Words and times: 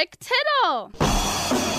Rick 0.00 0.16
Tittle. 0.18 1.69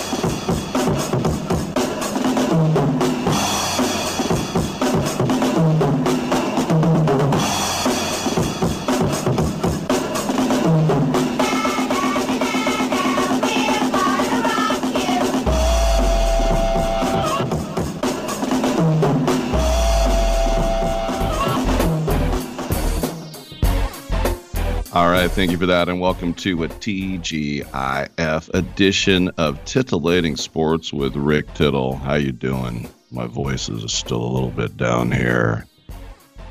All 25.02 25.10
right, 25.10 25.32
thank 25.32 25.50
you 25.50 25.58
for 25.58 25.66
that, 25.66 25.90
and 25.90 26.00
welcome 26.00 26.32
to 26.36 26.64
a 26.64 26.68
TGIF 26.68 28.54
edition 28.54 29.30
of 29.30 29.66
Titillating 29.66 30.36
Sports 30.36 30.94
with 30.94 31.16
Rick 31.16 31.52
Tittle. 31.56 31.96
How 31.96 32.14
you 32.14 32.32
doing? 32.32 32.88
My 33.10 33.26
voice 33.26 33.68
is 33.68 33.92
still 33.92 34.22
a 34.22 34.32
little 34.32 34.52
bit 34.52 34.78
down 34.78 35.12
here. 35.12 35.66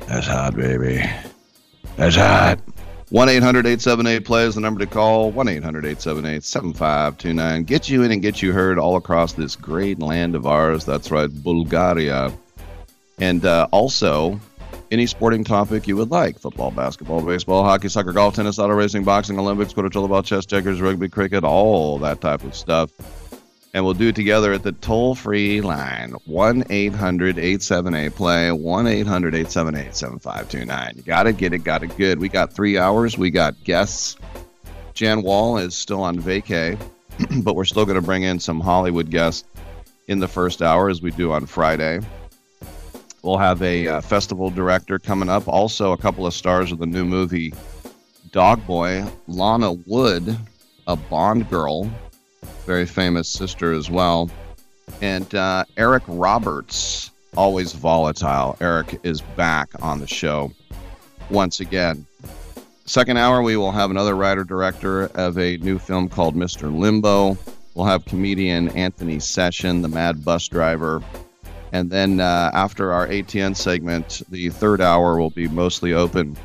That's 0.05 0.27
hot, 0.27 0.57
baby. 0.57 1.01
That's 1.95 2.17
hot. 2.17 2.59
1 3.11 3.29
800 3.29 3.59
878 3.59 4.25
play 4.25 4.43
is 4.43 4.55
the 4.55 4.61
number 4.61 4.81
to 4.81 4.85
call. 4.85 5.31
1 5.31 5.47
800 5.47 5.85
878 5.85 6.43
7529. 6.43 7.63
Get 7.63 7.87
you 7.87 8.03
in 8.03 8.11
and 8.11 8.21
get 8.21 8.41
you 8.41 8.51
heard 8.51 8.77
all 8.77 8.97
across 8.97 9.31
this 9.31 9.55
great 9.55 9.99
land 9.99 10.35
of 10.35 10.45
ours. 10.45 10.83
That's 10.83 11.09
right, 11.09 11.29
Bulgaria. 11.31 12.33
And 13.17 13.45
uh, 13.45 13.69
also, 13.71 14.41
any 14.91 15.07
sporting 15.07 15.43
topic 15.43 15.87
you 15.87 15.95
would 15.95 16.11
like 16.11 16.37
football, 16.37 16.69
basketball, 16.69 17.21
baseball, 17.21 17.63
hockey, 17.63 17.87
soccer, 17.87 18.11
golf, 18.11 18.35
tennis, 18.35 18.59
auto 18.59 18.73
racing, 18.73 19.05
boxing, 19.05 19.39
Olympics, 19.39 19.73
quarter 19.73 19.89
ball, 19.89 20.21
chess, 20.21 20.45
checkers, 20.45 20.81
rugby, 20.81 21.07
cricket, 21.07 21.45
all 21.45 21.97
that 21.99 22.19
type 22.19 22.43
of 22.43 22.53
stuff. 22.53 22.91
And 23.73 23.85
we'll 23.85 23.93
do 23.93 24.09
it 24.09 24.15
together 24.15 24.51
at 24.51 24.63
the 24.63 24.73
toll 24.73 25.15
free 25.15 25.61
line 25.61 26.11
1 26.25 26.65
800 26.69 27.39
878 27.39 28.15
play 28.15 28.51
1 28.51 28.87
800 28.87 29.33
878 29.33 29.95
7529. 29.95 30.93
You 30.97 31.03
got 31.03 31.25
it, 31.25 31.37
get 31.37 31.53
it, 31.53 31.59
got 31.59 31.81
it 31.81 31.95
good. 31.95 32.19
We 32.19 32.27
got 32.27 32.51
three 32.51 32.77
hours. 32.77 33.17
We 33.17 33.31
got 33.31 33.63
guests. 33.63 34.17
Jan 34.93 35.21
Wall 35.21 35.57
is 35.57 35.73
still 35.73 36.03
on 36.03 36.19
vacay, 36.19 36.77
but 37.43 37.55
we're 37.55 37.63
still 37.63 37.85
going 37.85 37.95
to 37.95 38.05
bring 38.05 38.23
in 38.23 38.41
some 38.41 38.59
Hollywood 38.59 39.09
guests 39.09 39.47
in 40.09 40.19
the 40.19 40.27
first 40.27 40.61
hour 40.61 40.89
as 40.89 41.01
we 41.01 41.11
do 41.11 41.31
on 41.31 41.45
Friday. 41.45 42.01
We'll 43.23 43.37
have 43.37 43.61
a 43.61 43.87
uh, 43.87 44.01
festival 44.01 44.49
director 44.49 44.97
coming 44.97 45.29
up. 45.29 45.47
Also, 45.47 45.91
a 45.91 45.97
couple 45.97 46.25
of 46.25 46.33
stars 46.33 46.71
of 46.71 46.79
the 46.79 46.85
new 46.85 47.05
movie 47.05 47.53
Dog 48.31 48.65
Boy. 48.65 49.05
Lana 49.27 49.73
Wood, 49.73 50.37
a 50.87 50.95
Bond 50.95 51.49
girl, 51.49 51.89
very 52.65 52.85
famous 52.85 53.27
sister 53.27 53.73
as 53.73 53.89
well. 53.89 54.29
And 55.01 55.33
uh, 55.35 55.65
Eric 55.77 56.03
Roberts, 56.07 57.11
always 57.37 57.73
volatile. 57.73 58.57
Eric 58.59 58.99
is 59.03 59.21
back 59.21 59.69
on 59.81 59.99
the 59.99 60.07
show 60.07 60.51
once 61.29 61.59
again. 61.59 62.05
Second 62.85 63.17
hour, 63.17 63.41
we 63.41 63.55
will 63.55 63.71
have 63.71 63.91
another 63.91 64.15
writer 64.15 64.43
director 64.43 65.05
of 65.15 65.37
a 65.37 65.57
new 65.57 65.77
film 65.77 66.09
called 66.09 66.35
Mr. 66.35 66.75
Limbo. 66.75 67.37
We'll 67.73 67.85
have 67.85 68.03
comedian 68.05 68.69
Anthony 68.69 69.19
Session, 69.19 69.81
the 69.81 69.87
mad 69.87 70.25
bus 70.25 70.47
driver. 70.47 71.01
And 71.73 71.89
then 71.89 72.19
uh, 72.19 72.51
after 72.53 72.91
our 72.91 73.07
ATN 73.07 73.55
segment, 73.55 74.21
the 74.29 74.49
third 74.49 74.81
hour 74.81 75.17
will 75.17 75.29
be 75.29 75.47
mostly 75.47 75.93
open 75.93 76.35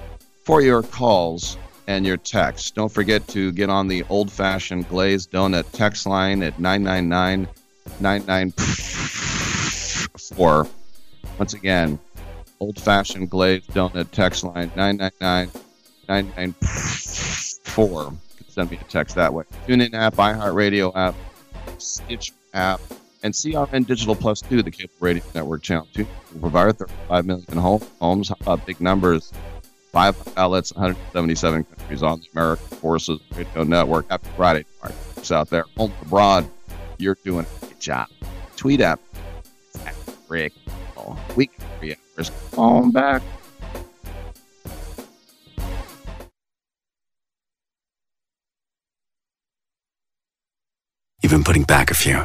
for 0.45 0.63
your 0.63 0.83
calls 0.83 1.57
and 1.89 2.07
your 2.07 2.17
texts. 2.17 2.71
Don't 2.71 2.93
forget 2.93 3.27
to 3.29 3.51
get 3.53 3.71
on 3.71 3.89
the 3.89 4.05
old 4.09 4.31
fashioned 4.31 4.89
glazed 4.89 5.33
donut 5.33 5.65
text 5.73 6.07
line 6.07 6.43
at 6.43 6.61
999 6.61 7.49
994. 8.01 10.67
Once 11.39 11.55
again, 11.55 11.99
old 12.61 12.79
fashioned 12.81 13.31
glazed 13.31 13.71
donut 13.71 14.11
text 14.11 14.45
line 14.45 14.71
999 14.77 15.51
994. 16.09 18.03
You 18.03 18.19
can 18.37 18.49
send 18.49 18.71
me 18.71 18.79
a 18.81 18.85
text 18.85 19.17
that 19.17 19.35
way. 19.35 19.43
Tune 19.67 19.81
in 19.81 19.93
app, 19.95 20.15
iHeartRadio 20.15 20.95
app, 20.95 21.17
Stitch 21.79 22.33
app 22.55 22.81
and 23.27 23.35
CRN 23.35 23.85
Digital 23.85 24.15
Plus 24.15 24.41
2, 24.41 24.63
the 24.63 24.71
cable 24.71 24.93
radio 25.01 25.23
network 25.35 25.61
channel 25.61 25.89
2, 25.95 26.07
will 26.35 26.41
provide 26.43 26.79
35 26.79 27.27
million 27.27 27.59
home, 27.59 27.83
homes. 28.01 28.29
How 28.29 28.37
about 28.41 28.65
big 28.65 28.81
numbers? 28.81 29.33
Five 29.91 30.17
outlets, 30.37 30.73
177 30.73 31.65
countries 31.65 32.03
on 32.05 32.21
the 32.21 32.27
American 32.35 32.67
Forces 32.79 33.19
Radio 33.35 33.65
Network. 33.65 34.09
Happy 34.09 34.29
Friday, 34.37 34.65
Mark. 34.81 34.95
out 35.33 35.51
there. 35.51 35.65
Home 35.77 35.93
abroad, 36.03 36.49
you're 36.99 37.17
doing 37.25 37.45
a 37.45 37.67
good 37.67 37.81
job. 37.81 38.07
Tweet 38.57 38.81
at 38.81 39.01
Rick. 40.29 40.53
Week 41.35 41.51
three 41.79 41.97
hours. 42.17 42.31
On 42.57 42.93
back. 42.93 43.23
You've 51.23 51.33
been 51.33 51.43
putting 51.43 51.65
back 51.65 51.91
a 51.91 51.95
few 51.95 52.25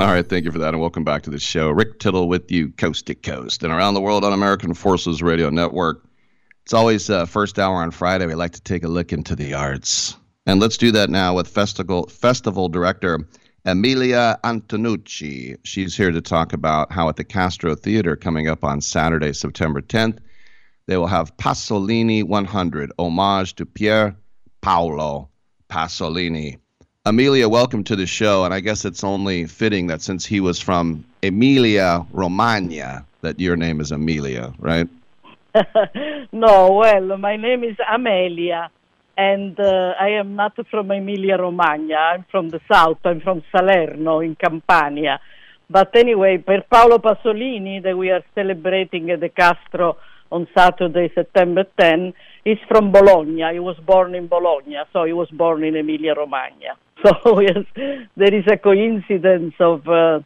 All 0.00 0.06
right, 0.06 0.26
thank 0.26 0.46
you 0.46 0.50
for 0.50 0.60
that, 0.60 0.72
and 0.72 0.80
welcome 0.80 1.04
back 1.04 1.24
to 1.24 1.30
the 1.30 1.38
show. 1.38 1.68
Rick 1.68 1.98
Tittle 1.98 2.26
with 2.26 2.50
you, 2.50 2.70
coast 2.70 3.04
to 3.08 3.14
coast, 3.14 3.62
and 3.62 3.70
around 3.70 3.92
the 3.92 4.00
world 4.00 4.24
on 4.24 4.32
American 4.32 4.72
Forces 4.72 5.20
Radio 5.20 5.50
Network. 5.50 6.02
It's 6.62 6.72
always 6.72 7.10
uh, 7.10 7.26
first 7.26 7.58
hour 7.58 7.76
on 7.76 7.90
Friday. 7.90 8.24
We 8.24 8.34
like 8.34 8.52
to 8.52 8.62
take 8.62 8.82
a 8.82 8.88
look 8.88 9.12
into 9.12 9.36
the 9.36 9.52
arts, 9.52 10.16
and 10.46 10.58
let's 10.58 10.78
do 10.78 10.90
that 10.92 11.10
now 11.10 11.34
with 11.34 11.48
festival 11.48 12.06
festival 12.06 12.70
director 12.70 13.28
Emilia 13.66 14.40
Antonucci. 14.42 15.58
She's 15.64 15.94
here 15.94 16.12
to 16.12 16.22
talk 16.22 16.54
about 16.54 16.90
how 16.90 17.10
at 17.10 17.16
the 17.16 17.24
Castro 17.24 17.74
Theater 17.74 18.16
coming 18.16 18.48
up 18.48 18.64
on 18.64 18.80
Saturday, 18.80 19.34
September 19.34 19.82
10th, 19.82 20.16
they 20.86 20.96
will 20.96 21.08
have 21.08 21.36
Pasolini 21.36 22.24
100, 22.24 22.90
homage 22.98 23.54
to 23.56 23.66
Pier 23.66 24.16
Paolo 24.62 25.28
Pasolini. 25.68 26.56
Emilia, 27.06 27.48
welcome 27.48 27.82
to 27.84 27.96
the 27.96 28.04
show. 28.04 28.44
And 28.44 28.52
I 28.52 28.60
guess 28.60 28.84
it's 28.84 29.02
only 29.02 29.46
fitting 29.46 29.86
that 29.86 30.02
since 30.02 30.26
he 30.26 30.38
was 30.38 30.60
from 30.60 31.02
Emilia 31.22 32.04
Romagna, 32.12 33.06
that 33.22 33.40
your 33.40 33.56
name 33.56 33.80
is 33.80 33.90
Amelia, 33.90 34.52
right? 34.58 34.86
no, 36.32 36.72
well, 36.72 37.16
my 37.16 37.36
name 37.36 37.64
is 37.64 37.76
Amelia, 37.90 38.68
and 39.16 39.58
uh, 39.58 39.94
I 39.98 40.10
am 40.10 40.36
not 40.36 40.54
from 40.70 40.90
Emilia 40.90 41.38
Romagna. 41.38 41.94
I'm 41.94 42.26
from 42.30 42.50
the 42.50 42.60
south. 42.70 42.98
I'm 43.06 43.22
from 43.22 43.44
Salerno 43.50 44.20
in 44.20 44.36
Campania. 44.36 45.20
But 45.70 45.96
anyway, 45.96 46.36
Pier 46.36 46.64
Paolo 46.70 46.98
Pasolini, 46.98 47.82
that 47.82 47.96
we 47.96 48.10
are 48.10 48.22
celebrating 48.34 49.10
at 49.10 49.20
the 49.20 49.30
Castro 49.30 49.96
on 50.30 50.46
Saturday, 50.54 51.10
September 51.14 51.64
10, 51.80 52.12
is 52.44 52.58
from 52.68 52.90
Bologna. 52.92 53.52
He 53.52 53.58
was 53.60 53.76
born 53.78 54.14
in 54.14 54.26
Bologna, 54.26 54.76
so 54.92 55.04
he 55.04 55.12
was 55.12 55.28
born 55.30 55.62
in 55.64 55.76
Emilia 55.76 56.14
Romagna. 56.14 56.76
So 57.02 57.40
yes, 57.40 57.64
there 58.16 58.34
is 58.34 58.46
a 58.46 58.58
coincidence 58.58 59.54
of 59.58 59.88
uh, 59.88 60.20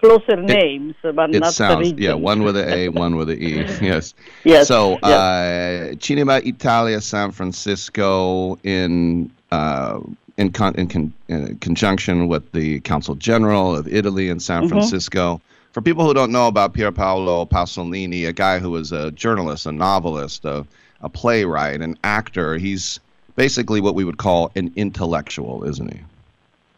closer 0.00 0.36
names, 0.36 0.94
but 1.02 1.32
it 1.34 1.38
not 1.40 1.54
sounds 1.54 1.92
yeah, 1.92 2.14
one 2.14 2.42
with 2.42 2.56
an 2.56 2.68
A, 2.68 2.88
one 3.06 3.14
with 3.16 3.30
an 3.30 3.40
E. 3.40 3.64
Yes. 3.80 4.14
Yes, 4.44 4.66
So, 4.66 4.98
yes. 5.02 5.04
uh, 5.04 5.94
Cinema 6.00 6.40
Italia 6.44 7.00
San 7.00 7.30
Francisco 7.32 8.58
in 8.64 9.30
uh, 9.52 10.00
in, 10.38 10.50
con- 10.52 10.74
in, 10.76 10.86
con- 10.88 11.12
in 11.28 11.56
conjunction 11.58 12.28
with 12.28 12.50
the 12.52 12.80
Council 12.80 13.14
General 13.16 13.76
of 13.76 13.86
Italy 13.88 14.28
in 14.28 14.38
San 14.40 14.64
Mhm. 14.64 14.68
Francisco. 14.70 15.40
For 15.72 15.82
people 15.82 16.04
who 16.06 16.14
don't 16.14 16.32
know 16.32 16.46
about 16.48 16.74
Pier 16.74 16.90
Paolo 16.92 17.44
Pasolini, 17.46 18.26
a 18.26 18.32
guy 18.32 18.58
who 18.58 18.70
was 18.70 18.90
a 18.92 19.10
journalist, 19.12 19.66
a 19.66 19.72
novelist, 19.72 20.44
a, 20.44 20.64
a 21.00 21.08
playwright, 21.08 21.80
an 21.80 21.96
actor, 22.04 22.56
he's 22.56 23.00
basically 23.36 23.80
what 23.80 23.94
we 23.94 24.04
would 24.04 24.18
call 24.18 24.50
an 24.56 24.72
intellectual, 24.76 25.64
isn't 25.64 25.92
he? 25.92 26.00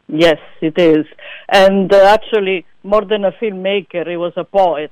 Yes, 0.07 0.39
it 0.61 0.77
is. 0.77 1.05
And 1.49 1.91
uh, 1.93 2.03
actually, 2.03 2.65
more 2.83 3.03
than 3.03 3.25
a 3.25 3.31
filmmaker, 3.31 4.07
he 4.07 4.17
was 4.17 4.33
a 4.35 4.43
poet. 4.43 4.91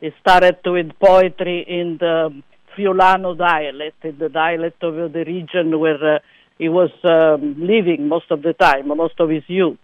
He 0.00 0.10
started 0.20 0.58
with 0.64 0.90
poetry 0.98 1.64
in 1.68 1.98
the 1.98 2.42
Friulano 2.74 3.36
dialect, 3.36 4.04
in 4.04 4.18
the 4.18 4.28
dialect 4.28 4.82
of 4.82 5.12
the 5.12 5.24
region 5.24 5.78
where 5.78 6.16
uh, 6.16 6.18
he 6.58 6.68
was 6.68 6.90
um, 7.04 7.56
living 7.58 8.08
most 8.08 8.30
of 8.30 8.42
the 8.42 8.52
time, 8.52 8.88
most 8.88 9.18
of 9.18 9.28
his 9.28 9.44
youth. 9.48 9.78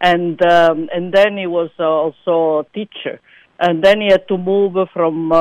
And 0.00 0.40
um, 0.44 0.88
and 0.92 1.12
then 1.12 1.36
he 1.36 1.46
was 1.46 1.70
uh, 1.78 1.84
also 1.84 2.60
a 2.60 2.64
teacher. 2.74 3.20
And 3.58 3.84
then 3.84 4.00
he 4.00 4.08
had 4.08 4.26
to 4.28 4.38
move 4.38 4.74
from 4.92 5.32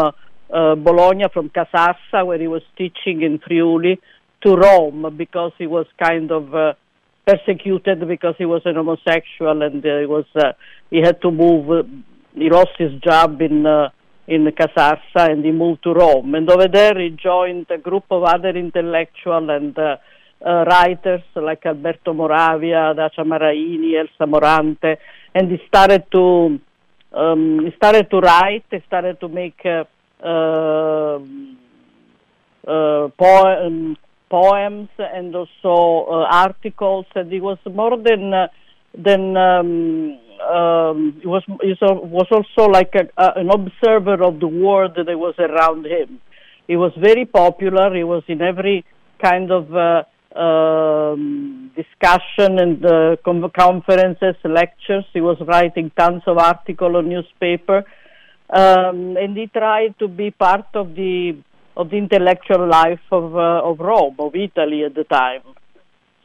uh, 0.51 0.75
Bologna, 0.75 1.25
from 1.33 1.49
Casarsa, 1.49 2.25
where 2.25 2.39
he 2.39 2.47
was 2.47 2.63
teaching 2.77 3.21
in 3.21 3.39
Friuli, 3.39 3.99
to 4.43 4.55
Rome 4.55 5.15
because 5.17 5.53
he 5.57 5.67
was 5.67 5.85
kind 6.01 6.31
of 6.31 6.53
uh, 6.53 6.73
persecuted 7.25 8.07
because 8.07 8.35
he 8.37 8.45
was 8.45 8.61
an 8.65 8.75
homosexual 8.75 9.61
and 9.61 9.85
uh, 9.85 9.99
he 9.99 10.05
was 10.05 10.25
uh, 10.35 10.53
he 10.89 10.97
had 10.97 11.21
to 11.21 11.31
move. 11.31 11.69
Uh, 11.69 11.83
he 12.33 12.49
lost 12.49 12.71
his 12.77 12.91
job 13.01 13.41
in 13.41 13.65
uh, 13.65 13.89
in 14.27 14.45
Casarsa 14.45 15.31
and 15.31 15.43
he 15.43 15.51
moved 15.51 15.83
to 15.83 15.93
Rome. 15.93 16.35
And 16.35 16.49
over 16.49 16.67
there 16.67 16.99
he 16.99 17.09
joined 17.09 17.67
a 17.69 17.77
group 17.77 18.05
of 18.09 18.23
other 18.23 18.49
intellectual 18.49 19.49
and 19.49 19.77
writers 20.43 21.21
like 21.35 21.65
Alberto 21.65 22.13
Moravia, 22.13 22.93
Dacia 22.95 23.23
Maraini, 23.23 23.99
Elsa 23.99 24.25
Morante, 24.25 24.97
and 25.35 25.51
he 25.51 25.59
started 25.67 26.05
to 26.11 26.59
um, 27.13 27.65
he 27.65 27.71
started 27.75 28.09
to 28.09 28.19
write. 28.19 28.65
He 28.71 28.79
started 28.87 29.19
to 29.19 29.27
make 29.27 29.61
poem, 33.17 33.97
poems 34.29 34.89
and 34.97 35.35
also 35.35 36.09
uh, 36.09 36.25
articles. 36.29 37.05
And 37.15 37.31
he 37.31 37.39
was 37.39 37.57
more 37.65 37.97
than 37.97 38.33
uh, 38.33 38.47
than 38.97 39.37
um, 39.37 40.19
um, 40.41 41.19
he 41.21 41.27
was 41.27 41.43
he 41.61 41.75
was 41.81 42.27
also 42.31 42.69
like 42.69 42.93
a, 42.95 43.07
a, 43.21 43.39
an 43.39 43.49
observer 43.49 44.23
of 44.23 44.39
the 44.39 44.47
world 44.47 44.95
that 44.95 45.07
was 45.17 45.35
around 45.37 45.85
him. 45.85 46.19
He 46.67 46.75
was 46.75 46.93
very 46.97 47.25
popular. 47.25 47.93
He 47.95 48.03
was 48.03 48.23
in 48.27 48.41
every 48.41 48.85
kind 49.21 49.51
of 49.51 49.75
uh, 49.75 50.03
um, 50.39 51.71
discussion 51.75 52.59
and 52.59 52.85
uh, 52.85 53.15
conferences, 53.55 54.35
lectures. 54.43 55.05
He 55.13 55.21
was 55.21 55.37
writing 55.41 55.91
tons 55.97 56.23
of 56.25 56.37
articles 56.37 56.95
on 56.95 57.09
newspaper, 57.09 57.83
um, 58.51 59.17
and 59.17 59.37
he 59.37 59.47
tried 59.47 59.97
to 59.99 60.07
be 60.07 60.31
part 60.31 60.67
of 60.73 60.95
the 60.95 61.37
of 61.77 61.89
the 61.89 61.97
intellectual 61.97 62.67
life 62.67 62.99
of 63.11 63.35
uh, 63.35 63.61
of 63.63 63.79
Rome, 63.79 64.15
of 64.19 64.35
Italy 64.35 64.83
at 64.83 64.93
the 64.93 65.05
time. 65.05 65.41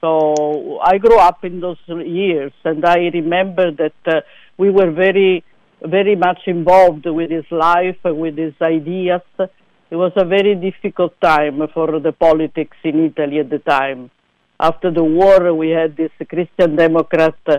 So 0.00 0.78
I 0.82 0.98
grew 0.98 1.18
up 1.18 1.44
in 1.44 1.60
those 1.60 1.78
years, 1.88 2.52
and 2.64 2.84
I 2.84 3.10
remember 3.12 3.70
that 3.72 4.00
uh, 4.06 4.20
we 4.58 4.70
were 4.70 4.90
very, 4.90 5.42
very 5.82 6.16
much 6.16 6.40
involved 6.46 7.06
with 7.06 7.30
his 7.30 7.44
life, 7.50 7.96
with 8.04 8.36
his 8.36 8.54
ideas. 8.60 9.22
It 9.38 9.96
was 9.96 10.12
a 10.16 10.24
very 10.24 10.54
difficult 10.54 11.18
time 11.20 11.66
for 11.72 11.98
the 12.00 12.12
politics 12.12 12.76
in 12.84 13.06
Italy 13.06 13.38
at 13.38 13.50
the 13.50 13.60
time. 13.60 14.10
After 14.58 14.90
the 14.90 15.04
war, 15.04 15.54
we 15.54 15.70
had 15.70 15.96
this 15.96 16.10
Christian 16.28 16.76
Democrat 16.76 17.36
uh, 17.46 17.58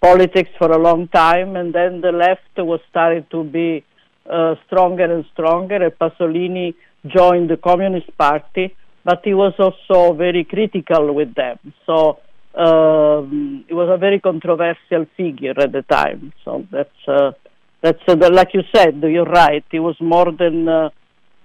politics 0.00 0.50
for 0.58 0.72
a 0.72 0.78
long 0.78 1.08
time, 1.08 1.56
and 1.56 1.72
then 1.72 2.00
the 2.00 2.12
left 2.12 2.54
was 2.58 2.80
starting 2.90 3.26
to 3.30 3.44
be 3.44 3.84
uh, 4.28 4.54
stronger 4.66 5.04
and 5.04 5.24
stronger. 5.32 5.76
And 5.76 5.92
Pasolini 5.98 6.74
joined 7.06 7.50
the 7.50 7.56
Communist 7.56 8.16
Party, 8.16 8.74
but 9.04 9.20
he 9.24 9.34
was 9.34 9.54
also 9.58 10.14
very 10.14 10.44
critical 10.44 11.12
with 11.14 11.34
them. 11.34 11.58
So 11.86 12.18
um, 12.54 13.64
he 13.66 13.74
was 13.74 13.88
a 13.90 13.96
very 13.96 14.20
controversial 14.20 15.06
figure 15.16 15.54
at 15.58 15.72
the 15.72 15.82
time. 15.82 16.32
So 16.44 16.66
that's 16.70 17.08
uh, 17.08 17.32
that's 17.80 18.02
uh, 18.08 18.16
like 18.30 18.54
you 18.54 18.62
said. 18.74 19.02
You're 19.02 19.24
right. 19.24 19.64
He 19.70 19.78
was 19.78 19.96
more 20.00 20.30
than 20.32 20.68
uh, 20.68 20.90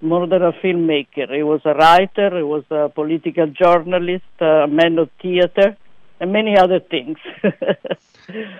more 0.01 0.27
than 0.27 0.43
a 0.43 0.51
filmmaker. 0.51 1.34
He 1.34 1.43
was 1.43 1.62
a 1.65 1.74
writer. 1.74 2.36
He 2.36 2.43
was 2.43 2.63
a 2.69 2.89
political 2.89 3.48
journalist, 3.48 4.25
a 4.39 4.67
man 4.67 5.00
of 5.00 5.10
theater, 5.22 5.77
and 6.19 6.31
many 6.31 6.57
other 6.57 6.79
things. 6.79 7.17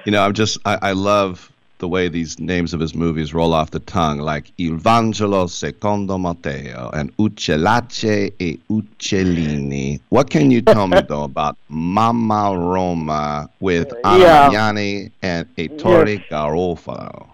you 0.06 0.12
know, 0.12 0.24
I'm 0.24 0.34
just 0.34 0.58
I, 0.66 0.80
I 0.82 0.92
love 0.94 1.52
the 1.80 1.88
way 1.88 2.10
these 2.10 2.40
names 2.40 2.74
of 2.74 2.80
his 2.80 2.96
movies 2.96 3.34
roll 3.34 3.54
off 3.54 3.72
the 3.72 3.80
tongue, 3.80 4.20
like 4.20 4.52
Il 4.58 4.78
Vangelo 4.78 5.48
secondo 5.48 6.18
Matteo 6.18 6.90
and 6.94 7.16
Uccellacci 7.18 8.34
e 8.38 8.60
Uccellini. 8.70 10.00
What 10.10 10.30
can 10.30 10.52
you 10.52 10.62
tell 10.62 10.88
me, 10.88 11.02
though, 11.08 11.24
about 11.24 11.58
Mamma 11.70 12.58
Roma 12.58 13.50
with 13.60 13.94
Anna 14.04 14.52
yeah. 14.52 15.10
And 15.22 15.56
Ettore 15.58 16.08
yes. 16.08 16.24
Garofolo? 16.30 17.28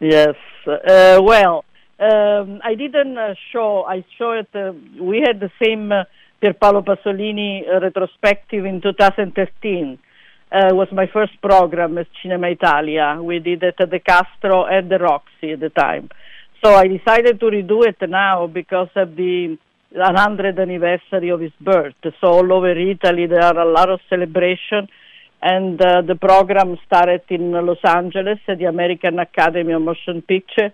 Yes. 0.00 0.36
Uh, 0.66 1.20
well, 1.22 1.64
um, 2.00 2.60
I 2.64 2.74
didn't 2.74 3.16
uh, 3.16 3.34
show, 3.52 3.84
I 3.84 4.04
showed, 4.18 4.46
uh, 4.54 4.72
we 5.00 5.20
had 5.20 5.40
the 5.40 5.50
same 5.62 5.92
uh, 5.92 6.04
Pierpaolo 6.42 6.84
Pasolini 6.84 7.66
uh, 7.66 7.80
retrospective 7.80 8.64
in 8.66 8.80
2013 8.80 9.98
uh, 10.52 10.74
was 10.74 10.88
my 10.92 11.06
first 11.12 11.40
program 11.42 11.98
at 11.98 12.06
Cinema 12.22 12.48
Italia. 12.48 13.18
We 13.20 13.38
did 13.38 13.62
it 13.62 13.76
at 13.80 13.90
the 13.90 14.00
Castro 14.00 14.64
and 14.64 14.90
the 14.90 14.98
Roxy 14.98 15.52
at 15.52 15.60
the 15.60 15.70
time. 15.70 16.08
So 16.64 16.74
I 16.74 16.86
decided 16.86 17.40
to 17.40 17.46
redo 17.46 17.86
it 17.86 17.96
now 18.08 18.46
because 18.46 18.88
of 18.96 19.16
the 19.16 19.58
100th 19.94 20.60
anniversary 20.60 21.30
of 21.30 21.40
his 21.40 21.52
birth. 21.60 21.94
So 22.02 22.28
all 22.28 22.52
over 22.52 22.70
Italy 22.70 23.26
there 23.26 23.42
are 23.42 23.58
a 23.58 23.70
lot 23.70 23.90
of 23.90 24.00
celebration, 24.08 24.88
and 25.42 25.80
uh, 25.80 26.02
the 26.02 26.16
program 26.16 26.76
started 26.86 27.22
in 27.28 27.52
Los 27.52 27.84
Angeles 27.84 28.38
at 28.48 28.58
the 28.58 28.64
American 28.64 29.18
Academy 29.18 29.72
of 29.72 29.82
Motion 29.82 30.22
Picture 30.22 30.72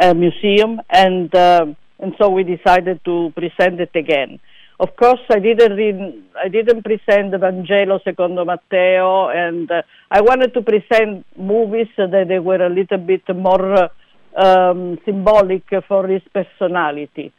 uh, 0.00 0.14
Museum, 0.14 0.80
and 0.90 1.34
uh, 1.34 1.66
and 1.98 2.14
so 2.18 2.30
we 2.30 2.44
decided 2.44 3.04
to 3.04 3.32
present 3.34 3.80
it 3.80 3.90
again. 3.94 4.40
Of 4.80 4.96
course, 4.96 5.20
I 5.28 5.40
didn't 5.40 5.76
read, 5.76 6.24
I 6.42 6.48
didn't 6.48 6.82
present 6.82 7.32
the 7.32 7.36
Vangelo 7.36 8.02
secondo 8.02 8.46
Matteo, 8.46 9.28
and 9.28 9.70
uh, 9.70 9.82
I 10.10 10.22
wanted 10.22 10.54
to 10.54 10.62
present 10.62 11.26
movies 11.36 11.88
that 11.98 12.24
they 12.28 12.38
were 12.38 12.64
a 12.64 12.70
little 12.70 12.96
bit 12.96 13.28
more 13.36 13.90
um, 14.34 14.98
symbolic 15.04 15.64
for 15.86 16.06
his 16.06 16.22
personality. 16.32 17.30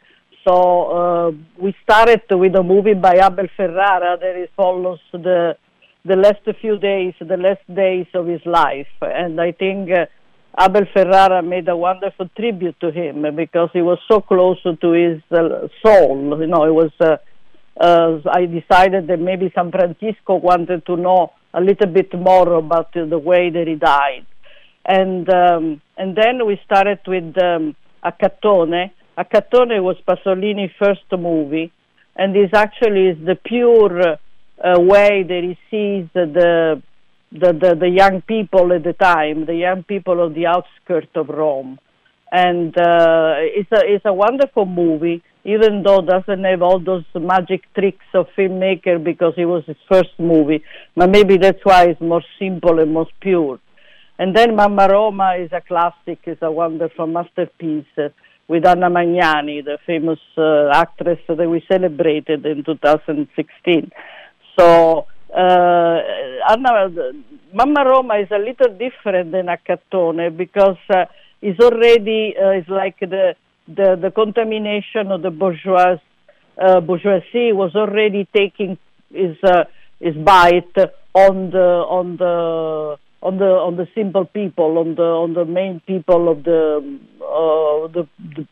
So 0.46 0.54
uh, 0.54 1.30
we 1.60 1.74
started 1.82 2.22
with 2.30 2.54
a 2.54 2.62
movie 2.62 2.94
by 2.94 3.14
Abel 3.14 3.48
Ferrara 3.56 4.16
that 4.20 4.48
follows 4.56 5.00
the 5.10 5.56
the 6.04 6.14
last 6.14 6.46
few 6.60 6.78
days, 6.78 7.14
the 7.18 7.36
last 7.36 7.66
days 7.72 8.06
of 8.14 8.28
his 8.28 8.46
life, 8.46 8.94
and 9.00 9.40
I 9.40 9.50
think. 9.50 9.90
Uh, 9.90 10.06
Abel 10.60 10.84
Ferrara 10.92 11.40
made 11.40 11.66
a 11.66 11.74
wonderful 11.74 12.28
tribute 12.36 12.78
to 12.80 12.90
him 12.90 13.24
because 13.34 13.70
he 13.72 13.80
was 13.80 13.98
so 14.06 14.20
close 14.20 14.62
to 14.62 14.92
his 14.92 15.22
uh, 15.30 15.66
soul. 15.82 16.38
You 16.38 16.46
know, 16.46 16.64
it 16.66 16.74
was 16.74 16.90
uh, 17.00 17.16
uh, 17.80 18.18
I 18.30 18.46
decided 18.46 19.06
that 19.08 19.18
maybe 19.18 19.52
San 19.54 19.70
Francisco 19.70 20.36
wanted 20.36 20.84
to 20.86 20.96
know 20.96 21.32
a 21.54 21.60
little 21.60 21.88
bit 21.88 22.12
more 22.14 22.54
about 22.54 22.92
the 22.92 23.18
way 23.18 23.50
that 23.50 23.66
he 23.66 23.74
died. 23.74 24.26
And, 24.84 25.28
um, 25.28 25.80
and 25.96 26.16
then 26.16 26.46
we 26.46 26.60
started 26.64 27.00
with 27.06 27.36
um, 27.42 27.76
Accattone. 28.04 28.90
Accattone 29.16 29.82
was 29.82 29.96
Pasolini's 30.08 30.72
first 30.78 31.04
movie, 31.12 31.72
and 32.16 32.34
this 32.34 32.50
actually 32.54 33.08
is 33.08 33.18
the 33.24 33.36
pure 33.36 34.02
uh, 34.02 34.80
way 34.80 35.22
that 35.22 35.42
he 35.42 35.58
sees 35.70 36.08
the, 36.14 36.82
the, 37.30 37.52
the, 37.52 37.74
the 37.74 37.88
young 37.88 38.22
people 38.22 38.72
at 38.72 38.84
the 38.84 38.92
time, 38.94 39.46
the 39.46 39.54
young 39.54 39.82
people 39.82 40.24
of 40.24 40.34
the 40.34 40.46
outskirts 40.46 41.10
of 41.14 41.28
Rome. 41.28 41.78
And 42.30 42.76
uh, 42.78 43.34
it's, 43.38 43.70
a, 43.72 43.80
it's 43.84 44.04
a 44.06 44.12
wonderful 44.12 44.64
movie 44.64 45.22
even 45.44 45.82
though 45.82 46.00
doesn't 46.00 46.44
have 46.44 46.62
all 46.62 46.78
those 46.78 47.04
magic 47.14 47.62
tricks 47.74 48.06
of 48.14 48.28
filmmaker 48.36 49.02
because 49.02 49.34
it 49.36 49.46
was 49.46 49.64
his 49.66 49.76
first 49.88 50.10
movie. 50.18 50.62
But 50.96 51.10
maybe 51.10 51.36
that's 51.36 51.64
why 51.64 51.88
it's 51.88 52.00
more 52.00 52.22
simple 52.38 52.78
and 52.78 52.92
more 52.92 53.08
pure. 53.20 53.58
And 54.18 54.36
then 54.36 54.54
Mamma 54.54 54.88
Roma 54.88 55.34
is 55.38 55.50
a 55.52 55.60
classic, 55.60 56.20
is 56.26 56.38
a 56.42 56.50
wonderful 56.50 57.06
masterpiece 57.06 57.86
uh, 57.98 58.10
with 58.46 58.66
Anna 58.66 58.88
Magnani, 58.88 59.64
the 59.64 59.78
famous 59.86 60.20
uh, 60.36 60.68
actress 60.68 61.18
that 61.28 61.48
we 61.48 61.64
celebrated 61.68 62.46
in 62.46 62.62
2016. 62.62 63.90
So 64.58 65.06
uh, 65.34 65.98
Anna, 66.48 66.90
Mamma 67.52 67.84
Roma 67.84 68.14
is 68.16 68.28
a 68.30 68.38
little 68.38 68.76
different 68.76 69.32
than 69.32 69.46
Accattone 69.46 70.36
because 70.36 70.76
uh, 70.90 71.06
it's 71.40 71.58
already 71.58 72.34
uh, 72.36 72.50
it's 72.50 72.68
like 72.68 73.00
the 73.00 73.34
the, 73.76 73.98
the 74.00 74.10
contamination 74.10 75.10
of 75.10 75.22
the 75.22 75.30
bourgeois, 75.30 75.96
uh, 76.60 76.80
bourgeoisie 76.80 77.52
was 77.52 77.74
already 77.74 78.28
taking 78.34 78.78
its, 79.10 79.42
uh, 79.44 79.64
its 80.00 80.16
bite 80.18 80.76
on 81.14 81.50
the 81.50 81.58
on 81.58 82.16
the 82.16 82.96
on 83.22 83.38
the 83.38 83.44
on 83.44 83.76
the 83.76 83.86
simple 83.94 84.24
people, 84.24 84.78
on 84.78 84.94
the 84.94 85.02
on 85.02 85.34
the 85.34 85.44
main 85.44 85.80
people 85.86 86.30
of 86.30 86.42
the 86.44 86.98
uh, 87.20 87.88
the, 87.92 88.08
the 88.36 88.46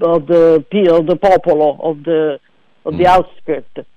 of 0.00 0.26
the 0.26 0.64
of 0.92 1.06
the 1.06 1.16
popolo 1.16 1.78
of 1.82 2.04
the 2.04 2.38
of 2.84 2.96
the 2.96 3.04
mm. 3.04 3.06
outskirts. 3.06 3.88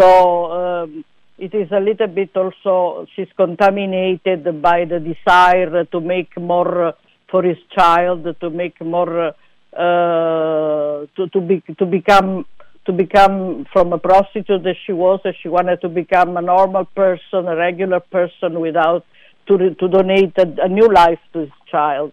So 0.00 0.52
um, 0.52 1.04
it 1.38 1.54
is 1.54 1.70
a 1.72 1.80
little 1.80 2.06
bit 2.06 2.30
also 2.36 3.06
she's 3.14 3.28
contaminated 3.36 4.44
by 4.62 4.84
the 4.84 5.00
desire 5.00 5.84
to 5.84 6.00
make 6.00 6.36
more 6.38 6.94
for 7.30 7.42
his 7.42 7.58
child 7.76 8.26
to 8.40 8.50
make 8.50 8.80
more 8.80 9.34
uh, 9.76 11.06
to 11.16 11.28
to 11.32 11.40
be 11.40 11.62
to 11.78 11.86
become 11.86 12.44
to 12.86 12.92
become 12.92 13.66
from 13.72 13.92
a 13.92 13.98
prostitute 13.98 14.62
that 14.62 14.76
she 14.84 14.92
was 14.92 15.20
she 15.42 15.48
wanted 15.48 15.80
to 15.80 15.88
become 15.88 16.36
a 16.36 16.42
normal 16.42 16.84
person 16.84 17.46
a 17.46 17.56
regular 17.56 18.00
person 18.00 18.60
without 18.60 19.04
to 19.46 19.74
to 19.74 19.88
donate 19.88 20.32
a, 20.38 20.46
a 20.64 20.68
new 20.68 20.88
life 20.92 21.20
to 21.32 21.40
his 21.40 21.50
child 21.70 22.12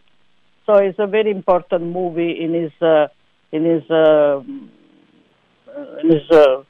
so 0.65 0.75
it's 0.75 0.99
a 0.99 1.07
very 1.07 1.31
important 1.31 1.83
movie 1.83 2.43
in 2.43 2.53
his 2.53 2.71
uh, 2.81 3.07
in 3.51 3.63
his 3.63 3.89
uh, 3.89 4.41
in 6.01 6.09
his 6.11 6.29
uh, 6.31 6.63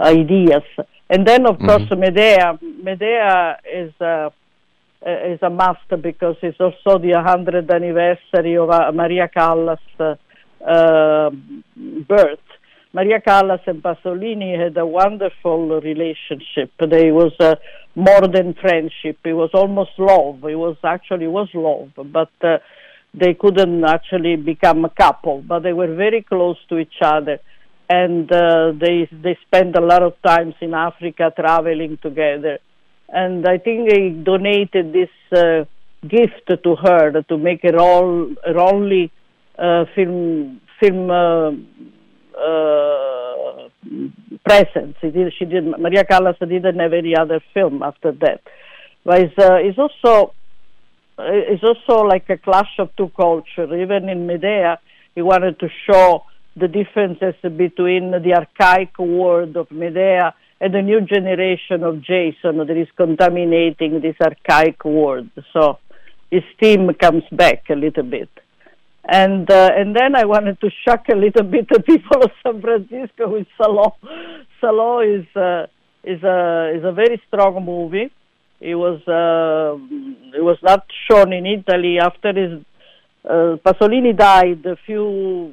ideas. 0.00 0.62
And 1.10 1.26
then, 1.26 1.46
of 1.46 1.58
Mhm. 1.58 1.66
course, 1.66 1.90
Medea. 1.98 2.58
Medea 2.82 3.58
is 3.70 3.92
uh, 4.00 4.30
is 5.06 5.42
a 5.42 5.50
must 5.50 5.88
because 6.02 6.36
it's 6.42 6.60
also 6.60 6.98
the 6.98 7.12
100th 7.12 7.70
anniversary 7.70 8.56
of 8.56 8.70
uh, 8.70 8.90
Maria 8.92 9.28
Callas' 9.28 9.78
uh, 10.00 10.14
uh, 10.64 11.30
birth. 12.08 12.38
Maria 12.94 13.20
Callas 13.20 13.60
and 13.66 13.82
Pasolini 13.82 14.56
had 14.56 14.76
a 14.78 14.86
wonderful 14.86 15.80
relationship. 15.80 16.70
They 16.78 17.10
was 17.10 17.32
uh, 17.40 17.56
more 17.94 18.28
than 18.28 18.54
friendship. 18.54 19.18
It 19.24 19.32
was 19.32 19.50
almost 19.52 19.90
love. 19.98 20.44
It 20.44 20.54
was 20.54 20.76
actually 20.84 21.26
was 21.26 21.48
love, 21.54 21.90
but 21.96 22.30
uh, 22.40 22.58
they 23.12 23.34
couldn't 23.34 23.84
actually 23.84 24.36
become 24.36 24.84
a 24.84 24.90
couple. 24.90 25.42
But 25.42 25.64
they 25.64 25.72
were 25.72 25.94
very 25.94 26.22
close 26.22 26.56
to 26.68 26.78
each 26.78 27.02
other, 27.02 27.40
and 27.88 28.30
uh, 28.32 28.72
they 28.78 29.08
they 29.10 29.36
spent 29.46 29.76
a 29.76 29.84
lot 29.84 30.02
of 30.02 30.14
times 30.22 30.54
in 30.60 30.72
Africa 30.72 31.32
traveling 31.36 31.98
together. 32.00 32.58
And 33.14 33.46
I 33.46 33.58
think 33.58 33.88
they 33.88 34.10
donated 34.10 34.92
this 34.92 35.10
uh, 35.32 35.64
gift 36.06 36.50
to 36.64 36.76
her 36.76 37.22
to 37.22 37.38
make 37.38 37.62
her 37.62 37.78
all 37.78 38.34
her 38.44 38.58
only 38.58 39.12
uh, 39.58 39.84
film 39.94 40.60
film. 40.80 41.10
Uh, 41.10 41.52
uh, 42.36 43.68
presence. 44.44 44.96
It 45.02 45.16
is, 45.16 45.32
she 45.38 45.44
did. 45.44 45.64
Maria 45.64 46.04
Callas 46.04 46.36
didn't 46.40 46.78
have 46.78 46.92
any 46.92 47.16
other 47.16 47.40
film 47.52 47.82
after 47.82 48.12
that. 48.12 48.40
But 49.04 49.20
it's, 49.20 49.38
uh, 49.38 49.54
it's 49.54 49.78
also 49.78 50.34
uh, 51.18 51.24
it's 51.26 51.62
also 51.62 52.02
like 52.02 52.28
a 52.28 52.38
clash 52.38 52.78
of 52.78 52.90
two 52.96 53.10
cultures. 53.16 53.70
Even 53.72 54.08
in 54.08 54.26
Medea, 54.26 54.78
he 55.14 55.22
wanted 55.22 55.60
to 55.60 55.68
show 55.88 56.24
the 56.56 56.68
differences 56.68 57.34
between 57.42 58.10
the 58.10 58.34
archaic 58.34 58.98
world 58.98 59.56
of 59.56 59.70
Medea 59.70 60.34
and 60.60 60.74
the 60.74 60.82
new 60.82 61.00
generation 61.00 61.82
of 61.82 62.00
Jason 62.00 62.58
that 62.58 62.70
is 62.70 62.88
contaminating 62.96 64.00
this 64.00 64.16
archaic 64.20 64.84
world. 64.84 65.28
So 65.52 65.78
his 66.30 66.42
theme 66.60 66.92
comes 66.94 67.24
back 67.32 67.64
a 67.70 67.74
little 67.74 68.04
bit 68.04 68.30
and 69.06 69.50
uh, 69.50 69.70
and 69.76 69.94
then 69.94 70.16
I 70.16 70.24
wanted 70.24 70.60
to 70.60 70.70
shock 70.86 71.08
a 71.10 71.16
little 71.16 71.44
bit 71.44 71.68
the 71.68 71.80
people 71.80 72.22
of 72.22 72.30
San 72.42 72.60
Francisco 72.60 73.28
with 73.28 73.46
Salò. 73.58 73.92
Salò 74.62 75.02
is 75.04 75.26
uh, 75.36 75.66
is 76.02 76.22
a 76.22 76.72
is 76.74 76.84
a 76.84 76.92
very 76.92 77.20
strong 77.28 77.64
movie. 77.64 78.10
It 78.60 78.74
was 78.74 79.00
uh, 79.06 79.76
it 80.36 80.42
was 80.42 80.58
not 80.62 80.86
shown 81.10 81.32
in 81.32 81.44
Italy 81.44 81.98
after 82.00 82.32
his 82.32 82.64
uh, 83.24 83.56
Pasolini 83.64 84.16
died 84.16 84.64
a 84.64 84.76
few 84.86 85.52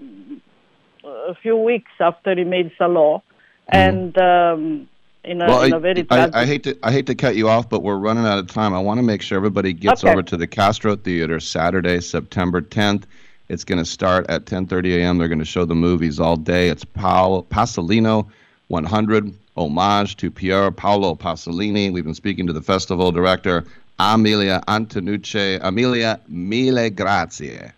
a 1.03 1.35
few 1.41 1.57
weeks 1.57 1.91
after 1.99 2.33
he 2.35 2.45
made 2.45 2.71
Salò, 2.79 3.21
and 3.67 4.17
um, 4.17 4.87
in 5.23 5.41
a, 5.41 5.45
well, 5.45 5.61
in 5.63 5.73
I, 5.73 5.77
a 5.77 5.79
very 5.79 6.05
I, 6.09 6.29
I 6.33 6.45
hate 6.45 6.63
to 6.63 6.77
I 6.83 6.91
hate 6.91 7.05
to 7.07 7.15
cut 7.15 7.35
you 7.35 7.47
off, 7.49 7.69
but 7.69 7.83
we're 7.83 7.97
running 7.97 8.25
out 8.25 8.39
of 8.39 8.47
time. 8.47 8.73
I 8.73 8.79
want 8.79 8.97
to 8.97 9.03
make 9.03 9.21
sure 9.21 9.37
everybody 9.37 9.73
gets 9.73 10.03
Okay. 10.03 10.11
over 10.11 10.23
to 10.23 10.37
the 10.37 10.47
Castro 10.47 10.95
Theater 10.95 11.39
Saturday, 11.39 11.99
September 12.01 12.61
10th. 12.61 13.03
It's 13.49 13.63
going 13.63 13.79
to 13.79 13.85
start 13.85 14.27
at 14.29 14.45
10:30 14.45 14.97
a.m. 14.97 15.17
They're 15.17 15.27
going 15.27 15.39
to 15.39 15.45
show 15.45 15.65
the 15.65 15.75
movies 15.75 16.19
all 16.19 16.37
day. 16.37 16.69
It's 16.69 16.85
Paolo 16.85 17.43
Pasolini 17.43 18.25
100 18.69 19.33
homage 19.57 20.15
to 20.17 20.31
Pier 20.31 20.71
Paolo 20.71 21.15
Pasolini. 21.15 21.91
We've 21.91 22.05
been 22.05 22.15
speaking 22.15 22.47
to 22.47 22.53
the 22.53 22.61
festival 22.61 23.11
director 23.11 23.65
Amelia 23.99 24.63
Antonucci. 24.67 25.59
Amelia, 25.61 26.19
mille 26.27 26.89
grazie. 26.89 27.73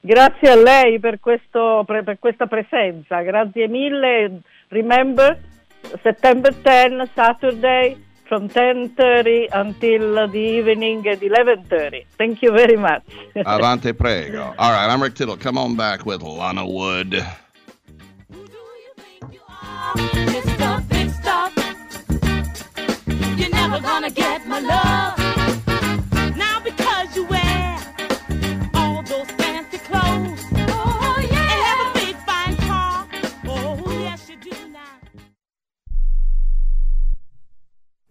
Grazie 0.00 0.50
a 0.50 0.56
lei 0.56 0.98
per, 0.98 1.18
questo, 1.20 1.82
per 1.86 2.18
questa 2.18 2.46
presenza, 2.46 3.22
grazie 3.22 3.68
mille. 3.68 4.40
Remember, 4.68 5.38
September 6.02 6.50
10, 6.50 7.10
Saturday, 7.14 7.96
from 8.28 8.48
10.30 8.48 9.48
until 9.52 10.28
the 10.28 10.38
evening 10.38 11.06
at 11.06 11.20
11.30. 11.20 12.04
Thank 12.18 12.42
you 12.42 12.50
very 12.52 12.76
much. 12.76 13.04
Avante 13.36 13.96
prego. 13.96 14.54
All 14.58 14.72
right, 14.72 14.88
I'm 14.88 15.02
Rick 15.02 15.14
Tittle. 15.14 15.36
Come 15.36 15.58
on 15.58 15.76
back 15.76 16.06
with 16.06 16.22
Lana 16.22 16.66
Wood. 16.66 17.24
Mr. 19.94 20.88
Big 20.88 21.10
Stuff. 21.10 21.52
You're 23.38 23.50
never 23.50 23.80
gonna 23.80 24.10
get 24.10 24.46
my 24.46 24.60
love. 24.60 25.23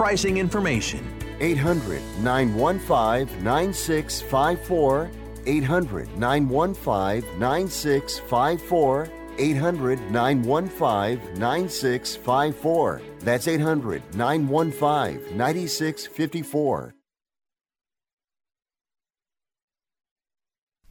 pricing 0.00 0.38
information. 0.38 1.04
800 1.40 2.00
915 2.22 3.44
9654. 3.44 5.10
800 5.44 6.16
915 6.16 7.38
9654. 7.38 9.08
800 9.36 10.10
915 10.10 11.38
9654. 11.38 13.02
That's 13.20 13.46
800 13.46 14.02
915 14.14 15.36
9654. 15.36 16.94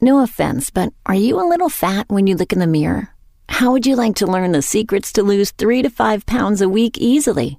No 0.00 0.20
offense, 0.22 0.70
but 0.70 0.92
are 1.04 1.16
you 1.16 1.40
a 1.40 1.50
little 1.50 1.68
fat 1.68 2.06
when 2.08 2.28
you 2.28 2.36
look 2.36 2.52
in 2.52 2.60
the 2.60 2.66
mirror? 2.68 3.08
How 3.48 3.72
would 3.72 3.86
you 3.86 3.96
like 3.96 4.14
to 4.16 4.26
learn 4.28 4.52
the 4.52 4.62
secrets 4.62 5.12
to 5.14 5.24
lose 5.24 5.50
three 5.50 5.82
to 5.82 5.90
five 5.90 6.24
pounds 6.26 6.62
a 6.62 6.68
week 6.68 6.96
easily 6.96 7.58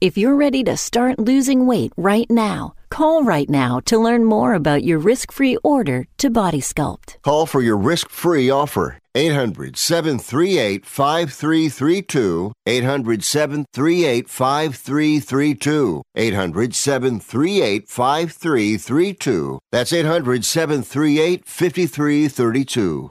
If 0.00 0.16
you're 0.16 0.36
ready 0.36 0.62
to 0.62 0.76
start 0.76 1.18
losing 1.18 1.66
weight 1.66 1.92
right 1.96 2.30
now, 2.30 2.74
call 2.88 3.24
right 3.24 3.50
now 3.50 3.80
to 3.86 3.98
learn 3.98 4.22
more 4.24 4.54
about 4.54 4.84
your 4.84 5.00
risk 5.00 5.32
free 5.32 5.56
order 5.64 6.06
to 6.18 6.30
Body 6.30 6.60
Sculpt. 6.60 7.20
Call 7.22 7.46
for 7.46 7.60
your 7.60 7.76
risk 7.76 8.08
free 8.08 8.48
offer. 8.48 8.98
800 9.16 9.76
738 9.76 10.86
5332. 10.86 12.52
800 12.64 13.24
738 13.24 14.28
5332. 14.28 16.02
800 16.14 16.74
738 16.76 17.88
5332. 17.88 19.58
That's 19.72 19.92
800 19.92 20.44
738 20.44 21.44
5332. 21.44 23.10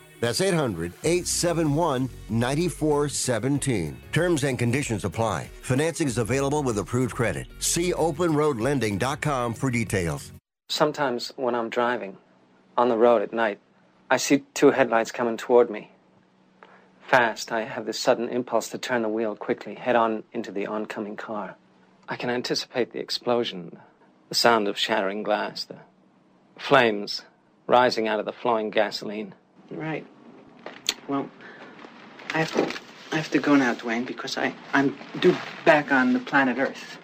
That's 0.21 0.39
800 0.39 0.93
871 1.03 2.09
9417. 2.29 3.97
Terms 4.13 4.43
and 4.43 4.57
conditions 4.57 5.03
apply. 5.03 5.49
Financing 5.61 6.07
is 6.07 6.17
available 6.17 6.63
with 6.63 6.77
approved 6.77 7.15
credit. 7.15 7.47
See 7.59 7.91
openroadlending.com 7.91 9.55
for 9.55 9.69
details. 9.69 10.31
Sometimes 10.69 11.33
when 11.35 11.55
I'm 11.55 11.69
driving 11.69 12.17
on 12.77 12.87
the 12.87 12.97
road 12.97 13.21
at 13.21 13.33
night, 13.33 13.59
I 14.09 14.17
see 14.17 14.43
two 14.53 14.71
headlights 14.71 15.11
coming 15.11 15.37
toward 15.37 15.69
me. 15.69 15.91
Fast, 17.01 17.51
I 17.51 17.63
have 17.63 17.85
this 17.85 17.99
sudden 17.99 18.29
impulse 18.29 18.69
to 18.69 18.77
turn 18.77 19.01
the 19.01 19.09
wheel 19.09 19.35
quickly, 19.35 19.75
head 19.75 19.97
on 19.97 20.23
into 20.31 20.51
the 20.51 20.67
oncoming 20.67 21.17
car. 21.17 21.55
I 22.07 22.15
can 22.15 22.29
anticipate 22.29 22.93
the 22.93 22.99
explosion, 22.99 23.79
the 24.29 24.35
sound 24.35 24.67
of 24.67 24.77
shattering 24.77 25.23
glass, 25.23 25.65
the 25.65 25.79
flames 26.57 27.23
rising 27.67 28.07
out 28.07 28.19
of 28.19 28.25
the 28.25 28.31
flowing 28.31 28.69
gasoline. 28.69 29.33
Right. 29.69 30.05
Well, 31.07 31.29
I 32.33 32.39
have 32.39 32.51
to, 32.53 32.79
I 33.11 33.17
have 33.17 33.31
to 33.31 33.39
go 33.39 33.55
now, 33.55 33.73
Dwayne, 33.73 34.05
because 34.05 34.37
I, 34.37 34.53
I'm 34.73 34.97
due 35.19 35.35
back 35.65 35.91
on 35.91 36.13
the 36.13 36.19
planet 36.19 36.57
Earth. 36.57 37.00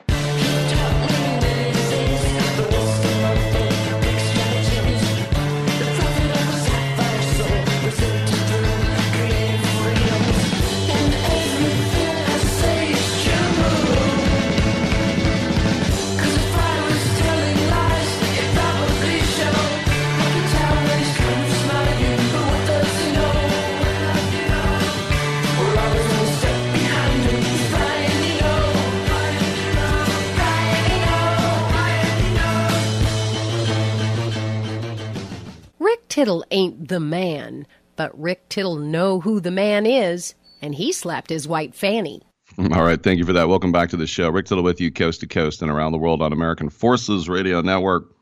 Tittle 36.17 36.43
ain't 36.49 36.87
the 36.87 36.99
man, 36.99 37.67
but 37.95 38.19
Rick 38.19 38.49
Tittle 38.49 38.77
know 38.77 39.19
who 39.19 39.39
the 39.39 39.51
man 39.51 39.85
is, 39.85 40.33
and 40.63 40.73
he 40.73 40.91
slapped 40.91 41.29
his 41.29 41.47
white 41.47 41.75
fanny. 41.75 42.23
All 42.57 42.83
right, 42.83 43.03
thank 43.03 43.19
you 43.19 43.23
for 43.23 43.33
that. 43.33 43.49
Welcome 43.49 43.71
back 43.71 43.89
to 43.89 43.97
the 43.97 44.07
show. 44.07 44.31
Rick 44.31 44.47
Tittle 44.47 44.63
with 44.63 44.81
you, 44.81 44.91
coast 44.91 45.19
to 45.19 45.27
coast 45.27 45.61
and 45.61 45.69
around 45.69 45.91
the 45.91 45.99
world 45.99 46.23
on 46.23 46.33
American 46.33 46.71
Forces 46.71 47.29
Radio 47.29 47.61
Network. 47.61 48.15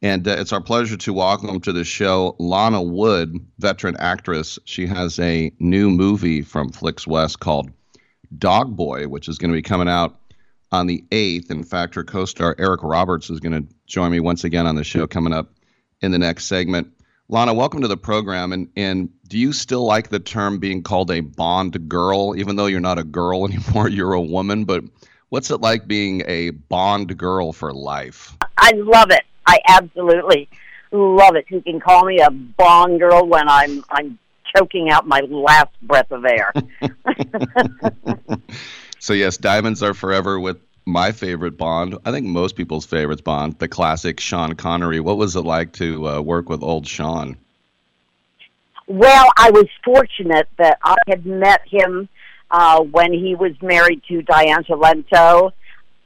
And 0.00 0.28
uh, 0.28 0.36
it's 0.38 0.52
our 0.52 0.60
pleasure 0.60 0.96
to 0.96 1.12
welcome 1.12 1.60
to 1.62 1.72
the 1.72 1.82
show 1.82 2.36
Lana 2.38 2.80
Wood, 2.80 3.44
veteran 3.58 3.96
actress. 3.98 4.56
She 4.64 4.86
has 4.86 5.18
a 5.18 5.50
new 5.58 5.90
movie 5.90 6.40
from 6.40 6.70
Flicks 6.70 7.04
West 7.04 7.40
called 7.40 7.68
Dog 8.38 8.76
Boy, 8.76 9.08
which 9.08 9.26
is 9.26 9.38
going 9.38 9.50
to 9.50 9.58
be 9.58 9.60
coming 9.60 9.88
out 9.88 10.20
on 10.70 10.86
the 10.86 11.04
8th. 11.10 11.50
In 11.50 11.64
fact, 11.64 11.96
her 11.96 12.04
co 12.04 12.26
star 12.26 12.54
Eric 12.60 12.84
Roberts 12.84 13.28
is 13.28 13.40
going 13.40 13.60
to 13.60 13.74
join 13.88 14.12
me 14.12 14.20
once 14.20 14.44
again 14.44 14.68
on 14.68 14.76
the 14.76 14.84
show 14.84 15.08
coming 15.08 15.32
up 15.32 15.50
in 16.00 16.12
the 16.12 16.18
next 16.18 16.44
segment. 16.44 16.93
Lana, 17.28 17.54
welcome 17.54 17.80
to 17.80 17.88
the 17.88 17.96
program. 17.96 18.52
And, 18.52 18.68
and 18.76 19.08
do 19.28 19.38
you 19.38 19.52
still 19.52 19.84
like 19.84 20.10
the 20.10 20.18
term 20.18 20.58
being 20.58 20.82
called 20.82 21.10
a 21.10 21.20
Bond 21.20 21.88
girl, 21.88 22.36
even 22.36 22.56
though 22.56 22.66
you're 22.66 22.80
not 22.80 22.98
a 22.98 23.04
girl 23.04 23.46
anymore? 23.48 23.88
You're 23.88 24.12
a 24.12 24.20
woman. 24.20 24.64
But 24.64 24.84
what's 25.30 25.50
it 25.50 25.60
like 25.60 25.86
being 25.86 26.22
a 26.26 26.50
Bond 26.50 27.16
girl 27.16 27.52
for 27.52 27.72
life? 27.72 28.36
I 28.58 28.72
love 28.74 29.10
it. 29.10 29.24
I 29.46 29.58
absolutely 29.68 30.48
love 30.92 31.36
it. 31.36 31.46
You 31.48 31.62
can 31.62 31.80
call 31.80 32.04
me 32.04 32.20
a 32.20 32.30
Bond 32.30 33.00
girl 33.00 33.26
when 33.26 33.48
I'm 33.48 33.84
I'm 33.90 34.18
choking 34.54 34.90
out 34.90 35.06
my 35.06 35.20
last 35.20 35.72
breath 35.82 36.10
of 36.12 36.24
air. 36.24 36.52
So, 39.04 39.12
yes, 39.12 39.36
diamonds 39.36 39.82
are 39.82 39.92
forever 39.92 40.40
with 40.40 40.56
my 40.86 41.12
favorite 41.12 41.56
Bond. 41.56 41.96
I 42.04 42.10
think 42.10 42.26
most 42.26 42.56
people's 42.56 42.86
favorite 42.86 43.24
Bond, 43.24 43.58
the 43.58 43.68
classic 43.68 44.20
Sean 44.20 44.54
Connery. 44.54 45.00
What 45.00 45.16
was 45.16 45.36
it 45.36 45.42
like 45.42 45.72
to 45.74 46.08
uh, 46.08 46.20
work 46.20 46.48
with 46.48 46.62
old 46.62 46.86
Sean? 46.86 47.36
Well, 48.86 49.30
I 49.36 49.50
was 49.50 49.66
fortunate 49.82 50.48
that 50.58 50.78
I 50.82 50.96
had 51.08 51.24
met 51.24 51.62
him 51.66 52.08
uh, 52.50 52.82
when 52.82 53.12
he 53.12 53.34
was 53.34 53.52
married 53.62 54.02
to 54.08 54.22
Diane 54.22 54.64
Cilento 54.64 55.52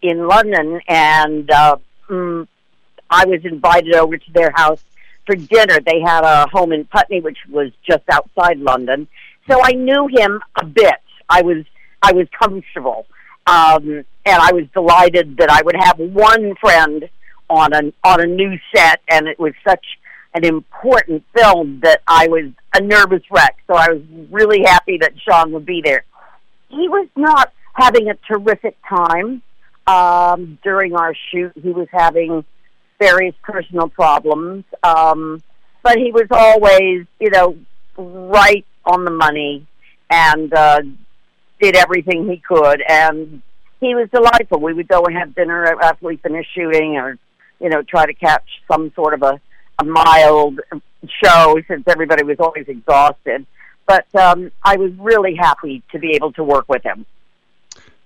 in 0.00 0.28
London, 0.28 0.80
and 0.86 1.50
uh, 1.50 1.76
mm, 2.08 2.46
I 3.10 3.26
was 3.26 3.44
invited 3.44 3.94
over 3.94 4.16
to 4.16 4.32
their 4.32 4.52
house 4.54 4.82
for 5.26 5.34
dinner. 5.34 5.80
They 5.80 6.00
had 6.00 6.22
a 6.22 6.48
home 6.48 6.72
in 6.72 6.84
Putney, 6.84 7.20
which 7.20 7.38
was 7.48 7.72
just 7.84 8.04
outside 8.10 8.58
London, 8.58 9.08
so 9.50 9.60
I 9.62 9.72
knew 9.72 10.06
him 10.06 10.40
a 10.54 10.64
bit. 10.64 10.94
I 11.28 11.42
was 11.42 11.64
I 12.00 12.12
was 12.12 12.28
comfortable, 12.38 13.06
um, 13.48 14.04
and 14.26 14.42
I 14.42 14.52
was 14.52 14.64
delighted 14.74 15.38
that 15.38 15.50
I 15.50 15.62
would 15.62 15.76
have 15.78 15.98
one 15.98 16.54
friend 16.56 17.08
on 17.48 17.72
a 17.72 17.92
on 18.04 18.20
a 18.20 18.26
new 18.26 18.58
set, 18.74 19.00
and 19.10 19.26
it 19.26 19.38
was 19.38 19.54
such 19.66 19.84
an 20.34 20.44
important 20.44 21.24
film 21.34 21.80
that 21.82 22.02
I 22.06 22.28
was 22.28 22.50
a 22.74 22.80
nervous 22.80 23.22
wreck. 23.30 23.56
So 23.66 23.74
I 23.74 23.88
was 23.88 24.02
really 24.30 24.62
happy 24.64 24.98
that 24.98 25.14
Sean 25.26 25.52
would 25.52 25.64
be 25.64 25.80
there. 25.82 26.04
He 26.68 26.88
was 26.88 27.08
not 27.16 27.52
having 27.72 28.10
a 28.10 28.14
terrific 28.30 28.76
time 28.86 29.40
um, 29.86 30.58
during 30.62 30.94
our 30.94 31.14
shoot. 31.30 31.52
He 31.54 31.70
was 31.70 31.88
having 31.90 32.44
various 32.98 33.34
personal 33.42 33.88
problems, 33.88 34.64
um, 34.82 35.42
but 35.82 35.96
he 35.96 36.12
was 36.12 36.26
always, 36.30 37.06
you 37.18 37.30
know, 37.30 37.56
right 37.96 38.66
on 38.84 39.06
the 39.06 39.10
money 39.10 39.66
and 40.10 40.52
uh, 40.52 40.80
did 41.60 41.76
everything 41.76 42.28
he 42.28 42.38
could. 42.38 42.82
And 42.88 43.42
he 43.80 43.94
was 43.94 44.08
delightful. 44.10 44.60
We 44.60 44.72
would 44.72 44.88
go 44.88 45.04
and 45.04 45.16
have 45.16 45.34
dinner 45.34 45.64
after 45.82 46.06
we 46.06 46.16
finished 46.16 46.54
shooting, 46.54 46.96
or 46.96 47.18
you 47.60 47.68
know, 47.68 47.82
try 47.82 48.06
to 48.06 48.14
catch 48.14 48.62
some 48.68 48.92
sort 48.94 49.14
of 49.14 49.22
a 49.22 49.40
a 49.78 49.84
mild 49.84 50.60
show 51.22 51.60
since 51.68 51.84
everybody 51.86 52.24
was 52.24 52.38
always 52.40 52.66
exhausted. 52.68 53.46
But 53.86 54.12
um, 54.14 54.50
I 54.62 54.76
was 54.76 54.92
really 54.98 55.34
happy 55.34 55.82
to 55.92 55.98
be 55.98 56.12
able 56.12 56.32
to 56.32 56.44
work 56.44 56.68
with 56.68 56.82
him. 56.82 57.06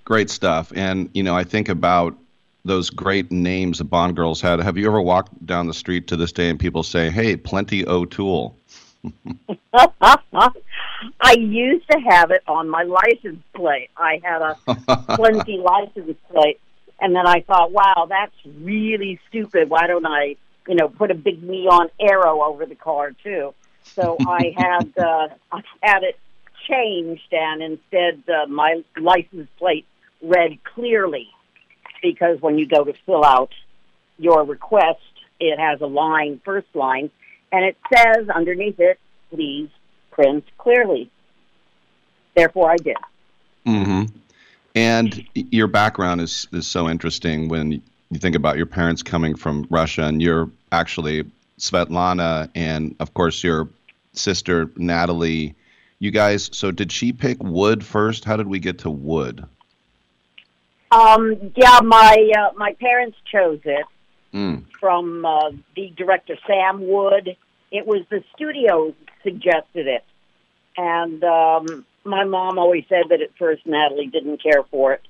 Great 0.05 0.31
stuff. 0.31 0.73
And, 0.77 1.11
you 1.12 1.23
know, 1.23 1.35
I 1.35 1.45
think 1.45 1.69
about 1.69 2.17
those 2.65 2.91
great 2.91 3.33
names 3.33 3.79
the 3.79 3.85
Bond 3.85 4.15
girls 4.15 4.41
had. 4.41 4.61
Have 4.61 4.77
you 4.77 4.87
ever 4.87 5.01
walked 5.01 5.45
down 5.47 5.67
the 5.67 5.75
street 5.75 6.07
to 6.09 6.17
this 6.17 6.31
day 6.31 6.51
and 6.51 6.59
people 6.61 6.83
say, 6.83 7.11
hey, 7.11 7.37
Plenty 7.37 7.87
O'Toole? 7.87 8.57
I 9.75 11.33
used 11.37 11.91
to 11.91 11.99
have 11.99 12.31
it 12.31 12.43
on 12.47 12.69
my 12.69 12.85
license 12.85 13.43
plate. 13.55 13.91
I 13.97 14.21
had 14.23 14.43
a 14.43 14.57
plenty 15.17 15.59
license 15.59 16.17
plate, 16.31 16.61
and 17.01 17.15
then 17.15 17.27
I 17.27 17.41
thought, 17.41 17.73
wow, 17.73 18.07
that's 18.09 18.35
really 18.61 19.19
stupid. 19.29 19.69
Why 19.69 19.87
don't 19.87 20.07
I, 20.07 20.37
you 20.69 20.75
know, 20.75 20.88
put 20.88 21.11
a 21.11 21.15
big 21.15 21.43
neon 21.43 21.88
arrow 22.01 22.43
over 22.43 22.67
the 22.67 22.75
car 22.75 23.12
too? 23.23 23.55
So 23.83 24.17
I 24.21 24.55
had 24.57 24.93
uh, 24.99 25.29
I 25.51 25.62
had 25.83 26.03
it 26.05 26.19
changed, 26.69 27.33
and 27.33 27.62
instead 27.62 28.23
uh, 28.29 28.47
my 28.47 28.83
license 29.01 29.49
plate 29.59 29.87
read 30.23 30.62
clearly 30.75 31.29
because 32.03 32.41
when 32.41 32.59
you 32.59 32.67
go 32.67 32.85
to 32.85 32.93
fill 33.05 33.25
out 33.25 33.51
your 34.19 34.45
request, 34.45 35.01
it 35.41 35.59
has 35.59 35.81
a 35.81 35.87
line, 35.87 36.41
first 36.45 36.69
line, 36.75 37.11
and 37.53 37.65
it 37.65 37.77
says 37.95 38.29
underneath 38.31 38.81
it, 38.81 38.99
please 39.31 39.69
print 40.11 40.45
clearly. 40.59 41.11
Therefore, 42.35 42.71
I 42.71 42.77
did. 42.77 42.97
hmm 43.67 44.05
And 44.75 45.29
your 45.35 45.67
background 45.67 46.23
is, 46.23 46.49
is 46.53 46.67
so 46.67 46.88
interesting 46.88 47.49
when 47.49 47.83
you 48.11 48.19
think 48.19 48.35
about 48.35 48.57
your 48.57 48.67
parents 48.67 49.03
coming 49.03 49.37
from 49.37 49.67
Russia, 49.71 50.05
and 50.05 50.21
you're 50.21 50.51
actually 50.73 51.25
Svetlana, 51.59 52.51
and 52.55 52.97
of 52.99 53.15
course, 53.15 53.45
your 53.45 53.69
sister, 54.15 54.71
Natalie. 54.77 55.55
You 55.99 56.11
guys, 56.11 56.51
so 56.53 56.73
did 56.73 56.91
she 56.91 57.12
pick 57.12 57.41
wood 57.43 57.85
first? 57.85 58.25
How 58.25 58.37
did 58.37 58.49
we 58.49 58.59
get 58.59 58.81
to 58.81 58.91
wood? 58.91 59.45
Um, 60.91 61.53
yeah, 61.55 61.79
my 61.83 62.33
uh, 62.38 62.53
my 62.57 62.75
parents 62.75 63.17
chose 63.31 63.61
it 63.65 63.87
Mm. 64.33 64.64
from 64.81 65.25
uh, 65.27 65.51
the 65.77 65.92
director 65.97 66.37
Sam 66.47 66.87
Wood 66.88 67.37
It 67.71 67.87
was 67.87 68.03
the 68.11 68.25
studio 68.35 68.95
suggested 69.23 69.87
it, 69.87 70.05
and 70.77 71.23
um, 71.23 71.85
my 72.05 72.25
mom 72.25 72.59
always 72.59 72.85
said 72.88 73.05
that 73.11 73.21
at 73.21 73.37
first 73.38 73.66
Natalie 73.66 74.07
didn't 74.07 74.42
care 74.42 74.62
for 74.71 74.95
it, 74.95 75.03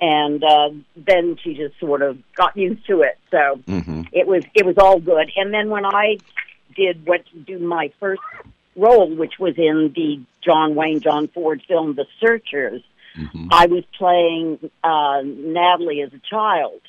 and 0.00 0.42
uh, 0.44 0.70
then 0.96 1.36
she 1.42 1.54
just 1.54 1.78
sort 1.80 2.02
of 2.02 2.18
got 2.34 2.56
used 2.56 2.86
to 2.86 3.02
it. 3.02 3.18
So 3.30 3.60
Mm-hmm. 3.66 4.02
it 4.12 4.26
was 4.26 4.44
it 4.54 4.64
was 4.64 4.76
all 4.78 5.00
good. 5.00 5.30
And 5.36 5.52
then 5.52 5.70
when 5.70 5.84
I 5.84 6.18
did 6.76 7.04
to 7.04 7.38
do 7.44 7.58
my 7.58 7.90
first 7.98 8.22
role, 8.76 9.12
which 9.14 9.38
was 9.40 9.54
in 9.58 9.92
the 9.94 10.20
John 10.40 10.76
Wayne 10.76 11.00
John 11.00 11.26
Ford 11.28 11.62
film 11.66 11.94
The 11.94 12.06
Searchers, 12.20 12.82
I 13.50 13.66
was 13.66 13.82
playing 13.96 14.70
uh, 14.84 15.22
Natalie 15.24 16.02
as 16.02 16.12
a 16.12 16.20
child, 16.20 16.80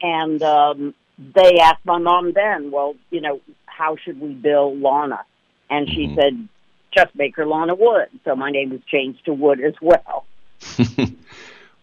and 0.00 0.40
um, 0.42 0.94
they 1.18 1.58
asked 1.58 1.84
my 1.84 1.98
mom 1.98 2.32
then, 2.32 2.70
well, 2.70 2.94
you 3.10 3.20
know, 3.20 3.40
how 3.66 3.96
should 3.96 4.20
we 4.20 4.32
bill 4.32 4.76
Lana? 4.76 5.24
And 5.70 5.88
she 5.88 6.06
mm-hmm. 6.06 6.20
said, 6.20 6.48
just 6.94 7.14
make 7.14 7.36
her 7.36 7.46
Lana 7.46 7.74
Wood. 7.74 8.08
So 8.24 8.36
my 8.36 8.50
name 8.50 8.70
was 8.70 8.80
changed 8.86 9.24
to 9.24 9.32
Wood 9.32 9.60
as 9.60 9.74
well. 9.80 10.24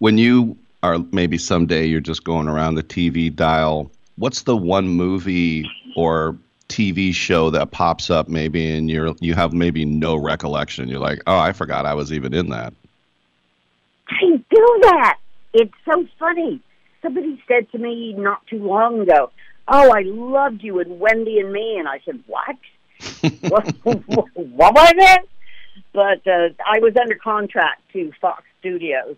When 0.01 0.17
you 0.17 0.57
are 0.81 0.97
maybe 1.11 1.37
someday 1.37 1.85
you're 1.85 1.99
just 1.99 2.23
going 2.23 2.47
around 2.47 2.73
the 2.73 2.81
TV 2.81 3.33
dial, 3.33 3.91
what's 4.15 4.41
the 4.41 4.57
one 4.57 4.87
movie 4.87 5.69
or 5.95 6.35
TV 6.69 7.13
show 7.13 7.51
that 7.51 7.69
pops 7.69 8.09
up 8.09 8.27
maybe 8.27 8.75
and 8.75 8.89
you're 8.89 9.13
you 9.19 9.35
have 9.35 9.53
maybe 9.53 9.85
no 9.85 10.15
recollection. 10.15 10.89
You're 10.89 10.99
like, 10.99 11.21
"Oh, 11.27 11.37
I 11.37 11.51
forgot 11.51 11.85
I 11.85 11.93
was 11.93 12.11
even 12.11 12.33
in 12.33 12.49
that." 12.49 12.73
I 14.09 14.25
do 14.49 14.79
that. 14.81 15.19
It's 15.53 15.73
so 15.85 16.07
funny. 16.17 16.59
Somebody 17.01 17.41
said 17.47 17.71
to 17.71 17.77
me 17.77 18.13
not 18.13 18.45
too 18.47 18.59
long 18.59 19.01
ago, 19.01 19.31
"Oh, 19.67 19.91
I 19.91 20.01
loved 20.01 20.63
you 20.63 20.79
in 20.79 20.99
Wendy 20.99 21.39
and 21.39 21.51
Me," 21.51 21.77
and 21.77 21.87
I 21.87 21.99
said, 22.05 22.23
"What? 22.27 22.55
what, 23.41 23.75
what 24.35 24.73
was 24.73 24.93
it?" 24.95 25.29
But 25.93 26.27
uh, 26.27 26.49
I 26.65 26.79
was 26.79 26.93
under 26.99 27.15
contract 27.15 27.81
to 27.93 28.11
Fox 28.21 28.43
Studios, 28.59 29.15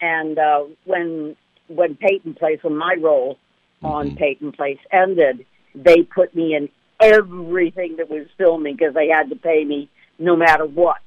and 0.00 0.38
uh, 0.38 0.64
when 0.84 1.36
when 1.68 1.96
Peyton 1.96 2.34
Place, 2.34 2.58
when 2.62 2.76
my 2.76 2.96
role 3.00 3.38
on 3.82 4.16
Peyton 4.16 4.52
Place 4.52 4.78
ended, 4.92 5.44
they 5.74 6.02
put 6.02 6.34
me 6.34 6.54
in 6.54 6.68
everything 7.00 7.96
that 7.96 8.10
was 8.10 8.26
filming 8.38 8.76
because 8.76 8.94
they 8.94 9.08
had 9.08 9.28
to 9.30 9.36
pay 9.36 9.64
me 9.64 9.88
no 10.18 10.36
matter 10.36 10.64
what. 10.64 11.00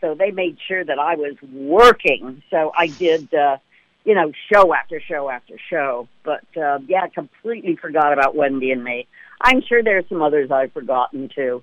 So 0.00 0.14
they 0.14 0.30
made 0.30 0.56
sure 0.66 0.84
that 0.84 0.98
I 0.98 1.16
was 1.16 1.34
working. 1.52 2.42
So 2.50 2.72
I 2.76 2.86
did, 2.86 3.32
uh, 3.34 3.58
you 4.04 4.14
know, 4.14 4.32
show 4.52 4.72
after 4.74 5.00
show 5.00 5.28
after 5.28 5.56
show. 5.68 6.08
But 6.24 6.44
uh, 6.56 6.78
yeah, 6.86 7.06
completely 7.08 7.76
forgot 7.76 8.12
about 8.12 8.34
Wendy 8.34 8.70
and 8.70 8.82
me. 8.82 9.06
I'm 9.40 9.62
sure 9.62 9.82
there's 9.82 10.08
some 10.08 10.22
others 10.22 10.50
I've 10.50 10.72
forgotten 10.72 11.30
too. 11.34 11.62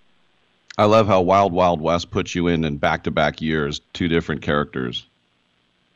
I 0.77 0.85
love 0.85 1.07
how 1.07 1.21
Wild 1.21 1.53
Wild 1.53 1.81
West 1.81 2.11
puts 2.11 2.35
you 2.35 2.47
in 2.47 2.63
in 2.63 2.77
back-to-back 2.77 3.41
years, 3.41 3.81
two 3.93 4.07
different 4.07 4.43
characters. 4.43 5.07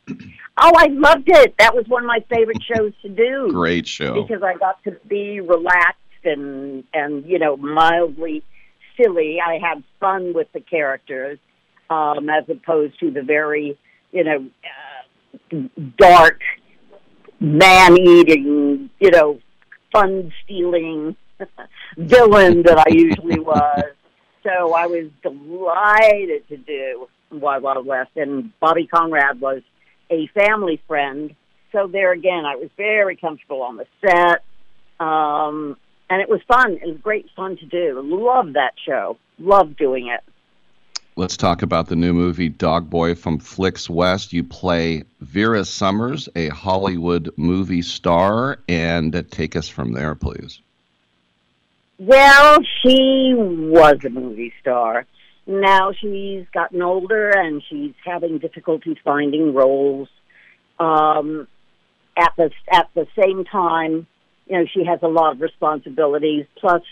Oh, 0.10 0.72
I 0.76 0.88
loved 0.88 1.28
it. 1.30 1.56
That 1.60 1.76
was 1.76 1.88
one 1.88 2.04
of 2.04 2.08
my 2.08 2.24
favorite 2.30 2.64
shows 2.76 2.94
to 3.04 3.10
do. 3.10 3.50
Great 3.52 3.88
show. 3.88 4.22
because 4.22 4.44
I 4.44 4.56
got 4.56 4.84
to 4.84 4.98
be 5.08 5.40
relaxed 5.40 5.98
and 6.24 6.84
and 6.94 7.26
you 7.26 7.40
know 7.40 7.58
mildly 7.58 8.44
silly. 8.98 9.40
I 9.40 9.60
had 9.60 9.84
fun 10.00 10.34
with 10.34 10.52
the 10.54 10.60
characters, 10.60 11.40
um, 11.90 12.30
as 12.30 12.50
opposed 12.50 13.00
to 13.00 13.12
the 13.12 13.22
very 13.22 13.78
you 14.12 14.24
know 14.24 14.38
uh, 14.38 15.01
dark, 15.98 16.40
man 17.40 17.98
eating, 17.98 18.90
you 19.00 19.12
know, 19.12 19.40
fun 19.92 20.32
stealing 20.44 21.16
villain 21.98 22.64
that 22.64 22.78
I 22.78 22.92
usually 22.92 23.40
was. 23.40 23.84
So 24.44 24.74
I 24.74 24.88
was 24.88 25.08
delighted 25.22 26.48
to 26.50 26.58
do 26.58 27.08
Wild 27.32 27.64
Wild 27.64 27.86
West, 27.86 28.12
and 28.16 28.52
Bobby 28.60 28.88
Conrad 28.88 29.40
was 29.40 29.62
a 30.10 30.28
family 30.28 30.82
friend. 30.88 31.36
So 31.72 31.88
there 31.88 32.12
again, 32.12 32.44
I 32.46 32.56
was 32.56 32.70
very 32.76 33.16
comfortable 33.16 33.62
on 33.62 33.78
the 33.78 33.86
set, 34.02 34.44
um, 35.00 35.78
and 36.10 36.22
it 36.22 36.30
was 36.30 36.42
fun. 36.48 36.74
It 36.74 36.88
was 36.88 36.98
great 37.02 37.28
fun 37.36 37.58
to 37.58 37.66
do. 37.66 38.02
Love 38.04 38.54
that 38.54 38.74
show. 38.86 39.18
Love 39.40 39.78
doing 39.78 40.08
it. 40.08 40.22
Let's 41.18 41.36
talk 41.36 41.62
about 41.62 41.88
the 41.88 41.96
new 41.98 42.14
movie 42.14 42.48
Dog 42.48 42.90
Boy 42.90 43.16
from 43.16 43.38
Flicks 43.38 43.90
West. 43.90 44.32
You 44.32 44.46
play 44.46 45.04
Vera 45.20 45.66
Summers, 45.66 46.30
a 46.36 46.48
Hollywood 46.50 47.30
movie 47.36 47.82
star, 47.82 48.60
and 48.70 49.26
take 49.30 49.58
us 49.58 49.68
from 49.68 49.92
there, 49.92 50.16
please. 50.16 50.62
Well, 52.00 52.60
she 52.82 53.34
was 53.36 53.98
a 54.06 54.10
movie 54.10 54.54
star. 54.62 55.06
Now 55.46 55.92
she's 55.92 56.46
gotten 56.54 56.82
older 56.82 57.30
and 57.30 57.62
she's 57.70 57.94
having 58.06 58.38
difficulties 58.38 58.98
finding 59.04 59.54
roles. 59.54 60.08
Um, 60.80 61.48
at 62.18 62.34
the 62.38 62.52
at 62.72 62.90
the 62.96 63.06
same 63.22 63.44
time, 63.44 64.08
you 64.48 64.58
know, 64.58 64.66
she 64.66 64.86
has 64.86 65.00
a 65.04 65.08
lot 65.08 65.34
of 65.34 65.42
responsibilities. 65.42 66.46
Plus, 66.58 66.84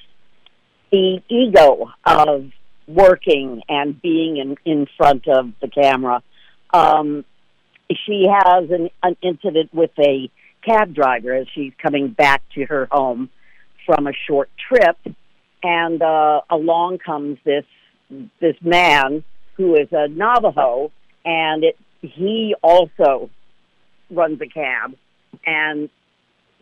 the 0.92 1.22
ego 1.30 1.92
of 2.06 2.52
working 2.89 3.62
and 3.69 4.02
being 4.02 4.38
in 4.38 4.58
in 4.65 4.88
front 4.97 5.28
of 5.28 5.52
the 5.62 5.67
camera. 5.67 6.21
Um, 6.73 7.23
she 8.06 8.28
has 8.28 8.69
an, 8.69 8.89
an 9.02 9.15
incident 9.21 9.73
with 9.73 9.91
a 9.99 10.30
cab 10.65 10.93
driver 10.93 11.34
as 11.34 11.47
she's 11.54 11.73
coming 11.82 12.10
back 12.10 12.41
to 12.56 12.65
her 12.65 12.88
home 12.91 13.30
from 13.86 14.08
a 14.08 14.13
short 14.28 14.49
trip, 14.67 14.97
and 15.63 16.02
uh, 16.02 16.41
along 16.49 16.99
comes 16.99 17.38
this 17.45 17.65
this 18.39 18.56
man 18.62 19.23
who 19.56 19.75
is 19.75 19.88
a 19.91 20.08
Navajo, 20.08 20.91
and 21.25 21.63
it, 21.63 21.78
he 22.02 22.56
also 22.62 23.30
runs 24.10 24.41
a 24.41 24.47
cab, 24.47 24.95
and 25.45 25.89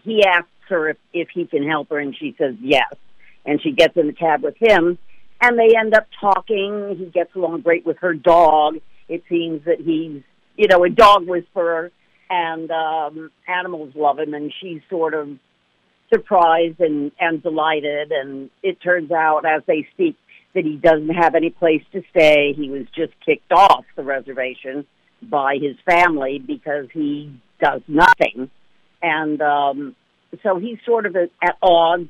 he 0.04 0.26
asks 0.26 0.50
her 0.70 0.90
if, 0.90 0.98
if 1.14 1.30
he 1.30 1.46
can 1.46 1.68
help 1.68 1.90
her, 1.90 2.00
and 2.00 2.16
she 2.18 2.36
says 2.38 2.56
yes, 2.62 2.94
and 3.46 3.62
she 3.62 3.72
gets 3.72 3.96
in 3.96 4.08
the 4.08 4.14
cab 4.14 4.44
with 4.44 4.56
him, 4.60 4.98
and 5.42 5.58
they 5.58 5.76
end 5.78 5.94
up 5.94 6.08
talking. 6.20 6.96
He 6.98 7.06
gets 7.06 7.36
along 7.36 7.62
great 7.62 7.86
with 7.86 7.98
her 8.00 8.14
dog. 8.14 8.78
It 9.08 9.24
seems 9.30 9.66
that 9.66 9.80
he's, 9.80 10.22
you 10.56 10.68
know, 10.68 10.84
a 10.84 10.90
dog 10.90 11.28
whisperer, 11.28 11.92
and 12.30 12.70
um, 12.72 13.32
animals 13.48 13.94
love 13.96 14.20
him, 14.20 14.34
and 14.34 14.54
she's 14.60 14.82
sort 14.90 15.14
of 15.14 15.30
surprised 16.14 16.80
and, 16.80 17.12
and 17.20 17.42
delighted. 17.42 18.12
And 18.12 18.50
it 18.64 18.82
turns 18.82 19.12
out, 19.12 19.46
as 19.46 19.62
they 19.68 19.88
speak, 19.94 20.18
that 20.54 20.66
he 20.66 20.76
doesn't 20.76 21.10
have 21.10 21.36
any 21.36 21.50
place 21.50 21.84
to 21.92 22.02
stay. 22.10 22.54
He 22.54 22.70
was 22.70 22.88
just 22.96 23.14
kicked 23.26 23.52
off 23.52 23.86
the 23.96 24.04
reservation 24.04 24.86
by 25.22 25.58
his 25.62 25.76
family 25.86 26.40
because 26.40 26.88
he 26.94 27.40
does 27.62 27.82
nothing. 27.88 28.50
And 29.02 29.42
um, 29.42 29.96
so 30.44 30.58
he's 30.58 30.78
sort 30.86 31.06
of 31.06 31.16
at, 31.16 31.58
odds. 31.62 32.10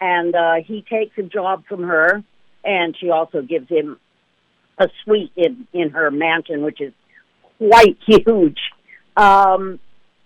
And 0.00 0.34
uh, 0.34 0.54
he 0.64 0.82
takes 0.88 1.18
a 1.18 1.22
job 1.22 1.64
from 1.68 1.82
her, 1.82 2.22
and 2.64 2.96
she 2.98 3.10
also 3.10 3.42
gives 3.42 3.68
him 3.68 3.98
a 4.78 4.88
suite 5.04 5.32
in, 5.36 5.66
in 5.72 5.90
her 5.90 6.10
mansion, 6.10 6.62
which 6.62 6.80
is 6.80 6.92
quite 7.58 7.98
huge. 8.06 8.58
Um, 9.16 9.78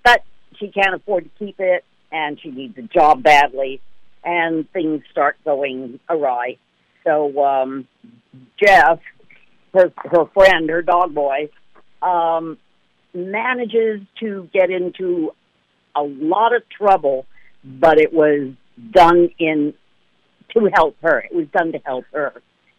but 0.04 0.22
she 0.58 0.68
can't 0.68 0.94
afford 0.94 1.24
to 1.24 1.44
keep 1.44 1.56
it, 1.58 1.84
and 2.12 2.38
she 2.40 2.50
needs 2.50 2.76
a 2.78 2.82
job 2.82 3.22
badly, 3.22 3.80
and 4.22 4.70
things 4.70 5.02
start 5.10 5.36
going 5.44 5.98
awry. 6.08 6.58
So 7.04 7.44
um, 7.44 7.86
Jeff, 8.62 9.00
her 9.74 9.92
her 9.96 10.24
friend, 10.32 10.70
her 10.70 10.82
dog 10.82 11.14
boy, 11.14 11.50
um, 12.02 12.58
manages 13.12 14.00
to 14.20 14.48
get 14.52 14.70
into 14.70 15.32
a 15.96 16.02
lot 16.02 16.54
of 16.54 16.62
trouble, 16.68 17.26
but 17.62 17.98
it 17.98 18.12
was 18.12 18.52
done 18.92 19.30
in 19.38 19.74
to 20.60 20.70
help 20.72 20.96
her. 21.02 21.18
It 21.20 21.34
was 21.34 21.46
done 21.48 21.72
to 21.72 21.78
help 21.84 22.04
her. 22.12 22.32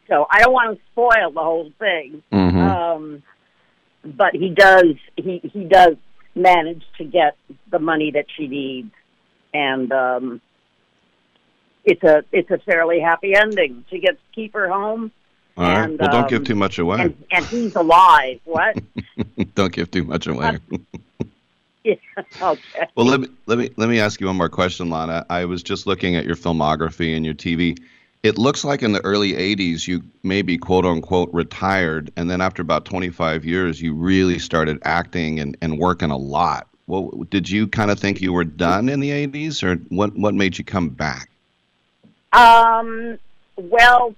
So 0.08 0.28
I 0.30 0.42
don't 0.42 0.54
want 0.54 0.78
to 0.78 0.84
spoil 0.92 1.32
the 1.32 1.42
whole 1.42 1.72
thing. 1.80 2.22
Mhm. 2.32 2.56
Um, 2.58 3.24
but 4.04 4.36
he 4.36 4.50
does 4.50 4.96
he 5.16 5.42
he 5.44 5.64
does 5.64 5.96
manage 6.36 6.84
to 6.98 7.04
get 7.04 7.38
the 7.72 7.80
money 7.80 8.12
that 8.12 8.26
she 8.36 8.48
needs, 8.48 8.92
and 9.54 9.92
um, 9.92 10.42
it's 11.84 12.04
a 12.04 12.24
it's 12.32 12.52
a 12.52 12.60
fairly 12.60 13.00
happy 13.00 13.34
ending. 13.36 13.84
She 13.90 14.00
gets 14.00 14.18
to 14.18 14.36
keep 14.36 14.54
her 14.54 14.68
home, 14.70 15.12
All 15.58 15.64
right. 15.64 15.84
And, 15.90 16.00
well, 16.00 16.12
don't 16.12 16.24
um, 16.24 16.30
give 16.30 16.44
too 16.44 16.56
much 16.56 16.78
away. 16.78 17.02
and 17.02 17.24
and 17.32 17.46
he's 17.46 17.76
alive. 17.76 18.40
What? 18.46 18.78
don't 19.56 19.72
give 19.74 19.90
too 19.90 20.04
much 20.04 20.28
away. 20.28 20.60
yeah, 22.18 22.24
okay. 22.42 22.88
Well, 22.96 23.06
let 23.06 23.20
me 23.20 23.28
let 23.46 23.60
me 23.60 23.70
let 23.78 23.90
me 23.90 24.00
ask 24.00 24.20
you 24.20 24.26
one 24.26 24.38
more 24.38 24.50
question, 24.50 24.90
Lana. 24.90 25.24
I 25.30 25.46
was 25.46 25.62
just 25.62 25.86
looking 25.86 26.16
at 26.16 26.26
your 26.26 26.36
filmography 26.36 27.16
and 27.16 27.24
your 27.24 27.36
TV. 27.36 27.78
It 28.24 28.40
looks 28.40 28.64
like 28.64 28.82
in 28.82 28.94
the 28.94 29.06
early 29.06 29.34
'80s 29.34 29.88
you 29.88 30.02
maybe 30.24 30.58
quote 30.58 30.84
unquote 30.84 31.32
retired, 31.32 32.12
and 32.18 32.28
then 32.28 32.42
after 32.42 32.64
about 32.64 32.86
25 32.86 33.46
years, 33.46 33.80
you 33.80 33.94
really 33.94 34.40
started 34.40 34.80
acting 34.84 35.40
and, 35.40 35.56
and 35.62 35.78
working 35.78 36.10
a 36.10 36.18
lot. 36.18 36.68
Well, 36.88 37.12
did 37.30 37.48
you 37.50 37.68
kind 37.68 37.92
of 37.92 38.00
think 38.00 38.20
you 38.20 38.34
were 38.34 38.44
done 38.44 38.90
in 38.90 39.00
the 39.00 39.12
'80s, 39.12 39.62
or 39.62 39.76
what? 39.90 40.16
What 40.16 40.34
made 40.34 40.58
you 40.58 40.64
come 40.64 40.90
back? 40.90 41.30
Um, 42.34 43.20
well, 43.58 44.16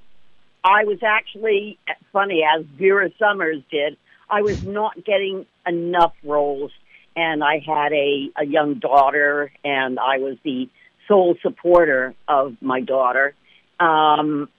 I 0.64 0.86
was 0.86 1.04
actually 1.04 1.78
funny 2.14 2.44
as 2.44 2.64
Vera 2.78 3.12
Summers 3.20 3.62
did. 3.70 3.98
I 4.30 4.42
was 4.42 4.64
not 4.64 5.04
getting 5.04 5.46
enough 5.66 6.14
roles, 6.24 6.72
and 7.18 7.44
I 7.44 7.60
had 7.66 7.92
a 7.92 8.30
a 8.38 8.46
young 8.46 8.76
daughter, 8.76 9.52
and 9.66 10.00
I 10.00 10.20
was 10.20 10.38
the 10.44 10.70
sole 11.08 11.36
supporter 11.42 12.14
of 12.28 12.56
my 12.62 12.80
daughter. 12.80 13.34
Um, 13.80 14.50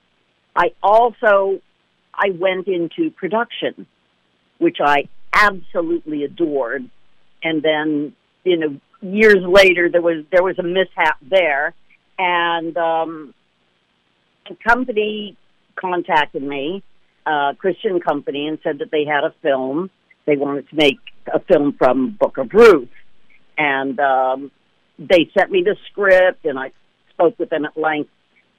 I 0.55 0.73
also 0.83 1.61
I 2.13 2.31
went 2.35 2.67
into 2.67 3.11
production, 3.13 3.87
which 4.59 4.79
I 4.85 5.09
absolutely 5.33 6.25
adored, 6.25 6.91
and 7.43 7.63
then 7.63 8.13
you 8.45 8.57
know 8.57 8.81
years 9.01 9.45
later 9.47 9.89
there 9.89 10.03
was 10.03 10.25
there 10.33 10.43
was 10.43 10.59
a 10.59 10.65
mishap 10.65 11.19
there, 11.23 11.75
and 12.19 12.77
um, 12.77 13.35
a 14.51 14.57
company 14.69 15.37
contacted 15.77 16.43
me, 16.43 16.83
uh, 17.25 17.53
Christian 17.57 18.01
company, 18.01 18.49
and 18.49 18.59
said 18.65 18.81
that 18.81 18.91
they 18.91 19.05
had 19.05 19.23
a 19.23 19.33
film. 19.43 19.91
They 20.27 20.37
wanted 20.37 20.69
to 20.71 20.77
make 20.77 20.99
a 21.33 21.41
film 21.41 21.75
from 21.79 22.17
Book 22.19 22.39
of 22.39 22.53
Ruth, 22.53 22.89
and 23.57 23.99
um, 24.01 24.51
they 24.99 25.31
sent 25.37 25.51
me 25.51 25.63
the 25.63 25.77
script, 25.91 26.45
and 26.45 26.59
I 26.59 26.73
spoke 27.11 27.39
with 27.39 27.51
them 27.51 27.65
at 27.65 27.77
length, 27.77 28.11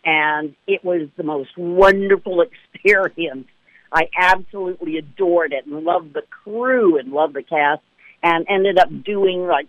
and 0.03 0.55
it 0.67 0.83
was 0.83 1.09
the 1.17 1.23
most 1.23 1.57
wonderful 1.57 2.41
experience. 2.73 3.47
I 3.91 4.03
absolutely 4.17 4.97
adored 4.97 5.51
it 5.51 5.65
and 5.65 5.83
loved 5.83 6.13
the 6.13 6.21
crew 6.29 6.97
and 6.97 7.11
loved 7.11 7.33
the 7.33 7.43
cast, 7.43 7.81
and 8.21 8.45
ended 8.49 8.77
up 8.77 8.89
doing 9.03 9.47
like 9.47 9.67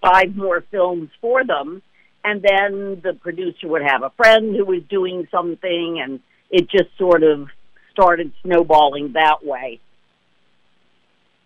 five 0.00 0.34
more 0.34 0.64
films 0.70 1.10
for 1.20 1.44
them. 1.44 1.82
And 2.24 2.40
then 2.40 3.00
the 3.02 3.14
producer 3.20 3.66
would 3.66 3.82
have 3.82 4.02
a 4.02 4.10
friend 4.16 4.54
who 4.54 4.64
was 4.64 4.82
doing 4.88 5.26
something, 5.30 6.00
and 6.02 6.20
it 6.50 6.70
just 6.70 6.96
sort 6.96 7.22
of 7.24 7.48
started 7.90 8.32
snowballing 8.42 9.12
that 9.14 9.44
way. 9.44 9.80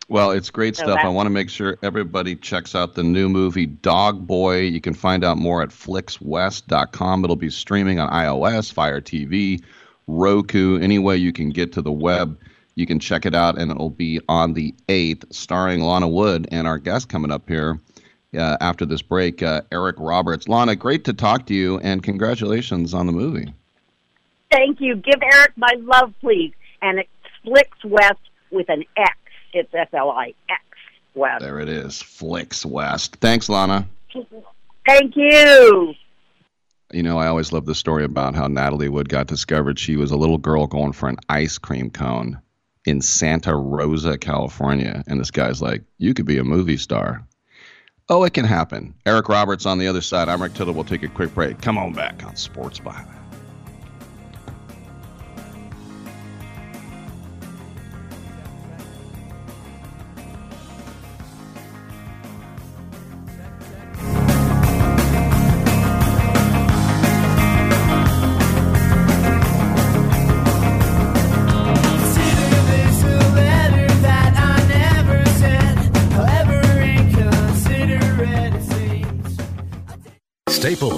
Well, 0.08 0.30
it's 0.30 0.50
great 0.50 0.76
So 0.76 0.84
stuff. 0.84 1.00
I 1.02 1.08
want 1.08 1.26
to 1.26 1.30
make 1.30 1.50
sure 1.50 1.78
everybody 1.82 2.36
checks 2.36 2.74
out 2.74 2.94
the 2.94 3.02
new 3.02 3.28
movie 3.28 3.66
Dog 3.66 4.26
Boy. 4.26 4.60
You 4.60 4.80
can 4.80 4.94
find 4.94 5.24
out 5.24 5.36
more 5.36 5.62
at 5.62 5.70
flixwest.com. 5.70 7.24
It'll 7.24 7.34
be 7.34 7.50
streaming 7.50 7.98
on 7.98 8.08
iOS, 8.10 8.72
Fire 8.72 9.00
TV, 9.00 9.62
Roku, 10.06 10.78
any 10.78 11.00
way 11.00 11.16
you 11.16 11.32
can 11.32 11.50
get 11.50 11.72
to 11.72 11.82
the 11.82 11.90
web. 11.90 12.38
You 12.76 12.86
can 12.86 13.00
check 13.00 13.26
it 13.26 13.34
out, 13.34 13.58
and 13.58 13.70
it'll 13.70 13.90
be 13.90 14.20
on 14.28 14.52
the 14.52 14.74
8th, 14.88 15.32
starring 15.34 15.80
Lana 15.80 16.06
Wood 16.06 16.46
and 16.52 16.68
our 16.68 16.78
guest 16.78 17.08
coming 17.08 17.32
up 17.32 17.48
here 17.48 17.80
uh, 18.36 18.56
after 18.60 18.86
this 18.86 19.02
break, 19.02 19.42
uh, 19.42 19.62
Eric 19.72 19.96
Roberts. 19.98 20.46
Lana, 20.46 20.76
great 20.76 21.04
to 21.04 21.14
talk 21.14 21.46
to 21.46 21.54
you, 21.54 21.78
and 21.78 22.02
congratulations 22.02 22.94
on 22.94 23.06
the 23.06 23.12
movie. 23.12 23.52
Thank 24.50 24.80
you. 24.80 24.96
Give 24.96 25.20
Eric 25.22 25.52
my 25.56 25.72
love, 25.78 26.14
please. 26.20 26.52
And 26.82 27.00
it's 27.00 27.08
Flix 27.42 27.70
West 27.84 28.20
with 28.50 28.68
an 28.68 28.84
X. 28.96 29.16
It's 29.56 29.72
F 29.74 29.92
L 29.94 30.10
I 30.10 30.34
X 30.48 30.62
West. 31.14 31.42
There 31.42 31.60
it 31.60 31.68
is, 31.68 32.00
Flix 32.02 32.64
West. 32.66 33.16
Thanks, 33.16 33.48
Lana. 33.48 33.88
Thank 34.86 35.16
you. 35.16 35.94
You 36.92 37.02
know, 37.02 37.18
I 37.18 37.26
always 37.26 37.52
love 37.52 37.66
the 37.66 37.74
story 37.74 38.04
about 38.04 38.34
how 38.34 38.46
Natalie 38.46 38.88
Wood 38.88 39.08
got 39.08 39.26
discovered. 39.26 39.78
She 39.78 39.96
was 39.96 40.12
a 40.12 40.16
little 40.16 40.38
girl 40.38 40.66
going 40.66 40.92
for 40.92 41.08
an 41.08 41.16
ice 41.28 41.58
cream 41.58 41.90
cone 41.90 42.40
in 42.84 43.00
Santa 43.00 43.56
Rosa, 43.56 44.16
California. 44.16 45.02
And 45.08 45.18
this 45.18 45.30
guy's 45.32 45.60
like, 45.60 45.82
You 45.98 46.14
could 46.14 46.26
be 46.26 46.38
a 46.38 46.44
movie 46.44 46.76
star. 46.76 47.26
Oh, 48.08 48.22
it 48.22 48.34
can 48.34 48.44
happen. 48.44 48.94
Eric 49.04 49.28
Roberts 49.28 49.66
on 49.66 49.78
the 49.78 49.88
other 49.88 50.00
side. 50.00 50.28
I'm 50.28 50.40
Rick 50.40 50.54
Tittle. 50.54 50.74
We'll 50.74 50.84
take 50.84 51.02
a 51.02 51.08
quick 51.08 51.34
break. 51.34 51.60
Come 51.60 51.76
on 51.76 51.92
back 51.92 52.24
on 52.24 52.36
Sports 52.36 52.78
Byline. 52.78 53.25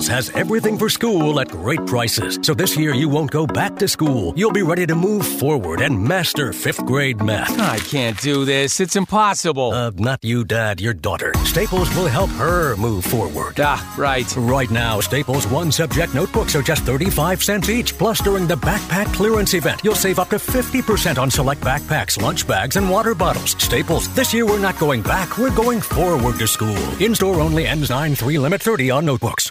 Has 0.09 0.31
everything 0.31 0.79
for 0.79 0.89
school 0.89 1.41
at 1.41 1.49
great 1.49 1.85
prices. 1.87 2.39
So 2.43 2.55
this 2.55 2.77
year 2.77 2.95
you 2.95 3.09
won't 3.09 3.31
go 3.31 3.47
back 3.47 3.77
to 3.77 3.89
school. 3.89 4.33
You'll 4.37 4.53
be 4.53 4.63
ready 4.63 4.87
to 4.87 4.95
move 4.95 5.27
forward 5.27 5.81
and 5.81 6.03
master 6.03 6.53
fifth 6.53 6.85
grade 6.85 7.21
math. 7.23 7.59
I 7.59 7.79
can't 7.79 8.19
do 8.21 8.45
this. 8.45 8.81
It's 8.81 8.97
impossible. 8.97 9.73
Uh, 9.73 9.91
not 9.97 10.25
you, 10.25 10.45
Dad, 10.45 10.81
your 10.81 10.95
daughter. 10.95 11.33
Staples 11.45 11.95
will 11.95 12.07
help 12.07 12.31
her 12.31 12.77
move 12.77 13.05
forward. 13.05 13.61
Ah, 13.61 13.95
right. 13.99 14.27
Right 14.37 14.71
now, 14.71 15.01
Staples 15.01 15.47
one 15.47 15.71
subject 15.71 16.15
notebooks 16.15 16.57
are 16.57 16.63
just 16.63 16.85
35 16.85 17.43
cents 17.43 17.69
each. 17.69 17.97
Plus, 17.97 18.21
during 18.21 18.47
the 18.47 18.57
backpack 18.57 19.13
clearance 19.15 19.55
event, 19.55 19.83
you'll 19.85 19.95
save 19.95 20.19
up 20.19 20.31
to 20.31 20.37
50% 20.37 21.19
on 21.19 21.31
select 21.31 21.61
backpacks, 21.61 22.21
lunch 22.21 22.47
bags, 22.47 22.77
and 22.77 22.89
water 22.89 23.15
bottles. 23.15 23.53
Staples, 23.63 24.13
this 24.15 24.33
year 24.33 24.47
we're 24.47 24.59
not 24.59 24.79
going 24.79 25.03
back, 25.03 25.39
we're 25.39 25.55
going 25.55 25.81
forward 25.81 26.39
to 26.39 26.47
school. 26.47 26.77
In 27.01 27.15
store 27.15 27.41
only 27.41 27.67
ends 27.67 27.91
9 27.91 28.15
3 28.15 28.39
limit 28.39 28.63
30 28.63 28.91
on 28.91 29.05
notebooks. 29.05 29.51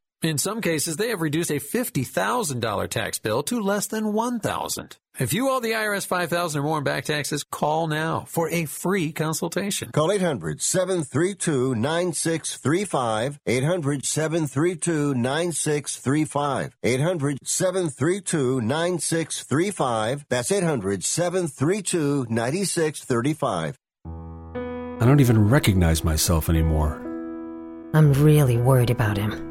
In 0.21 0.37
some 0.37 0.61
cases, 0.61 0.97
they 0.97 1.09
have 1.09 1.19
reduced 1.21 1.49
a 1.49 1.55
$50,000 1.55 2.89
tax 2.89 3.17
bill 3.17 3.41
to 3.43 3.59
less 3.59 3.87
than 3.87 4.03
$1,000. 4.13 4.97
If 5.19 5.33
you 5.33 5.49
owe 5.49 5.59
the 5.59 5.71
IRS 5.71 6.07
$5,000 6.07 6.55
or 6.55 6.61
more 6.61 6.77
in 6.77 6.83
back 6.83 7.05
taxes, 7.05 7.43
call 7.43 7.87
now 7.87 8.25
for 8.27 8.47
a 8.49 8.65
free 8.65 9.11
consultation. 9.11 9.91
Call 9.91 10.11
800 10.11 10.61
732 10.61 11.73
9635. 11.73 13.39
800 13.47 14.05
732 14.05 15.15
9635. 15.15 16.77
800 16.83 17.37
732 17.43 18.61
9635. 18.61 20.25
That's 20.29 20.51
800 20.51 21.03
732 21.03 22.27
9635. 22.29 23.75
I 24.05 25.05
don't 25.05 25.19
even 25.19 25.49
recognize 25.49 26.03
myself 26.03 26.47
anymore. 26.47 27.01
I'm 27.95 28.13
really 28.13 28.57
worried 28.57 28.91
about 28.91 29.17
him. 29.17 29.50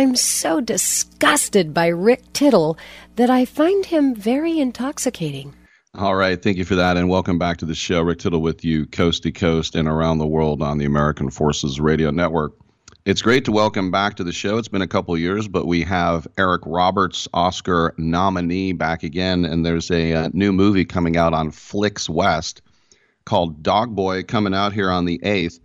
I'm 0.00 0.16
so 0.16 0.62
disgusted 0.62 1.74
by 1.74 1.88
Rick 1.88 2.32
Tittle 2.32 2.78
that 3.16 3.28
I 3.28 3.44
find 3.44 3.84
him 3.84 4.14
very 4.14 4.58
intoxicating. 4.58 5.52
All 5.94 6.14
right. 6.14 6.42
Thank 6.42 6.56
you 6.56 6.64
for 6.64 6.74
that. 6.74 6.96
And 6.96 7.10
welcome 7.10 7.38
back 7.38 7.58
to 7.58 7.66
the 7.66 7.74
show. 7.74 8.00
Rick 8.00 8.20
Tittle 8.20 8.40
with 8.40 8.64
you, 8.64 8.86
coast 8.86 9.24
to 9.24 9.30
coast 9.30 9.74
and 9.74 9.86
around 9.86 10.16
the 10.16 10.26
world 10.26 10.62
on 10.62 10.78
the 10.78 10.86
American 10.86 11.28
Forces 11.28 11.80
Radio 11.80 12.10
Network. 12.10 12.54
It's 13.04 13.20
great 13.20 13.44
to 13.44 13.52
welcome 13.52 13.90
back 13.90 14.16
to 14.16 14.24
the 14.24 14.32
show. 14.32 14.56
It's 14.56 14.68
been 14.68 14.80
a 14.80 14.86
couple 14.86 15.18
years, 15.18 15.48
but 15.48 15.66
we 15.66 15.82
have 15.82 16.26
Eric 16.38 16.62
Roberts, 16.64 17.28
Oscar 17.34 17.92
nominee, 17.98 18.72
back 18.72 19.02
again. 19.02 19.44
And 19.44 19.66
there's 19.66 19.90
a, 19.90 20.14
uh 20.14 20.30
new 20.32 20.50
movie 20.50 20.86
coming 20.86 21.18
out 21.18 21.34
on 21.34 21.50
Flix 21.50 22.08
West 22.08 22.62
called 23.26 23.62
Dog 23.62 23.94
Boy 23.94 24.22
coming 24.22 24.54
out 24.54 24.72
here 24.72 24.90
on 24.90 25.04
the 25.04 25.18
8th. 25.18 25.60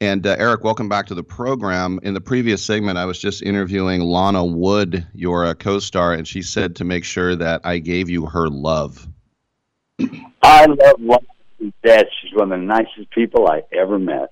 And 0.00 0.24
uh, 0.24 0.36
Eric, 0.38 0.62
welcome 0.62 0.88
back 0.88 1.06
to 1.06 1.14
the 1.14 1.24
program. 1.24 1.98
In 2.04 2.14
the 2.14 2.20
previous 2.20 2.64
segment, 2.64 2.98
I 2.98 3.04
was 3.04 3.18
just 3.18 3.42
interviewing 3.42 4.00
Lana 4.00 4.44
Wood, 4.44 5.04
your 5.12 5.44
uh, 5.44 5.54
co 5.54 5.80
star, 5.80 6.12
and 6.12 6.26
she 6.26 6.40
said 6.40 6.76
to 6.76 6.84
make 6.84 7.04
sure 7.04 7.34
that 7.34 7.62
I 7.64 7.78
gave 7.78 8.08
you 8.08 8.26
her 8.26 8.48
love. 8.48 9.08
I 10.42 10.66
love 10.66 11.00
Lana 11.00 11.20
to 11.58 11.72
death. 11.82 12.04
She's 12.22 12.32
one 12.32 12.52
of 12.52 12.60
the 12.60 12.64
nicest 12.64 13.10
people 13.10 13.48
I 13.48 13.62
ever 13.72 13.98
met. 13.98 14.30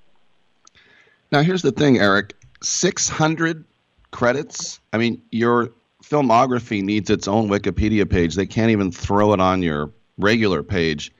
Now, 1.32 1.42
here's 1.42 1.62
the 1.62 1.72
thing, 1.72 1.98
Eric 1.98 2.34
600 2.62 3.64
credits. 4.12 4.78
I 4.92 4.98
mean, 4.98 5.20
your 5.32 5.72
filmography 6.00 6.80
needs 6.80 7.10
its 7.10 7.26
own 7.26 7.48
Wikipedia 7.48 8.08
page. 8.08 8.36
They 8.36 8.46
can't 8.46 8.70
even 8.70 8.92
throw 8.92 9.32
it 9.32 9.40
on 9.40 9.62
your 9.62 9.90
regular 10.16 10.62
page. 10.62 11.12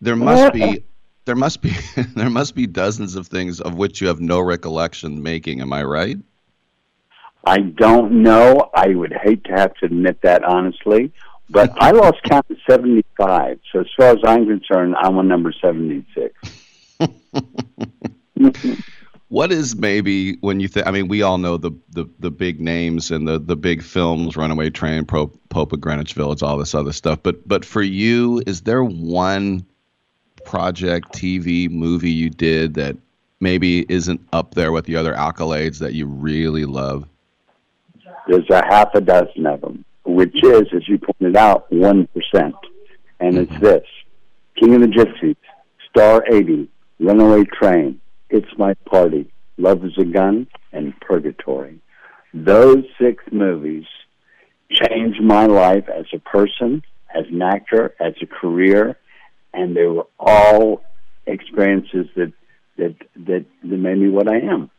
There 0.00 0.16
must 0.16 0.54
be. 0.54 0.84
There 1.24 1.36
must 1.36 1.62
be 1.62 1.70
there 2.14 2.30
must 2.30 2.54
be 2.54 2.66
dozens 2.66 3.16
of 3.16 3.26
things 3.26 3.60
of 3.60 3.74
which 3.74 4.00
you 4.00 4.08
have 4.08 4.20
no 4.20 4.40
recollection 4.40 5.22
making. 5.22 5.60
Am 5.60 5.72
I 5.72 5.82
right? 5.84 6.18
I 7.46 7.60
don't 7.60 8.22
know. 8.22 8.70
I 8.74 8.88
would 8.88 9.12
hate 9.12 9.44
to 9.44 9.52
have 9.52 9.74
to 9.74 9.86
admit 9.86 10.22
that 10.22 10.44
honestly, 10.44 11.12
but 11.50 11.70
I 11.76 11.90
lost 11.90 12.22
count 12.24 12.46
at 12.50 12.56
75. 12.68 13.60
So 13.70 13.80
as 13.80 13.86
far 13.96 14.10
as 14.10 14.18
I'm 14.24 14.46
concerned, 14.46 14.94
I'm 14.98 15.18
on 15.18 15.28
number 15.28 15.52
76. 15.52 16.34
What 19.28 19.50
is 19.50 19.74
maybe 19.74 20.36
when 20.42 20.60
you 20.60 20.68
think? 20.68 20.86
I 20.86 20.92
mean, 20.92 21.08
we 21.08 21.22
all 21.22 21.38
know 21.38 21.56
the, 21.56 21.72
the, 21.88 22.04
the 22.20 22.30
big 22.30 22.60
names 22.60 23.10
and 23.10 23.26
the, 23.26 23.40
the 23.40 23.56
big 23.56 23.82
films, 23.82 24.36
Runaway 24.36 24.70
Train, 24.70 25.04
Pro, 25.04 25.26
Pope 25.48 25.72
of 25.72 25.80
Greenwich 25.80 26.12
Village, 26.12 26.40
all 26.40 26.56
this 26.56 26.72
other 26.72 26.92
stuff. 26.92 27.18
But 27.20 27.48
but 27.48 27.64
for 27.64 27.82
you, 27.82 28.44
is 28.46 28.60
there 28.60 28.84
one 28.84 29.66
project, 30.44 31.12
TV, 31.12 31.70
movie 31.70 32.10
you 32.10 32.30
did 32.30 32.74
that 32.74 32.96
maybe 33.40 33.84
isn't 33.88 34.20
up 34.32 34.54
there 34.54 34.72
with 34.72 34.86
the 34.86 34.96
other 34.96 35.14
accolades 35.14 35.78
that 35.78 35.94
you 35.94 36.06
really 36.06 36.64
love? 36.64 37.08
There's 38.28 38.48
a 38.50 38.64
half 38.64 38.94
a 38.94 39.00
dozen 39.00 39.46
of 39.46 39.60
them, 39.60 39.84
which 40.04 40.34
is, 40.42 40.62
as 40.74 40.88
you 40.88 40.98
pointed 40.98 41.36
out, 41.36 41.70
1%. 41.70 42.08
And 43.20 43.38
it's 43.38 43.52
mm-hmm. 43.52 43.64
this 43.64 43.86
King 44.56 44.74
of 44.74 44.80
the 44.82 44.86
Gypsies, 44.86 45.36
Star 45.90 46.24
80, 46.30 46.68
Runaway 47.00 47.44
Train, 47.44 48.00
It's 48.30 48.48
My 48.56 48.74
Party, 48.86 49.30
Love 49.58 49.84
is 49.84 49.96
a 49.98 50.04
Gun, 50.04 50.46
and 50.72 50.98
Purgatory. 51.00 51.80
Those 52.32 52.84
six 53.00 53.22
movies 53.30 53.84
changed 54.70 55.22
my 55.22 55.46
life 55.46 55.88
as 55.88 56.06
a 56.12 56.18
person, 56.18 56.82
as 57.14 57.26
an 57.28 57.42
actor, 57.42 57.94
as 58.00 58.14
a 58.22 58.26
career, 58.26 58.96
and 59.54 59.76
they 59.76 59.86
were 59.86 60.06
all 60.18 60.82
experiences 61.26 62.06
that 62.16 62.32
that 62.76 62.96
that, 63.16 63.44
that 63.62 63.76
made 63.76 63.98
me 63.98 64.08
what 64.08 64.28
I 64.28 64.38
am. 64.38 64.70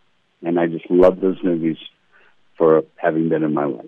And 0.44 0.60
I 0.60 0.68
just 0.68 0.90
love 0.90 1.22
those 1.22 1.42
movies 1.44 1.78
for 2.58 2.84
having 2.98 3.30
been 3.30 3.44
in 3.44 3.54
my 3.54 3.66
life. 3.66 3.86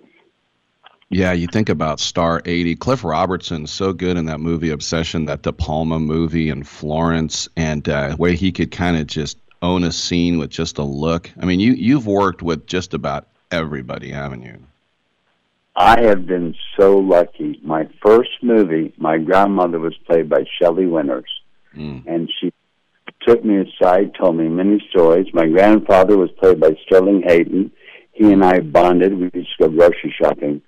Yeah, 1.10 1.32
you 1.32 1.46
think 1.46 1.70
about 1.70 2.00
Star 2.00 2.42
80. 2.44 2.76
Cliff 2.76 3.02
Robertson, 3.02 3.66
so 3.66 3.94
good 3.94 4.18
in 4.18 4.26
that 4.26 4.40
movie 4.40 4.70
Obsession, 4.70 5.24
that 5.24 5.42
De 5.42 5.52
Palma 5.52 5.98
movie 5.98 6.50
in 6.50 6.64
Florence, 6.64 7.48
and 7.56 7.88
uh, 7.88 8.14
where 8.16 8.32
he 8.32 8.52
could 8.52 8.70
kind 8.70 8.98
of 8.98 9.06
just 9.06 9.38
own 9.62 9.84
a 9.84 9.92
scene 9.92 10.38
with 10.38 10.50
just 10.50 10.78
a 10.78 10.82
look. 10.82 11.30
I 11.40 11.46
mean, 11.46 11.60
you 11.60 11.72
you've 11.72 12.06
worked 12.06 12.42
with 12.42 12.66
just 12.66 12.92
about 12.92 13.26
everybody, 13.50 14.10
haven't 14.10 14.42
you? 14.42 14.58
I 15.78 16.02
have 16.02 16.26
been 16.26 16.56
so 16.76 16.98
lucky. 16.98 17.60
My 17.62 17.88
first 18.04 18.30
movie, 18.42 18.92
my 18.98 19.16
grandmother 19.18 19.78
was 19.78 19.94
played 20.08 20.28
by 20.28 20.44
Shelley 20.60 20.86
Winters, 20.86 21.30
and 22.08 22.28
she 22.40 22.52
took 23.24 23.44
me 23.44 23.58
aside, 23.60 24.12
told 24.18 24.36
me 24.36 24.48
many 24.48 24.84
stories. 24.90 25.28
My 25.32 25.46
grandfather 25.46 26.18
was 26.18 26.30
played 26.40 26.58
by 26.58 26.72
Sterling 26.84 27.22
Hayden. 27.24 27.70
He 28.12 28.32
and 28.32 28.44
I 28.44 28.58
bonded. 28.58 29.16
We 29.16 29.30
used 29.32 29.50
to 29.60 29.68
go 29.68 29.76
grocery 29.76 30.12
shopping 30.20 30.62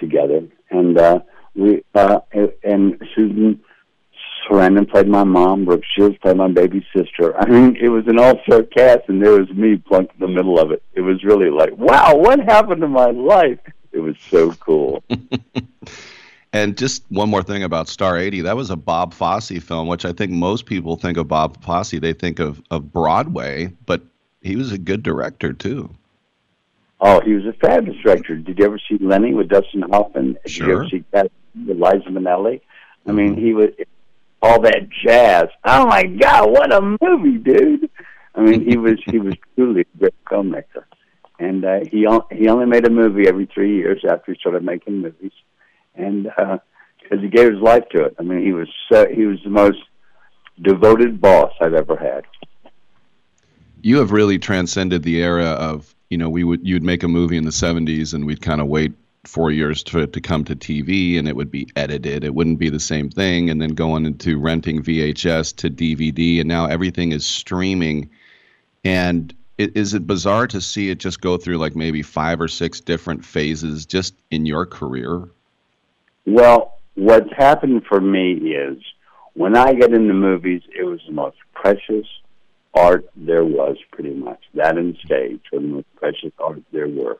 together, 0.00 0.40
and 0.70 0.98
uh, 0.98 1.20
we 1.54 1.84
uh, 1.94 2.18
and 2.64 3.00
Susan 3.14 3.60
Sarandon 4.48 4.90
played 4.90 5.06
my 5.06 5.22
mom. 5.22 5.64
Brooke 5.64 5.84
Shields 5.96 6.16
played 6.22 6.38
my 6.38 6.48
baby 6.48 6.84
sister. 6.96 7.38
I 7.38 7.46
mean, 7.48 7.76
it 7.80 7.88
was 7.88 8.04
an 8.08 8.18
all-star 8.18 8.64
cast, 8.64 9.08
and 9.08 9.22
there 9.22 9.38
was 9.38 9.48
me 9.50 9.76
plunked 9.76 10.14
in 10.14 10.20
the 10.20 10.28
middle 10.28 10.58
of 10.58 10.72
it. 10.72 10.82
It 10.94 11.02
was 11.02 11.22
really 11.22 11.50
like, 11.50 11.76
wow, 11.76 12.16
what 12.16 12.40
happened 12.40 12.80
to 12.80 12.88
my 12.88 13.10
life? 13.10 13.60
Was 14.10 14.18
so 14.28 14.52
cool. 14.52 15.04
And 16.52 16.76
just 16.76 17.04
one 17.10 17.30
more 17.30 17.44
thing 17.44 17.62
about 17.62 17.88
Star 17.88 18.18
80. 18.18 18.40
That 18.40 18.56
was 18.56 18.70
a 18.70 18.76
Bob 18.76 19.14
Fosse 19.14 19.62
film, 19.62 19.86
which 19.86 20.04
I 20.04 20.12
think 20.12 20.32
most 20.32 20.66
people 20.66 20.96
think 20.96 21.16
of 21.16 21.28
Bob 21.28 21.62
Fosse. 21.62 21.92
They 21.92 22.12
think 22.12 22.40
of, 22.40 22.60
of 22.72 22.92
Broadway, 22.92 23.72
but 23.86 24.02
he 24.42 24.56
was 24.56 24.72
a 24.72 24.78
good 24.78 25.04
director, 25.04 25.52
too. 25.52 25.90
Oh, 27.00 27.20
he 27.20 27.34
was 27.34 27.46
a 27.46 27.52
fabulous 27.52 28.02
director. 28.02 28.34
Did 28.36 28.58
you 28.58 28.64
ever 28.64 28.80
see 28.80 28.98
Lenny 29.00 29.32
with 29.32 29.48
Dustin 29.48 29.82
Hoffman? 29.82 30.36
Did 30.44 30.56
you 30.56 30.64
ever 30.64 30.72
Sure. 30.72 30.88
see 30.88 31.04
that 31.12 31.30
with 31.66 31.78
Liza 31.78 32.10
Minnelli? 32.10 32.60
I 33.06 33.10
mm-hmm. 33.10 33.16
mean, 33.16 33.36
he 33.36 33.54
was 33.54 33.70
all 34.42 34.60
that 34.62 34.88
jazz. 34.90 35.46
Oh 35.64 35.86
my 35.86 36.02
God, 36.02 36.50
what 36.50 36.72
a 36.72 36.96
movie, 37.00 37.38
dude! 37.38 37.88
I 38.34 38.40
mean, 38.40 38.68
he 38.68 38.76
was 38.76 38.98
he 39.06 39.18
was 39.18 39.34
truly 39.54 39.82
a 39.82 39.98
great 39.98 40.14
filmmaker, 40.26 40.84
and 41.40 41.64
uh, 41.64 41.80
he 41.90 42.06
he 42.30 42.48
only 42.48 42.66
made 42.66 42.86
a 42.86 42.90
movie 42.90 43.26
every 43.26 43.46
three 43.46 43.76
years 43.76 44.04
after 44.08 44.32
he 44.32 44.38
started 44.38 44.62
making 44.62 45.00
movies, 45.00 45.32
and 45.96 46.24
because 47.02 47.20
he 47.20 47.28
gave 47.28 47.50
his 47.50 47.60
life 47.60 47.88
to 47.90 48.04
it. 48.04 48.14
I 48.20 48.22
mean, 48.22 48.44
he 48.44 48.52
was 48.52 48.68
so, 48.92 49.08
he 49.08 49.26
was 49.26 49.38
the 49.42 49.50
most 49.50 49.78
devoted 50.62 51.20
boss 51.20 51.52
I've 51.60 51.74
ever 51.74 51.96
had. 51.96 52.24
You 53.82 53.98
have 53.98 54.12
really 54.12 54.38
transcended 54.38 55.02
the 55.02 55.22
era 55.22 55.46
of, 55.46 55.94
you 56.10 56.18
know, 56.18 56.28
we 56.28 56.44
would 56.44 56.66
you'd 56.66 56.82
make 56.82 57.02
a 57.02 57.08
movie 57.08 57.38
in 57.38 57.44
the 57.44 57.50
70s 57.50 58.12
and 58.12 58.26
we'd 58.26 58.42
kind 58.42 58.60
of 58.60 58.66
wait 58.66 58.92
four 59.24 59.50
years 59.50 59.82
it 59.94 60.12
to 60.12 60.20
come 60.20 60.44
to 60.44 60.56
TV 60.56 61.18
and 61.18 61.26
it 61.26 61.36
would 61.36 61.50
be 61.50 61.68
edited. 61.76 62.24
It 62.24 62.34
wouldn't 62.34 62.58
be 62.58 62.68
the 62.68 62.80
same 62.80 63.10
thing. 63.10 63.48
And 63.48 63.60
then 63.60 63.70
going 63.70 64.06
into 64.06 64.38
renting 64.38 64.82
VHS 64.82 65.56
to 65.56 65.70
DVD 65.70 66.40
and 66.40 66.48
now 66.48 66.66
everything 66.66 67.12
is 67.12 67.24
streaming. 67.24 68.10
And 68.84 69.34
is 69.60 69.94
it 69.94 70.06
bizarre 70.06 70.46
to 70.48 70.60
see 70.60 70.90
it 70.90 70.98
just 70.98 71.20
go 71.20 71.36
through 71.36 71.58
like 71.58 71.76
maybe 71.76 72.02
five 72.02 72.40
or 72.40 72.48
six 72.48 72.80
different 72.80 73.24
phases 73.24 73.86
just 73.86 74.14
in 74.30 74.46
your 74.46 74.66
career? 74.66 75.28
Well, 76.26 76.78
what's 76.94 77.32
happened 77.36 77.84
for 77.88 78.00
me 78.00 78.32
is 78.32 78.78
when 79.34 79.56
I 79.56 79.72
get 79.74 79.92
into 79.92 80.14
movies, 80.14 80.62
it 80.76 80.84
was 80.84 81.00
the 81.06 81.12
most 81.12 81.36
precious 81.54 82.06
art 82.74 83.08
there 83.16 83.44
was, 83.44 83.76
pretty 83.92 84.14
much. 84.14 84.40
That 84.54 84.76
and 84.76 84.96
stage 85.04 85.40
were 85.52 85.60
the 85.60 85.66
most 85.66 85.96
precious 85.96 86.32
art 86.38 86.62
there 86.72 86.88
were. 86.88 87.18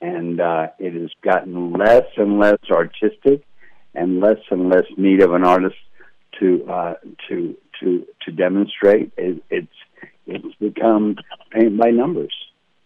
And 0.00 0.40
uh, 0.40 0.68
it 0.78 0.94
has 0.94 1.10
gotten 1.22 1.72
less 1.72 2.06
and 2.16 2.38
less 2.38 2.58
artistic 2.70 3.44
and 3.94 4.20
less 4.20 4.38
and 4.50 4.68
less 4.68 4.84
need 4.96 5.22
of 5.22 5.32
an 5.32 5.44
artist 5.44 5.76
to 6.38 6.64
uh, 6.70 6.94
to 7.28 7.56
to 7.80 8.06
to 8.24 8.32
demonstrate. 8.32 9.12
It, 9.16 9.42
it's 9.50 9.72
it's 10.28 10.54
become 10.60 11.16
paint 11.50 11.78
by 11.78 11.90
numbers, 11.90 12.34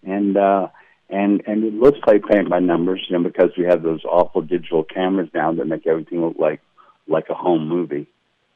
and 0.04 0.36
uh, 0.36 0.68
and 1.10 1.42
and 1.46 1.64
it 1.64 1.74
looks 1.74 1.98
like 2.06 2.22
paint 2.24 2.48
by 2.48 2.60
numbers, 2.60 3.04
you 3.08 3.18
know, 3.18 3.24
because 3.24 3.50
we 3.58 3.64
have 3.64 3.82
those 3.82 4.04
awful 4.04 4.42
digital 4.42 4.84
cameras 4.84 5.28
now 5.34 5.52
that 5.52 5.66
make 5.66 5.86
everything 5.86 6.20
look 6.20 6.36
like 6.38 6.60
like 7.08 7.28
a 7.30 7.34
home 7.34 7.68
movie, 7.68 8.06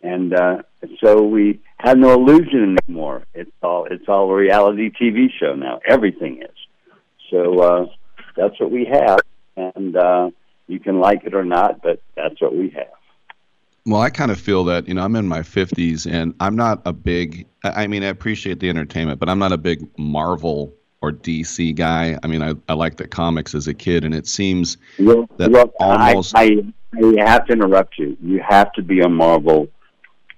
and 0.03 0.33
uh, 0.33 0.63
so 1.03 1.23
we 1.23 1.61
have 1.79 1.99
no 1.99 2.13
illusion 2.13 2.77
anymore. 2.89 3.25
It's 3.35 3.51
all 3.63 3.87
it's 3.91 4.09
all 4.09 4.31
a 4.31 4.35
reality 4.35 4.91
TV 4.91 5.29
show 5.39 5.55
now. 5.55 5.81
Everything 5.87 6.43
is. 6.43 6.57
So 7.31 7.59
uh, 7.59 7.87
that's 8.37 8.59
what 8.61 8.71
we 8.71 8.85
have, 8.91 9.21
and 9.57 9.97
uh, 9.97 10.31
you 10.69 10.79
can 10.79 11.01
like 11.01 11.25
it 11.25 11.35
or 11.35 11.45
not, 11.45 11.83
but 11.83 12.01
that's 12.15 12.41
what 12.41 12.55
we 12.55 12.71
have. 12.71 12.96
Well, 13.87 14.01
I 14.01 14.11
kind 14.11 14.33
of 14.33 14.41
feel 14.41 14.65
that, 14.65 14.89
you 14.89 14.95
know, 14.95 15.03
I'm 15.03 15.15
in 15.15 15.29
my 15.29 15.41
50s 15.41 16.11
and 16.11 16.35
I'm 16.41 16.57
not 16.57 16.83
a 16.85 16.93
big, 16.93 17.47
I 17.63 17.87
mean, 17.87 18.03
I 18.03 18.09
appreciate 18.09 18.59
the 18.59 18.69
entertainment, 18.69 19.21
but 19.21 19.29
I'm 19.29 19.39
not 19.39 19.53
a 19.53 19.57
big 19.57 19.87
Marvel 19.97 20.75
or 21.03 21.13
DC 21.13 21.75
guy. 21.77 22.19
I 22.21 22.27
mean, 22.27 22.43
I, 22.43 22.55
I 22.69 22.75
liked 22.75 22.99
the 22.99 23.07
comics 23.07 23.55
as 23.55 23.69
a 23.69 23.75
kid, 23.75 24.05
and 24.05 24.13
it 24.13 24.27
seems 24.27 24.77
Well, 24.99 25.29
that 25.37 25.53
look, 25.53 25.73
almost. 25.79 26.35
I, 26.37 26.65
I, 26.95 27.15
I 27.19 27.31
have 27.31 27.47
to 27.47 27.53
interrupt 27.53 27.97
you. 27.97 28.17
You 28.21 28.43
have 28.47 28.73
to 28.73 28.83
be 28.83 29.03
a 29.03 29.09
Marvel 29.09 29.69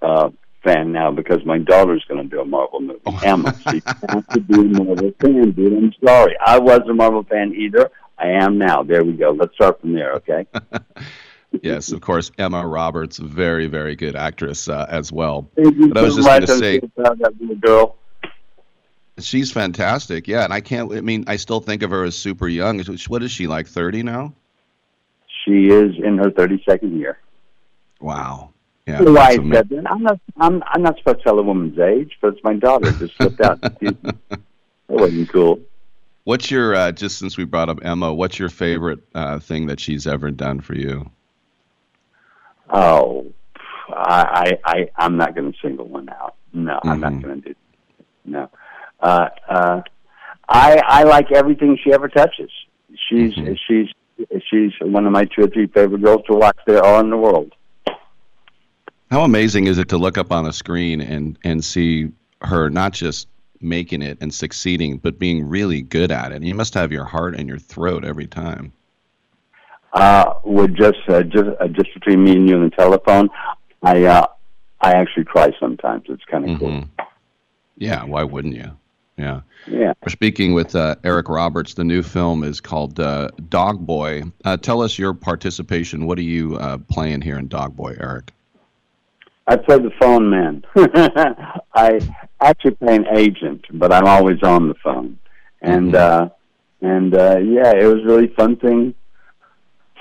uh, 0.03 0.29
fan 0.63 0.93
now 0.93 1.11
because 1.11 1.43
my 1.47 1.57
daughter's 1.57 2.05
going 2.05 2.23
to 2.23 2.29
do 2.29 2.43
a 2.43 2.45
Marvel 2.45 2.81
movie. 2.81 3.01
Emma, 3.23 3.55
so 3.65 3.73
you 3.73 3.83
have 4.11 4.27
to 4.29 4.41
be 4.41 4.55
a 4.57 4.63
Marvel 4.63 5.11
fan, 5.21 5.53
dude. 5.53 5.73
I'm 5.73 5.95
sorry. 6.05 6.37
I 6.45 6.59
wasn't 6.59 6.91
a 6.91 6.95
Marvel 6.95 7.23
fan 7.23 7.55
either. 7.55 7.91
I 8.19 8.29
am 8.29 8.59
now. 8.59 8.83
There 8.83 9.05
we 9.05 9.13
go. 9.13 9.31
Let's 9.31 9.55
start 9.55 9.81
from 9.81 9.95
there, 9.95 10.15
okay? 10.15 10.47
yes, 11.63 11.93
of 11.93 12.01
course, 12.01 12.31
Emma 12.39 12.67
Roberts, 12.67 13.19
very, 13.19 13.67
very 13.67 13.97
good 13.97 14.17
actress 14.17 14.69
uh, 14.69 14.87
as 14.89 15.13
well. 15.13 15.49
Thank 15.57 15.77
you 15.77 15.89
But 15.89 15.99
I 15.99 16.03
was 16.03 16.17
just 16.17 16.29
going 16.29 16.41
to 16.43 16.47
say, 16.47 16.81
so 16.81 16.89
proud 16.89 17.13
of 17.13 17.19
that 17.19 17.61
girl. 17.61 17.97
she's 19.19 19.51
fantastic. 19.51 20.29
Yeah, 20.29 20.45
and 20.45 20.53
I 20.53 20.61
can't, 20.61 20.93
I 20.93 21.01
mean, 21.01 21.25
I 21.27 21.37
still 21.37 21.61
think 21.61 21.83
of 21.83 21.91
her 21.91 22.05
as 22.05 22.17
super 22.17 22.49
young. 22.49 22.81
What 23.09 23.23
is 23.23 23.31
she, 23.31 23.47
like 23.47 23.67
30 23.67 24.03
now? 24.03 24.33
She 25.45 25.69
is 25.69 25.95
in 26.03 26.19
her 26.19 26.31
32nd 26.31 26.99
year. 26.99 27.19
Wow. 28.01 28.51
Yeah. 28.87 29.03
Why 29.03 29.29
I 29.29 29.37
said 29.37 29.69
that. 29.69 29.85
I'm 29.91 30.03
not. 30.03 30.19
I'm. 30.39 30.63
I'm 30.67 30.83
not 30.83 30.97
supposed 30.97 31.19
to 31.19 31.25
tell 31.25 31.39
a 31.39 31.43
woman's 31.43 31.79
age, 31.79 32.17
but 32.23 32.33
it's 32.33 32.43
my 32.43 32.55
daughter. 32.55 32.91
Just 32.93 33.17
slipped 33.19 33.39
out. 33.43 33.61
that 33.81 34.41
wasn't 34.89 35.29
cool. 35.29 35.61
What's 36.25 36.51
your, 36.51 36.75
uh, 36.75 36.93
just 36.93 37.19
since 37.19 37.39
we 37.39 37.45
brought 37.45 37.71
up 37.71 37.79
Emma, 37.83 38.13
what's 38.13 38.39
your 38.39 38.51
favorite 38.51 39.01
uh, 39.15 39.39
thing 39.39 39.67
that 39.67 39.81
she's 39.81 40.07
ever 40.07 40.31
done 40.31 40.61
for 40.61 40.75
you? 40.75 41.11
Oh, 42.71 43.33
I. 43.89 44.59
I. 44.65 44.73
I 44.73 44.91
I'm 44.97 45.17
not 45.17 45.35
going 45.35 45.53
to 45.53 45.59
single 45.61 45.89
one 45.89 46.09
out. 46.09 46.35
No, 46.53 46.79
I'm 46.83 47.01
not 47.01 47.23
going 47.23 47.43
to 47.43 47.49
do. 47.49 47.55
No. 48.25 48.51
Uh, 49.01 49.29
uh, 49.49 49.83
I. 50.49 50.83
I 50.87 51.03
like 51.05 51.33
everything 51.33 51.79
she 51.83 51.93
ever 51.93 52.09
touches. 52.09 52.51
She's. 53.09 53.35
She's. 53.67 53.89
She's 54.51 54.73
one 54.81 55.07
of 55.07 55.13
my 55.13 55.27
two 55.27 55.45
or 55.45 55.47
three 55.49 55.69
favorite 55.69 56.03
girls 56.03 56.23
to 56.27 56.35
watch 56.35 56.59
there 56.67 56.85
all 56.85 56.99
in 56.99 57.09
the 57.09 57.17
world. 57.17 57.55
How 59.11 59.23
amazing 59.23 59.69
is 59.69 59.79
it 59.79 59.89
to 59.91 59.97
look 59.97 60.19
up 60.19 60.33
on 60.33 60.45
a 60.45 60.53
screen 60.53 61.01
and 61.01 61.39
and 61.45 61.65
see 61.65 62.11
her 62.43 62.69
not 62.69 62.93
just 62.93 63.29
making 63.61 64.03
it 64.03 64.19
and 64.21 64.33
succeeding, 64.33 64.99
but 64.99 65.19
being 65.19 65.49
really 65.49 65.83
good 65.83 66.11
at 66.11 66.33
it? 66.33 66.43
You 66.43 66.55
must 66.55 66.75
have 66.75 66.93
your 66.93 67.05
heart 67.05 67.37
in 67.37 67.47
your 67.49 67.59
throat 67.59 68.05
every 68.05 68.27
time. 68.27 68.73
Uh, 69.93 70.35
just 70.69 70.99
uh, 71.09 71.23
just 71.23 71.49
uh, 71.61 71.69
just 71.69 71.93
between 71.95 72.25
me 72.25 72.33
and 72.33 72.49
you 72.49 72.57
on 72.57 72.65
the 72.65 72.71
telephone, 72.71 73.31
I 73.83 74.05
uh, 74.05 74.27
I 74.81 74.93
actually 74.93 75.25
cry 75.25 75.51
sometimes. 75.59 76.05
It's 76.09 76.25
kind 76.25 76.49
of 76.49 76.59
cool. 76.59 76.85
Yeah, 77.77 78.05
why 78.05 78.25
wouldn't 78.25 78.55
you? 78.55 78.73
Yeah. 79.17 79.41
Yeah. 79.67 79.93
We're 80.05 80.11
speaking 80.11 80.55
with 80.55 80.75
uh, 80.77 80.95
Eric 81.05 81.29
Roberts. 81.29 81.75
The 81.75 81.85
new 81.85 82.03
film 82.03 82.45
is 82.45 82.61
called 82.61 83.01
uh, 83.01 83.31
Dog 83.49 83.85
Boy. 83.85 84.23
Uh, 84.45 84.57
tell 84.57 84.81
us 84.81 84.99
your 84.99 85.13
participation. 85.13 86.07
What 86.07 86.19
are 86.19 86.23
you 86.23 86.57
uh, 86.57 86.79
playing 86.89 87.23
here 87.23 87.39
in 87.39 87.49
Dog 87.49 87.77
Boy, 87.77 87.97
Eric? 87.99 88.33
I 89.49 89.57
play 89.57 89.79
the 89.79 89.91
phone 89.99 90.31
man. 90.31 90.65
I 91.75 92.01
actually 92.41 92.73
play 92.73 92.97
an 92.97 93.07
agent, 93.17 93.65
but 93.73 93.93
I'm 93.93 94.07
always 94.07 94.43
on 94.43 94.69
the 94.69 94.75
phone. 94.75 95.19
And 95.63 95.95
uh, 95.97 96.29
and 96.81 97.15
uh, 97.15 97.39
yeah, 97.39 97.73
it 97.73 97.87
was 97.87 98.05
a 98.05 98.07
really 98.07 98.29
fun 98.29 98.57
thing 98.57 98.95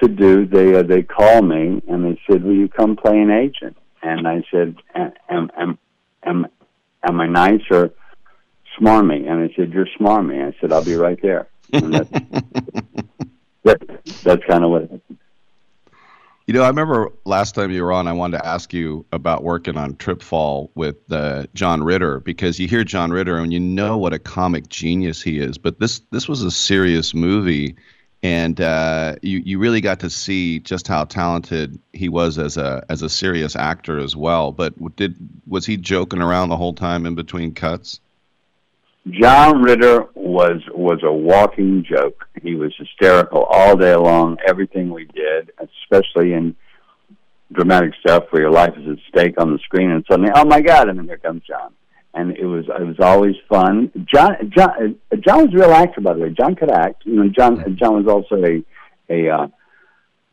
to 0.01 0.07
do. 0.07 0.45
They 0.45 0.75
uh, 0.75 0.83
they 0.83 1.03
called 1.03 1.45
me 1.45 1.81
and 1.87 2.05
they 2.05 2.19
said, 2.29 2.43
"Will 2.43 2.55
you 2.55 2.67
come 2.67 2.95
play 2.95 3.19
an 3.19 3.31
agent?" 3.31 3.77
And 4.01 4.27
I 4.27 4.43
said, 4.51 4.75
"Am 4.95 5.11
am 5.29 5.49
am 5.59 5.79
am, 6.23 6.47
am 7.03 7.21
I 7.21 7.27
nice 7.27 7.63
or 7.69 7.91
smarmy?" 8.79 9.29
And 9.29 9.49
I 9.49 9.53
said, 9.55 9.71
"You're 9.73 9.87
smarmy." 9.99 10.45
I 10.45 10.55
said, 10.59 10.71
"I'll 10.71 10.83
be 10.83 10.95
right 10.95 11.19
there." 11.21 11.47
And 11.73 11.93
that's, 11.93 12.09
that, 13.63 14.03
that's 14.23 14.45
kind 14.45 14.63
of 14.63 14.69
what. 14.69 14.83
It, 14.83 15.01
You 16.45 16.53
know, 16.53 16.63
I 16.63 16.69
remember 16.69 17.11
last 17.25 17.55
time 17.55 17.71
you 17.71 17.83
were 17.83 17.91
on, 17.91 18.07
I 18.07 18.13
wanted 18.13 18.37
to 18.37 18.45
ask 18.45 18.73
you 18.73 19.05
about 19.11 19.43
working 19.43 19.75
on 19.75 19.95
Tripfall 19.95 20.69
with 20.75 20.95
uh, 21.11 21.47
John 21.53 21.83
Ritter 21.83 22.21
because 22.21 22.57
you 22.57 22.69
hear 22.69 22.85
John 22.85 23.11
Ritter 23.11 23.37
and 23.37 23.51
you 23.51 23.59
know 23.59 23.97
what 23.97 24.13
a 24.13 24.19
comic 24.19 24.69
genius 24.69 25.21
he 25.21 25.39
is. 25.39 25.57
But 25.57 25.79
this 25.79 25.99
this 26.11 26.29
was 26.29 26.43
a 26.43 26.51
serious 26.51 27.13
movie, 27.13 27.75
and 28.23 28.59
uh, 28.59 29.15
you 29.21 29.39
you 29.39 29.59
really 29.59 29.81
got 29.81 29.99
to 29.99 30.09
see 30.09 30.59
just 30.59 30.87
how 30.87 31.05
talented 31.05 31.79
he 31.93 32.09
was 32.09 32.37
as 32.37 32.57
a 32.57 32.83
as 32.89 33.01
a 33.01 33.09
serious 33.09 33.55
actor 33.55 33.99
as 33.99 34.15
well. 34.15 34.51
But 34.51 34.73
did 34.95 35.15
was 35.47 35.65
he 35.65 35.77
joking 35.77 36.21
around 36.21 36.49
the 36.49 36.57
whole 36.57 36.73
time 36.73 37.05
in 37.05 37.15
between 37.15 37.53
cuts? 37.53 37.99
John 39.09 39.61
Ritter 39.61 40.07
was 40.15 40.61
was 40.73 40.99
a 41.03 41.11
walking 41.11 41.83
joke. 41.83 42.27
He 42.41 42.55
was 42.55 42.75
hysterical 42.77 43.43
all 43.43 43.77
day 43.77 43.95
long. 43.95 44.37
Everything 44.47 44.91
we 44.91 45.05
did, 45.05 45.51
especially 45.59 46.33
in 46.33 46.55
dramatic 47.53 47.93
stuff 48.01 48.25
where 48.31 48.41
your 48.41 48.51
life 48.51 48.73
is 48.77 48.87
at 48.89 48.97
stake 49.07 49.39
on 49.39 49.53
the 49.53 49.59
screen, 49.59 49.91
and 49.91 50.03
suddenly, 50.09 50.31
oh 50.35 50.45
my 50.45 50.61
God! 50.61 50.89
And 50.89 50.97
then 50.97 51.05
here 51.05 51.17
comes 51.17 51.43
John, 51.47 51.73
and 52.13 52.31
it 52.31 52.45
was 52.45 52.65
it 52.67 52.83
was 52.83 52.99
always 52.99 53.35
fun. 53.49 53.91
John 54.11 54.51
John 54.55 54.95
uh, 55.11 55.15
John 55.17 55.45
was 55.45 55.53
a 55.53 55.57
real 55.57 55.71
actor, 55.71 56.01
by 56.01 56.13
the 56.13 56.19
way. 56.19 56.29
John 56.29 56.55
could 56.55 56.71
act. 56.71 57.05
You 57.05 57.15
know, 57.15 57.29
John 57.29 57.77
John 57.79 58.03
was 58.03 58.07
also 58.07 58.43
a 58.43 58.63
a 59.09 59.29
uh, 59.29 59.47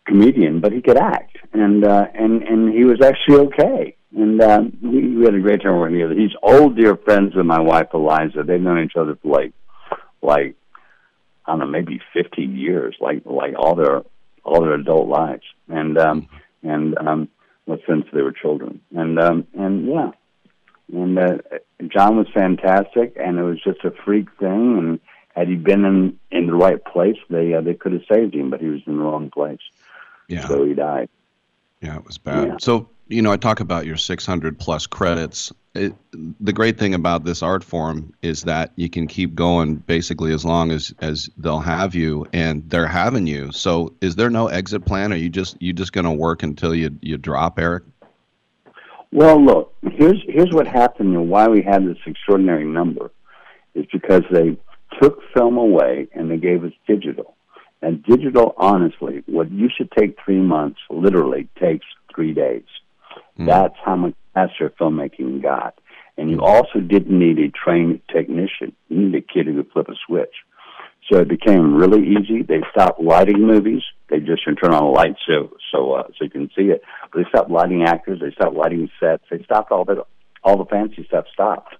comedian, 0.07 0.61
but 0.61 0.73
he 0.73 0.81
could 0.81 0.97
act, 0.97 1.37
and 1.53 1.85
uh, 1.85 2.07
and 2.15 2.43
and 2.43 2.75
he 2.75 2.85
was 2.85 3.01
actually 3.03 3.47
okay. 3.47 3.97
And 4.17 4.41
um, 4.43 4.77
we, 4.81 5.17
we 5.17 5.25
had 5.25 5.35
a 5.35 5.41
great 5.41 5.63
time 5.63 5.77
working 5.77 5.99
together. 5.99 6.15
He's 6.15 6.31
old 6.43 6.77
dear 6.77 6.97
friends 6.97 7.35
with 7.35 7.47
my 7.47 7.61
wife 7.61 7.89
Eliza. 7.93 8.45
They've 8.47 8.61
known 8.61 8.85
each 8.85 8.97
other 8.97 9.17
for 9.21 9.29
like 9.29 9.53
like 10.23 10.55
I 11.47 11.53
don't 11.53 11.59
know, 11.59 11.67
maybe 11.67 12.01
fifteen 12.13 12.57
years, 12.57 12.97
like 13.01 13.23
like 13.27 13.55
all 13.59 13.75
their 13.75 14.03
all 14.45 14.63
their 14.63 14.75
adult 14.75 15.09
lives. 15.09 15.43
And 15.69 15.99
um 15.99 16.29
and 16.63 16.97
um 16.99 17.29
well 17.67 17.79
since 17.89 18.05
they 18.13 18.23
were 18.23 18.33
children. 18.33 18.81
And 18.95 19.19
um 19.19 19.47
and 19.59 19.87
yeah. 19.87 20.11
And 20.93 21.19
uh, 21.19 21.39
John 21.89 22.17
was 22.17 22.27
fantastic 22.33 23.17
and 23.17 23.39
it 23.39 23.43
was 23.43 23.61
just 23.63 23.85
a 23.85 23.91
freak 24.05 24.29
thing 24.39 24.79
and 24.79 25.01
had 25.35 25.49
he 25.49 25.57
been 25.57 25.85
in 25.85 26.19
in 26.31 26.47
the 26.47 26.55
right 26.55 26.83
place 26.85 27.17
they 27.29 27.55
uh, 27.55 27.61
they 27.61 27.75
could 27.75 27.93
have 27.93 28.03
saved 28.13 28.35
him, 28.35 28.51
but 28.51 28.61
he 28.61 28.69
was 28.69 28.81
in 28.87 28.97
the 28.97 29.03
wrong 29.03 29.31
place. 29.31 29.61
Yeah. 30.29 30.47
So 30.47 30.65
he 30.65 30.75
died. 30.75 31.09
Yeah, 31.81 31.97
it 31.97 32.07
was 32.07 32.19
bad. 32.19 32.49
Yeah. 32.49 32.57
So, 32.61 32.89
you 33.09 33.21
know, 33.21 33.31
I 33.31 33.37
talk 33.37 33.61
about 33.61 33.85
your 33.85 33.99
600 33.99 34.59
plus 34.59 34.87
credits. 34.87 35.53
It, 35.75 35.95
the 36.41 36.53
great 36.53 36.79
thing 36.79 36.95
about 36.95 37.25
this 37.25 37.43
art 37.43 37.63
form 37.63 38.15
is 38.23 38.43
that 38.45 38.73
you 38.77 38.89
can 38.89 39.07
keep 39.07 39.35
going 39.35 39.77
basically 39.77 40.33
as 40.33 40.45
long 40.45 40.71
as 40.71 40.95
as 41.01 41.29
they'll 41.37 41.59
have 41.59 41.95
you, 41.97 42.27
and 42.33 42.63
they're 42.71 42.87
having 42.87 43.27
you. 43.27 43.51
So, 43.51 43.93
is 44.01 44.15
there 44.15 44.31
no 44.31 44.47
exit 44.47 44.87
plan? 44.87 45.13
Are 45.13 45.17
you 45.17 45.29
just 45.29 45.61
you 45.61 45.73
just 45.73 45.93
going 45.93 46.05
to 46.05 46.13
work 46.13 46.45
until 46.45 46.75
you 46.75 46.97
you 47.03 47.19
drop, 47.19 47.59
Eric? 47.59 47.83
Well, 49.15 49.41
look, 49.41 49.73
here's 49.93 50.21
here's 50.27 50.51
what 50.51 50.67
happened 50.67 51.15
and 51.15 51.31
why 51.31 51.47
we 51.47 51.63
had 51.63 51.87
this 51.87 51.99
extraordinary 52.05 52.65
number 52.65 53.13
is 53.77 53.87
because 53.93 54.23
they 54.33 54.57
took 55.01 55.21
film 55.33 55.57
away 55.57 56.09
and 56.13 56.29
they 56.29 56.37
gave 56.37 56.65
us 56.65 56.73
digital. 56.89 57.37
And 57.81 58.03
digital, 58.03 58.55
honestly, 58.57 59.23
what 59.27 59.53
used 59.53 59.77
to 59.79 59.89
take 59.97 60.19
three 60.25 60.41
months 60.41 60.81
literally 60.91 61.49
takes 61.61 61.87
three 62.13 62.35
days. 62.35 62.65
Hmm. 63.37 63.47
That's 63.47 63.77
how 63.85 63.95
much 63.95 64.15
faster 64.35 64.73
filmmaking 64.81 65.43
got. 65.43 65.79
And 66.19 66.29
you 66.29 66.39
hmm. 66.39 66.43
also 66.43 66.81
didn't 66.81 67.17
need 67.17 67.39
a 67.39 67.51
trained 67.51 68.01
technician. 68.13 68.75
You 68.89 68.99
needed 68.99 69.23
a 69.23 69.33
kid 69.33 69.47
who 69.47 69.63
could 69.63 69.71
flip 69.71 69.89
a 69.91 69.95
switch. 70.09 70.35
So 71.11 71.19
it 71.19 71.29
became 71.29 71.75
really 71.75 72.03
easy. 72.03 72.43
They 72.43 72.63
stopped 72.73 73.01
lighting 73.01 73.47
movies. 73.47 73.83
They 74.09 74.21
just 74.21 74.45
turn 74.45 74.73
on 74.73 74.83
a 74.83 74.91
light 74.91 75.17
so 75.27 75.51
so 75.71 75.93
uh, 75.93 76.05
so 76.19 76.25
you 76.25 76.31
can 76.31 76.49
see 76.57 76.65
it. 76.65 76.83
But 77.13 77.23
they 77.23 77.29
stopped 77.29 77.51
lighting 77.51 77.85
actors. 77.85 78.21
They 78.21 78.33
stopped 78.33 78.57
lighting 78.57 78.91
sets. 78.99 79.25
They 79.31 79.43
stopped 79.45 79.71
all 79.71 79.85
the 79.85 80.05
all 80.43 80.57
the 80.57 80.65
fancy 80.65 81.05
stuff. 81.07 81.27
Stopped. 81.33 81.77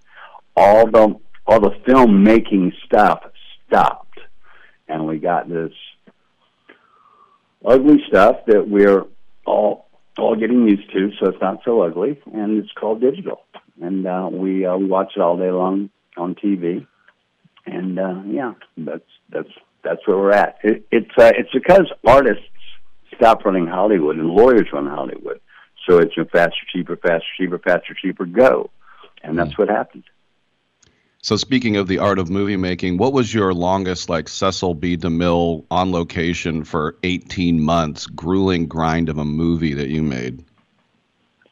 All 0.57 0.91
the 0.91 1.19
all 1.47 1.61
the 1.61 1.71
filmmaking 1.87 2.73
stuff 2.85 3.23
stopped, 3.67 4.19
and 4.89 5.07
we 5.07 5.19
got 5.19 5.49
this 5.49 5.73
ugly 7.65 8.03
stuff 8.09 8.37
that 8.47 8.69
we're 8.69 9.05
all 9.47 9.89
all 10.19 10.37
getting 10.37 10.69
used 10.69 10.93
to. 10.93 11.11
So 11.19 11.31
it's 11.31 11.41
not 11.41 11.61
so 11.65 11.81
ugly, 11.81 12.21
and 12.33 12.63
it's 12.63 12.73
called 12.73 13.01
digital. 13.01 13.41
And 13.81 14.07
uh, 14.07 14.29
we 14.31 14.67
uh, 14.67 14.77
we 14.77 14.85
watch 14.85 15.13
it 15.17 15.21
all 15.21 15.39
day 15.39 15.51
long 15.51 15.89
on 16.17 16.35
TV 16.35 16.87
and 17.67 17.99
uh, 17.99 18.23
yeah, 18.27 18.55
that's 18.77 19.05
that's 19.31 19.49
that's 19.83 20.07
where 20.07 20.17
we're 20.17 20.33
at. 20.33 20.59
It, 20.63 20.87
it's 20.91 21.11
uh, 21.19 21.33
it's 21.37 21.51
because 21.53 21.91
artists 22.07 22.45
stop 23.15 23.45
running 23.45 23.67
Hollywood 23.67 24.17
and 24.17 24.29
lawyers 24.29 24.69
run 24.73 24.87
Hollywood, 24.87 25.41
so 25.87 25.99
it's 25.99 26.17
a 26.17 26.25
faster, 26.25 26.67
cheaper, 26.73 26.97
faster, 26.97 27.27
cheaper, 27.37 27.59
faster, 27.59 27.95
cheaper, 27.95 28.27
go, 28.27 28.71
and 29.23 29.39
that's 29.39 29.57
what 29.59 29.69
happened. 29.69 30.05
So 31.25 31.37
speaking 31.37 31.79
of 31.79 31.89
the 31.89 31.99
art 31.99 32.19
of 32.19 32.29
movie 32.29 32.59
making, 32.59 32.99
what 32.99 33.15
was 33.15 33.33
your 33.33 33.55
longest 33.55 34.11
like 34.11 34.29
Cecil 34.29 34.75
B. 34.75 34.95
DeMille 34.95 35.65
on 35.71 35.91
location 35.91 36.65
for 36.65 36.97
18 37.03 37.63
months 37.63 38.07
grueling 38.07 38.67
grind 38.67 39.09
of 39.09 39.17
a 39.17 39.25
movie 39.25 39.73
that 39.73 39.89
you 39.89 40.03
made? 40.03 40.45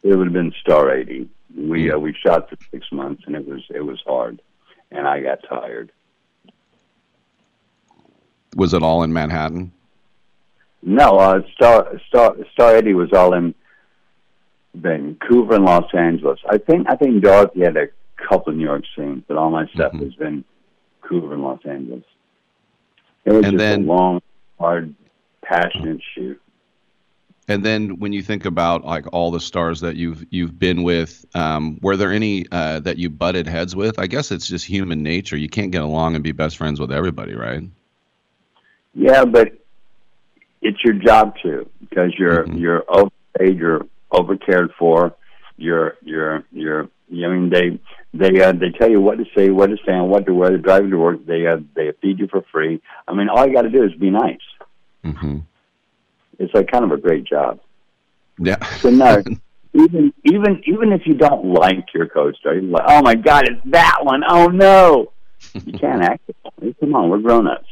It 0.03 0.15
would 0.15 0.27
have 0.27 0.35
been 0.35 0.53
Star 0.61 0.95
80. 0.95 1.27
We 1.57 1.91
uh, 1.91 1.99
we 1.99 2.15
shot 2.15 2.51
for 2.51 2.57
six 2.71 2.87
months 2.93 3.23
and 3.27 3.35
it 3.35 3.47
was 3.49 3.63
it 3.71 3.81
was 3.81 3.99
hard, 4.07 4.43
and 4.91 5.09
I 5.09 5.21
got 5.21 5.39
tired. 5.49 5.91
Was 8.57 8.75
it 8.75 8.83
all 8.83 9.03
in 9.03 9.13
Manhattan? 9.13 9.73
No, 10.83 11.17
uh, 11.17 11.41
Star 11.55 11.99
Star 12.09 12.37
Star 12.53 12.77
80 12.77 12.95
was 12.95 13.13
all 13.13 13.35
in 13.35 13.55
Vancouver 14.75 15.55
and 15.57 15.65
Los 15.65 15.93
Angeles. 15.95 16.39
I 16.51 16.59
think 16.59 16.87
I 16.89 16.97
think 16.97 17.23
Dorothy 17.23 17.61
had 17.61 17.77
a 17.77 17.87
couple 18.17 18.53
of 18.53 18.57
New 18.59 18.65
York 18.65 18.85
scenes, 18.97 19.23
but 19.29 19.37
all 19.37 19.51
my 19.51 19.67
stuff 19.75 19.93
Mm-hmm. 19.93 20.05
has 20.05 20.15
been 20.15 20.45
Vancouver 21.03 21.35
and 21.35 21.43
Los 21.43 21.61
Angeles. 21.69 22.05
It 23.25 23.33
was 23.33 23.45
And 23.45 23.53
just 23.53 23.59
then- 23.59 23.83
a 23.85 23.87
long, 23.87 24.21
hard, 24.59 24.95
passionate 25.43 26.01
shoot. 26.15 26.41
And 27.49 27.65
then 27.65 27.99
when 27.99 28.13
you 28.13 28.23
think 28.23 28.45
about 28.45 28.85
like 28.85 29.05
all 29.13 29.31
the 29.33 29.41
stars 29.41 29.81
that 29.81 29.97
you've 29.97 30.25
you've 30.31 30.59
been 30.59 30.85
with, 30.85 31.25
um, 31.35 31.79
were 31.83 31.97
there 31.97 32.13
any 32.13 32.47
uh, 32.53 32.79
that 32.81 32.99
you 32.99 33.11
butted 33.11 33.47
heads 33.49 33.75
with? 33.77 33.99
I 33.99 34.07
guess 34.07 34.31
it's 34.31 34.47
just 34.47 34.65
human 34.65 35.03
nature. 35.03 35.37
You 35.37 35.49
can't 35.49 35.73
get 35.73 35.83
along 35.83 36.15
and 36.15 36.23
be 36.23 36.31
best 36.33 36.57
friends 36.57 36.79
with 36.81 36.93
everybody, 36.93 37.35
right? 37.35 37.63
Yeah, 38.95 39.25
but 39.25 39.53
it's 40.61 40.83
your 40.85 40.95
job 40.95 41.35
to 41.43 41.69
because 41.81 42.13
you're 42.19 42.45
Mm-hmm. 42.45 42.59
you're 42.59 42.85
overpaid, 42.89 43.59
you're 43.59 43.87
overcared 44.11 44.71
for, 44.79 45.15
you're 45.57 45.97
you're 46.03 46.45
you're. 46.53 46.89
I 47.11 47.29
mean, 47.29 47.51
they 47.51 47.79
they 48.15 48.43
uh, 48.43 48.53
they 48.53 48.71
tell 48.71 48.91
you 48.91 49.01
what 49.01 49.19
to 49.19 49.25
say, 49.37 49.51
what 49.51 49.67
to 49.69 49.77
say, 49.85 49.93
and 49.93 50.09
what 50.09 50.25
to 50.27 50.35
wear. 50.35 50.51
They 50.51 50.57
drive 50.59 50.85
you 50.85 50.91
to 50.91 50.99
work. 50.99 51.27
They 51.27 51.47
uh, 51.47 51.59
they 51.75 51.93
feed 52.01 52.19
you 52.19 52.29
for 52.29 52.43
free. 52.51 52.81
I 53.07 53.15
mean, 53.15 53.29
all 53.29 53.47
you 53.47 53.53
got 53.53 53.63
to 53.63 53.71
do 53.71 53.83
is 53.83 53.93
be 53.95 54.11
nice. 54.11 54.39
Mm-hmm. 55.05 55.39
It's 56.39 56.55
like 56.55 56.71
kind 56.71 56.85
of 56.85 56.93
a 56.93 56.97
great 56.97 57.25
job. 57.25 57.61
Yeah. 58.39 58.65
So 58.77 58.91
no, 58.91 59.23
even 59.75 60.13
even 60.25 60.63
even 60.65 60.93
if 60.93 61.07
you 61.07 61.15
don't 61.15 61.53
like 61.53 61.93
your 61.95 62.09
co-star, 62.09 62.55
you're 62.55 62.63
like, 62.63 62.85
oh 62.87 63.03
my 63.03 63.15
god, 63.15 63.49
it's 63.49 63.61
that 63.67 63.99
one. 64.03 64.23
Oh 64.27 64.47
no, 64.47 65.13
you 65.53 65.79
can't 65.79 66.03
act. 66.03 66.31
Come 66.81 66.95
on, 66.95 67.11
we're 67.11 67.19
grown 67.19 67.47
ups. 67.47 67.69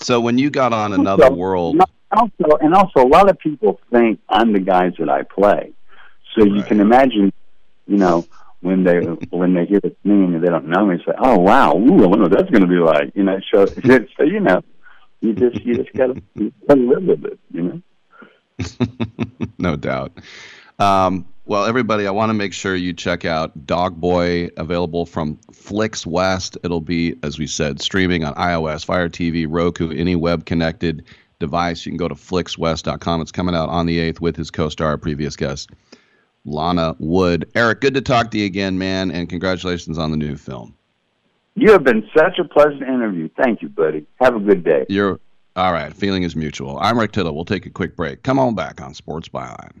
So 0.00 0.20
when 0.20 0.38
you 0.38 0.50
got 0.50 0.72
on 0.72 0.92
another 0.92 1.24
Also- 1.24 1.36
world, 1.36 1.76
Also, 2.10 2.56
and 2.62 2.72
also, 2.74 3.00
a 3.02 3.06
lot 3.06 3.28
of 3.28 3.38
people 3.38 3.78
think 3.90 4.18
I'm 4.30 4.54
the 4.54 4.60
guys 4.60 4.94
that 4.98 5.10
I 5.10 5.24
play. 5.24 5.72
So 6.34 6.42
you 6.44 6.62
can 6.62 6.80
imagine, 6.80 7.30
you 7.86 7.98
know, 7.98 8.24
when 8.60 8.82
they 8.82 9.00
when 9.30 9.52
they 9.52 9.66
hear 9.66 9.80
it's 9.84 10.04
me 10.04 10.24
and 10.24 10.42
they 10.42 10.48
don't 10.48 10.68
know 10.68 10.86
me, 10.86 10.96
they 10.96 11.04
say, 11.04 11.16
"Oh 11.18 11.38
wow, 11.38 11.76
ooh, 11.76 12.02
I 12.04 12.06
wonder 12.06 12.22
what 12.24 12.32
that's 12.32 12.48
going 12.50 12.62
to 12.62 12.66
be 12.66 12.76
like." 12.76 13.12
You 13.14 13.24
know, 13.24 13.38
so, 13.52 13.66
so 14.16 14.22
you 14.22 14.40
know, 14.40 14.62
you 15.20 15.34
just 15.34 15.62
you 15.66 15.74
just 15.76 15.92
gotta, 15.94 16.20
you 16.34 16.50
gotta 16.66 16.80
live 16.80 17.02
with 17.04 17.24
it. 17.26 17.38
You 17.52 17.62
know. 17.62 17.82
no 19.58 19.76
doubt. 19.76 20.12
Um, 20.78 21.26
well, 21.48 21.64
everybody, 21.64 22.06
I 22.06 22.10
want 22.10 22.28
to 22.28 22.34
make 22.34 22.52
sure 22.52 22.76
you 22.76 22.92
check 22.92 23.24
out 23.24 23.66
Dog 23.66 23.98
Boy, 23.98 24.50
available 24.58 25.06
from 25.06 25.38
Flix 25.50 26.06
West. 26.06 26.58
It'll 26.62 26.82
be, 26.82 27.16
as 27.22 27.38
we 27.38 27.46
said, 27.46 27.80
streaming 27.80 28.22
on 28.22 28.34
iOS, 28.34 28.84
Fire 28.84 29.08
TV, 29.08 29.46
Roku, 29.48 29.90
any 29.90 30.14
web 30.14 30.44
connected 30.44 31.06
device. 31.38 31.86
You 31.86 31.90
can 31.92 31.96
go 31.96 32.06
to 32.06 32.14
flixwest.com. 32.14 33.22
It's 33.22 33.32
coming 33.32 33.54
out 33.54 33.70
on 33.70 33.86
the 33.86 33.98
8th 33.98 34.20
with 34.20 34.36
his 34.36 34.50
co 34.50 34.68
star, 34.68 34.98
previous 34.98 35.36
guest, 35.36 35.70
Lana 36.44 36.94
Wood. 36.98 37.50
Eric, 37.54 37.80
good 37.80 37.94
to 37.94 38.02
talk 38.02 38.30
to 38.32 38.38
you 38.38 38.44
again, 38.44 38.76
man, 38.76 39.10
and 39.10 39.26
congratulations 39.26 39.96
on 39.96 40.10
the 40.10 40.18
new 40.18 40.36
film. 40.36 40.76
You 41.54 41.72
have 41.72 41.82
been 41.82 42.06
such 42.14 42.38
a 42.38 42.44
pleasant 42.44 42.82
interview. 42.82 43.30
Thank 43.42 43.62
you, 43.62 43.70
buddy. 43.70 44.06
Have 44.20 44.36
a 44.36 44.40
good 44.40 44.64
day. 44.64 44.84
You're 44.90 45.18
all 45.56 45.72
right. 45.72 45.94
Feeling 45.94 46.24
is 46.24 46.36
mutual. 46.36 46.78
I'm 46.78 46.98
Rick 46.98 47.12
Tittle. 47.12 47.34
We'll 47.34 47.46
take 47.46 47.64
a 47.64 47.70
quick 47.70 47.96
break. 47.96 48.22
Come 48.22 48.38
on 48.38 48.54
back 48.54 48.82
on 48.82 48.92
Sports 48.92 49.30
Byline. 49.30 49.80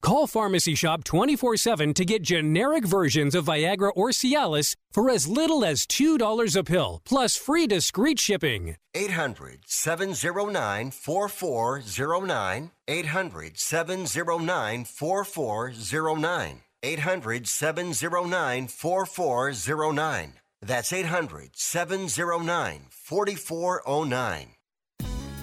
Call 0.00 0.26
Pharmacy 0.28 0.74
Shop 0.74 1.02
24 1.04 1.56
7 1.56 1.94
to 1.94 2.04
get 2.04 2.22
generic 2.22 2.84
versions 2.84 3.34
of 3.34 3.46
Viagra 3.46 3.90
or 3.96 4.10
Cialis 4.10 4.76
for 4.92 5.10
as 5.10 5.26
little 5.26 5.64
as 5.64 5.86
$2 5.86 6.56
a 6.56 6.64
pill, 6.64 7.02
plus 7.04 7.36
free 7.36 7.66
discreet 7.66 8.18
shipping. 8.20 8.76
800 8.94 9.60
709 9.66 10.92
4409. 10.92 12.70
800 12.86 13.58
709 13.58 14.84
4409. 14.84 16.60
800 16.82 17.48
709 17.48 18.68
4409. 18.68 20.32
That's 20.62 20.92
800 20.92 21.50
709 21.54 22.86
4409. 22.90 24.46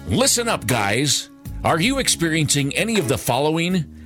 Listen 0.08 0.48
up, 0.48 0.66
guys. 0.66 1.30
Are 1.64 1.80
you 1.80 1.98
experiencing 1.98 2.74
any 2.74 2.98
of 2.98 3.08
the 3.08 3.18
following? 3.18 4.05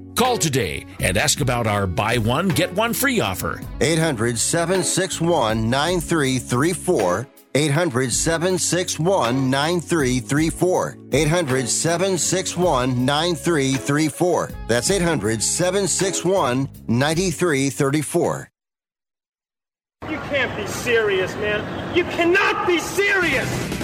Call 0.15 0.37
today 0.37 0.85
and 0.99 1.17
ask 1.17 1.41
about 1.41 1.67
our 1.67 1.87
buy 1.87 2.17
one, 2.17 2.47
get 2.49 2.73
one 2.73 2.93
free 2.93 3.19
offer. 3.19 3.61
800 3.79 4.37
761 4.37 5.69
9334. 5.69 7.27
800 7.53 8.13
761 8.13 9.49
9334. 9.49 10.97
800 11.11 11.67
761 11.67 13.05
9334. 13.05 14.51
That's 14.67 14.91
800 14.91 15.43
761 15.43 16.69
9334. 16.87 18.49
You 20.09 20.17
can't 20.17 20.55
be 20.57 20.67
serious, 20.67 21.33
man. 21.35 21.95
You 21.95 22.03
cannot 22.05 22.65
be 22.65 22.79
serious! 22.79 23.80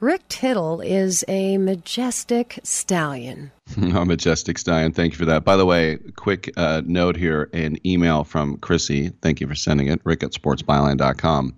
Rick 0.00 0.22
Tittle 0.28 0.80
is 0.80 1.26
a 1.28 1.58
majestic 1.58 2.58
stallion. 2.62 3.52
a 3.76 4.04
majestic 4.06 4.56
stallion. 4.56 4.92
Thank 4.92 5.12
you 5.12 5.18
for 5.18 5.26
that. 5.26 5.44
By 5.44 5.56
the 5.56 5.66
way, 5.66 5.98
quick 6.16 6.50
uh, 6.56 6.80
note 6.86 7.16
here 7.16 7.50
an 7.52 7.76
email 7.86 8.24
from 8.24 8.56
Chrissy. 8.56 9.10
Thank 9.20 9.42
you 9.42 9.46
for 9.46 9.54
sending 9.54 9.88
it. 9.88 10.00
Rick 10.04 10.22
at 10.22 10.30
sportsbyline.com. 10.30 11.54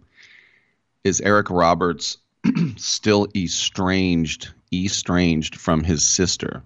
Is 1.05 1.21
Eric 1.21 1.51
Roberts 1.51 2.19
still 2.77 3.29
estranged, 3.37 4.51
estranged 4.73 5.55
from 5.55 5.85
his 5.85 6.03
sister? 6.03 6.65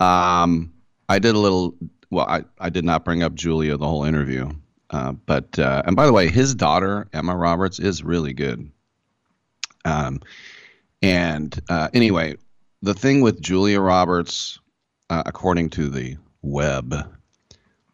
Um, 0.00 0.72
I 1.08 1.20
did 1.20 1.36
a 1.36 1.38
little, 1.38 1.76
well, 2.10 2.26
I, 2.26 2.42
I 2.58 2.68
did 2.70 2.84
not 2.84 3.04
bring 3.04 3.22
up 3.22 3.34
Julia 3.34 3.76
the 3.76 3.86
whole 3.86 4.02
interview. 4.02 4.50
Uh, 4.90 5.12
but, 5.12 5.56
uh, 5.56 5.82
and 5.86 5.94
by 5.94 6.06
the 6.06 6.12
way, 6.12 6.28
his 6.28 6.52
daughter, 6.52 7.06
Emma 7.12 7.36
Roberts, 7.36 7.78
is 7.78 8.02
really 8.02 8.32
good. 8.32 8.68
Um, 9.84 10.20
and 11.04 11.60
uh, 11.68 11.88
anyway, 11.92 12.36
the 12.80 12.94
thing 12.94 13.20
with 13.20 13.38
Julia 13.38 13.78
Roberts, 13.78 14.58
uh, 15.10 15.22
according 15.26 15.68
to 15.70 15.90
the 15.90 16.16
web, 16.40 16.94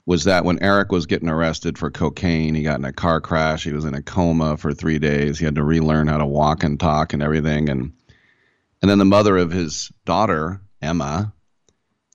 was 0.06 0.24
that 0.24 0.44
when 0.44 0.62
Eric 0.62 0.92
was 0.92 1.06
getting 1.06 1.28
arrested 1.28 1.76
for 1.76 1.90
cocaine, 1.90 2.54
he 2.54 2.62
got 2.62 2.78
in 2.78 2.84
a 2.84 2.92
car 2.92 3.20
crash. 3.20 3.64
He 3.64 3.72
was 3.72 3.84
in 3.84 3.94
a 3.94 4.02
coma 4.02 4.56
for 4.56 4.72
three 4.72 5.00
days. 5.00 5.40
He 5.40 5.44
had 5.44 5.56
to 5.56 5.64
relearn 5.64 6.06
how 6.06 6.18
to 6.18 6.26
walk 6.26 6.62
and 6.62 6.78
talk 6.78 7.12
and 7.12 7.20
everything. 7.20 7.68
And 7.68 7.92
and 8.80 8.88
then 8.88 8.98
the 8.98 9.04
mother 9.04 9.36
of 9.36 9.50
his 9.50 9.90
daughter, 10.04 10.60
Emma, 10.80 11.32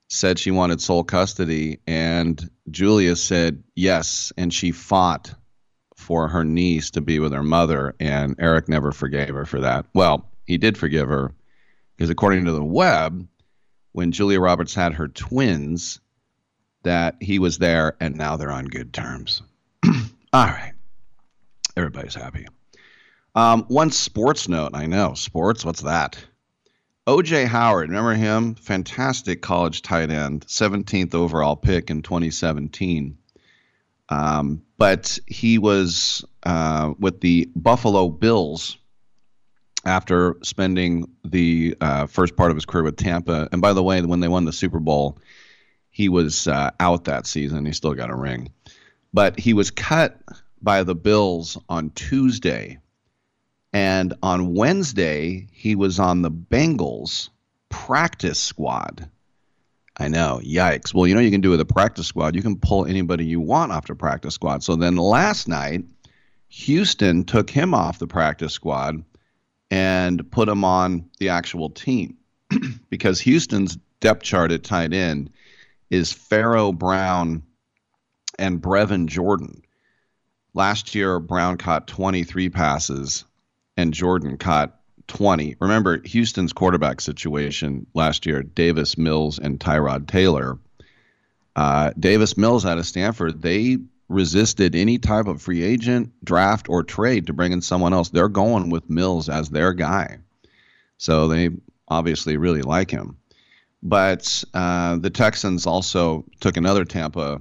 said 0.07 0.39
she 0.39 0.51
wanted 0.51 0.79
sole 0.79 1.03
custody, 1.03 1.79
and 1.85 2.49
Julia 2.71 3.17
said 3.17 3.63
yes, 3.75 4.31
and 4.37 4.53
she 4.53 4.71
fought 4.71 5.35
for 5.97 6.29
her 6.29 6.45
niece 6.45 6.91
to 6.91 7.01
be 7.01 7.19
with 7.19 7.33
her 7.33 7.43
mother, 7.43 7.95
and 7.99 8.37
Eric 8.39 8.69
never 8.69 8.93
forgave 8.93 9.35
her 9.35 9.45
for 9.45 9.59
that. 9.59 9.85
Well, 9.93 10.31
he 10.45 10.57
did 10.57 10.77
forgive 10.77 11.07
her 11.07 11.33
because 11.95 12.09
according 12.09 12.45
to 12.45 12.51
the 12.51 12.63
web, 12.63 13.27
when 13.91 14.11
Julia 14.11 14.39
Roberts 14.39 14.75
had 14.75 14.93
her 14.93 15.07
twins, 15.07 15.99
that 16.83 17.15
he 17.19 17.39
was 17.39 17.57
there 17.57 17.95
and 17.99 18.15
now 18.15 18.37
they're 18.37 18.51
on 18.51 18.65
good 18.65 18.93
terms. 18.93 19.41
All 19.85 20.45
right. 20.45 20.73
Everybody's 21.75 22.15
happy. 22.15 22.47
Um, 23.33 23.63
one 23.63 23.91
sports 23.91 24.47
note. 24.47 24.71
I 24.73 24.85
know. 24.85 25.13
Sports, 25.13 25.65
what's 25.65 25.81
that? 25.81 26.23
OJ 27.07 27.45
Howard, 27.45 27.89
remember 27.89 28.15
him? 28.15 28.55
Fantastic 28.55 29.41
college 29.41 29.81
tight 29.83 30.09
end, 30.09 30.47
17th 30.47 31.13
overall 31.13 31.55
pick 31.55 31.89
in 31.89 32.01
2017. 32.01 33.17
Um, 34.09 34.63
but 34.77 35.19
he 35.27 35.57
was 35.57 36.25
uh, 36.43 36.93
with 36.99 37.21
the 37.21 37.49
Buffalo 37.55 38.09
Bills 38.09 38.77
after 39.86 40.36
spending 40.41 41.09
the 41.23 41.75
uh, 41.79 42.07
first 42.07 42.36
part 42.36 42.51
of 42.51 42.57
his 42.57 42.65
career 42.65 42.83
with 42.83 42.97
Tampa. 42.97 43.47
And 43.51 43.61
by 43.61 43.73
the 43.73 43.83
way, 43.83 44.01
when 44.01 44.19
they 44.19 44.27
won 44.27 44.45
the 44.45 44.53
Super 44.53 44.79
Bowl, 44.79 45.17
he 45.91 46.09
was 46.09 46.47
uh, 46.47 46.71
out 46.79 47.05
that 47.05 47.27
season. 47.27 47.65
He 47.65 47.71
still 47.71 47.93
got 47.93 48.09
a 48.09 48.15
ring. 48.15 48.51
But 49.13 49.39
he 49.39 49.53
was 49.53 49.71
cut 49.71 50.19
by 50.61 50.83
the 50.83 50.95
Bills 50.95 51.57
on 51.69 51.91
Tuesday. 51.91 52.79
And 53.71 54.13
on 54.23 54.53
Wednesday, 54.53 55.47
he 55.51 55.75
was 55.75 55.99
on 55.99 56.21
the 56.21 56.31
Bengals 56.31 57.29
practice 57.69 58.41
squad. 58.41 59.09
I 59.97 60.09
know, 60.09 60.41
yikes. 60.43 60.93
Well, 60.93 61.07
you 61.07 61.15
know, 61.15 61.21
you 61.21 61.31
can 61.31 61.41
do 61.41 61.51
with 61.51 61.61
a 61.61 61.65
practice 61.65 62.07
squad. 62.07 62.36
You 62.36 62.41
can 62.41 62.57
pull 62.57 62.86
anybody 62.86 63.25
you 63.25 63.39
want 63.39 63.71
off 63.71 63.88
the 63.88 63.95
practice 63.95 64.33
squad. 64.33 64.63
So 64.63 64.75
then 64.75 64.97
last 64.97 65.47
night, 65.47 65.86
Houston 66.49 67.23
took 67.23 67.49
him 67.49 67.73
off 67.73 67.99
the 67.99 68.07
practice 68.07 68.53
squad 68.53 69.03
and 69.72 70.30
put 70.32 70.47
him 70.47 70.63
on 70.63 71.09
the 71.20 71.30
actual 71.30 71.70
team 71.70 72.18
because 72.89 73.20
Houston's 73.22 73.78
depth 73.99 74.24
chart 74.24 74.51
at 74.51 74.63
tight 74.63 74.93
end 74.93 75.32
is 75.89 76.11
Pharaoh 76.11 76.72
Brown 76.72 77.43
and 78.38 78.61
Brevin 78.61 79.07
Jordan. 79.07 79.61
Last 80.53 80.95
year, 80.95 81.20
Brown 81.20 81.57
caught 81.57 81.88
23 81.88 82.49
passes 82.49 83.26
and 83.78 83.93
Jordan 83.93 84.38
caught 84.38 84.80
20. 85.07 85.55
Remember, 85.59 86.01
Houston's 86.05 86.53
quarterback 86.53 87.01
situation 87.01 87.86
last 87.93 88.26
year 88.26 88.41
Davis 88.43 88.97
Mills 88.97 89.39
and 89.39 89.59
Tyrod 89.59 90.07
Taylor. 90.07 90.57
Uh, 91.55 91.91
Davis 91.97 92.38
Mills 92.38 92.66
out 92.66 92.78
of 92.78 92.86
Stanford, 92.86 93.41
they 93.41 93.78
resisted 94.07 94.75
any 94.75 94.97
type 94.99 95.27
of 95.27 95.41
free 95.41 95.63
agent, 95.63 96.11
draft, 96.23 96.69
or 96.69 96.83
trade 96.83 97.27
to 97.27 97.33
bring 97.33 97.51
in 97.51 97.61
someone 97.61 97.93
else. 97.93 98.09
They're 98.09 98.29
going 98.29 98.69
with 98.69 98.89
Mills 98.89 99.29
as 99.29 99.49
their 99.49 99.73
guy. 99.73 100.19
So 100.97 101.27
they 101.27 101.49
obviously 101.87 102.37
really 102.37 102.61
like 102.61 102.91
him. 102.91 103.17
but 103.85 104.43
uh, 104.55 104.97
the 104.97 105.11
Texans 105.11 105.67
also 105.67 106.25
took 106.39 106.57
another 106.57 106.85
Tampa 106.85 107.39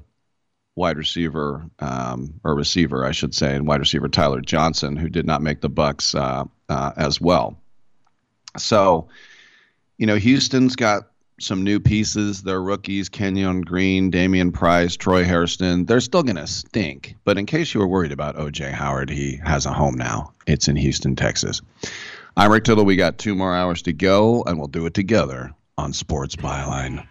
wide 0.76 0.98
receiver 0.98 1.64
um, 1.78 2.38
or 2.44 2.54
receiver, 2.54 3.06
I 3.06 3.12
should 3.12 3.34
say, 3.34 3.54
and 3.54 3.66
wide 3.66 3.80
receiver 3.80 4.08
Tyler 4.08 4.42
Johnson, 4.42 4.94
who 4.94 5.08
did 5.08 5.24
not 5.24 5.40
make 5.40 5.62
the 5.62 5.70
Bucs 5.70 6.14
uh, 6.14 6.44
uh, 6.68 6.92
as 6.96 7.18
well. 7.18 7.56
So, 8.58 9.08
you 9.96 10.06
know, 10.06 10.16
Houston's 10.16 10.76
got 10.76 11.08
some 11.40 11.64
new 11.64 11.80
pieces. 11.80 12.42
Their 12.42 12.60
rookies, 12.60 13.08
Kenyon 13.08 13.62
Green, 13.62 14.10
Dameon 14.10 14.52
Pierce, 14.52 14.96
Troy 14.96 15.24
Hairston. 15.24 15.84
They're 15.84 16.00
still 16.00 16.22
going 16.22 16.36
to 16.36 16.46
stink. 16.46 17.16
But 17.24 17.38
in 17.38 17.46
case 17.46 17.74
you 17.74 17.80
were 17.80 17.88
worried 17.88 18.12
about 18.12 18.36
OJ 18.36 18.72
Howard, 18.72 19.10
he 19.10 19.36
has 19.44 19.66
a 19.66 19.72
home 19.72 19.96
now. 19.96 20.32
It's 20.46 20.68
in 20.68 20.76
Houston, 20.76 21.16
Texas. 21.16 21.62
I'm 22.36 22.50
Rick 22.50 22.64
Tittle. 22.64 22.84
We 22.84 22.96
got 22.96 23.18
two 23.18 23.34
more 23.34 23.54
hours 23.54 23.82
to 23.82 23.92
go, 23.92 24.42
and 24.42 24.58
we'll 24.58 24.68
do 24.68 24.86
it 24.86 24.94
together 24.94 25.52
on 25.78 25.92
Sports 25.92 26.36
Byline. 26.36 27.06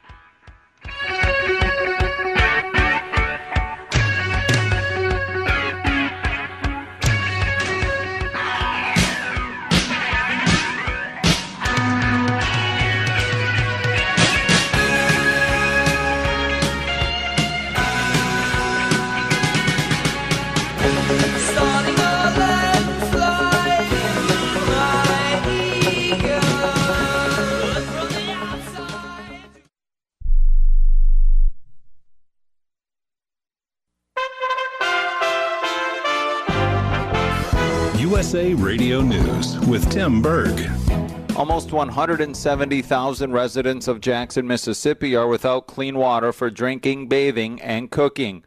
Radio 38.84 39.02
News 39.02 39.58
with 39.62 39.90
Tim 39.90 40.22
Berg. 40.22 40.70
Almost 41.38 41.72
170,000 41.72 43.32
residents 43.32 43.88
of 43.88 44.02
Jackson, 44.02 44.46
Mississippi 44.46 45.16
are 45.16 45.30
without 45.30 45.68
clean 45.68 45.98
water 45.98 46.34
for 46.34 46.50
drinking, 46.50 47.08
bathing, 47.08 47.62
and 47.62 47.90
cooking. 47.90 48.44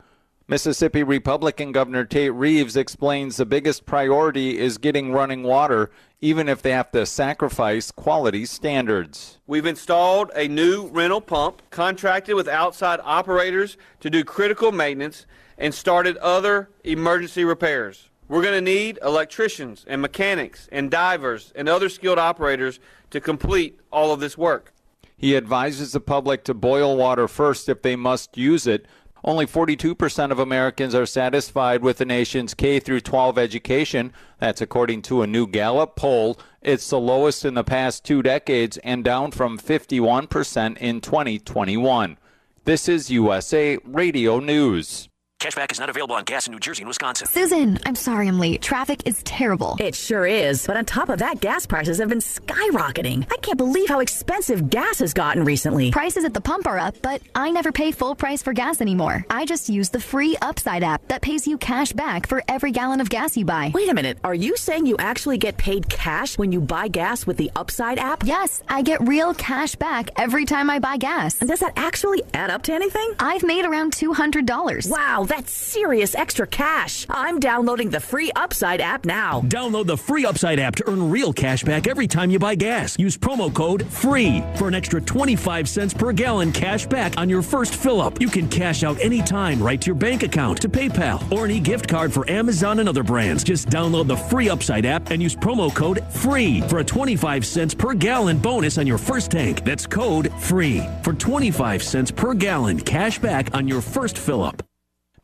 Mississippi 0.46 1.02
Republican 1.02 1.72
Governor 1.72 2.04
Tate 2.04 2.34
Reeves 2.34 2.76
explains 2.76 3.38
the 3.38 3.46
biggest 3.46 3.86
priority 3.86 4.58
is 4.58 4.76
getting 4.76 5.10
running 5.10 5.42
water, 5.42 5.90
even 6.20 6.50
if 6.50 6.60
they 6.60 6.72
have 6.72 6.90
to 6.90 7.06
sacrifice 7.06 7.90
quality 7.90 8.44
standards. 8.44 9.38
We've 9.46 9.64
installed 9.64 10.30
a 10.34 10.48
new 10.48 10.88
rental 10.88 11.22
pump, 11.22 11.62
contracted 11.70 12.34
with 12.34 12.46
outside 12.46 13.00
operators 13.02 13.78
to 14.00 14.10
do 14.10 14.22
critical 14.22 14.70
maintenance, 14.70 15.24
and 15.56 15.72
started 15.72 16.18
other 16.18 16.68
emergency 16.84 17.42
repairs. 17.42 18.10
We're 18.28 18.42
going 18.42 18.54
to 18.54 18.60
need 18.60 18.98
electricians 19.02 19.84
and 19.86 20.02
mechanics 20.02 20.68
and 20.72 20.90
divers 20.90 21.52
and 21.54 21.68
other 21.68 21.88
skilled 21.88 22.18
operators 22.18 22.80
to 23.10 23.20
complete 23.20 23.78
all 23.92 24.12
of 24.12 24.18
this 24.18 24.36
work. 24.36 24.72
He 25.16 25.36
advises 25.36 25.92
the 25.92 26.00
public 26.00 26.42
to 26.44 26.54
boil 26.54 26.96
water 26.96 27.28
first 27.28 27.68
if 27.68 27.82
they 27.82 27.94
must 27.94 28.36
use 28.36 28.66
it. 28.66 28.86
Only 29.24 29.46
42% 29.46 30.30
of 30.30 30.38
Americans 30.38 30.94
are 30.94 31.06
satisfied 31.06 31.82
with 31.82 31.98
the 31.98 32.04
nation's 32.04 32.52
K 32.52 32.80
through 32.80 33.00
12 33.00 33.38
education. 33.38 34.12
That's 34.38 34.60
according 34.60 35.02
to 35.02 35.22
a 35.22 35.26
new 35.26 35.46
Gallup 35.46 35.96
poll. 35.96 36.38
It's 36.62 36.90
the 36.90 37.00
lowest 37.00 37.44
in 37.44 37.54
the 37.54 37.64
past 37.64 38.04
2 38.04 38.22
decades 38.22 38.76
and 38.78 39.02
down 39.02 39.30
from 39.30 39.58
51% 39.58 40.78
in 40.78 41.00
2021. 41.00 42.18
This 42.64 42.88
is 42.88 43.10
USA 43.10 43.78
Radio 43.84 44.40
News. 44.40 45.08
Cashback 45.40 45.70
is 45.70 45.78
not 45.78 45.90
available 45.90 46.14
on 46.14 46.24
gas 46.24 46.46
in 46.46 46.52
New 46.54 46.58
Jersey 46.58 46.80
and 46.80 46.88
Wisconsin. 46.88 47.26
Susan, 47.26 47.78
I'm 47.84 47.94
sorry 47.94 48.26
I'm 48.26 48.38
late. 48.38 48.62
Traffic 48.62 49.02
is 49.04 49.22
terrible. 49.24 49.76
It 49.78 49.94
sure 49.94 50.26
is. 50.26 50.66
But 50.66 50.78
on 50.78 50.86
top 50.86 51.10
of 51.10 51.18
that, 51.18 51.40
gas 51.40 51.66
prices 51.66 51.98
have 51.98 52.08
been 52.08 52.20
skyrocketing. 52.20 53.30
I 53.30 53.36
can't 53.42 53.58
believe 53.58 53.90
how 53.90 54.00
expensive 54.00 54.70
gas 54.70 55.00
has 55.00 55.12
gotten 55.12 55.44
recently. 55.44 55.90
Prices 55.90 56.24
at 56.24 56.32
the 56.32 56.40
pump 56.40 56.66
are 56.66 56.78
up, 56.78 56.94
but 57.02 57.20
I 57.34 57.50
never 57.50 57.70
pay 57.70 57.92
full 57.92 58.14
price 58.14 58.42
for 58.42 58.54
gas 58.54 58.80
anymore. 58.80 59.26
I 59.28 59.44
just 59.44 59.68
use 59.68 59.90
the 59.90 60.00
free 60.00 60.38
Upside 60.40 60.82
app 60.82 61.06
that 61.08 61.20
pays 61.20 61.46
you 61.46 61.58
cash 61.58 61.92
back 61.92 62.26
for 62.26 62.42
every 62.48 62.70
gallon 62.70 63.02
of 63.02 63.10
gas 63.10 63.36
you 63.36 63.44
buy. 63.44 63.72
Wait 63.74 63.90
a 63.90 63.94
minute. 63.94 64.16
Are 64.24 64.34
you 64.34 64.56
saying 64.56 64.86
you 64.86 64.96
actually 64.98 65.36
get 65.36 65.58
paid 65.58 65.86
cash 65.90 66.38
when 66.38 66.50
you 66.50 66.62
buy 66.62 66.88
gas 66.88 67.26
with 67.26 67.36
the 67.36 67.50
Upside 67.54 67.98
app? 67.98 68.24
Yes, 68.24 68.62
I 68.70 68.80
get 68.80 69.06
real 69.06 69.34
cash 69.34 69.74
back 69.74 70.08
every 70.16 70.46
time 70.46 70.70
I 70.70 70.78
buy 70.78 70.96
gas. 70.96 71.40
And 71.40 71.48
does 71.50 71.60
that 71.60 71.74
actually 71.76 72.22
add 72.32 72.48
up 72.48 72.62
to 72.62 72.72
anything? 72.72 73.12
I've 73.20 73.44
made 73.44 73.66
around 73.66 73.92
$200. 73.92 74.90
Wow, 74.90 75.25
that's 75.26 75.52
serious 75.52 76.14
extra 76.14 76.46
cash. 76.46 77.06
I'm 77.10 77.40
downloading 77.40 77.90
the 77.90 78.00
free 78.00 78.30
Upside 78.36 78.80
app 78.80 79.04
now. 79.04 79.40
Download 79.42 79.86
the 79.86 79.96
free 79.96 80.24
Upside 80.24 80.58
app 80.58 80.76
to 80.76 80.88
earn 80.88 81.10
real 81.10 81.32
cash 81.32 81.64
back 81.64 81.86
every 81.86 82.06
time 82.06 82.30
you 82.30 82.38
buy 82.38 82.54
gas. 82.54 82.98
Use 82.98 83.16
promo 83.16 83.52
code 83.52 83.86
FREE 83.86 84.42
for 84.56 84.68
an 84.68 84.74
extra 84.74 85.00
25 85.00 85.68
cents 85.68 85.94
per 85.94 86.12
gallon 86.12 86.52
cash 86.52 86.86
back 86.86 87.18
on 87.18 87.28
your 87.28 87.42
first 87.42 87.74
fill 87.74 88.00
up. 88.00 88.20
You 88.20 88.28
can 88.28 88.48
cash 88.48 88.84
out 88.84 89.00
anytime 89.00 89.62
right 89.62 89.80
to 89.80 89.86
your 89.86 89.96
bank 89.96 90.22
account, 90.22 90.60
to 90.62 90.68
PayPal, 90.68 91.30
or 91.32 91.44
any 91.44 91.60
gift 91.60 91.88
card 91.88 92.12
for 92.12 92.28
Amazon 92.30 92.78
and 92.80 92.88
other 92.88 93.02
brands. 93.02 93.42
Just 93.42 93.68
download 93.68 94.06
the 94.06 94.16
free 94.16 94.48
Upside 94.48 94.86
app 94.86 95.10
and 95.10 95.22
use 95.22 95.34
promo 95.34 95.74
code 95.74 96.04
FREE 96.10 96.60
for 96.62 96.78
a 96.78 96.84
25 96.84 97.44
cents 97.44 97.74
per 97.74 97.94
gallon 97.94 98.38
bonus 98.38 98.78
on 98.78 98.86
your 98.86 98.98
first 98.98 99.30
tank. 99.30 99.64
That's 99.64 99.86
code 99.86 100.32
FREE 100.38 100.86
for 101.02 101.12
25 101.12 101.82
cents 101.82 102.10
per 102.10 102.34
gallon 102.34 102.78
cash 102.80 103.18
back 103.18 103.54
on 103.54 103.66
your 103.66 103.80
first 103.80 104.18
fill 104.18 104.42
up. 104.42 104.62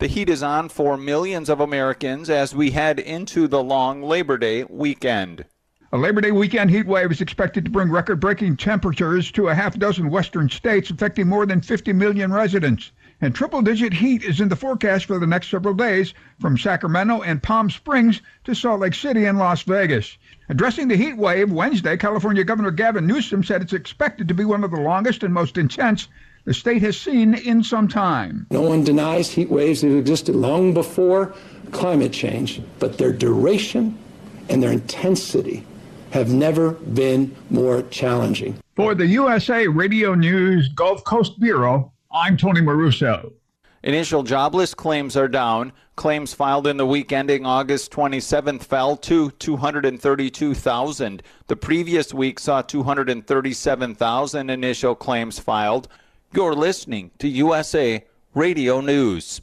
The 0.03 0.09
heat 0.09 0.29
is 0.29 0.43
on 0.43 0.69
for 0.69 0.97
millions 0.97 1.49
of 1.49 1.61
Americans 1.61 2.29
as 2.29 2.57
we 2.57 2.73
head 2.73 2.99
into 2.99 3.47
the 3.47 3.63
long 3.63 4.03
Labor 4.03 4.37
Day 4.37 4.65
weekend. 4.65 5.45
A 5.93 5.97
Labor 5.97 6.21
Day 6.21 6.33
weekend 6.33 6.73
heat 6.73 6.89
wave 6.89 7.13
is 7.13 7.21
expected 7.21 7.65
to 7.65 7.71
bring 7.71 7.89
record 7.89 8.19
breaking 8.19 8.57
temperatures 8.57 9.31
to 9.31 9.47
a 9.47 9.55
half 9.55 9.79
dozen 9.79 10.11
western 10.11 10.49
states, 10.49 10.91
affecting 10.91 11.29
more 11.29 11.47
than 11.47 11.61
50 11.61 11.93
million 11.93 12.33
residents. 12.33 12.91
And 13.21 13.33
triple 13.33 13.63
digit 13.63 13.93
heat 13.93 14.25
is 14.25 14.41
in 14.41 14.49
the 14.49 14.57
forecast 14.57 15.05
for 15.05 15.21
the 15.21 15.27
next 15.29 15.51
several 15.51 15.73
days 15.73 16.15
from 16.41 16.59
Sacramento 16.59 17.23
and 17.23 17.41
Palm 17.41 17.71
Springs 17.71 18.23
to 18.43 18.57
Salt 18.57 18.81
Lake 18.81 18.95
City 18.95 19.27
and 19.27 19.39
Las 19.39 19.63
Vegas. 19.63 20.19
Addressing 20.49 20.89
the 20.89 20.97
heat 20.97 21.17
wave 21.17 21.53
Wednesday, 21.53 21.97
California 21.97 22.43
Governor 22.43 22.73
Gavin 22.73 23.07
Newsom 23.07 23.45
said 23.45 23.63
it's 23.63 23.73
expected 23.73 24.27
to 24.27 24.35
be 24.35 24.45
one 24.45 24.65
of 24.65 24.73
the 24.73 24.81
longest 24.81 25.23
and 25.23 25.33
most 25.33 25.57
intense 25.57 26.09
the 26.45 26.55
state 26.55 26.83
has 26.83 27.01
seen 27.01 27.35
in 27.35 27.63
some 27.63 27.89
time. 27.89 28.47
No 28.51 28.63
one 28.63 28.85
denies 28.85 29.31
heat 29.31 29.51
waves 29.51 29.83
have 29.83 29.93
existed 29.93 30.35
long 30.35 30.75
before 30.75 31.35
climate 31.71 32.13
change, 32.13 32.61
but 32.79 32.99
their 32.99 33.13
duration 33.13 33.99
and 34.49 34.63
their 34.63 34.73
intensity 34.73 35.65
have 36.11 36.33
never 36.33 36.73
been 36.73 37.35
more 37.51 37.83
challenging. 37.85 38.59
For 38.77 38.95
the 38.95 39.07
USA 39.07 39.67
Radio 39.67 40.15
News 40.15 40.69
Gulf 40.69 41.05
Coast 41.05 41.39
Bureau, 41.41 41.93
I'm 42.11 42.37
Tony 42.37 42.61
Maruso. 42.61 43.33
Initial 43.85 44.23
jobless 44.23 44.75
claims 44.75 45.17
are 45.17 45.27
down. 45.27 45.73
Claims 45.97 46.33
filed 46.33 46.67
in 46.69 46.77
the 46.77 46.87
week 46.87 47.13
ending 47.13 47.45
August 47.45 47.91
27th 47.91 48.63
fell 48.63 48.97
to 48.99 49.31
232,000. 49.33 51.23
The 51.49 51.57
previous 51.57 52.15
week 52.15 52.39
saw 52.39 52.63
237,000 52.63 54.51
initial 54.51 54.95
claims 54.95 55.39
filed. 55.41 55.89
You're 56.35 56.55
listening 56.55 57.11
to 57.19 57.29
USA 57.29 58.07
Radio 58.33 58.81
News. 58.81 59.43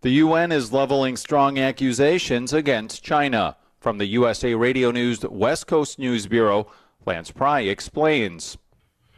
The 0.00 0.10
UN 0.10 0.52
is 0.52 0.72
leveling 0.72 1.16
strong 1.16 1.58
accusations 1.58 2.52
against 2.52 3.02
China. 3.02 3.56
From 3.80 3.98
the 3.98 4.06
USA 4.06 4.54
Radio 4.54 4.92
News 4.92 5.22
West 5.22 5.66
Coast 5.66 5.98
News 5.98 6.28
Bureau, 6.28 6.70
Lance 7.04 7.32
Pry 7.32 7.62
explains. 7.62 8.56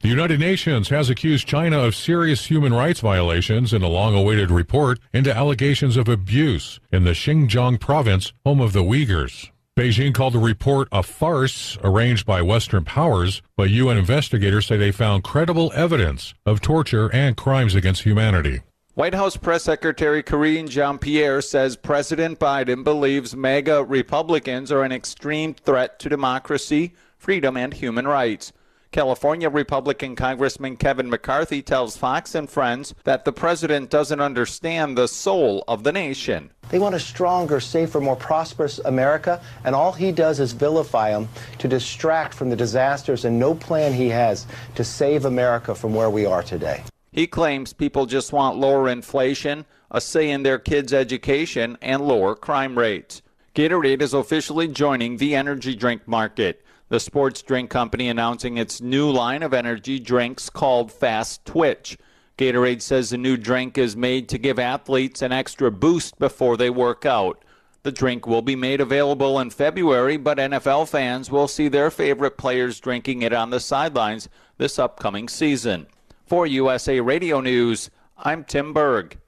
The 0.01 0.09
United 0.09 0.41
Nations 0.41 0.89
has 0.89 1.11
accused 1.11 1.47
China 1.47 1.81
of 1.81 1.95
serious 1.95 2.47
human 2.47 2.72
rights 2.72 3.01
violations 3.01 3.74
in 3.74 3.83
a 3.83 3.89
long 3.89 4.14
awaited 4.14 4.51
report 4.51 4.99
into 5.12 5.37
allegations 5.37 5.99
of 5.99 6.09
abuse 6.09 6.81
in 6.91 7.05
the 7.05 7.11
Xinjiang 7.11 7.78
province, 7.78 8.33
home 8.47 8.62
of 8.62 8.72
the 8.72 8.83
Uyghurs. 8.83 9.51
Beijing 9.76 10.14
called 10.14 10.33
the 10.33 10.39
report 10.39 10.89
a 10.93 11.03
farce 11.03 11.76
arranged 11.85 12.24
by 12.24 12.41
Western 12.41 12.85
powers, 12.85 13.43
but 13.55 13.68
UN 13.68 13.99
investigators 13.99 14.64
say 14.64 14.78
they 14.78 14.93
found 14.93 15.24
credible 15.24 15.70
evidence 15.74 16.33
of 16.47 16.62
torture 16.62 17.12
and 17.12 17.37
crimes 17.37 17.74
against 17.74 18.05
humanity. 18.05 18.62
White 19.01 19.14
House 19.14 19.34
Press 19.34 19.62
Secretary 19.62 20.22
Karine 20.22 20.68
Jean 20.68 20.98
Pierre 20.98 21.40
says 21.40 21.74
President 21.74 22.38
Biden 22.38 22.84
believes 22.84 23.34
MAGA 23.34 23.84
Republicans 23.84 24.70
are 24.70 24.82
an 24.82 24.92
extreme 24.92 25.55
threat 25.55 25.98
to 26.01 26.11
democracy, 26.11 26.92
freedom, 27.16 27.57
and 27.57 27.72
human 27.72 28.07
rights. 28.07 28.53
California 28.92 29.48
Republican 29.48 30.16
Congressman 30.16 30.76
Kevin 30.76 31.09
McCarthy 31.09 31.62
tells 31.62 31.96
Fox 31.96 32.34
and 32.34 32.51
Friends 32.51 32.94
that 33.05 33.24
the 33.24 33.32
president 33.32 33.88
doesn't 33.88 34.20
understand 34.20 34.98
the 34.98 35.09
soul 35.09 35.64
of 35.66 35.82
the 35.82 35.92
nation. 35.92 36.51
They 36.68 36.78
want 36.78 36.94
a 36.94 37.01
stronger, 37.01 37.59
safer, 37.59 38.03
more 38.03 38.16
prosperous 38.16 38.80
America, 38.80 39.40
and 39.64 39.74
all 39.74 39.92
he 39.92 40.12
does 40.12 40.40
is 40.40 40.53
vilify 40.53 41.11
them 41.11 41.26
to 41.57 41.68
distract 41.68 42.34
from 42.34 42.51
the 42.51 42.57
disasters 42.57 43.24
and 43.24 43.38
no 43.38 43.55
plan 43.55 43.94
he 43.94 44.11
has 44.11 44.46
to 44.74 44.84
save 44.84 45.24
America 45.24 45.74
from 45.74 45.94
where 45.94 46.11
we 46.11 46.26
are 46.26 46.42
today. 46.42 46.84
He 47.12 47.26
claims 47.26 47.72
people 47.72 48.06
just 48.06 48.32
want 48.32 48.58
lower 48.58 48.88
inflation, 48.88 49.64
a 49.90 50.00
say 50.00 50.30
in 50.30 50.42
their 50.42 50.58
kids' 50.58 50.92
education, 50.92 51.76
and 51.82 52.06
lower 52.06 52.34
crime 52.34 52.78
rates. 52.78 53.22
Gatorade 53.54 54.02
is 54.02 54.14
officially 54.14 54.68
joining 54.68 55.16
the 55.16 55.34
energy 55.34 55.74
drink 55.74 56.06
market 56.06 56.64
the 56.90 57.00
sports 57.00 57.40
drink 57.40 57.70
company 57.70 58.08
announcing 58.08 58.58
its 58.58 58.80
new 58.80 59.08
line 59.11 59.44
of 59.44 59.54
energy 59.54 60.00
drinks 60.00 60.50
called 60.50 60.90
Fast 60.90 61.44
Twitch. 61.44 61.96
Gatorade 62.36 62.82
says 62.82 63.11
the 63.11 63.16
new 63.16 63.36
drink 63.36 63.78
is 63.78 63.96
made 63.96 64.28
to 64.28 64.38
give 64.38 64.58
athletes 64.58 65.22
an 65.22 65.30
extra 65.30 65.70
boost 65.70 66.18
before 66.18 66.56
they 66.56 66.68
work 66.68 67.06
out. 67.06 67.44
The 67.84 67.92
drink 67.92 68.26
will 68.26 68.42
be 68.42 68.56
made 68.56 68.80
available 68.80 69.38
in 69.38 69.50
February, 69.50 70.16
but 70.16 70.38
NFL 70.38 70.88
fans 70.88 71.30
will 71.30 71.46
see 71.46 71.68
their 71.68 71.92
favorite 71.92 72.36
players 72.36 72.80
drinking 72.80 73.22
it 73.22 73.32
on 73.32 73.50
the 73.50 73.61
sidelines 73.61 74.28
this 74.58 74.78
upcoming 74.78 75.28
season. 75.28 75.86
For 76.31 76.47
USA 76.47 77.01
Radio 77.01 77.41
News, 77.41 77.91
I'm 78.16 78.45
Tim 78.45 78.72
Berg. 78.72 79.18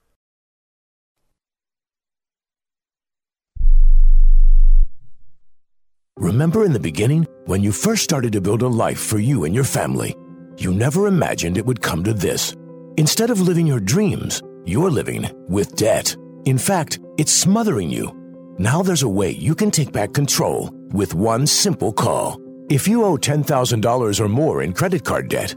Remember 6.17 6.65
in 6.65 6.73
the 6.73 6.79
beginning, 6.79 7.27
when 7.47 7.61
you 7.61 7.73
first 7.73 8.05
started 8.05 8.33
to 8.35 8.41
build 8.41 8.63
a 8.63 8.69
life 8.69 9.01
for 9.01 9.19
you 9.19 9.43
and 9.43 9.53
your 9.53 9.65
family, 9.65 10.15
you 10.59 10.73
never 10.73 11.09
imagined 11.09 11.59
it 11.59 11.67
would 11.67 11.83
come 11.83 12.05
to 12.05 12.15
this. 12.15 12.55
Instead 12.97 13.31
of 13.31 13.41
living 13.41 13.67
your 13.67 13.81
dreams, 13.81 14.41
you're 14.65 14.89
living 14.89 15.29
with 15.49 15.75
debt. 15.75 16.15
In 16.45 16.57
fact, 16.57 17.01
it's 17.19 17.33
smothering 17.33 17.91
you. 17.91 18.13
Now 18.61 18.81
there's 18.81 19.03
a 19.03 19.09
way 19.09 19.33
you 19.33 19.57
can 19.57 19.73
take 19.73 19.91
back 19.91 20.13
control 20.13 20.71
with 20.93 21.17
one 21.17 21.49
simple 21.49 21.93
call. 21.93 22.41
If 22.71 22.87
you 22.87 23.05
owe 23.05 23.17
$10,000 23.17 24.21
or 24.21 24.29
more 24.29 24.63
in 24.63 24.73
credit 24.73 25.05
card 25.05 25.29
debt, 25.29 25.57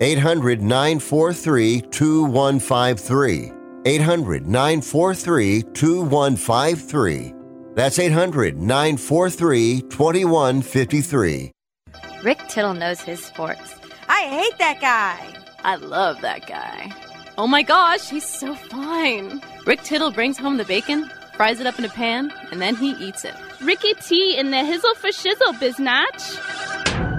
800 0.00 0.62
943 0.62 1.80
2153. 1.82 3.52
800 3.84 4.46
943 4.46 5.62
2153. 5.62 7.34
That's 7.74 7.98
800 7.98 8.58
943 8.58 9.82
2153. 9.82 11.52
Rick 12.22 12.38
Tittle 12.48 12.74
knows 12.74 13.00
his 13.00 13.24
sports. 13.24 13.74
I 14.08 14.22
hate 14.22 14.58
that 14.58 14.80
guy. 14.80 15.34
I 15.64 15.76
love 15.76 16.20
that 16.20 16.46
guy. 16.46 16.92
Oh 17.38 17.46
my 17.46 17.62
gosh, 17.62 18.10
he's 18.10 18.26
so 18.26 18.54
fine. 18.54 19.40
Rick 19.66 19.82
Tittle 19.82 20.10
brings 20.10 20.36
home 20.38 20.58
the 20.58 20.64
bacon, 20.64 21.10
fries 21.34 21.60
it 21.60 21.66
up 21.66 21.78
in 21.78 21.84
a 21.84 21.88
pan, 21.88 22.32
and 22.50 22.60
then 22.60 22.76
he 22.76 22.90
eats 22.92 23.24
it. 23.24 23.34
Ricky 23.62 23.94
T 23.94 24.36
in 24.36 24.50
the 24.50 24.58
hizzle 24.58 24.94
for 24.96 25.08
shizzle, 25.08 25.54
biznatch. 25.54 27.11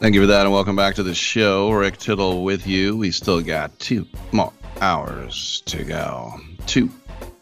Thank 0.00 0.14
you 0.14 0.22
for 0.22 0.28
that, 0.28 0.46
and 0.46 0.52
welcome 0.54 0.76
back 0.76 0.94
to 0.94 1.02
the 1.02 1.14
show. 1.14 1.70
Rick 1.72 1.98
Tittle 1.98 2.42
with 2.42 2.66
you. 2.66 2.96
We 2.96 3.10
still 3.10 3.42
got 3.42 3.78
two 3.78 4.06
more 4.32 4.50
hours 4.80 5.62
to 5.66 5.84
go. 5.84 6.40
Two. 6.66 6.88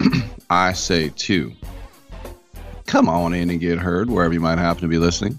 I 0.50 0.72
say 0.72 1.12
two. 1.14 1.52
Come 2.84 3.08
on 3.08 3.32
in 3.32 3.50
and 3.50 3.60
get 3.60 3.78
heard 3.78 4.10
wherever 4.10 4.34
you 4.34 4.40
might 4.40 4.58
happen 4.58 4.82
to 4.82 4.88
be 4.88 4.98
listening. 4.98 5.38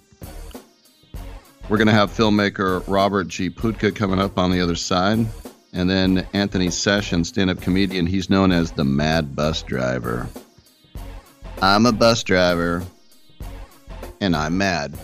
We're 1.68 1.76
going 1.76 1.88
to 1.88 1.94
have 1.94 2.10
filmmaker 2.10 2.86
Robert 2.88 3.28
G. 3.28 3.50
Putka 3.50 3.94
coming 3.94 4.20
up 4.20 4.38
on 4.38 4.50
the 4.50 4.62
other 4.62 4.76
side. 4.76 5.28
And 5.74 5.90
then 5.90 6.26
Anthony 6.32 6.70
Sessions, 6.70 7.28
stand 7.28 7.50
up 7.50 7.60
comedian. 7.60 8.08
He's 8.08 8.30
known 8.30 8.54
as 8.54 8.72
the 8.72 8.86
Mad 8.86 9.36
Bus 9.36 9.62
Driver. 9.62 10.30
I'm 11.62 11.86
a 11.86 11.92
bus 11.92 12.24
driver, 12.24 12.82
and 14.22 14.38
I'm 14.38 14.58
mad. 14.58 14.98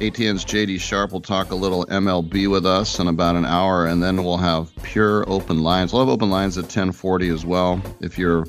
ATN's 0.00 0.46
JD 0.46 0.80
Sharp 0.80 1.12
will 1.12 1.20
talk 1.20 1.50
a 1.50 1.54
little 1.54 1.84
MLB 1.84 2.50
with 2.50 2.64
us 2.64 2.98
in 2.98 3.06
about 3.06 3.36
an 3.36 3.44
hour, 3.44 3.84
and 3.84 4.02
then 4.02 4.24
we'll 4.24 4.38
have 4.38 4.74
pure 4.82 5.28
open 5.28 5.62
lines. 5.62 5.92
We'll 5.92 6.00
have 6.00 6.08
open 6.08 6.30
lines 6.30 6.56
at 6.56 6.62
1040 6.62 7.28
as 7.28 7.44
well. 7.44 7.82
If 8.00 8.16
you're 8.16 8.46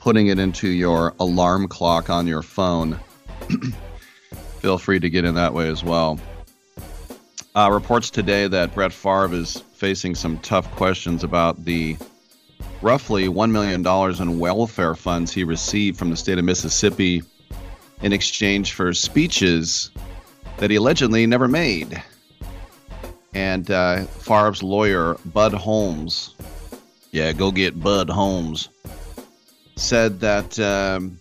putting 0.00 0.26
it 0.26 0.40
into 0.40 0.66
your 0.66 1.14
alarm 1.20 1.68
clock 1.68 2.10
on 2.10 2.26
your 2.26 2.42
phone, 2.42 2.98
feel 4.58 4.76
free 4.76 4.98
to 4.98 5.08
get 5.08 5.24
in 5.24 5.36
that 5.36 5.54
way 5.54 5.68
as 5.68 5.84
well. 5.84 6.18
Uh, 7.54 7.70
reports 7.70 8.10
today 8.10 8.48
that 8.48 8.74
Brett 8.74 8.92
Favre 8.92 9.34
is 9.34 9.62
facing 9.74 10.16
some 10.16 10.36
tough 10.40 10.68
questions 10.72 11.22
about 11.22 11.64
the 11.64 11.96
roughly 12.82 13.28
$1 13.28 13.52
million 13.52 13.86
in 14.20 14.38
welfare 14.40 14.96
funds 14.96 15.32
he 15.32 15.44
received 15.44 15.96
from 15.96 16.10
the 16.10 16.16
state 16.16 16.38
of 16.38 16.44
Mississippi 16.44 17.22
in 18.02 18.12
exchange 18.12 18.72
for 18.72 18.92
speeches 18.92 19.92
that 20.58 20.70
he 20.70 20.76
allegedly 20.76 21.26
never 21.26 21.48
made. 21.48 22.02
And 23.34 23.70
uh, 23.70 24.04
Favre's 24.04 24.62
lawyer, 24.62 25.16
Bud 25.26 25.52
Holmes, 25.52 26.34
yeah, 27.10 27.32
go 27.32 27.50
get 27.50 27.80
Bud 27.80 28.08
Holmes, 28.08 28.68
said 29.76 30.20
that 30.20 30.58
um, 30.58 31.20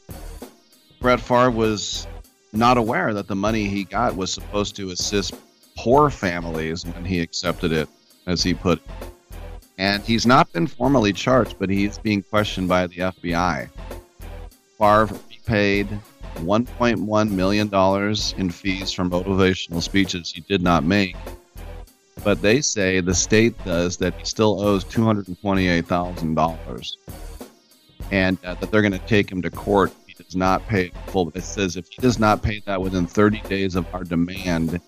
Brett 1.02 1.20
Favre 1.20 1.52
was 1.52 2.08
not 2.54 2.78
aware 2.78 3.14
that 3.14 3.28
the 3.28 3.36
money 3.36 3.68
he 3.68 3.84
got 3.84 4.16
was 4.16 4.32
supposed 4.32 4.76
to 4.78 4.92
assist 4.92 5.36
poor 5.76 6.10
families 6.10 6.86
when 6.86 7.04
he 7.04 7.20
accepted 7.20 7.72
it, 7.74 7.90
as 8.28 8.42
he 8.42 8.54
put 8.54 8.80
it. 8.80 9.08
And 9.78 10.02
he's 10.04 10.26
not 10.26 10.52
been 10.54 10.68
formally 10.68 11.12
charged, 11.12 11.58
but 11.60 11.70
he's 11.70 11.98
being 11.98 12.24
questioned 12.24 12.70
by 12.70 12.88
the 12.88 12.96
FBI. 12.96 13.70
Favre 14.78 15.20
paid 15.46 15.88
$1.1 16.36 17.32
million 17.32 17.68
in 18.38 18.50
fees 18.50 18.92
for 18.92 19.04
motivational 19.04 19.82
speeches 19.82 20.32
he 20.32 20.42
did 20.42 20.62
not 20.62 20.84
make. 20.84 21.16
But 22.24 22.42
they 22.42 22.62
say 22.62 23.02
the 23.02 23.14
state 23.14 23.56
does 23.66 23.98
that 23.98 24.14
he 24.16 24.26
still 24.26 24.62
owes 24.62 24.86
$228,000 24.86 26.96
and 28.12 28.38
uh, 28.46 28.54
that 28.56 28.72
they're 28.72 28.82
going 28.82 28.92
to 28.92 29.00
take 29.00 29.32
him 29.32 29.42
to 29.42 29.50
court 29.50 29.92
if 30.02 30.08
he 30.08 30.24
does 30.24 30.36
not 30.36 30.66
pay 30.68 30.92
full. 31.08 31.32
It 31.36 31.44
says 31.44 31.76
if 31.76 31.88
he 31.88 32.02
does 32.02 32.20
not 32.20 32.42
pay 32.42 32.62
that 32.66 32.82
within 32.82 33.08
30 33.08 33.42
days 33.42 33.76
of 33.76 33.86
our 33.94 34.04
demand, 34.04 34.80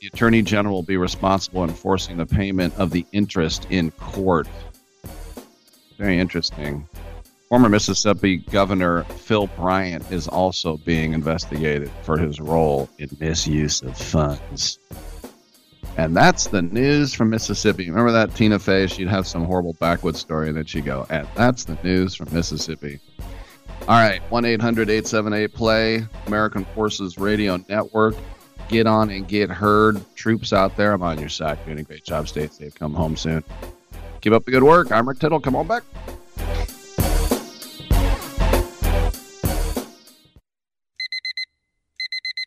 the 0.00 0.06
Attorney 0.06 0.42
General 0.42 0.76
will 0.76 0.82
be 0.82 0.96
responsible 0.96 1.64
enforcing 1.64 2.16
the 2.16 2.26
payment 2.26 2.74
of 2.76 2.90
the 2.90 3.04
interest 3.12 3.66
in 3.70 3.90
court. 3.92 4.48
Very 5.98 6.18
interesting. 6.18 6.88
Former 7.48 7.70
Mississippi 7.70 8.36
Governor 8.36 9.04
Phil 9.04 9.46
Bryant 9.46 10.10
is 10.12 10.28
also 10.28 10.76
being 10.76 11.14
investigated 11.14 11.90
for 12.02 12.18
his 12.18 12.40
role 12.40 12.90
in 12.98 13.08
misuse 13.18 13.80
of 13.80 13.96
funds. 13.96 14.78
And 15.96 16.14
that's 16.14 16.48
the 16.48 16.60
news 16.60 17.14
from 17.14 17.30
Mississippi. 17.30 17.88
Remember 17.88 18.12
that 18.12 18.34
Tina 18.34 18.58
Fey? 18.58 18.86
She'd 18.86 19.08
have 19.08 19.26
some 19.26 19.44
horrible 19.44 19.72
backwoods 19.80 20.20
story, 20.20 20.48
and 20.48 20.56
then 20.58 20.66
she'd 20.66 20.84
go, 20.84 21.06
and 21.08 21.26
that's 21.34 21.64
the 21.64 21.78
news 21.82 22.14
from 22.14 22.32
Mississippi. 22.34 23.00
All 23.88 23.98
right, 23.98 24.20
1 24.30 24.44
800 24.44 24.90
878 24.90 25.54
play, 25.54 26.06
American 26.26 26.66
Forces 26.66 27.16
Radio 27.16 27.56
Network. 27.68 28.14
Get 28.68 28.86
on 28.86 29.08
and 29.08 29.26
get 29.26 29.48
heard. 29.48 30.00
Troops 30.14 30.52
out 30.52 30.76
there, 30.76 30.92
I'm 30.92 31.02
on 31.02 31.18
your 31.18 31.30
side. 31.30 31.58
Doing 31.64 31.78
a 31.78 31.82
great 31.82 32.04
job. 32.04 32.28
Stay 32.28 32.46
safe. 32.48 32.74
Come 32.74 32.92
home 32.92 33.16
soon. 33.16 33.42
Keep 34.20 34.34
up 34.34 34.44
the 34.44 34.50
good 34.50 34.62
work. 34.62 34.92
I'm 34.92 35.08
Rick 35.08 35.20
Tittle. 35.20 35.40
Come 35.40 35.56
on 35.56 35.66
back. 35.66 35.84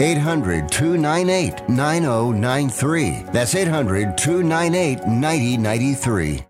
800 0.00 0.70
298 0.70 1.68
9093. 1.68 3.24
That's 3.32 3.54
800 3.54 4.16
298 4.16 5.06
9093. 5.06 6.49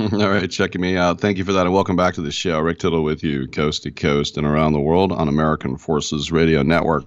All 0.12 0.30
right, 0.30 0.50
checking 0.50 0.80
me 0.80 0.96
out. 0.96 1.20
Thank 1.20 1.36
you 1.36 1.44
for 1.44 1.52
that, 1.52 1.66
and 1.66 1.74
welcome 1.74 1.94
back 1.94 2.14
to 2.14 2.22
the 2.22 2.32
show. 2.32 2.58
Rick 2.60 2.78
Tittle 2.78 3.02
with 3.02 3.22
you, 3.22 3.46
coast 3.46 3.82
to 3.82 3.90
coast 3.90 4.38
and 4.38 4.46
around 4.46 4.72
the 4.72 4.80
world 4.80 5.12
on 5.12 5.28
American 5.28 5.76
Forces 5.76 6.32
Radio 6.32 6.62
Network. 6.62 7.04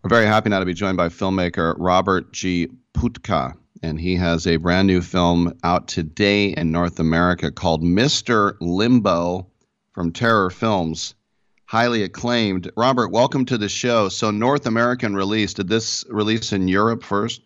We're 0.00 0.08
very 0.08 0.26
happy 0.26 0.50
now 0.50 0.60
to 0.60 0.64
be 0.64 0.72
joined 0.72 0.96
by 0.96 1.08
filmmaker 1.08 1.74
Robert 1.78 2.32
G. 2.32 2.68
Putka, 2.94 3.56
and 3.82 4.00
he 4.00 4.14
has 4.14 4.46
a 4.46 4.58
brand 4.58 4.86
new 4.86 5.00
film 5.00 5.52
out 5.64 5.88
today 5.88 6.50
in 6.50 6.70
North 6.70 7.00
America 7.00 7.50
called 7.50 7.82
Mr. 7.82 8.56
Limbo 8.60 9.48
from 9.90 10.12
Terror 10.12 10.50
Films. 10.50 11.16
Highly 11.64 12.04
acclaimed. 12.04 12.70
Robert, 12.76 13.08
welcome 13.08 13.44
to 13.46 13.58
the 13.58 13.68
show. 13.68 14.08
So, 14.10 14.30
North 14.30 14.66
American 14.66 15.16
release, 15.16 15.54
did 15.54 15.66
this 15.66 16.04
release 16.08 16.52
in 16.52 16.68
Europe 16.68 17.02
first? 17.02 17.40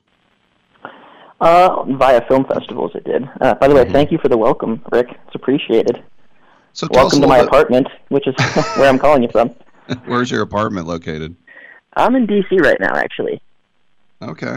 Uh, 1.41 1.82
via 1.97 2.24
film 2.28 2.45
festivals, 2.45 2.93
it 2.95 3.05
did. 3.05 3.28
Uh, 3.41 3.55
by 3.55 3.68
the 3.68 3.74
way, 3.74 3.82
Mm-hmm. 3.85 3.93
thank 3.93 4.12
you 4.12 4.18
for 4.18 4.28
the 4.28 4.39
welcome, 4.39 4.82
Rick. 4.93 5.09
It's 5.26 5.35
appreciated. 5.35 6.03
So 6.72 6.89
welcome 6.93 7.20
to 7.20 7.26
my 7.26 7.39
bit- 7.39 7.49
apartment, 7.49 7.89
which 8.09 8.26
is 8.26 8.35
where 8.76 8.89
I'm 8.89 8.99
calling 8.99 9.22
you 9.22 9.28
from. 9.30 9.51
Where's 10.07 10.30
your 10.30 10.43
apartment 10.43 10.87
located? 10.87 11.35
I'm 11.97 12.14
in 12.16 12.26
D.C. 12.26 12.59
right 12.61 12.78
now, 12.80 12.95
actually. 12.97 13.41
Okay. 14.23 14.56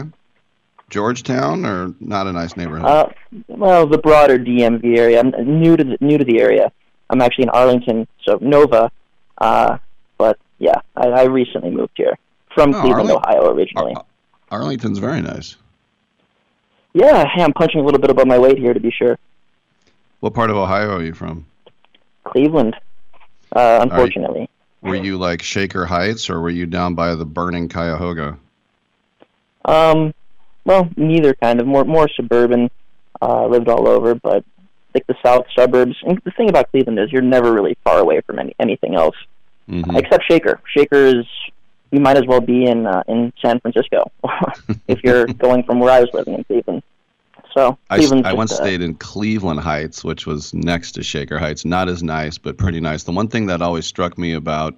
Georgetown 0.90 1.66
or 1.66 1.94
not 2.00 2.26
a 2.26 2.32
nice 2.32 2.56
neighborhood? 2.56 2.86
Uh, 2.86 3.08
well, 3.48 3.86
the 3.86 3.98
broader 3.98 4.38
DMV 4.38 4.96
area. 4.96 5.20
I'm 5.20 5.60
new 5.60 5.76
to 5.76 5.84
the, 5.84 5.98
new 6.00 6.16
to 6.16 6.24
the 6.24 6.40
area. 6.40 6.72
I'm 7.10 7.20
actually 7.20 7.44
in 7.44 7.50
Arlington, 7.50 8.08
so 8.24 8.38
Nova. 8.40 8.90
Uh, 9.38 9.76
but 10.16 10.38
yeah, 10.58 10.80
I, 10.96 11.08
I 11.08 11.22
recently 11.24 11.70
moved 11.70 11.92
here 11.96 12.16
from 12.54 12.74
Oh, 12.74 12.80
Cleveland, 12.80 13.10
Arling- 13.10 13.16
Ohio, 13.16 13.50
originally. 13.52 13.96
Arlington's 14.50 14.98
very 14.98 15.20
nice. 15.20 15.56
Yeah, 16.98 17.24
hey, 17.32 17.42
I'm 17.44 17.52
punching 17.52 17.80
a 17.80 17.84
little 17.84 18.00
bit 18.00 18.10
above 18.10 18.26
my 18.26 18.38
weight 18.38 18.58
here, 18.58 18.74
to 18.74 18.80
be 18.80 18.90
sure. 18.90 19.16
What 20.18 20.34
part 20.34 20.50
of 20.50 20.56
Ohio 20.56 20.96
are 20.96 21.02
you 21.02 21.14
from? 21.14 21.46
Cleveland, 22.24 22.74
uh, 23.54 23.78
unfortunately. 23.82 24.50
Were 24.82 24.96
you 24.96 25.16
like 25.16 25.40
Shaker 25.40 25.86
Heights, 25.86 26.28
or 26.28 26.40
were 26.40 26.50
you 26.50 26.66
down 26.66 26.96
by 26.96 27.14
the 27.14 27.24
burning 27.24 27.68
Cuyahoga? 27.68 28.36
Um, 29.64 30.12
well, 30.64 30.88
neither 30.96 31.34
kind 31.34 31.60
of 31.60 31.66
more 31.68 31.84
more 31.84 32.08
suburban. 32.08 32.68
Uh, 33.22 33.46
lived 33.46 33.68
all 33.68 33.86
over, 33.88 34.14
but 34.16 34.44
like 34.94 35.06
the 35.06 35.16
south 35.24 35.46
suburbs. 35.56 35.96
And 36.02 36.20
the 36.24 36.30
thing 36.32 36.48
about 36.48 36.70
Cleveland 36.72 36.98
is 36.98 37.12
you're 37.12 37.22
never 37.22 37.52
really 37.52 37.76
far 37.84 37.98
away 38.00 38.20
from 38.22 38.40
any 38.40 38.54
anything 38.58 38.96
else, 38.96 39.16
Mm-hmm. 39.68 39.96
except 39.96 40.24
Shaker. 40.28 40.60
Shaker 40.76 41.04
is 41.06 41.26
you 41.90 42.00
might 42.00 42.16
as 42.16 42.26
well 42.26 42.40
be 42.40 42.66
in 42.66 42.86
uh, 42.86 43.02
in 43.08 43.32
San 43.40 43.60
Francisco 43.60 44.10
if 44.88 45.02
you're 45.02 45.26
going 45.46 45.62
from 45.62 45.80
where 45.80 45.90
I 45.90 46.00
was 46.00 46.10
living 46.12 46.34
in 46.34 46.44
Cleveland. 46.44 46.82
So 47.54 47.78
I, 47.90 47.96
I 48.24 48.34
once 48.34 48.50
just, 48.50 48.60
uh, 48.60 48.64
stayed 48.64 48.82
in 48.82 48.94
Cleveland 48.94 49.60
Heights, 49.60 50.04
which 50.04 50.26
was 50.26 50.52
next 50.54 50.92
to 50.92 51.02
Shaker 51.02 51.38
Heights. 51.38 51.64
Not 51.64 51.88
as 51.88 52.02
nice, 52.02 52.38
but 52.38 52.56
pretty 52.58 52.78
nice. 52.78 53.04
The 53.04 53.12
one 53.12 53.28
thing 53.28 53.46
that 53.46 53.62
always 53.62 53.86
struck 53.86 54.18
me 54.18 54.34
about 54.34 54.74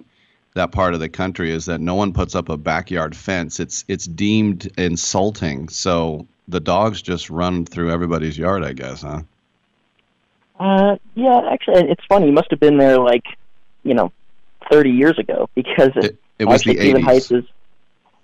that 0.53 0.71
part 0.71 0.93
of 0.93 0.99
the 0.99 1.09
country 1.09 1.51
is 1.51 1.65
that 1.65 1.79
no 1.79 1.95
one 1.95 2.13
puts 2.13 2.33
up 2.33 2.49
a 2.49 2.57
backyard 2.57 3.15
fence. 3.15 3.59
It's 3.59 3.85
it's 3.87 4.05
deemed 4.05 4.71
insulting. 4.77 5.69
So 5.69 6.27
the 6.47 6.59
dogs 6.59 7.01
just 7.01 7.29
run 7.29 7.65
through 7.65 7.91
everybody's 7.91 8.37
yard, 8.37 8.63
I 8.63 8.73
guess, 8.73 9.01
huh? 9.01 9.21
Uh, 10.59 10.97
yeah, 11.15 11.41
actually, 11.51 11.89
it's 11.89 12.03
funny. 12.05 12.27
You 12.27 12.33
must 12.33 12.51
have 12.51 12.59
been 12.59 12.77
there 12.77 12.99
like, 12.99 13.23
you 13.83 13.93
know, 13.93 14.11
30 14.71 14.91
years 14.91 15.17
ago 15.17 15.49
because 15.55 15.89
it, 15.95 16.17
it 16.41 16.45
was 16.45 16.61
actually 16.61 16.73
the 16.73 16.79
Cleveland 16.79 17.05
80s. 17.05 17.07
Heights 17.07 17.31
is. 17.31 17.43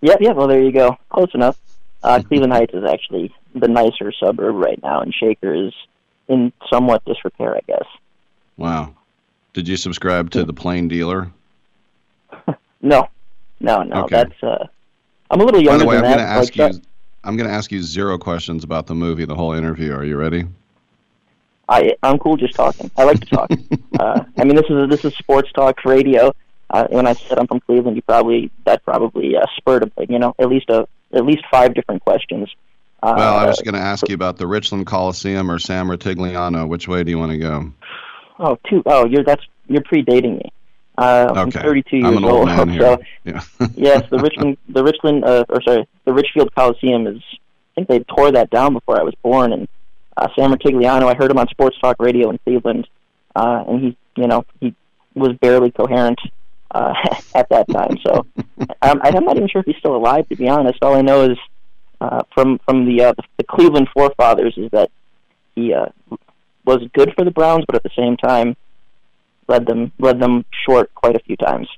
yeah, 0.02 0.16
yeah. 0.20 0.32
Well, 0.32 0.48
there 0.48 0.62
you 0.62 0.72
go. 0.72 0.98
Close 1.10 1.30
enough. 1.36 1.58
Uh, 2.04 2.22
Cleveland 2.28 2.54
Heights 2.54 2.74
is 2.74 2.84
actually 2.84 3.34
the 3.54 3.68
nicer 3.68 4.12
suburb 4.12 4.56
right 4.56 4.82
now, 4.82 5.02
and 5.02 5.14
Shaker 5.14 5.54
is 5.54 5.74
in 6.28 6.52
somewhat 6.70 7.06
disrepair, 7.06 7.56
I 7.56 7.62
guess. 7.68 7.86
Wow. 8.58 8.94
Did 9.54 9.68
you 9.68 9.78
subscribe 9.78 10.32
to 10.32 10.44
the 10.44 10.54
Plain 10.54 10.88
Dealer? 10.88 11.32
No, 12.80 13.10
no, 13.60 13.82
no. 13.82 14.04
Okay. 14.04 14.18
That's. 14.18 14.44
Uh, 14.44 14.68
I'm 15.32 15.42
a 15.42 15.44
little 15.44 15.60
By 15.60 15.64
younger 15.64 15.84
the 15.84 15.90
way, 15.90 15.96
I'm 15.96 16.04
than 16.04 16.12
going 16.12 16.24
to 16.24 16.32
ask 16.32 16.56
like, 16.56 16.74
you. 16.74 16.82
I'm 17.24 17.36
going 17.36 17.50
to 17.50 17.54
ask 17.54 17.72
you 17.72 17.82
zero 17.82 18.20
questions 18.20 18.64
about 18.64 18.86
the 18.86 18.94
movie, 18.94 19.26
the 19.26 19.34
whole 19.34 19.54
interview. 19.54 19.94
Are 19.94 20.06
you 20.06 20.16
ready? 20.16 20.46
I 21.68 21.96
I'm 22.04 22.20
cool 22.20 22.38
just 22.38 22.54
talking. 22.54 22.92
I 22.96 23.04
like 23.04 23.20
to 23.20 23.26
talk. 23.26 23.50
uh, 24.00 24.24
I 24.38 24.44
mean, 24.44 24.56
this 24.56 24.68
is 24.70 24.90
this 24.90 25.06
is 25.06 25.16
sports 25.16 25.52
talk 25.54 25.84
radio. 25.86 26.34
Uh, 26.70 26.88
when 26.90 27.08
I 27.08 27.14
said 27.14 27.40
I'm 27.40 27.48
from 27.48 27.62
Cleveland, 27.62 27.96
you 27.96 28.02
probably 28.02 28.52
that 28.66 28.84
probably 28.84 29.36
uh, 29.38 29.46
spurred 29.56 29.92
a, 29.98 30.06
you 30.08 30.20
know 30.20 30.36
at 30.38 30.50
least 30.50 30.70
a 30.70 30.88
at 31.14 31.26
least 31.26 31.44
five 31.50 31.74
different 31.74 32.04
questions. 32.04 32.50
Uh, 33.02 33.14
Well, 33.16 33.36
I 33.36 33.46
was 33.46 33.62
going 33.62 33.76
to 33.76 33.80
ask 33.80 34.10
you 34.10 34.16
about 34.16 34.38
the 34.38 34.48
Richland 34.48 34.88
Coliseum 34.88 35.50
or 35.52 35.60
Sam 35.60 35.88
Rutigliano. 35.88 36.68
Which 36.68 36.88
way 36.88 37.04
do 37.04 37.12
you 37.12 37.20
want 37.20 37.32
to 37.32 37.38
go? 37.38 37.72
oh 38.40 38.58
two 38.70 38.84
oh 38.86 39.06
you're 39.06 39.24
that's 39.24 39.44
you're 39.68 39.82
predating 39.82 40.38
me. 40.38 40.52
Uh, 40.98 41.32
I'm 41.36 41.52
32 41.52 41.98
years 41.98 42.08
I'm 42.08 42.18
an 42.18 42.26
old 42.26 42.48
man 42.48 42.70
here. 42.74 42.82
so 42.82 43.00
Yeah. 43.24 43.42
yes, 43.76 44.10
the 44.10 44.18
Richmond 44.18 44.58
the 44.68 44.84
Richland 44.84 45.24
uh, 45.24 45.46
or 45.50 45.62
sorry 45.62 45.88
the 46.06 46.14
Richfield 46.14 46.54
Coliseum 46.56 47.08
is 47.08 47.22
I 47.22 47.76
think 47.76 47.88
they 47.88 48.00
tore 48.00 48.32
that 48.32 48.50
down 48.50 48.74
before 48.74 49.00
I 49.00 49.04
was 49.04 49.14
born 49.22 49.54
and 49.54 49.68
uh, 50.18 50.28
Sam 50.36 50.52
Rutigliano 50.52 51.08
I 51.08 51.16
heard 51.16 51.32
him 51.32 51.38
on 51.38 51.48
Sports 51.50 51.78
Talk 51.80 51.98
Radio 52.00 52.30
in 52.30 52.40
Cleveland 52.40 52.88
uh, 53.36 53.64
and 53.68 53.82
he 53.82 53.98
you 54.16 54.28
know 54.28 54.44
he 54.60 54.74
was 55.14 55.34
barely 55.38 55.72
coherent 55.72 56.20
uh, 56.72 56.94
at 57.36 57.50
that 57.50 57.68
time 57.70 57.98
so 58.06 58.26
um, 58.82 59.02
I'm 59.04 59.26
not 59.26 59.38
even 59.38 59.50
sure 59.50 59.62
if 59.62 59.66
he's 59.66 59.78
still 59.78 59.96
alive 59.96 60.28
to 60.30 60.36
be 60.36 60.48
honest 60.48 60.80
all 60.82 60.96
I 60.96 61.02
know 61.02 61.32
is 61.32 61.38
uh, 62.00 62.24
from 62.34 62.60
from 62.66 62.86
the 62.86 63.06
uh, 63.06 63.14
the 63.38 63.44
Cleveland 63.44 63.90
forefathers 63.94 64.54
is 64.58 64.70
that 64.72 64.92
he 65.56 65.74
uh, 65.74 65.88
was 66.66 66.80
good 66.94 67.14
for 67.16 67.26
the 67.26 67.32
Browns 67.32 67.66
but 67.66 67.76
at 67.76 67.84
the 67.84 67.92
same 67.96 68.18
time 68.18 68.56
led 69.48 69.66
them 69.66 69.92
led 70.00 70.20
them 70.20 70.46
short 70.66 70.94
quite 70.96 71.16
a 71.16 71.20
few 71.20 71.38
times. 71.38 71.70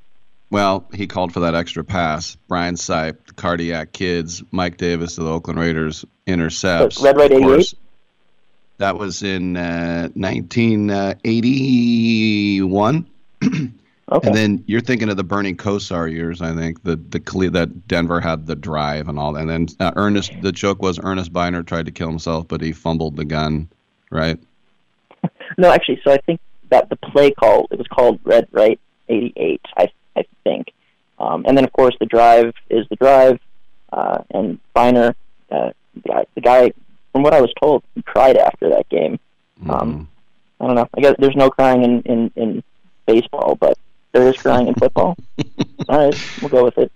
Well, 0.52 0.88
he 0.94 1.06
called 1.06 1.32
for 1.32 1.42
that 1.42 1.54
extra 1.54 1.84
pass. 1.84 2.36
Brian 2.48 2.74
Sipe, 2.76 3.24
the 3.28 3.34
Cardiac 3.34 3.94
Kids, 3.94 4.42
Mike 4.52 4.78
Davis 4.78 5.20
of 5.20 5.26
the 5.26 5.32
Oakland 5.32 5.60
Raiders 5.60 6.06
intercepts. 6.26 7.04
Red 7.04 7.18
Right 7.18 7.32
Of 7.32 7.44
88? 7.44 7.76
That 8.80 8.98
was 8.98 9.22
in 9.22 9.56
uh, 9.56 10.10
1981. 10.16 13.08
And 14.12 14.36
then 14.36 14.64
you're 14.68 14.82
thinking 14.82 15.10
of 15.10 15.18
the 15.18 15.24
Bernie 15.24 15.54
Kosar 15.54 16.12
years, 16.12 16.42
I 16.42 16.56
think. 16.56 16.84
The 16.84 16.96
the 16.96 17.50
that 17.52 17.88
Denver 17.88 18.20
had 18.20 18.48
the 18.48 18.56
drive 18.56 19.08
and 19.08 19.20
all 19.20 19.34
that. 19.34 19.42
And 19.42 19.50
then 19.50 19.68
uh, 19.80 19.92
Earnest, 19.96 20.32
the 20.42 20.52
joke 20.52 20.82
was 20.82 21.00
Earnest 21.02 21.32
Byner 21.32 21.64
tried 21.64 21.86
to 21.86 21.92
kill 21.92 22.10
himself, 22.10 22.48
but 22.48 22.62
he 22.62 22.72
fumbled 22.72 23.16
the 23.18 23.26
gun, 23.26 23.70
right? 24.10 24.40
No, 25.58 25.72
actually, 25.72 26.02
so 26.04 26.12
I 26.12 26.18
think 26.18 26.40
that 26.70 26.90
the 26.90 26.96
play 26.96 27.32
call 27.32 27.68
it 27.72 27.78
was 27.78 27.88
called 27.88 28.20
Red 28.24 28.48
Right 28.52 28.80
88. 29.10 29.62
I 29.78 29.88
I 30.16 30.24
think, 30.44 30.74
um, 31.20 31.46
and 31.48 31.58
then 31.58 31.64
of 31.64 31.74
course 31.74 31.96
the 32.00 32.06
drive 32.06 32.54
is 32.70 32.88
the 32.90 32.96
drive, 32.96 33.40
uh, 33.92 34.20
and 34.32 34.60
Byner, 34.74 35.16
uh, 35.52 35.72
the 36.04 36.42
guy- 36.42 36.74
from 37.12 37.24
what 37.24 37.34
I 37.34 37.42
was 37.42 37.52
told, 37.62 37.84
he 37.96 38.02
cried 38.04 38.38
after 38.38 38.70
that 38.70 38.88
game. 38.90 39.20
Um, 39.68 40.08
I 40.62 40.68
don't 40.68 40.76
know. 40.76 40.88
I 40.96 41.02
guess 41.02 41.16
there's 41.20 41.36
no 41.36 41.50
crying 41.50 41.84
in 41.84 42.02
in 42.04 42.32
in 42.36 42.64
baseball, 43.06 43.56
but 43.56 43.78
there 44.12 44.28
is 44.28 44.38
crying 44.38 44.68
in 44.68 44.76
football. 44.76 45.18
All 45.90 45.98
right, 45.98 46.32
we'll 46.42 46.50
go 46.50 46.64
with 46.64 46.78
it. 46.78 46.92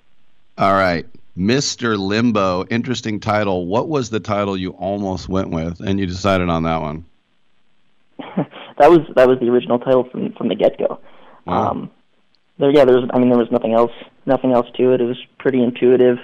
All 0.58 0.74
right. 0.74 1.06
Mr. 1.38 1.98
Limbo, 1.98 2.64
interesting 2.66 3.20
title. 3.20 3.66
What 3.66 3.90
was 3.90 4.12
the 4.12 4.20
title 4.20 4.56
you 4.56 4.72
almost 4.72 5.28
went 5.28 5.50
with 5.50 5.80
and 5.80 6.00
you 6.00 6.06
decided 6.06 6.48
on 6.50 6.64
that 6.64 6.82
one? 6.82 7.06
that 8.78 8.90
was 8.90 9.00
that 9.16 9.28
was 9.28 9.40
the 9.40 9.50
original 9.50 9.80
title 9.80 10.08
from 10.12 10.34
from 10.34 10.48
the 10.48 10.56
get 10.56 10.78
go. 10.78 11.00
Um, 11.48 11.90
there, 12.60 12.72
yeah, 12.72 12.86
there 12.86 12.96
was. 12.96 13.10
I 13.14 13.18
mean, 13.18 13.30
there 13.30 13.40
was 13.40 13.52
nothing 13.52 13.74
else, 13.74 13.92
nothing 14.26 14.54
else 14.54 14.68
to 14.78 14.94
it. 14.94 15.02
It 15.02 15.06
was 15.06 15.18
pretty 15.40 15.62
intuitive. 15.62 16.18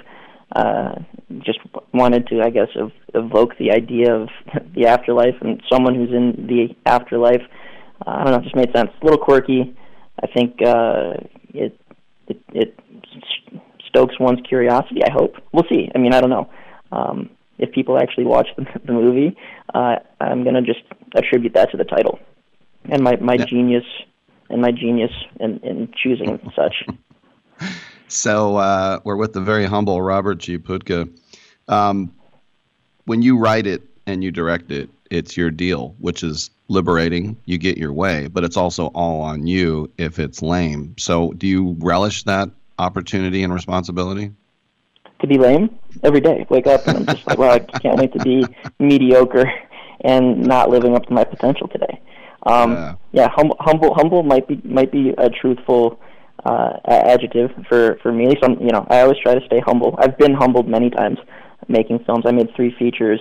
Uh, 0.55 0.95
just 1.39 1.59
wanted 1.93 2.27
to, 2.27 2.41
I 2.41 2.49
guess, 2.49 2.69
ev- 2.79 2.91
evoke 3.13 3.57
the 3.57 3.71
idea 3.71 4.15
of 4.15 4.29
the 4.75 4.87
afterlife 4.87 5.35
and 5.41 5.61
someone 5.71 5.95
who's 5.95 6.11
in 6.11 6.47
the 6.47 6.75
afterlife. 6.85 7.41
Uh, 8.05 8.11
I 8.11 8.23
don't 8.23 8.33
know, 8.33 8.39
it 8.39 8.43
just 8.43 8.55
made 8.55 8.71
sense. 8.73 8.89
A 9.01 9.05
little 9.05 9.19
quirky. 9.19 9.75
I 10.21 10.27
think 10.27 10.61
uh, 10.65 11.13
it 11.53 11.79
it 12.27 12.39
it 12.53 12.79
stokes 13.87 14.19
one's 14.19 14.39
curiosity. 14.47 15.01
I 15.03 15.11
hope. 15.11 15.35
We'll 15.51 15.65
see. 15.69 15.89
I 15.93 15.97
mean, 15.97 16.13
I 16.13 16.21
don't 16.21 16.29
know. 16.29 16.49
Um, 16.91 17.29
if 17.57 17.71
people 17.71 17.97
actually 17.99 18.25
watch 18.25 18.47
the, 18.57 18.65
the 18.85 18.93
movie, 18.93 19.35
uh, 19.73 19.97
I'm 20.19 20.43
gonna 20.43 20.61
just 20.61 20.81
attribute 21.15 21.53
that 21.53 21.71
to 21.71 21.77
the 21.77 21.85
title 21.85 22.19
and 22.85 23.03
my 23.03 23.15
my 23.17 23.37
genius 23.37 23.83
and 24.49 24.61
my 24.61 24.71
genius 24.71 25.11
in, 25.39 25.59
in 25.59 25.91
choosing 25.95 26.39
such. 26.55 26.85
So 28.07 28.57
uh, 28.57 28.99
we're 29.03 29.15
with 29.15 29.33
the 29.33 29.41
very 29.41 29.65
humble 29.65 30.01
Robert 30.01 30.39
G. 30.39 30.57
Putka. 30.57 31.09
Um, 31.67 32.15
when 33.05 33.21
you 33.21 33.37
write 33.37 33.67
it 33.67 33.83
and 34.07 34.23
you 34.23 34.31
direct 34.31 34.71
it, 34.71 34.89
it's 35.09 35.37
your 35.37 35.51
deal, 35.51 35.95
which 35.99 36.23
is 36.23 36.49
liberating. 36.67 37.37
You 37.45 37.57
get 37.57 37.77
your 37.77 37.93
way, 37.93 38.27
but 38.27 38.43
it's 38.43 38.57
also 38.57 38.87
all 38.87 39.21
on 39.21 39.47
you 39.47 39.91
if 39.97 40.19
it's 40.19 40.41
lame. 40.41 40.95
So 40.97 41.33
do 41.33 41.47
you 41.47 41.75
relish 41.79 42.23
that 42.23 42.49
opportunity 42.77 43.43
and 43.43 43.53
responsibility? 43.53 44.31
to 45.19 45.27
be 45.27 45.37
lame 45.37 45.77
every 46.03 46.21
day. 46.21 46.45
Wake 46.49 46.67
up 46.67 46.87
and 46.87 46.97
I'm 46.97 47.05
just 47.05 47.27
like, 47.27 47.37
well, 47.37 47.51
I 47.51 47.59
can't 47.59 47.97
wait 47.97 48.13
to 48.13 48.23
be 48.23 48.45
mediocre 48.79 49.51
and 50.01 50.41
not 50.41 50.69
living 50.69 50.95
up 50.95 51.05
to 51.07 51.13
my 51.13 51.23
potential 51.23 51.67
today. 51.67 52.01
Um, 52.43 52.97
yeah, 53.11 53.27
humble, 53.29 53.57
humble, 53.59 53.93
humble 53.93 54.23
might 54.23 54.47
be 54.47 54.61
might 54.63 54.91
be 54.91 55.13
a 55.17 55.29
truthful 55.29 55.99
uh, 56.45 56.77
adjective 56.87 57.51
for 57.67 57.99
for 58.01 58.13
me. 58.13 58.29
Least 58.29 58.43
I'm, 58.43 58.59
you 58.61 58.71
know, 58.71 58.87
I 58.89 59.01
always 59.01 59.17
try 59.21 59.35
to 59.35 59.45
stay 59.45 59.59
humble. 59.59 59.95
I've 59.99 60.17
been 60.17 60.33
humbled 60.33 60.67
many 60.67 60.89
times 60.89 61.19
making 61.67 61.99
films. 62.05 62.23
I 62.25 62.31
made 62.31 62.55
three 62.55 62.73
features, 62.79 63.19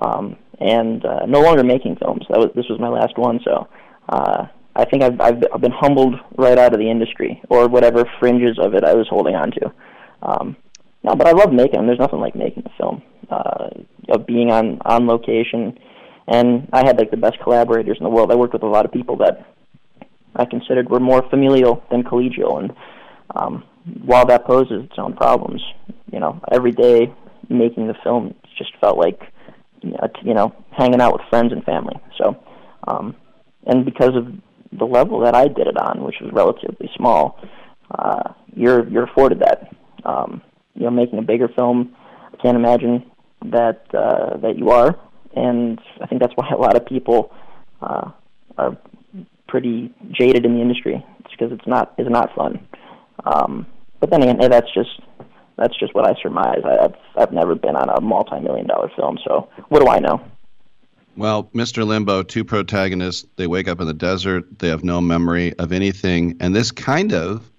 um, 0.00 0.36
and 0.58 1.04
uh, 1.04 1.26
no 1.26 1.40
longer 1.40 1.64
making 1.64 1.96
films. 1.96 2.24
That 2.28 2.38
was 2.38 2.50
this 2.54 2.66
was 2.68 2.80
my 2.80 2.88
last 2.88 3.16
one. 3.16 3.40
So. 3.44 3.68
Uh, 4.08 4.46
I 4.78 4.84
think 4.84 5.02
I've, 5.02 5.18
I've 5.22 5.42
I've 5.54 5.60
been 5.62 5.72
humbled 5.72 6.16
right 6.36 6.58
out 6.58 6.74
of 6.74 6.78
the 6.78 6.90
industry 6.90 7.40
or 7.48 7.66
whatever 7.66 8.04
fringes 8.20 8.58
of 8.58 8.74
it 8.74 8.84
I 8.84 8.92
was 8.92 9.08
holding 9.08 9.34
on 9.34 9.50
to. 9.52 9.72
Um, 10.20 10.56
no, 11.02 11.14
but 11.14 11.26
I 11.26 11.30
love 11.30 11.50
making 11.50 11.78
them. 11.78 11.86
There's 11.86 11.98
nothing 11.98 12.20
like 12.20 12.36
making 12.36 12.64
a 12.66 12.76
film. 12.76 13.02
Uh, 13.30 13.70
of 14.08 14.26
being 14.26 14.50
on 14.50 14.80
on 14.84 15.06
location, 15.06 15.76
and 16.28 16.68
I 16.72 16.86
had 16.86 16.98
like 16.98 17.10
the 17.10 17.16
best 17.16 17.38
collaborators 17.42 17.96
in 17.98 18.04
the 18.04 18.10
world. 18.10 18.30
I 18.30 18.36
worked 18.36 18.52
with 18.52 18.62
a 18.62 18.68
lot 18.68 18.84
of 18.84 18.92
people 18.92 19.16
that 19.16 19.52
I 20.36 20.44
considered 20.44 20.88
were 20.88 21.00
more 21.00 21.28
familial 21.28 21.82
than 21.90 22.04
collegial, 22.04 22.58
and 22.60 22.72
um, 23.34 23.64
while 24.04 24.26
that 24.26 24.44
poses 24.44 24.84
its 24.84 24.98
own 24.98 25.14
problems, 25.14 25.62
you 26.12 26.20
know, 26.20 26.40
every 26.52 26.72
day 26.72 27.12
making 27.48 27.88
the 27.88 27.94
film 28.04 28.34
just 28.56 28.72
felt 28.80 28.96
like 28.98 29.20
you 30.22 30.34
know 30.34 30.54
hanging 30.70 31.00
out 31.00 31.12
with 31.12 31.22
friends 31.28 31.52
and 31.52 31.64
family. 31.64 31.96
So, 32.18 32.36
um, 32.86 33.14
and 33.66 33.84
because 33.84 34.14
of 34.14 34.26
the 34.78 34.84
level 34.84 35.20
that 35.20 35.34
I 35.34 35.48
did 35.48 35.66
it 35.66 35.76
on, 35.76 36.02
which 36.02 36.16
was 36.20 36.30
relatively 36.32 36.90
small, 36.96 37.38
uh, 37.90 38.32
you're 38.54 38.88
you're 38.88 39.04
afforded 39.04 39.40
that. 39.40 39.74
Um, 40.04 40.42
you 40.74 40.84
know, 40.84 40.90
making 40.90 41.18
a 41.18 41.22
bigger 41.22 41.48
film, 41.48 41.96
I 42.32 42.36
can't 42.42 42.56
imagine 42.56 43.10
that 43.46 43.82
uh, 43.94 44.36
that 44.38 44.58
you 44.58 44.70
are, 44.70 44.98
and 45.34 45.80
I 46.02 46.06
think 46.06 46.20
that's 46.20 46.34
why 46.36 46.48
a 46.50 46.56
lot 46.56 46.76
of 46.76 46.86
people 46.86 47.32
uh, 47.80 48.10
are 48.58 48.76
pretty 49.48 49.94
jaded 50.12 50.44
in 50.44 50.54
the 50.54 50.60
industry. 50.60 51.04
It's 51.20 51.30
because 51.30 51.52
it's 51.52 51.66
not 51.66 51.94
it's 51.98 52.10
not 52.10 52.34
fun. 52.34 52.66
Um, 53.24 53.66
but 54.00 54.10
then 54.10 54.22
again, 54.22 54.38
that's 54.50 54.72
just 54.74 55.00
that's 55.56 55.76
just 55.78 55.94
what 55.94 56.06
I 56.08 56.14
surmise. 56.20 56.60
I, 56.64 56.84
I've 56.84 56.94
I've 57.16 57.32
never 57.32 57.54
been 57.54 57.76
on 57.76 57.88
a 57.88 58.00
multi-million 58.00 58.66
dollar 58.66 58.90
film, 58.96 59.18
so 59.26 59.48
what 59.68 59.80
do 59.80 59.88
I 59.88 59.98
know? 59.98 60.20
Well, 61.16 61.44
Mr. 61.54 61.86
Limbo, 61.86 62.22
two 62.22 62.44
protagonists, 62.44 63.26
they 63.36 63.46
wake 63.46 63.68
up 63.68 63.80
in 63.80 63.86
the 63.86 63.94
desert, 63.94 64.58
they 64.58 64.68
have 64.68 64.84
no 64.84 65.00
memory 65.00 65.54
of 65.58 65.72
anything, 65.72 66.36
and 66.40 66.54
this 66.54 66.70
kind 66.70 67.14
of 67.14 67.50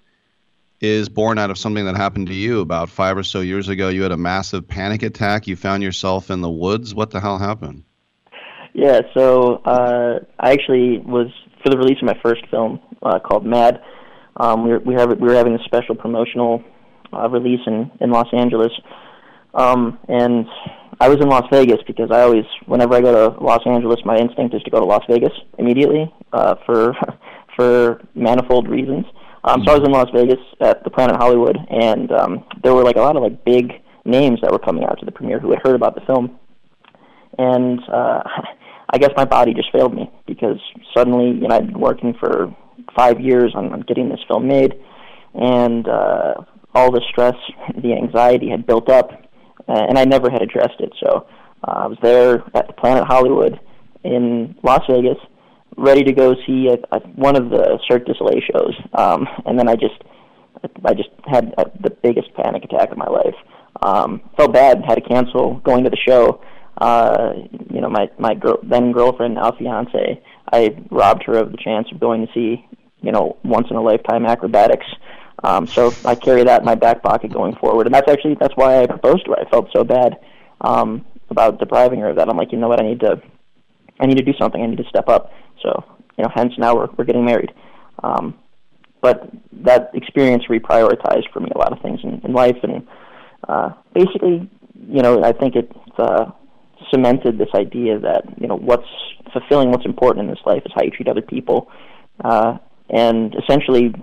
is 0.80 1.10
born 1.10 1.40
out 1.40 1.50
of 1.50 1.58
something 1.58 1.86
that 1.86 1.96
happened 1.96 2.28
to 2.28 2.36
you 2.36 2.62
about 2.62 2.90
five 2.90 3.18
or 3.18 3.24
so 3.24 3.40
years 3.40 3.68
ago. 3.68 3.90
You 3.90 4.04
had 4.04 4.12
a 4.12 4.18
massive 4.18 4.68
panic 4.68 5.02
attack. 5.02 5.48
You 5.48 5.56
found 5.56 5.82
yourself 5.82 6.30
in 6.30 6.42
the 6.42 6.50
woods. 6.50 6.94
What 6.94 7.10
the 7.12 7.20
hell 7.20 7.40
happened? 7.40 7.84
Yeah, 8.74 9.02
so 9.16 9.56
uh, 9.66 10.20
I 10.40 10.52
actually 10.52 11.00
was 11.00 11.30
for 11.64 11.70
the 11.70 11.78
release 11.78 11.98
of 12.00 12.06
my 12.06 12.20
first 12.22 12.46
film 12.52 12.80
uh, 13.02 13.18
called 13.20 13.44
Mad. 13.44 13.82
Um, 14.40 14.64
we 14.64 14.70
were 14.70 14.80
we, 14.80 14.94
have, 14.94 15.10
we 15.10 15.28
were 15.28 15.34
having 15.34 15.56
a 15.56 15.64
special 15.64 15.96
promotional 15.96 16.64
uh, 17.14 17.30
release 17.30 17.62
in 17.68 17.92
in 18.02 18.12
Los 18.12 18.28
Angeles, 18.34 18.72
um, 19.54 20.00
and 20.08 20.46
I 21.00 21.10
was 21.10 21.18
in 21.22 21.30
Las 21.30 21.46
Vegas 21.52 21.80
because 21.86 22.10
I 22.12 22.22
always, 22.22 22.46
whenever 22.66 22.96
I 22.96 23.02
go 23.02 23.12
to 23.12 23.44
Los 23.44 23.62
Angeles, 23.66 24.00
my 24.04 24.18
instinct 24.18 24.56
is 24.56 24.64
to 24.64 24.72
go 24.72 24.80
to 24.80 24.86
Las 24.86 25.04
Vegas 25.10 25.34
immediately 25.60 26.12
uh, 26.34 26.56
for 26.66 26.94
for 27.56 28.02
manifold 28.16 28.68
reasons. 28.68 29.06
Um, 29.44 29.64
so 29.66 29.74
I 29.74 29.78
was 29.78 29.86
in 29.86 29.92
Las 29.92 30.10
Vegas 30.14 30.44
at 30.62 30.84
the 30.84 30.90
Planet 30.90 31.16
Hollywood, 31.16 31.58
and 31.70 32.12
um, 32.12 32.44
there 32.64 32.74
were 32.74 32.84
like 32.84 32.98
a 32.98 33.02
lot 33.02 33.16
of 33.16 33.24
like 33.24 33.46
big 33.46 33.74
names 34.06 34.40
that 34.42 34.52
were 34.52 34.60
coming 34.60 34.84
out 34.84 35.00
to 35.00 35.06
the 35.06 35.12
premiere 35.12 35.40
who 35.40 35.52
had 35.52 35.60
heard 35.64 35.76
about 35.76 35.96
the 35.96 36.02
film, 36.02 36.38
and 37.38 37.80
uh, 37.92 38.24
I 38.90 38.98
guess 38.98 39.12
my 39.16 39.26
body 39.26 39.54
just 39.54 39.72
failed 39.72 39.94
me 39.94 40.12
because 40.26 40.60
suddenly, 40.96 41.28
you 41.28 41.48
know, 41.48 41.56
I'd 41.56 41.68
been 41.68 41.80
working 41.80 42.14
for 42.20 42.56
five 42.96 43.20
years 43.20 43.54
on, 43.56 43.72
on 43.74 43.82
getting 43.82 44.10
this 44.10 44.20
film 44.28 44.48
made, 44.48 44.74
and 45.34 45.88
uh, 45.88 46.34
all 46.74 46.92
the 46.92 47.02
stress, 47.10 47.36
the 47.82 47.94
anxiety 47.94 48.50
had 48.50 48.66
built 48.66 48.90
up, 48.90 49.12
uh, 49.68 49.86
and 49.90 49.98
I 49.98 50.06
never 50.06 50.30
had 50.30 50.42
addressed 50.42 50.80
it. 50.80 50.94
So 51.04 51.28
uh, 51.68 51.72
I 51.72 51.88
was 51.88 51.98
there 52.02 52.44
at 52.56 52.68
the 52.68 52.74
Planet 52.74 53.06
Hollywood 53.06 53.60
in 54.04 54.56
Las 54.64 54.84
Vegas 54.90 55.18
ready 55.78 56.04
to 56.04 56.12
go 56.12 56.36
see 56.46 56.68
a, 56.68 56.96
a, 56.96 57.00
one 57.10 57.36
of 57.36 57.50
the 57.50 57.80
Cirque 57.88 58.06
du 58.06 58.14
Soleil 58.18 58.42
shows, 58.52 58.74
um, 58.94 59.28
and 59.46 59.58
then 59.58 59.70
I 59.70 59.76
just 59.76 60.04
I 60.86 60.94
just 60.94 61.10
had 61.26 61.54
a, 61.58 61.66
the 61.82 61.92
biggest 61.92 62.34
panic 62.34 62.64
attack 62.66 62.92
of 62.92 62.98
my 62.98 63.08
life. 63.08 63.36
Um, 63.82 64.22
felt 64.36 64.54
bad, 64.54 64.82
had 64.86 64.96
to 64.96 65.02
cancel 65.02 65.56
going 65.64 65.84
to 65.84 65.90
the 65.90 65.98
show. 66.08 66.42
Uh, 66.80 67.34
you 67.72 67.82
know, 67.82 67.90
my 67.90 68.10
my 68.18 68.34
girl, 68.34 68.60
then 68.64 68.92
girlfriend, 68.92 69.36
now 69.36 69.52
fiance, 69.52 70.22
I 70.52 70.76
robbed 70.90 71.24
her 71.24 71.38
of 71.38 71.52
the 71.52 71.58
chance 71.58 71.88
of 71.92 72.00
going 72.00 72.26
to 72.26 72.34
see 72.34 72.66
you 73.02 73.12
know 73.12 73.38
once 73.44 73.68
in 73.70 73.76
a 73.76 73.82
lifetime 73.82 74.26
acrobatics. 74.26 74.86
Um, 75.44 75.68
so 75.68 75.94
I 76.04 76.16
carry 76.16 76.44
that 76.44 76.62
in 76.62 76.66
my 76.66 76.76
back 76.76 77.04
pocket 77.04 77.32
going 77.32 77.56
forward, 77.56 77.86
and 77.86 77.94
that's 77.94 78.10
actually 78.10 78.36
that's 78.40 78.56
why 78.56 78.82
I 78.82 78.88
proposed 78.88 79.26
to 79.26 79.32
her. 79.32 79.40
I 79.40 79.50
felt 79.50 79.70
so 79.72 79.84
bad 79.84 80.18
um, 80.62 81.06
about 81.30 81.60
depriving 81.60 82.00
her 82.00 82.10
of 82.10 82.16
that. 82.18 82.30
I'm 82.30 82.38
like, 82.38 82.52
you 82.52 82.58
know 82.58 82.68
what, 82.68 82.82
I 82.82 82.88
need 82.88 83.00
to 83.02 83.22
I 84.00 84.06
need 84.06 84.18
to 84.18 84.24
do 84.24 84.34
something. 84.40 84.62
I 84.62 84.66
need 84.68 84.78
to 84.78 84.90
step 84.90 85.10
up. 85.10 85.32
So, 85.62 85.84
you 86.18 86.24
know, 86.24 86.32
hence 86.34 86.54
now 86.58 86.76
we're 86.76 86.90
we're 86.98 87.06
getting 87.06 87.26
married. 87.26 87.54
Um, 88.04 88.36
but 89.02 89.30
that 89.64 89.92
experience 89.94 90.46
reprioritized 90.50 91.32
for 91.32 91.40
me 91.40 91.50
a 91.54 91.58
lot 91.58 91.72
of 91.72 91.82
things 91.82 92.00
in, 92.04 92.20
in 92.24 92.34
life, 92.34 92.58
and 92.64 92.88
uh, 93.48 93.70
basically, 93.94 94.50
you 94.90 95.02
know, 95.02 95.24
I 95.24 95.34
think 95.34 95.56
it 95.56 95.72
uh, 95.98 96.32
cemented 96.92 97.38
this 97.38 97.50
idea 97.56 98.00
that 98.00 98.24
you 98.40 98.48
know 98.48 98.56
what's 98.56 98.88
fulfilling, 99.32 99.72
what's 99.72 99.86
important 99.86 100.26
in 100.26 100.30
this 100.30 100.44
life 100.46 100.64
is 100.66 100.72
how 100.76 100.84
you 100.84 100.92
treat 100.92 101.08
other 101.08 101.22
people, 101.22 101.70
uh, 102.24 102.58
and 102.90 103.36
essentially, 103.36 103.94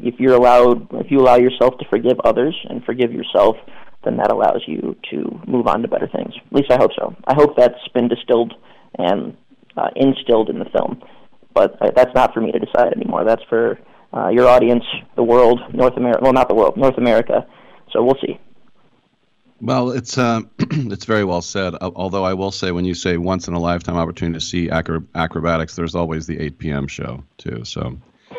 if 0.00 0.18
you're 0.18 0.34
allowed, 0.34 0.88
if 0.94 1.10
you 1.10 1.20
allow 1.20 1.36
yourself 1.36 1.78
to 1.78 1.84
forgive 1.88 2.18
others 2.24 2.58
and 2.68 2.84
forgive 2.84 3.12
yourself, 3.12 3.56
then 4.04 4.16
that 4.18 4.30
allows 4.30 4.62
you 4.66 4.96
to 5.10 5.40
move 5.46 5.66
on 5.66 5.82
to 5.82 5.88
better 5.88 6.08
things. 6.08 6.34
At 6.46 6.52
least 6.52 6.70
I 6.70 6.76
hope 6.76 6.90
so. 6.98 7.14
I 7.26 7.34
hope 7.34 7.56
that's 7.56 7.88
been 7.94 8.08
distilled 8.08 8.54
and 8.98 9.36
uh, 9.76 9.88
instilled 9.96 10.50
in 10.50 10.58
the 10.58 10.66
film. 10.66 11.02
But 11.54 11.80
uh, 11.80 11.90
that's 11.94 12.14
not 12.14 12.34
for 12.34 12.40
me 12.40 12.52
to 12.52 12.58
decide 12.58 12.92
anymore. 12.92 13.24
That's 13.24 13.42
for 13.48 13.78
uh, 14.12 14.28
your 14.28 14.48
audience, 14.48 14.84
the 15.16 15.22
world, 15.22 15.60
North 15.72 15.96
America. 15.96 16.20
Well, 16.22 16.32
not 16.32 16.48
the 16.48 16.54
world, 16.54 16.76
North 16.76 16.98
America. 16.98 17.46
So 17.92 18.02
we'll 18.02 18.18
see. 18.20 18.38
Well, 19.60 19.92
it's 19.92 20.18
uh, 20.18 20.40
it's 20.58 21.04
very 21.04 21.24
well 21.24 21.40
said. 21.40 21.74
Although 21.80 22.24
I 22.24 22.34
will 22.34 22.50
say, 22.50 22.72
when 22.72 22.84
you 22.84 22.94
say 22.94 23.16
once 23.16 23.48
in 23.48 23.54
a 23.54 23.60
lifetime 23.60 23.96
opportunity 23.96 24.38
to 24.38 24.44
see 24.44 24.68
acro- 24.70 25.06
acrobatics, 25.14 25.76
there's 25.76 25.94
always 25.94 26.26
the 26.26 26.38
8 26.38 26.58
p.m. 26.58 26.86
show 26.88 27.22
too. 27.38 27.64
So 27.64 27.96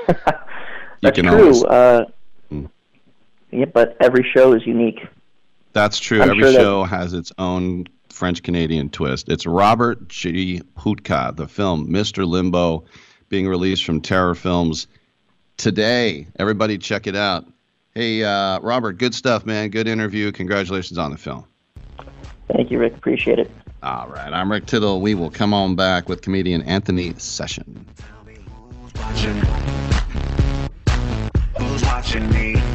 that's 1.02 1.20
true. 1.20 1.30
Always... 1.30 1.64
Uh, 1.64 2.06
hmm. 2.50 2.66
Yeah, 3.52 3.66
but 3.66 3.98
every 4.00 4.24
show 4.24 4.54
is 4.54 4.66
unique. 4.66 5.08
That's 5.74 6.00
true. 6.00 6.22
I'm 6.22 6.30
every 6.32 6.44
sure 6.44 6.54
show 6.54 6.80
that... 6.82 6.90
has 6.90 7.14
its 7.14 7.32
own 7.38 7.88
French 8.10 8.44
Canadian 8.44 8.90
twist. 8.90 9.30
It's 9.30 9.46
Robert 9.46 10.08
G. 10.08 10.62
Putka, 10.78 11.36
the 11.36 11.48
film 11.48 11.88
Mr. 11.90 12.26
Limbo, 12.26 12.86
being 13.30 13.48
released 13.48 13.84
from 13.84 14.02
Terror 14.02 14.36
Films 14.36 14.88
today. 15.58 16.28
Everybody 16.40 16.78
check 16.78 17.08
it 17.08 17.16
out. 17.16 17.46
Hey, 17.94 18.24
uh, 18.24 18.60
Robert, 18.60 18.94
good 18.94 19.14
stuff, 19.14 19.46
man. 19.46 19.70
Good 19.70 19.88
interview. 19.88 20.32
Congratulations 20.32 20.98
on 20.98 21.12
the 21.12 21.18
film. 21.18 21.46
Thank 22.54 22.72
you, 22.72 22.80
Rick. 22.80 22.96
Appreciate 22.96 23.40
it. 23.40 23.52
All 23.84 24.08
right. 24.08 24.34
I'm 24.34 24.52
Rick 24.52 24.66
Tittle. 24.66 25.02
We 25.02 25.16
will 25.16 25.32
come 25.32 25.54
on 25.54 25.76
back 25.76 26.10
with 26.10 26.22
comedian 26.22 26.62
Anthony 26.64 27.14
Session. 27.18 27.86
Who's 32.18 32.75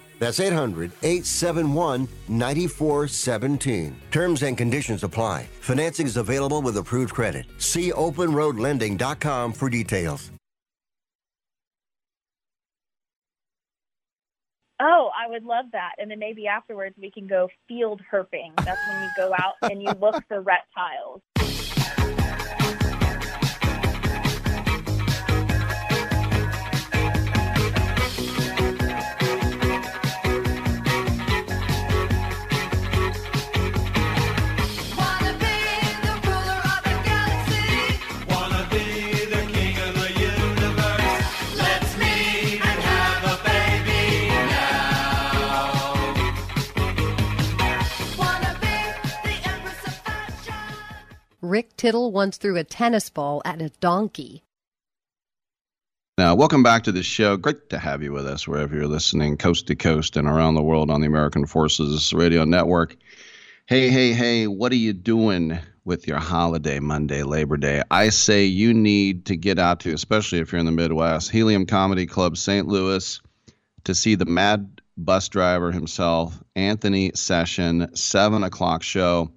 That's 0.21 0.39
800 0.39 0.91
871 1.01 2.07
9417. 2.29 3.95
Terms 4.11 4.43
and 4.43 4.55
conditions 4.55 5.03
apply. 5.03 5.47
Financing 5.61 6.05
is 6.05 6.15
available 6.15 6.61
with 6.61 6.77
approved 6.77 7.11
credit. 7.11 7.47
See 7.57 7.91
openroadlending.com 7.91 9.53
for 9.53 9.67
details. 9.67 10.29
Oh, 14.79 15.09
I 15.19 15.27
would 15.27 15.43
love 15.43 15.65
that. 15.71 15.93
And 15.97 16.11
then 16.11 16.19
maybe 16.19 16.45
afterwards 16.45 16.95
we 17.01 17.09
can 17.09 17.25
go 17.25 17.49
field 17.67 18.01
herping. 18.11 18.55
That's 18.63 18.79
when 18.87 19.01
you 19.01 19.09
go 19.17 19.33
out 19.33 19.53
and 19.63 19.81
you 19.81 19.91
look 19.99 20.23
for 20.27 20.41
reptiles. 20.41 21.21
Rick 51.51 51.75
Tittle 51.75 52.13
once 52.13 52.37
threw 52.37 52.55
a 52.55 52.63
tennis 52.63 53.09
ball 53.09 53.41
at 53.43 53.61
a 53.61 53.67
donkey. 53.81 54.41
Now, 56.17 56.33
welcome 56.33 56.63
back 56.63 56.83
to 56.83 56.93
the 56.93 57.03
show. 57.03 57.35
Great 57.35 57.69
to 57.71 57.77
have 57.77 58.01
you 58.01 58.13
with 58.13 58.25
us 58.25 58.47
wherever 58.47 58.73
you're 58.73 58.87
listening, 58.87 59.35
coast 59.35 59.67
to 59.67 59.75
coast 59.75 60.15
and 60.15 60.29
around 60.29 60.55
the 60.55 60.63
world 60.63 60.89
on 60.89 61.01
the 61.01 61.07
American 61.07 61.45
Forces 61.45 62.13
Radio 62.13 62.45
Network. 62.45 62.95
Hey, 63.65 63.89
hey, 63.89 64.13
hey, 64.13 64.47
what 64.47 64.71
are 64.71 64.77
you 64.77 64.93
doing 64.93 65.59
with 65.83 66.07
your 66.07 66.19
holiday 66.19 66.79
Monday, 66.79 67.23
Labor 67.23 67.57
Day? 67.57 67.83
I 67.91 68.11
say 68.11 68.45
you 68.45 68.73
need 68.73 69.25
to 69.25 69.35
get 69.35 69.59
out 69.59 69.81
to, 69.81 69.93
especially 69.93 70.39
if 70.39 70.53
you're 70.53 70.59
in 70.59 70.65
the 70.65 70.71
Midwest, 70.71 71.31
Helium 71.31 71.65
Comedy 71.65 72.05
Club 72.05 72.37
St. 72.37 72.65
Louis 72.65 73.19
to 73.83 73.93
see 73.93 74.15
the 74.15 74.23
mad 74.23 74.79
bus 74.95 75.27
driver 75.27 75.73
himself, 75.73 76.41
Anthony 76.55 77.11
Session, 77.13 77.93
7 77.93 78.41
o'clock 78.45 78.83
show. 78.83 79.33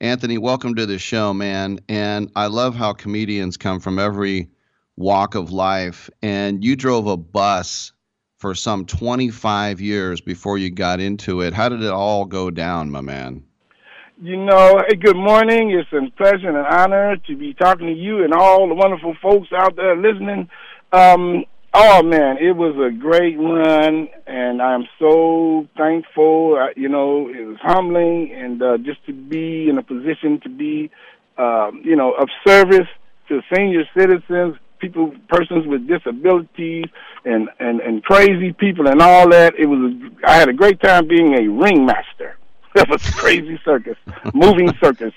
Anthony, 0.00 0.38
welcome 0.38 0.74
to 0.74 0.86
the 0.86 0.98
show, 0.98 1.32
man. 1.32 1.78
And 1.88 2.30
I 2.34 2.46
love 2.46 2.74
how 2.74 2.92
comedians 2.92 3.56
come 3.56 3.80
from 3.80 3.98
every 3.98 4.48
walk 4.96 5.34
of 5.34 5.52
life. 5.52 6.10
And 6.20 6.64
you 6.64 6.76
drove 6.76 7.06
a 7.06 7.16
bus 7.16 7.92
for 8.38 8.54
some 8.54 8.86
25 8.86 9.80
years 9.80 10.20
before 10.20 10.58
you 10.58 10.70
got 10.70 11.00
into 11.00 11.40
it. 11.40 11.54
How 11.54 11.68
did 11.68 11.82
it 11.82 11.90
all 11.90 12.24
go 12.24 12.50
down, 12.50 12.90
my 12.90 13.00
man? 13.00 13.44
You 14.20 14.36
know, 14.36 14.80
hey, 14.88 14.96
good 14.96 15.16
morning. 15.16 15.70
It's 15.70 15.92
a 15.92 16.10
pleasure 16.16 16.48
and 16.48 16.56
an 16.56 16.66
honor 16.66 17.16
to 17.16 17.36
be 17.36 17.54
talking 17.54 17.86
to 17.86 17.92
you 17.92 18.24
and 18.24 18.34
all 18.34 18.68
the 18.68 18.74
wonderful 18.74 19.16
folks 19.22 19.48
out 19.56 19.76
there 19.76 19.96
listening. 19.96 20.48
Um, 20.92 21.44
Oh 21.76 22.04
man, 22.04 22.38
it 22.38 22.52
was 22.52 22.76
a 22.76 22.96
great 22.96 23.36
run, 23.36 24.08
and 24.28 24.62
I'm 24.62 24.86
so 24.96 25.66
thankful. 25.76 26.56
Uh, 26.56 26.68
you 26.76 26.88
know, 26.88 27.28
it 27.28 27.44
was 27.44 27.56
humbling, 27.60 28.32
and 28.32 28.62
uh, 28.62 28.78
just 28.78 29.04
to 29.06 29.12
be 29.12 29.68
in 29.68 29.76
a 29.76 29.82
position 29.82 30.38
to 30.42 30.48
be, 30.48 30.92
um, 31.36 31.82
you 31.84 31.96
know, 31.96 32.12
of 32.12 32.28
service 32.46 32.86
to 33.26 33.42
senior 33.52 33.82
citizens, 33.98 34.54
people, 34.78 35.12
persons 35.28 35.66
with 35.66 35.88
disabilities, 35.88 36.84
and 37.24 37.48
and 37.58 37.80
and 37.80 38.04
crazy 38.04 38.52
people, 38.52 38.86
and 38.86 39.02
all 39.02 39.28
that. 39.30 39.54
It 39.58 39.66
was. 39.66 39.80
A, 39.80 40.30
I 40.30 40.36
had 40.36 40.48
a 40.48 40.52
great 40.52 40.80
time 40.80 41.08
being 41.08 41.34
a 41.34 41.48
ringmaster. 41.48 42.38
It 42.76 42.88
was 42.88 43.08
a 43.08 43.12
crazy 43.12 43.60
circus, 43.64 43.96
moving 44.34 44.72
circus. 44.80 45.12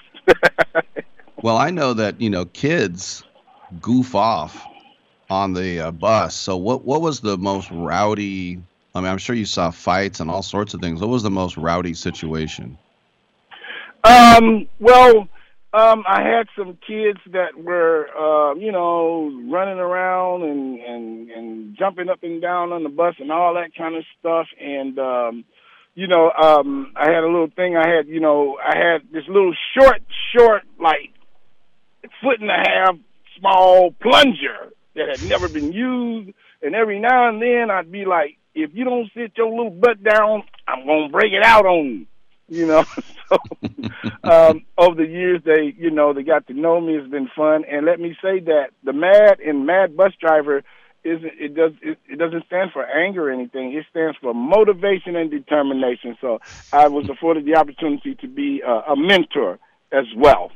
well, 1.43 1.57
I 1.57 1.69
know 1.69 1.93
that 1.93 2.19
you 2.19 2.31
know 2.31 2.45
kids 2.45 3.23
goof 3.79 4.15
off 4.15 4.67
on 5.29 5.53
the 5.53 5.79
uh, 5.79 5.91
bus. 5.91 6.35
So 6.35 6.57
what 6.57 6.85
what 6.85 7.01
was 7.01 7.19
the 7.19 7.37
most 7.37 7.69
rowdy? 7.71 8.61
I 8.95 9.01
mean, 9.01 9.09
I'm 9.09 9.17
sure 9.17 9.35
you 9.35 9.45
saw 9.45 9.69
fights 9.69 10.19
and 10.19 10.29
all 10.31 10.41
sorts 10.41 10.73
of 10.73 10.81
things. 10.81 11.01
What 11.01 11.09
was 11.09 11.23
the 11.23 11.29
most 11.29 11.57
rowdy 11.57 11.93
situation? 11.93 12.77
Um, 14.03 14.67
well, 14.79 15.27
um, 15.73 16.03
I 16.07 16.21
had 16.23 16.47
some 16.57 16.77
kids 16.87 17.19
that 17.31 17.61
were, 17.61 18.07
uh, 18.17 18.55
you 18.55 18.71
know, 18.71 19.29
running 19.51 19.79
around 19.79 20.43
and, 20.43 20.79
and 20.79 21.29
and 21.29 21.77
jumping 21.77 22.09
up 22.09 22.23
and 22.23 22.41
down 22.41 22.71
on 22.71 22.83
the 22.83 22.89
bus 22.89 23.15
and 23.19 23.31
all 23.31 23.53
that 23.55 23.75
kind 23.75 23.95
of 23.95 24.03
stuff. 24.19 24.47
And 24.59 24.97
um, 24.97 25.45
you 25.93 26.07
know, 26.07 26.31
um, 26.31 26.93
I 26.95 27.09
had 27.09 27.23
a 27.23 27.27
little 27.27 27.49
thing. 27.55 27.75
I 27.75 27.87
had, 27.87 28.07
you 28.07 28.19
know, 28.19 28.57
I 28.63 28.77
had 28.77 29.01
this 29.11 29.27
little 29.27 29.53
short, 29.75 30.01
short, 30.35 30.63
like 30.79 31.11
foot 32.21 32.39
and 32.39 32.49
a 32.49 32.69
half 32.69 32.95
small 33.37 33.91
plunger 33.91 34.71
that 34.97 35.09
had 35.09 35.29
never 35.29 35.47
been 35.47 35.71
used. 35.71 36.33
And 36.61 36.75
every 36.75 36.99
now 36.99 37.29
and 37.29 37.41
then 37.41 37.69
I'd 37.71 37.91
be 37.91 38.05
like, 38.05 38.37
if 38.53 38.71
you 38.73 38.83
don't 38.83 39.09
sit 39.15 39.33
your 39.37 39.49
little 39.49 39.69
butt 39.69 40.03
down, 40.03 40.43
I'm 40.67 40.85
gonna 40.85 41.09
break 41.09 41.31
it 41.33 41.43
out 41.43 41.65
on 41.65 41.85
you. 41.85 42.05
You 42.49 42.65
know, 42.65 42.85
so 43.29 43.37
um, 44.23 44.65
over 44.77 44.95
the 44.95 45.07
years 45.07 45.41
they, 45.45 45.73
you 45.77 45.91
know, 45.91 46.13
they 46.13 46.23
got 46.23 46.47
to 46.47 46.53
know 46.53 46.79
me. 46.79 46.95
It's 46.95 47.11
been 47.11 47.29
fun, 47.35 47.65
and 47.69 47.85
let 47.85 47.99
me 47.99 48.15
say 48.21 48.39
that 48.39 48.69
the 48.83 48.93
mad 48.93 49.39
and 49.41 49.65
mad 49.65 49.97
bus 49.97 50.13
driver 50.19 50.63
isn't. 51.03 51.31
It 51.37 51.55
does. 51.55 51.73
It, 51.81 51.99
it 52.09 52.17
doesn't 52.17 52.45
stand 52.45 52.71
for 52.71 52.85
anger 52.85 53.29
or 53.29 53.31
anything. 53.31 53.73
It 53.73 53.85
stands 53.91 54.17
for 54.21 54.33
motivation 54.33 55.17
and 55.17 55.29
determination. 55.29 56.17
So 56.21 56.39
I 56.71 56.87
was 56.87 57.09
afforded 57.09 57.45
the 57.45 57.57
opportunity 57.57 58.15
to 58.15 58.27
be 58.29 58.63
uh, 58.65 58.93
a 58.93 58.95
mentor 58.95 59.59
as 59.91 60.05
well 60.15 60.51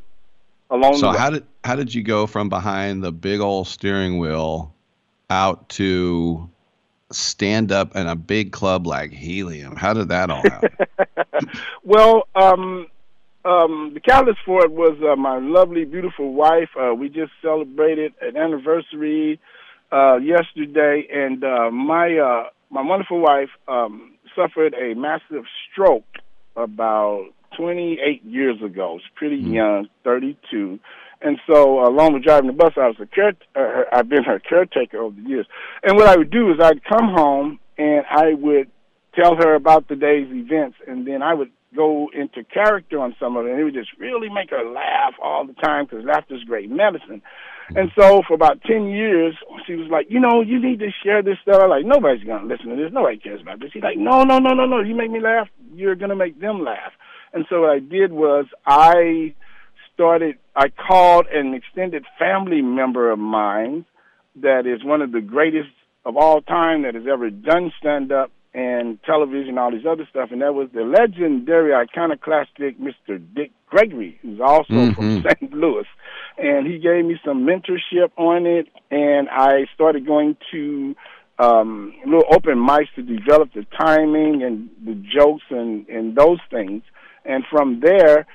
along 0.71 0.95
so 0.97 1.11
how 1.11 1.29
did 1.29 1.45
how 1.63 1.75
did 1.75 1.93
you 1.93 2.01
go 2.01 2.25
from 2.25 2.49
behind 2.49 3.03
the 3.03 3.11
big 3.11 3.39
old 3.39 3.67
steering 3.67 4.17
wheel 4.17 4.73
out 5.29 5.69
to 5.69 6.49
stand 7.11 7.71
up 7.71 7.95
in 7.95 8.07
a 8.07 8.15
big 8.15 8.51
club 8.51 8.87
like 8.87 9.11
Helium? 9.11 9.75
How 9.75 9.93
did 9.93 10.09
that 10.09 10.29
all 10.29 10.41
happen? 10.41 10.69
well, 11.83 12.27
um, 12.35 12.87
um, 13.45 13.91
the 13.93 13.99
catalyst 13.99 14.39
for 14.45 14.63
it 14.63 14.71
was 14.71 14.97
uh, 15.01 15.15
my 15.15 15.39
lovely, 15.39 15.85
beautiful 15.85 16.33
wife. 16.33 16.69
Uh, 16.79 16.93
we 16.93 17.09
just 17.09 17.31
celebrated 17.41 18.13
an 18.21 18.37
anniversary 18.37 19.39
uh, 19.91 20.17
yesterday, 20.17 21.07
and 21.11 21.43
uh, 21.43 21.71
my 21.71 22.17
uh, 22.17 22.49
my 22.69 22.81
wonderful 22.81 23.19
wife 23.19 23.49
um, 23.67 24.13
suffered 24.35 24.73
a 24.73 24.95
massive 24.95 25.45
stroke 25.71 26.05
about 26.55 27.29
28 27.57 28.23
years 28.23 28.61
ago. 28.63 28.99
She's 28.99 29.11
pretty 29.15 29.41
mm-hmm. 29.41 29.53
young, 29.53 29.87
32. 30.03 30.79
And 31.23 31.37
so, 31.47 31.85
along 31.85 32.13
with 32.13 32.23
driving 32.23 32.47
the 32.47 32.53
bus, 32.53 32.73
I 32.77 32.87
was 32.87 32.95
a 32.99 33.05
care. 33.05 33.33
Uh, 33.55 33.83
I've 33.93 34.09
been 34.09 34.23
her 34.23 34.39
caretaker 34.39 34.97
over 34.97 35.15
the 35.15 35.29
years. 35.29 35.45
And 35.83 35.95
what 35.95 36.07
I 36.07 36.17
would 36.17 36.31
do 36.31 36.51
is 36.51 36.59
I'd 36.59 36.83
come 36.83 37.13
home 37.13 37.59
and 37.77 38.05
I 38.09 38.33
would 38.33 38.71
tell 39.13 39.35
her 39.35 39.55
about 39.55 39.87
the 39.87 39.95
day's 39.95 40.27
events, 40.31 40.77
and 40.87 41.05
then 41.05 41.21
I 41.21 41.33
would 41.33 41.51
go 41.75 42.09
into 42.13 42.43
character 42.43 42.99
on 42.99 43.15
some 43.19 43.37
of 43.37 43.45
it, 43.45 43.51
and 43.51 43.59
it 43.59 43.63
would 43.63 43.73
just 43.73 43.91
really 43.97 44.29
make 44.29 44.49
her 44.49 44.63
laugh 44.63 45.13
all 45.21 45.45
the 45.45 45.53
time 45.53 45.85
because 45.85 46.05
laughter's 46.05 46.43
great 46.43 46.69
medicine. 46.69 47.21
And 47.75 47.91
so 47.97 48.21
for 48.27 48.33
about 48.33 48.61
10 48.63 48.87
years, 48.87 49.35
she 49.65 49.75
was 49.75 49.87
like, 49.89 50.07
you 50.09 50.19
know, 50.19 50.41
you 50.41 50.61
need 50.61 50.79
to 50.79 50.89
share 51.03 51.23
this 51.23 51.37
stuff. 51.41 51.61
I'm 51.61 51.69
like, 51.69 51.85
nobody's 51.85 52.23
going 52.23 52.41
to 52.41 52.47
listen 52.47 52.69
to 52.69 52.75
this. 52.75 52.91
Nobody 52.91 53.17
cares 53.17 53.41
about 53.41 53.61
this. 53.61 53.71
She's 53.71 53.83
like, 53.83 53.97
no, 53.97 54.23
no, 54.23 54.39
no, 54.39 54.53
no, 54.53 54.65
no. 54.65 54.81
You 54.81 54.95
make 54.95 55.11
me 55.11 55.21
laugh. 55.21 55.47
You're 55.73 55.95
going 55.95 56.09
to 56.09 56.15
make 56.15 56.39
them 56.39 56.63
laugh. 56.65 56.91
And 57.33 57.45
so 57.49 57.61
what 57.61 57.69
I 57.69 57.79
did 57.79 58.11
was 58.11 58.45
I 58.65 59.35
started, 59.93 60.37
I 60.55 60.69
called 60.69 61.27
an 61.27 61.53
extended 61.53 62.05
family 62.19 62.61
member 62.61 63.11
of 63.11 63.19
mine 63.19 63.85
that 64.35 64.65
is 64.65 64.83
one 64.83 65.01
of 65.01 65.11
the 65.11 65.21
greatest 65.21 65.69
of 66.05 66.17
all 66.17 66.41
time 66.41 66.83
that 66.83 66.95
has 66.95 67.03
ever 67.11 67.29
done 67.29 67.71
stand 67.77 68.11
up 68.11 68.31
and 68.53 69.01
television, 69.03 69.57
all 69.57 69.71
these 69.71 69.85
other 69.89 70.05
stuff, 70.09 70.29
and 70.31 70.41
that 70.41 70.53
was 70.53 70.67
the 70.73 70.81
legendary 70.81 71.73
iconoclastic 71.73 72.77
Mr. 72.79 73.21
Dick 73.33 73.51
Gregory, 73.67 74.19
who's 74.21 74.41
also 74.41 74.73
mm-hmm. 74.73 74.93
from 75.21 75.23
St. 75.23 75.53
Louis. 75.53 75.85
And 76.37 76.67
he 76.67 76.79
gave 76.79 77.05
me 77.05 77.17
some 77.23 77.45
mentorship 77.45 78.11
on 78.17 78.45
it, 78.45 78.67
and 78.89 79.29
I 79.29 79.67
started 79.73 80.05
going 80.05 80.35
to 80.51 80.95
um, 81.39 81.93
little 82.05 82.25
open 82.29 82.55
mics 82.55 82.93
to 82.95 83.01
develop 83.01 83.53
the 83.53 83.65
timing 83.79 84.43
and 84.43 84.69
the 84.85 84.95
jokes 84.95 85.43
and, 85.49 85.87
and 85.87 86.15
those 86.15 86.39
things. 86.49 86.83
And 87.25 87.43
from 87.49 87.79
there, 87.81 88.25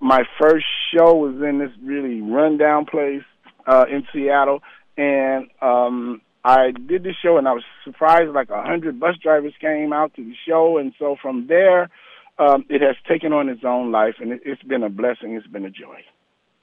my 0.00 0.22
first 0.40 0.66
show 0.94 1.14
was 1.14 1.34
in 1.42 1.58
this 1.58 1.70
really 1.82 2.20
rundown 2.20 2.86
place 2.86 3.24
uh, 3.66 3.84
in 3.90 4.06
Seattle, 4.12 4.62
and 4.96 5.48
um, 5.60 6.20
I 6.46 6.70
did 6.70 7.02
the 7.02 7.12
show 7.12 7.38
and 7.38 7.48
I 7.48 7.52
was 7.52 7.64
surprised 7.84 8.32
like 8.32 8.50
a 8.50 8.62
hundred 8.62 9.00
bus 9.00 9.16
drivers 9.20 9.52
came 9.60 9.92
out 9.92 10.14
to 10.14 10.22
the 10.22 10.34
show 10.46 10.78
and 10.78 10.92
so 10.96 11.16
from 11.20 11.48
there 11.48 11.90
um, 12.38 12.64
it 12.68 12.82
has 12.82 12.94
taken 13.08 13.32
on 13.32 13.48
its 13.48 13.64
own 13.64 13.90
life 13.90 14.14
and 14.20 14.32
it, 14.32 14.46
has 14.46 14.58
been 14.58 14.84
a 14.84 14.88
blessing. 14.88 15.34
It's 15.34 15.46
been 15.48 15.64
a 15.64 15.70
joy. 15.70 16.04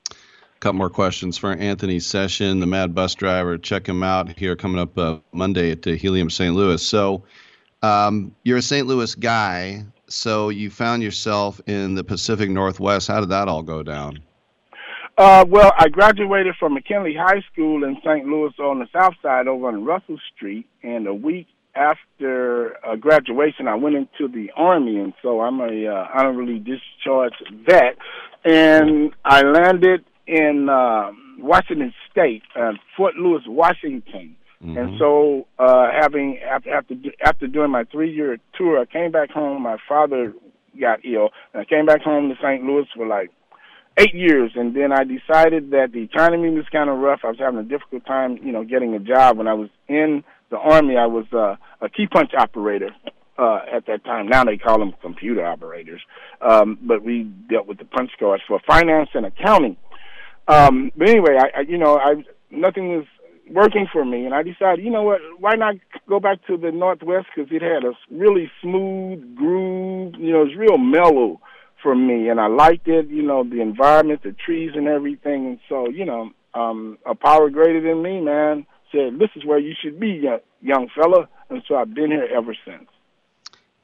A 0.10 0.15
couple 0.61 0.77
more 0.77 0.89
questions 0.89 1.38
for 1.38 1.51
Anthony 1.51 1.99
Session, 1.99 2.61
the 2.61 2.65
Mad 2.65 2.95
Bus 2.95 3.15
Driver. 3.15 3.57
Check 3.57 3.88
him 3.88 4.03
out 4.03 4.38
here 4.38 4.55
coming 4.55 4.80
up 4.80 4.97
uh, 4.97 5.18
Monday 5.34 5.72
at 5.72 5.85
uh, 5.85 5.91
Helium 5.91 6.30
St. 6.30 6.55
Louis. 6.55 6.81
So 6.81 7.23
um, 7.81 8.34
you're 8.43 8.60
a 8.60 8.61
St. 8.61 8.88
Louis 8.88 9.14
guy, 9.15 9.84
so 10.14 10.49
you 10.49 10.69
found 10.69 11.03
yourself 11.03 11.60
in 11.68 11.95
the 11.95 12.03
Pacific 12.03 12.49
Northwest. 12.49 13.07
How 13.07 13.19
did 13.19 13.30
that 13.30 13.48
all 13.48 13.64
go 13.64 13.84
down? 13.84 14.19
Uh, 15.18 15.45
well, 15.48 15.72
I 15.77 15.90
graduated 15.90 16.56
from 16.60 16.73
McKinley 16.73 17.15
High 17.15 17.41
School 17.52 17.84
in 17.84 17.98
St. 18.03 18.26
Louis 18.26 18.52
on 18.60 18.80
the 18.80 18.88
south 18.91 19.14
side 19.22 19.48
over 19.48 19.68
on 19.68 19.85
Russell 19.85 20.18
Street, 20.35 20.65
and 20.81 21.07
a 21.07 21.14
week 21.14 21.48
after 21.76 22.77
uh, 22.85 22.95
graduation, 22.95 23.68
I 23.68 23.76
went 23.76 23.95
into 23.95 24.27
the 24.27 24.52
Army, 24.56 24.99
and 24.99 25.14
so 25.22 25.41
I'm 25.41 25.60
a 25.60 25.88
uh, 25.88 26.07
honorably 26.14 26.60
discharged 26.60 27.44
vet, 27.65 27.98
and 28.44 29.14
I 29.26 29.41
landed 29.41 30.03
in 30.27 30.69
uh, 30.69 31.11
Washington 31.40 31.94
State, 32.11 32.44
uh, 32.56 32.73
Fort 32.95 33.15
Lewis, 33.15 33.44
Washington. 33.48 34.35
Mm-hmm. 34.64 34.77
And 34.77 34.99
so, 34.99 35.45
uh, 35.60 35.88
having 35.91 36.40
after 36.40 36.73
after 36.73 36.95
after 37.23 37.48
doing 37.48 37.69
my 37.69 37.84
three 37.85 38.14
year 38.14 38.38
tour, 38.57 38.80
I 38.80 38.85
came 38.85 39.11
back 39.11 39.30
home. 39.30 39.61
My 39.61 39.77
father 39.90 40.34
got 40.80 41.03
ill, 41.03 41.30
and 41.53 41.61
I 41.61 41.65
came 41.65 41.85
back 41.85 42.02
home 42.02 42.30
to 42.30 42.35
St. 42.41 42.64
Louis 42.64 42.85
for 42.95 43.06
like 43.06 43.30
eight 43.98 44.15
years, 44.15 44.52
and 44.56 44.76
then 44.76 44.94
I 44.94 45.03
decided 45.03 45.72
that 45.72 45.91
the 45.91 46.02
economy 46.02 46.49
was 46.49 46.65
kind 46.72 46.90
of 46.90 46.98
rough. 46.99 47.22
I 47.23 47.27
was 47.27 47.40
having 47.40 47.60
a 47.60 47.64
difficult 47.64 48.06
time, 48.06 48.40
you 48.41 48.52
know, 48.52 48.64
getting 48.64 48.95
a 48.95 48.99
job. 48.99 49.38
When 49.38 49.48
I 49.48 49.53
was 49.53 49.69
in 49.88 50.23
the 50.49 50.57
army, 50.57 50.95
I 50.95 51.07
was 51.07 51.26
uh, 51.34 51.57
a 51.81 51.90
key 51.90 52.07
punch 52.07 52.31
operator 52.38 52.91
uh, 53.38 53.60
at 53.72 53.85
that 53.88 54.06
time. 54.06 54.27
Now 54.27 54.45
they 54.45 54.57
call 54.57 54.80
them 54.80 54.94
computer 55.02 55.45
operators, 55.45 56.02
um, 56.41 56.80
but 56.81 57.03
we 57.03 57.23
dealt 57.49 57.68
with 57.68 57.80
the 57.80 57.85
punch 57.85 58.11
cards 58.18 58.44
for 58.48 58.61
finance 58.65 59.10
and 59.14 59.26
accounting. 59.26 59.77
Um, 60.48 60.91
but 60.95 61.10
anyway, 61.10 61.38
I, 61.38 61.60
I 61.60 61.61
you 61.61 61.77
know, 61.77 61.98
I 61.98 62.23
nothing 62.49 62.90
was 62.95 63.06
working 63.49 63.88
for 63.91 64.06
me, 64.06 64.26
and 64.26 64.34
I 64.34 64.44
decided, 64.44 64.84
you 64.84 64.91
know 64.91 65.03
what, 65.03 65.20
why 65.40 65.56
not 65.56 65.76
go 66.07 66.20
back 66.20 66.45
to 66.48 66.57
the 66.57 66.72
Northwest 66.72 67.28
because 67.36 67.52
it 67.52 67.61
had 67.61 67.84
a 67.84 67.94
really 68.11 68.52
smooth 68.61 69.36
groove. 69.36 70.15
You 70.18 70.34
know, 70.34 70.41
it 70.41 70.49
was 70.49 70.56
real 70.56 70.78
mellow 70.78 71.41
for 71.82 71.95
me, 71.95 72.30
and 72.30 72.40
I 72.40 72.48
liked 72.48 72.88
it. 72.88 73.07
You 73.07 73.24
know, 73.24 73.44
the 73.44 73.61
environment, 73.61 74.24
the 74.24 74.32
trees, 74.32 74.72
and 74.76 74.88
everything. 74.88 75.45
And 75.45 75.60
so, 75.68 75.90
you 75.90 76.06
know, 76.06 76.32
um, 76.53 76.98
a 77.06 77.15
power 77.15 77.49
greater 77.49 77.82
than 77.82 78.02
me, 78.02 78.22
man, 78.22 78.65
said, 78.91 79.20
"This 79.20 79.30
is 79.36 79.45
where 79.45 79.60
you 79.60 79.74
should 79.82 79.99
be, 79.99 80.10
young, 80.10 80.40
young 80.61 80.90
fella." 80.95 81.28
And 81.49 81.61
so 81.68 81.76
I've 81.76 81.94
been 81.94 82.11
here 82.11 82.28
ever 82.34 82.56
since. 82.65 82.88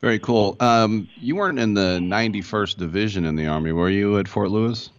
Very 0.01 0.19
cool. 0.19 0.55
Um, 0.61 1.09
you 1.17 1.35
weren't 1.35 1.59
in 1.59 1.73
the 1.73 1.99
91st 2.01 2.77
Division 2.77 3.25
in 3.25 3.35
the 3.35 3.47
Army, 3.47 3.73
were 3.73 3.89
you 3.89 4.17
at 4.17 4.29
Fort 4.29 4.49
Lewis? 4.49 4.91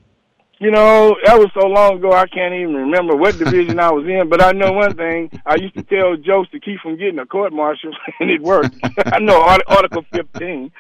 You 0.61 0.70
know, 0.70 1.16
that 1.24 1.39
was 1.39 1.51
so 1.55 1.66
long 1.66 1.97
ago 1.97 2.12
I 2.12 2.27
can't 2.27 2.55
even 2.55 2.74
remember 2.74 3.16
what 3.16 3.39
division 3.39 3.81
I 3.81 3.91
was 3.91 4.07
in. 4.07 4.28
But 4.28 4.43
I 4.43 4.53
know 4.53 4.73
one 4.73 4.95
thing: 4.95 5.31
I 5.47 5.57
used 5.57 5.74
to 5.74 5.82
tell 5.82 6.16
jokes 6.16 6.51
to 6.51 6.61
keep 6.61 6.81
from 6.81 6.97
getting 6.97 7.19
a 7.19 7.27
court 7.27 7.53
martial, 7.53 7.93
and 8.20 8.31
it 8.31 8.43
worked. 8.43 8.77
I 9.07 9.19
know 9.19 9.43
Article 9.43 10.05
15 10.12 10.70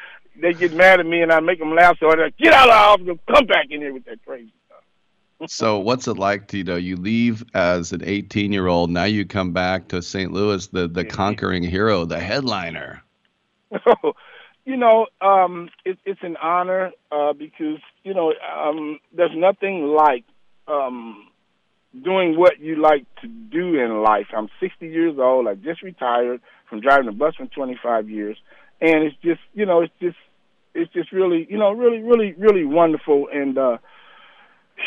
they 0.40 0.54
get 0.54 0.72
mad 0.74 1.00
at 1.00 1.06
me 1.06 1.22
and 1.22 1.32
I 1.32 1.40
make 1.40 1.58
them 1.58 1.74
laugh. 1.74 1.98
So 1.98 2.10
I 2.10 2.14
like, 2.14 2.36
get 2.36 2.52
out 2.52 2.68
of 2.68 3.04
the 3.04 3.12
office, 3.12 3.22
come 3.32 3.46
back 3.46 3.66
in 3.70 3.80
here 3.80 3.92
with 3.92 4.04
that 4.06 4.24
crazy 4.24 4.52
stuff. 4.66 5.50
so 5.50 5.78
what's 5.78 6.08
it 6.08 6.16
like, 6.16 6.48
Tito? 6.48 6.76
You 6.76 6.96
leave 6.96 7.44
as 7.54 7.92
an 7.92 8.02
18 8.04 8.52
year 8.52 8.66
old. 8.66 8.90
Now 8.90 9.04
you 9.04 9.24
come 9.24 9.52
back 9.52 9.88
to 9.88 10.02
St. 10.02 10.32
Louis, 10.32 10.66
the 10.68 10.88
the 10.88 11.04
conquering 11.04 11.62
hero, 11.62 12.04
the 12.04 12.20
headliner. 12.20 13.02
Oh, 13.86 14.14
you 14.70 14.76
know, 14.76 15.06
um, 15.20 15.68
it, 15.84 15.98
it's 16.04 16.20
an 16.22 16.36
honor 16.40 16.92
uh, 17.10 17.32
because 17.32 17.80
you 18.04 18.14
know 18.14 18.32
um, 18.56 19.00
there's 19.12 19.34
nothing 19.34 19.96
like 19.98 20.24
um, 20.68 21.26
doing 22.04 22.38
what 22.38 22.60
you 22.60 22.80
like 22.80 23.04
to 23.20 23.26
do 23.26 23.80
in 23.80 24.02
life. 24.04 24.26
I'm 24.36 24.48
60 24.60 24.86
years 24.86 25.16
old. 25.18 25.48
I 25.48 25.56
just 25.56 25.82
retired 25.82 26.40
from 26.68 26.80
driving 26.80 27.08
a 27.08 27.12
bus 27.12 27.34
for 27.34 27.46
25 27.46 28.08
years, 28.08 28.36
and 28.80 29.02
it's 29.02 29.16
just 29.24 29.40
you 29.54 29.66
know 29.66 29.80
it's 29.82 29.92
just 30.00 30.16
it's 30.72 30.92
just 30.92 31.10
really, 31.10 31.48
you 31.50 31.58
know, 31.58 31.72
really, 31.72 31.98
really, 31.98 32.32
really 32.38 32.64
wonderful. 32.64 33.26
And 33.32 33.58
uh, 33.58 33.78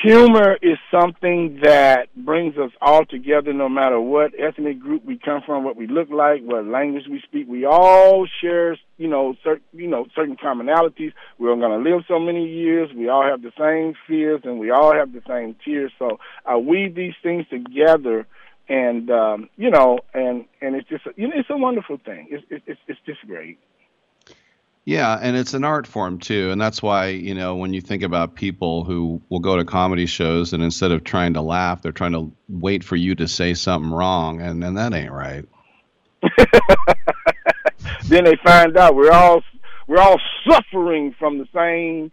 humor 0.01 0.57
is 0.61 0.77
something 0.91 1.59
that 1.63 2.07
brings 2.15 2.57
us 2.57 2.71
all 2.81 3.05
together, 3.05 3.53
no 3.53 3.69
matter 3.69 3.99
what 3.99 4.31
ethnic 4.39 4.79
group 4.79 5.05
we 5.05 5.17
come 5.17 5.41
from, 5.45 5.63
what 5.63 5.75
we 5.75 5.87
look 5.87 6.09
like, 6.09 6.41
what 6.41 6.65
language 6.65 7.03
we 7.09 7.21
speak. 7.21 7.47
We 7.47 7.65
all 7.65 8.27
share, 8.41 8.77
you 8.97 9.07
know, 9.07 9.35
certain, 9.43 9.63
you 9.73 9.87
know, 9.87 10.07
certain 10.15 10.35
commonalities. 10.35 11.13
We're 11.37 11.55
going 11.55 11.83
to 11.83 11.89
live 11.89 12.03
so 12.07 12.19
many 12.19 12.47
years. 12.47 12.89
We 12.95 13.09
all 13.09 13.23
have 13.23 13.41
the 13.41 13.51
same 13.57 13.93
fears, 14.07 14.41
and 14.43 14.59
we 14.59 14.71
all 14.71 14.93
have 14.93 15.13
the 15.13 15.21
same 15.27 15.55
tears. 15.63 15.91
So 15.99 16.19
I 16.45 16.57
weave 16.57 16.95
these 16.95 17.15
things 17.21 17.45
together 17.49 18.25
and 18.69 19.09
um, 19.11 19.49
you 19.57 19.69
know, 19.69 19.99
and 20.13 20.45
and 20.61 20.75
it's 20.75 20.87
just 20.87 21.05
you 21.17 21.27
know, 21.27 21.33
it's 21.35 21.49
a 21.49 21.57
wonderful 21.57 21.97
thing. 22.03 22.27
It's 22.31 22.43
it's 22.49 22.79
it's 22.87 22.99
just 23.05 23.19
great. 23.27 23.59
Yeah, 24.85 25.17
and 25.21 25.37
it's 25.37 25.53
an 25.53 25.63
art 25.63 25.87
form 25.87 26.19
too, 26.19 26.51
and 26.51 26.59
that's 26.59 26.83
why 26.83 27.07
you 27.07 27.33
know 27.33 27.55
when 27.55 27.73
you 27.73 27.79
think 27.79 28.03
about 28.03 28.35
people 28.35 28.83
who 28.83 29.21
will 29.29 29.39
go 29.39 29.55
to 29.55 29.63
comedy 29.63 30.05
shows 30.05 30.51
and 30.51 30.61
instead 30.61 30.91
of 30.91 31.05
trying 31.05 31.33
to 31.35 31.41
laugh, 31.41 31.81
they're 31.81 31.93
trying 31.93 32.11
to 32.11 32.31
wait 32.49 32.83
for 32.83 32.97
you 32.97 33.15
to 33.15 33.27
say 33.27 33.53
something 33.53 33.91
wrong, 33.91 34.41
and 34.41 34.61
and 34.63 34.77
that 34.77 34.93
ain't 34.93 35.11
right. 35.11 35.45
then 38.07 38.25
they 38.25 38.35
find 38.43 38.75
out 38.77 38.95
we're 38.95 39.11
all 39.11 39.41
we're 39.87 39.99
all 39.99 40.19
suffering 40.49 41.15
from 41.17 41.37
the 41.37 41.47
same 41.53 42.11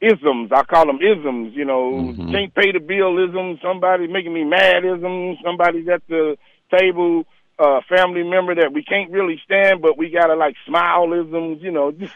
isms. 0.00 0.52
I 0.52 0.64
call 0.64 0.86
them 0.86 1.00
isms. 1.00 1.54
You 1.54 1.64
know, 1.64 1.92
mm-hmm. 1.92 2.30
can't 2.30 2.54
pay 2.54 2.72
the 2.72 2.80
bill 2.80 3.18
isms. 3.26 3.60
Somebody 3.62 4.06
making 4.06 4.34
me 4.34 4.44
mad 4.44 4.84
isms. 4.84 5.38
Somebody's 5.42 5.88
at 5.88 6.02
the 6.08 6.36
table 6.70 7.24
uh, 7.58 7.80
family 7.88 8.22
member 8.22 8.54
that 8.54 8.72
we 8.72 8.82
can't 8.82 9.10
really 9.10 9.40
stand, 9.44 9.82
but 9.82 9.96
we 9.96 10.10
gotta 10.10 10.34
like 10.34 10.56
smileisms, 10.68 11.60
you 11.62 11.70
know, 11.70 11.90
just 11.92 12.12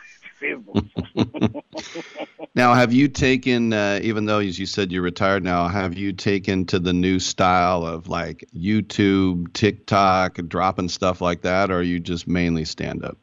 now, 2.55 2.75
have 2.75 2.93
you 2.93 3.09
taken, 3.09 3.73
uh, 3.73 4.01
even 4.03 4.27
though 4.27 4.39
as 4.39 4.59
you 4.59 4.67
said 4.67 4.91
you're 4.91 5.03
retired 5.03 5.45
now, 5.45 5.69
have 5.69 5.97
you 5.97 6.12
taken 6.12 6.65
to 6.67 6.79
the 6.79 6.93
new 6.93 7.19
style 7.19 7.85
of 7.85 8.09
like 8.09 8.45
YouTube, 8.57 9.53
TikTok, 9.53 10.37
dropping 10.49 10.89
stuff 10.89 11.21
like 11.21 11.43
that, 11.43 11.71
or 11.71 11.79
are 11.79 11.83
you 11.83 12.01
just 12.01 12.27
mainly 12.27 12.65
stand 12.65 13.05
up? 13.05 13.19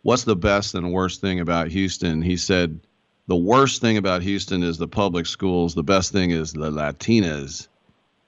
"What's 0.03 0.23
the 0.25 0.37
best 0.37 0.75
and 0.75 0.93
worst 0.93 1.21
thing 1.21 1.41
about 1.41 1.69
Houston?" 1.69 2.23
He 2.23 2.37
said, 2.37 2.79
"The 3.27 3.37
worst 3.37 3.81
thing 3.81 3.97
about 3.97 4.23
Houston 4.23 4.63
is 4.63 4.79
the 4.79 4.87
public 4.87 5.27
schools. 5.27 5.75
The 5.75 5.83
best 5.83 6.13
thing 6.13 6.31
is 6.31 6.53
the 6.53 6.71
Latinas." 6.71 7.67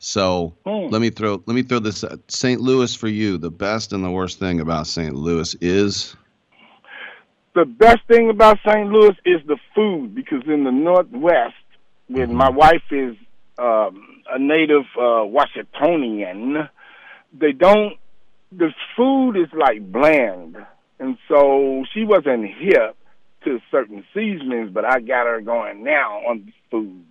So 0.05 0.55
Hmm. 0.67 0.89
let 0.91 1.01
me 1.01 1.09
throw 1.09 1.43
let 1.47 1.55
me 1.55 1.63
throw 1.63 1.79
this 1.79 2.05
at 2.05 2.19
St. 2.31 2.61
Louis 2.61 2.95
for 2.95 3.09
you. 3.09 3.39
The 3.39 3.51
best 3.51 3.95
and 3.95 4.05
the 4.05 4.11
worst 4.11 4.39
thing 4.39 4.61
about 4.61 4.87
St. 4.87 5.15
Louis 5.15 5.55
is 5.63 6.15
the 7.55 7.65
best 7.65 8.01
thing 8.07 8.29
about 8.29 8.59
St. 8.67 8.91
Louis 8.91 9.17
is 9.25 9.41
the 9.47 9.57
food 9.75 10.15
because 10.15 10.43
in 10.47 10.65
the 10.65 10.73
Northwest, 10.73 11.55
when 12.09 12.35
my 12.35 12.51
wife 12.51 12.83
is 12.91 13.17
um, 13.59 14.21
a 14.31 14.39
native 14.39 14.85
uh, 14.99 15.25
Washingtonian, 15.25 16.69
they 17.33 17.53
don't. 17.53 17.95
The 18.53 18.75
food 18.97 19.37
is 19.37 19.49
like 19.55 19.91
bland, 19.91 20.57
and 20.99 21.17
so 21.29 21.87
she 21.95 22.05
wasn't 22.05 22.47
hip 22.47 22.95
to 23.45 23.59
certain 23.71 24.05
seasonings, 24.13 24.71
but 24.71 24.85
I 24.85 25.01
got 25.01 25.27
her 25.27 25.41
going 25.41 25.83
now 25.83 26.19
on 26.29 26.45
the 26.45 26.53
food. 26.71 27.05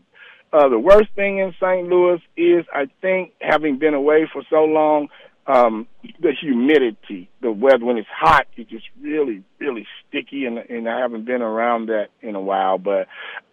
Uh, 0.53 0.69
the 0.69 0.77
worst 0.77 1.09
thing 1.15 1.39
in 1.39 1.51
St. 1.59 1.89
Louis 1.89 2.21
is, 2.38 2.63
I 2.71 2.88
think, 3.01 3.34
having 3.41 3.80
been 3.80 3.95
away 3.95 4.30
for 4.31 4.43
so 4.51 4.65
long, 4.65 5.07
um, 5.47 5.88
the 6.21 6.31
humidity. 6.39 7.27
The 7.41 7.51
weather 7.51 7.84
when 7.84 7.97
it's 7.97 8.07
hot, 8.15 8.45
it's 8.55 8.69
just 8.69 8.85
really, 9.01 9.43
really 9.59 9.88
sticky, 10.07 10.45
and 10.45 10.59
and 10.59 10.88
I 10.88 10.99
haven't 10.99 11.25
been 11.25 11.41
around 11.41 11.88
that 11.88 12.09
in 12.21 12.35
a 12.35 12.39
while. 12.39 12.77
But 12.77 13.07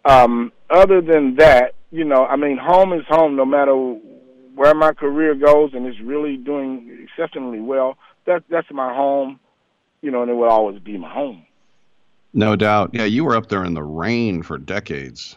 um, 0.05 0.53
other 0.69 1.01
than 1.01 1.37
that, 1.37 1.75
you 1.91 2.05
know, 2.05 2.27
I 2.27 2.37
mean, 2.37 2.59
home 2.59 2.93
is 2.93 3.05
home, 3.09 3.35
no 3.35 3.47
matter 3.47 3.75
where 4.55 4.75
my 4.75 4.93
career 4.93 5.35
goes, 5.35 5.71
and 5.73 5.87
it's 5.87 6.01
really 6.01 6.37
doing 6.37 7.09
exceptionally 7.09 7.61
well. 7.61 7.97
That 8.27 8.45
that's 8.51 8.71
my 8.71 8.95
home, 8.95 9.41
you 10.03 10.11
know, 10.11 10.21
and 10.23 10.31
it 10.31 10.35
will 10.35 10.51
always 10.51 10.79
be 10.81 10.99
my 10.99 11.13
home. 11.13 11.47
no 12.35 12.57
doubt. 12.57 12.91
Yeah, 12.93 13.05
you 13.05 13.25
were 13.25 13.35
up 13.35 13.49
there 13.49 13.65
in 13.65 13.73
the 13.73 13.83
rain 13.83 14.43
for 14.43 14.59
decades. 14.59 15.35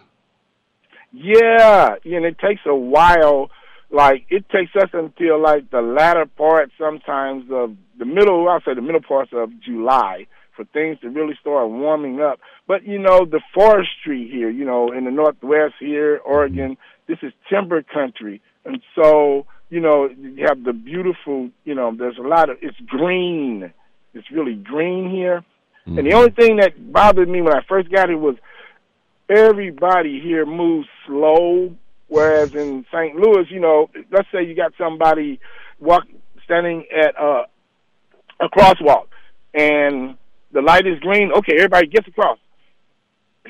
Yeah, 1.13 1.95
and 2.03 2.25
it 2.25 2.39
takes 2.39 2.61
a 2.65 2.75
while. 2.75 3.49
Like 3.91 4.25
it 4.29 4.49
takes 4.49 4.71
us 4.75 4.89
until 4.93 5.39
like 5.39 5.69
the 5.69 5.81
latter 5.81 6.25
part, 6.25 6.71
sometimes 6.79 7.45
of 7.51 7.75
the 7.99 8.05
middle. 8.05 8.49
I'll 8.49 8.61
say 8.61 8.73
the 8.73 8.81
middle 8.81 9.01
parts 9.01 9.31
of 9.33 9.49
July 9.61 10.25
for 10.55 10.65
things 10.65 10.99
to 11.01 11.09
really 11.09 11.35
start 11.39 11.69
warming 11.69 12.19
up. 12.19 12.39
But 12.67 12.83
you 12.83 12.97
know, 12.97 13.25
the 13.25 13.41
forestry 13.53 14.27
here, 14.31 14.49
you 14.49 14.65
know, 14.65 14.91
in 14.91 15.05
the 15.05 15.11
Northwest 15.11 15.75
here, 15.79 16.19
Oregon, 16.25 16.77
this 17.07 17.19
is 17.21 17.31
timber 17.47 17.83
country, 17.83 18.41
and 18.65 18.81
so 18.95 19.45
you 19.69 19.79
know 19.79 20.09
you 20.09 20.45
have 20.47 20.63
the 20.63 20.73
beautiful. 20.73 21.51
You 21.63 21.75
know, 21.75 21.95
there's 21.95 22.17
a 22.17 22.27
lot 22.27 22.49
of 22.49 22.57
it's 22.63 22.79
green. 22.87 23.71
It's 24.15 24.31
really 24.31 24.55
green 24.55 25.11
here. 25.11 25.45
And 25.85 25.97
the 25.97 26.01
mm-hmm. 26.01 26.17
only 26.17 26.31
thing 26.31 26.57
that 26.57 26.93
bothered 26.93 27.27
me 27.27 27.41
when 27.41 27.53
I 27.53 27.61
first 27.67 27.91
got 27.91 28.09
it 28.09 28.15
was 28.15 28.35
everybody 29.29 30.19
here 30.19 30.45
moves 30.45 30.87
slow, 31.05 31.75
whereas 32.07 32.53
in 32.53 32.85
St. 32.91 33.15
Louis, 33.15 33.45
you 33.49 33.59
know, 33.59 33.89
let's 34.11 34.27
say 34.31 34.43
you 34.43 34.55
got 34.55 34.73
somebody 34.77 35.39
walk 35.79 36.03
standing 36.43 36.85
at 36.95 37.15
a 37.19 37.43
a 38.39 38.49
crosswalk 38.49 39.07
and 39.53 40.17
the 40.51 40.61
light 40.61 40.85
is 40.85 40.99
green, 40.99 41.31
okay, 41.31 41.53
everybody 41.55 41.87
gets 41.87 42.07
across. 42.07 42.37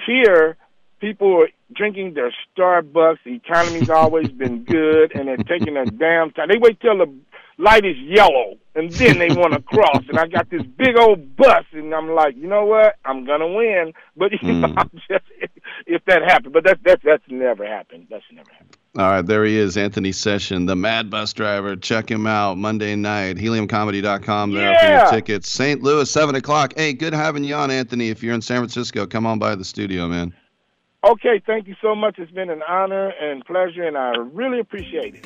Here, 0.06 0.58
people 1.00 1.42
are 1.42 1.50
drinking 1.76 2.14
their 2.14 2.34
Starbucks. 2.58 3.18
The 3.26 3.36
economy's 3.36 3.90
always 3.90 4.30
been 4.30 4.64
good, 4.64 5.14
and 5.16 5.28
they're 5.28 5.38
taking 5.38 5.76
their 5.76 5.86
damn 5.86 6.32
time. 6.32 6.48
They 6.50 6.58
wait 6.58 6.80
till 6.80 6.98
the 6.98 7.14
light 7.58 7.86
is 7.86 7.98
yellow, 7.98 8.58
and 8.76 8.92
then 8.92 9.20
they 9.20 9.30
want 9.30 9.54
to 9.54 9.62
cross. 9.76 10.04
And 10.10 10.18
I 10.20 10.28
got 10.28 10.50
this 10.50 10.64
big 10.64 10.98
old 10.98 11.36
bus, 11.36 11.66
and 11.72 11.94
I'm 11.94 12.10
like, 12.12 12.36
you 12.36 12.48
know 12.48 12.66
what? 12.66 12.96
I'm 13.06 13.26
gonna 13.26 13.48
win. 13.48 13.94
But 14.16 14.32
you 14.42 14.54
know, 14.54 14.68
hmm. 14.68 14.78
I'm 14.78 14.92
just 15.10 15.26
if 15.88 16.06
that 16.06 16.22
happened, 16.22 16.54
but 16.54 16.64
that's 16.64 16.80
that's 16.84 17.04
that's 17.04 17.24
never 17.30 17.66
happened. 17.66 18.08
That's 18.10 18.24
never 18.32 18.52
happened. 18.52 18.78
All 18.96 19.08
right, 19.08 19.26
there 19.26 19.44
he 19.44 19.58
is, 19.58 19.76
Anthony 19.76 20.12
Session, 20.12 20.68
the 20.68 20.76
Mad 20.76 21.10
Bus 21.10 21.34
Driver. 21.34 21.76
Check 21.76 22.12
him 22.12 22.28
out 22.28 22.60
Monday 22.60 22.96
night, 22.96 23.38
heliumcomedy.com 23.38 24.52
there 24.52 24.76
for 24.80 24.86
Yeah. 24.86 25.02
your 25.02 25.12
tickets. 25.12 25.50
St. 25.50 25.82
Louis, 25.82 26.08
7 26.08 26.36
o'clock. 26.36 26.76
Hey, 26.78 26.94
good 26.94 27.12
having 27.14 27.44
you 27.44 27.56
on, 27.56 27.72
Anthony. 27.72 28.10
If 28.10 28.22
you're 28.22 28.36
in 28.36 28.42
San 28.44 28.58
Francisco, 28.58 29.08
come 29.08 29.26
on 29.26 29.40
by 29.40 29.56
the 29.56 29.64
studio, 29.66 30.08
man. 30.08 30.32
Okay, 31.04 31.42
thank 31.44 31.68
you 31.68 31.76
so 31.82 31.96
much. 31.96 32.20
It's 32.20 32.32
been 32.32 32.52
an 32.52 32.62
honor 32.68 33.10
and 33.20 33.44
pleasure, 33.46 33.82
and 33.84 33.98
I 33.98 34.12
really 34.32 34.60
appreciate 34.60 35.16
it. 35.16 35.26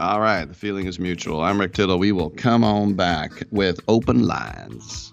All 0.00 0.20
right, 0.20 0.44
the 0.44 0.54
feeling 0.54 0.86
is 0.86 0.98
mutual. 0.98 1.40
I'm 1.40 1.60
Rick 1.60 1.74
Tittle. 1.74 1.98
We 1.98 2.10
will 2.10 2.30
come 2.30 2.64
on 2.64 2.94
back 2.94 3.30
with 3.52 3.78
open 3.86 4.26
lines. 4.26 5.12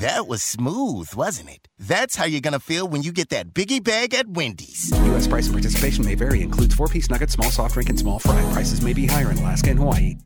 That 0.00 0.26
was 0.26 0.42
smooth, 0.42 1.14
wasn't 1.14 1.50
it? 1.50 1.68
That's 1.78 2.16
how 2.16 2.24
you're 2.24 2.40
gonna 2.40 2.58
feel 2.58 2.88
when 2.88 3.02
you 3.02 3.12
get 3.12 3.28
that 3.28 3.52
biggie 3.52 3.84
bag 3.84 4.14
at 4.14 4.26
Wendy's. 4.28 4.90
U.S. 5.04 5.26
price 5.26 5.46
and 5.46 5.54
participation 5.54 6.06
may 6.06 6.14
vary. 6.14 6.40
Includes 6.40 6.74
four-piece 6.74 7.10
nuggets, 7.10 7.34
small 7.34 7.50
soft 7.50 7.74
drink, 7.74 7.90
and 7.90 7.98
small 7.98 8.18
fry. 8.18 8.40
Prices 8.52 8.80
may 8.80 8.94
be 8.94 9.06
higher 9.06 9.30
in 9.30 9.36
Alaska 9.36 9.68
and 9.68 9.78
Hawaii. 9.78 10.16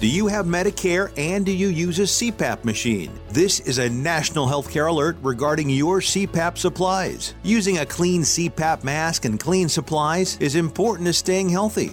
Do 0.00 0.08
you 0.08 0.26
have 0.26 0.46
Medicare 0.46 1.12
and 1.16 1.46
do 1.46 1.52
you 1.52 1.68
use 1.68 2.00
a 2.00 2.02
CPAP 2.02 2.64
machine? 2.64 3.12
This 3.28 3.60
is 3.60 3.78
a 3.78 3.88
national 3.88 4.48
healthcare 4.48 4.90
alert 4.90 5.16
regarding 5.22 5.70
your 5.70 6.00
CPAP 6.00 6.58
supplies. 6.58 7.34
Using 7.44 7.78
a 7.78 7.86
clean 7.86 8.22
CPAP 8.22 8.82
mask 8.82 9.24
and 9.24 9.38
clean 9.38 9.68
supplies 9.68 10.36
is 10.38 10.56
important 10.56 11.06
to 11.06 11.12
staying 11.12 11.48
healthy. 11.48 11.92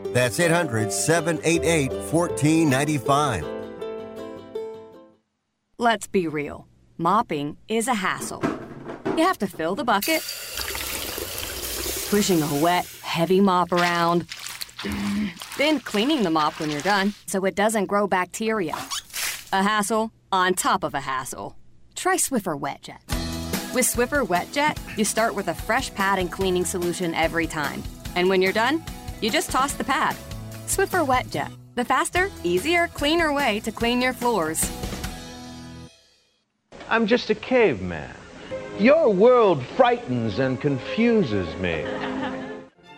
That's 0.13 0.39
800 0.39 0.91
788 0.91 1.91
1495. 1.91 3.45
Let's 5.77 6.07
be 6.07 6.27
real. 6.27 6.67
Mopping 6.97 7.57
is 7.67 7.87
a 7.87 7.95
hassle. 7.95 8.43
You 9.17 9.23
have 9.23 9.39
to 9.39 9.47
fill 9.47 9.75
the 9.75 9.83
bucket, 9.83 10.21
pushing 12.09 12.41
a 12.41 12.61
wet, 12.61 12.85
heavy 13.01 13.41
mop 13.41 13.71
around, 13.71 14.27
then 15.57 15.79
cleaning 15.79 16.23
the 16.23 16.29
mop 16.29 16.59
when 16.59 16.69
you're 16.69 16.81
done 16.81 17.13
so 17.25 17.43
it 17.45 17.55
doesn't 17.55 17.87
grow 17.87 18.05
bacteria. 18.07 18.75
A 19.53 19.63
hassle 19.63 20.11
on 20.31 20.53
top 20.53 20.83
of 20.83 20.93
a 20.93 21.01
hassle. 21.01 21.57
Try 21.95 22.17
Swiffer 22.17 22.59
WetJet. 22.59 23.01
With 23.73 23.85
Swiffer 23.85 24.25
WetJet, 24.25 24.77
you 24.97 25.05
start 25.05 25.33
with 25.33 25.47
a 25.47 25.53
fresh 25.53 25.93
pad 25.93 26.19
and 26.19 26.31
cleaning 26.31 26.65
solution 26.65 27.13
every 27.15 27.47
time. 27.47 27.81
And 28.15 28.29
when 28.29 28.41
you're 28.41 28.53
done, 28.53 28.83
you 29.21 29.29
just 29.29 29.51
toss 29.51 29.73
the 29.73 29.83
pad. 29.83 30.15
Swiffer 30.67 31.05
WetJet, 31.05 31.51
the 31.75 31.85
faster, 31.85 32.29
easier, 32.43 32.87
cleaner 32.87 33.31
way 33.33 33.59
to 33.61 33.71
clean 33.71 34.01
your 34.01 34.13
floors. 34.13 34.69
I'm 36.89 37.07
just 37.07 37.29
a 37.29 37.35
caveman. 37.35 38.13
Your 38.77 39.13
world 39.13 39.63
frightens 39.77 40.39
and 40.39 40.59
confuses 40.59 41.47
me. 41.57 41.85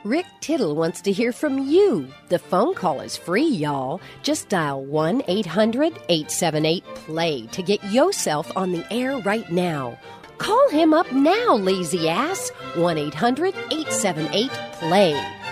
Rick 0.03 0.25
Tittle 0.41 0.75
wants 0.75 1.01
to 1.01 1.11
hear 1.11 1.31
from 1.31 1.57
you. 1.59 2.07
The 2.29 2.39
phone 2.39 2.73
call 2.73 2.99
is 3.01 3.15
free, 3.15 3.45
y'all. 3.45 4.01
Just 4.21 4.49
dial 4.49 4.83
1 4.83 5.23
800 5.27 5.93
878 6.09 6.83
PLAY 6.95 7.47
to 7.47 7.63
get 7.63 7.83
yourself 7.85 8.51
on 8.57 8.71
the 8.71 8.85
air 8.91 9.17
right 9.19 9.49
now. 9.51 9.97
Call 10.39 10.69
him 10.69 10.93
up 10.93 11.09
now, 11.13 11.55
lazy 11.55 12.09
ass. 12.09 12.49
1 12.75 12.97
800 12.97 13.55
878 13.71 14.51
PLAY. 14.73 15.42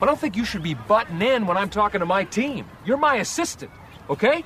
I 0.00 0.04
don't 0.04 0.18
think 0.18 0.36
you 0.36 0.44
should 0.44 0.62
be 0.62 0.74
butting 0.74 1.22
in 1.22 1.46
when 1.46 1.56
I'm 1.56 1.70
talking 1.70 2.00
to 2.00 2.06
my 2.06 2.24
team. 2.24 2.66
You're 2.84 2.98
my 2.98 3.16
assistant, 3.16 3.70
okay? 4.10 4.44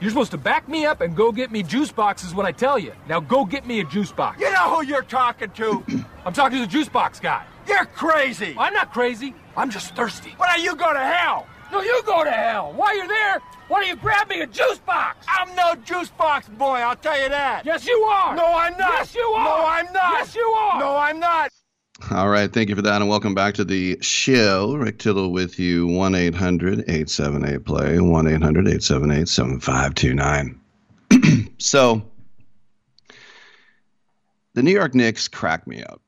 You're 0.00 0.10
supposed 0.10 0.32
to 0.32 0.38
back 0.38 0.68
me 0.68 0.84
up 0.84 1.00
and 1.00 1.14
go 1.14 1.30
get 1.30 1.52
me 1.52 1.62
juice 1.62 1.92
boxes 1.92 2.34
when 2.34 2.44
I 2.44 2.52
tell 2.52 2.78
you. 2.78 2.92
Now 3.08 3.20
go 3.20 3.44
get 3.44 3.66
me 3.66 3.80
a 3.80 3.84
juice 3.84 4.10
box. 4.10 4.40
You 4.40 4.50
know 4.50 4.74
who 4.74 4.84
you're 4.84 5.02
talking 5.02 5.50
to? 5.50 5.84
I'm 6.24 6.32
talking 6.32 6.58
to 6.58 6.64
the 6.64 6.70
juice 6.70 6.88
box 6.88 7.20
guy. 7.20 7.44
You're 7.68 7.84
crazy. 7.84 8.56
I'm 8.58 8.72
not 8.72 8.92
crazy. 8.92 9.34
I'm 9.56 9.70
just 9.70 9.94
thirsty. 9.94 10.34
Why 10.38 10.56
don't 10.56 10.64
you 10.64 10.74
go 10.74 10.92
to 10.92 10.98
hell? 10.98 11.46
No, 11.70 11.82
you 11.82 12.02
go 12.04 12.24
to 12.24 12.30
hell. 12.30 12.72
While 12.72 12.96
you're 12.96 13.06
there, 13.06 13.40
why 13.68 13.80
don't 13.80 13.88
you 13.88 13.96
grab 13.96 14.28
me 14.28 14.40
a 14.40 14.46
juice 14.46 14.78
box? 14.78 15.24
I'm 15.28 15.54
no 15.54 15.76
juice 15.84 16.10
box 16.10 16.48
boy, 16.48 16.78
I'll 16.78 16.96
tell 16.96 17.20
you 17.20 17.28
that. 17.28 17.64
Yes, 17.64 17.86
you 17.86 17.96
are. 18.00 18.34
No, 18.34 18.46
I'm 18.46 18.76
not. 18.76 18.90
Yes, 18.90 19.14
you 19.14 19.20
are. 19.20 19.44
No, 19.44 19.66
I'm 19.66 19.92
not. 19.92 20.12
Yes, 20.14 20.34
you 20.34 20.42
are. 20.42 20.80
No, 20.80 20.96
I'm 20.96 21.20
not. 21.20 21.52
All 22.08 22.28
right. 22.28 22.50
Thank 22.52 22.70
you 22.70 22.74
for 22.74 22.82
that. 22.82 23.00
And 23.00 23.10
welcome 23.10 23.34
back 23.34 23.54
to 23.54 23.64
the 23.64 23.98
show. 24.00 24.74
Rick 24.74 24.98
Tittle 24.98 25.30
with 25.30 25.60
you, 25.60 25.86
1 25.86 26.14
800 26.14 26.80
878 26.80 27.64
play, 27.64 28.00
1 28.00 28.26
800 28.26 28.66
878 28.66 29.28
7529. 29.28 30.60
So, 31.58 32.02
the 34.54 34.62
New 34.62 34.72
York 34.72 34.94
Knicks 34.94 35.28
crack 35.28 35.66
me 35.66 35.82
up, 35.82 36.00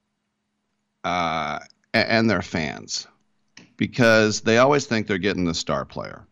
uh, 1.04 1.58
and 1.92 2.28
their 2.28 2.40
fans, 2.40 3.06
because 3.76 4.40
they 4.40 4.56
always 4.56 4.86
think 4.86 5.06
they're 5.06 5.18
getting 5.18 5.44
the 5.44 5.52
star 5.52 5.84
player. 5.84 6.26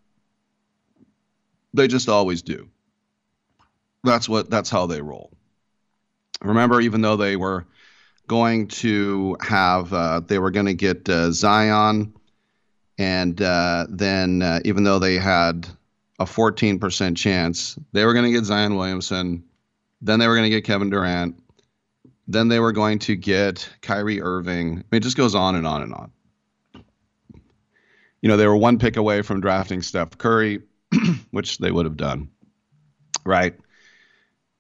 They 1.74 1.87
just 1.87 2.09
always 2.09 2.41
do. 2.41 2.70
That's 4.05 4.27
what. 4.27 4.49
That's 4.49 4.70
how 4.70 4.87
they 4.87 5.03
roll. 5.03 5.31
Remember, 6.41 6.81
even 6.81 7.03
though 7.03 7.16
they 7.16 7.37
were 7.37 7.66
going 8.31 8.69
to 8.69 9.36
have, 9.40 9.93
uh, 9.93 10.20
they 10.20 10.39
were 10.39 10.52
going 10.52 10.66
to 10.66 10.74
get 10.74 11.09
uh, 11.09 11.32
Zion, 11.32 12.15
and 12.97 13.43
uh, 13.43 13.89
then 13.90 14.40
uh, 14.40 14.61
even 14.65 14.85
though 14.85 15.01
they 15.01 15.16
had 15.16 15.66
a 16.20 16.24
14% 16.24 17.16
chance. 17.16 17.77
They 17.93 18.05
were 18.05 18.12
going 18.12 18.27
to 18.27 18.31
get 18.31 18.44
Zion 18.44 18.77
Williamson. 18.77 19.43
Then 20.01 20.20
they 20.20 20.28
were 20.28 20.36
going 20.36 20.44
to 20.44 20.51
get 20.51 20.65
Kevin 20.65 20.90
Durant. 20.90 21.43
Then 22.28 22.47
they 22.47 22.61
were 22.61 22.73
going 22.73 23.01
to 23.01 23.16
get 23.16 23.69
Kyrie 23.81 24.23
Irving. 24.23 24.69
I 24.69 24.74
mean, 24.74 24.85
it 24.93 25.01
just 25.02 25.16
goes 25.16 25.35
on 25.35 25.57
and 25.57 25.66
on 25.66 25.82
and 25.82 25.93
on. 25.93 26.12
You 28.23 28.28
know, 28.28 28.36
they 28.36 28.47
were 28.47 28.57
one 28.57 28.78
pick 28.78 28.97
away 28.97 29.23
from 29.23 29.40
drafting 29.40 29.82
Steph 29.82 30.19
Curry, 30.19 30.61
which 31.32 31.59
they 31.59 31.73
would 31.73 31.86
have 31.86 31.97
done. 31.97 32.28
Right. 33.24 33.59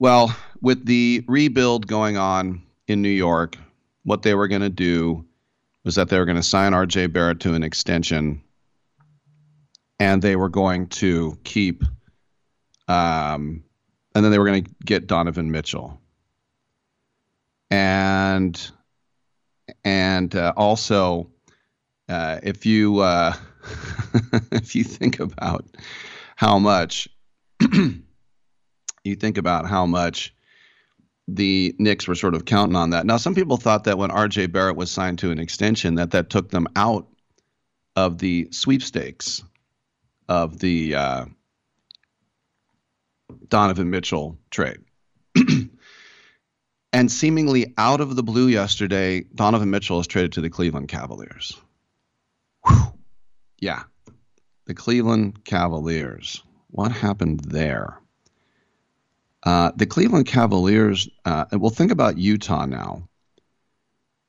Well, 0.00 0.34
with 0.60 0.86
the 0.86 1.24
rebuild 1.28 1.86
going 1.86 2.16
on 2.16 2.62
in 2.90 3.02
New 3.02 3.08
York, 3.08 3.56
what 4.02 4.22
they 4.22 4.34
were 4.34 4.48
going 4.48 4.62
to 4.62 4.68
do 4.68 5.24
was 5.84 5.94
that 5.94 6.08
they 6.08 6.18
were 6.18 6.24
going 6.24 6.36
to 6.36 6.42
sign 6.42 6.72
RJ 6.72 7.12
Barrett 7.12 7.40
to 7.40 7.54
an 7.54 7.62
extension 7.62 8.42
and 9.98 10.22
they 10.22 10.34
were 10.34 10.48
going 10.48 10.88
to 10.88 11.38
keep, 11.44 11.84
um, 12.88 13.62
and 14.14 14.24
then 14.24 14.32
they 14.32 14.38
were 14.38 14.46
going 14.46 14.64
to 14.64 14.70
get 14.84 15.06
Donovan 15.06 15.50
Mitchell, 15.50 16.00
and 17.70 18.70
and 19.84 20.34
uh, 20.34 20.54
also, 20.56 21.30
uh, 22.08 22.40
if 22.42 22.64
you 22.64 23.00
uh, 23.00 23.34
if 24.52 24.74
you 24.74 24.84
think 24.84 25.20
about 25.20 25.66
how 26.36 26.58
much 26.58 27.06
you 29.04 29.14
think 29.16 29.36
about 29.36 29.68
how 29.68 29.84
much 29.84 30.34
the 31.34 31.74
Knicks 31.78 32.08
were 32.08 32.14
sort 32.14 32.34
of 32.34 32.44
counting 32.44 32.76
on 32.76 32.90
that. 32.90 33.06
Now, 33.06 33.16
some 33.16 33.34
people 33.34 33.56
thought 33.56 33.84
that 33.84 33.98
when 33.98 34.10
R.J. 34.10 34.46
Barrett 34.46 34.76
was 34.76 34.90
signed 34.90 35.20
to 35.20 35.30
an 35.30 35.38
extension, 35.38 35.96
that 35.96 36.10
that 36.12 36.30
took 36.30 36.50
them 36.50 36.66
out 36.76 37.06
of 37.96 38.18
the 38.18 38.48
sweepstakes 38.50 39.42
of 40.28 40.58
the 40.58 40.94
uh, 40.94 41.24
Donovan 43.48 43.90
Mitchell 43.90 44.38
trade. 44.50 44.78
and 46.92 47.10
seemingly 47.10 47.74
out 47.78 48.00
of 48.00 48.16
the 48.16 48.22
blue 48.22 48.48
yesterday, 48.48 49.22
Donovan 49.34 49.70
Mitchell 49.70 50.00
is 50.00 50.06
traded 50.06 50.32
to 50.32 50.40
the 50.40 50.50
Cleveland 50.50 50.88
Cavaliers. 50.88 51.60
Whew. 52.66 52.92
Yeah, 53.58 53.82
the 54.66 54.74
Cleveland 54.74 55.44
Cavaliers. 55.44 56.42
What 56.68 56.92
happened 56.92 57.40
there? 57.40 57.99
Uh, 59.42 59.72
the 59.76 59.86
Cleveland 59.86 60.26
Cavaliers, 60.26 61.08
uh, 61.24 61.46
we'll 61.52 61.70
think 61.70 61.92
about 61.92 62.18
Utah 62.18 62.66
now 62.66 63.08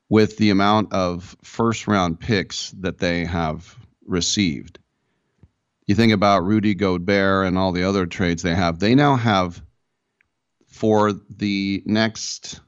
with 0.08 0.36
the 0.38 0.50
amount 0.50 0.92
of 0.92 1.36
first 1.42 1.86
round 1.86 2.18
picks 2.18 2.70
that 2.72 2.98
they 2.98 3.24
have 3.24 3.76
received 4.06 4.78
you 5.86 5.94
think 5.94 6.12
about 6.12 6.44
Rudy 6.44 6.74
Gobert 6.74 7.46
and 7.46 7.58
all 7.58 7.72
the 7.72 7.84
other 7.84 8.06
trades 8.06 8.42
they 8.42 8.54
have, 8.54 8.78
they 8.78 8.94
now 8.94 9.16
have 9.16 9.62
for 10.68 11.12
the 11.12 11.82
next 11.84 12.60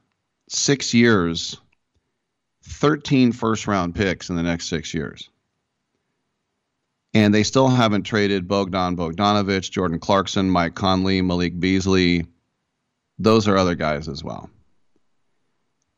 six 0.49 0.93
years 0.93 1.59
13 2.63 3.31
first 3.31 3.67
round 3.67 3.95
picks 3.95 4.29
in 4.29 4.35
the 4.35 4.43
next 4.43 4.67
six 4.67 4.93
years. 4.93 5.29
And 7.13 7.33
they 7.33 7.43
still 7.43 7.69
haven't 7.69 8.03
traded 8.03 8.47
Bogdan 8.47 8.97
Bogdanovich, 8.97 9.71
Jordan 9.71 9.99
Clarkson, 9.99 10.49
Mike 10.49 10.75
Conley, 10.75 11.21
Malik 11.21 11.57
Beasley. 11.59 12.27
Those 13.17 13.47
are 13.47 13.57
other 13.57 13.75
guys 13.75 14.07
as 14.07 14.23
well. 14.23 14.49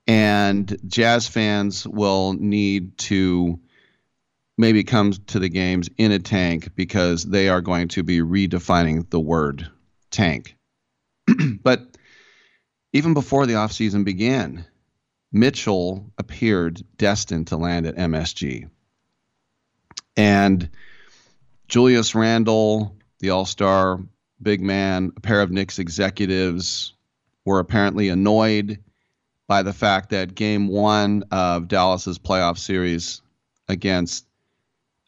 And 0.06 0.78
Jazz 0.88 1.28
fans 1.28 1.86
will 1.86 2.34
need 2.34 2.98
to 3.00 3.60
maybe 4.58 4.84
come 4.84 5.14
to 5.14 5.40
the 5.40 5.50
games 5.50 5.90
in 5.98 6.12
a 6.12 6.20
tank 6.20 6.76
because 6.76 7.24
they 7.24 7.50
are 7.50 7.62
going 7.62 7.90
to 7.90 8.04
be 8.04 8.20
redefining 8.20 9.10
the 9.10 9.20
word 9.20 9.70
tank. 10.10 10.56
but 11.62 11.98
even 12.94 13.14
before 13.14 13.46
the 13.46 13.54
offseason 13.54 14.06
began, 14.06 14.66
Mitchell 15.32 16.12
appeared 16.18 16.82
destined 16.98 17.48
to 17.48 17.58
land 17.58 17.86
at 17.86 17.98
MSG. 17.98 18.70
And 20.16 20.70
Julius 21.68 22.16
Randle, 22.16 22.96
the 23.20 23.32
All 23.32 23.46
Star 23.46 24.00
big 24.42 24.62
man, 24.62 25.12
a 25.18 25.20
pair 25.20 25.42
of 25.42 25.52
Knicks 25.52 25.80
executives 25.80 26.94
were 27.48 27.60
apparently 27.60 28.10
annoyed 28.10 28.78
by 29.48 29.64
the 29.64 29.72
fact 29.72 30.10
that 30.10 30.36
game 30.36 30.68
one 30.68 31.24
of 31.32 31.70
Dallas's 31.70 32.20
playoff 32.20 32.58
series 32.58 33.22
against 33.70 34.26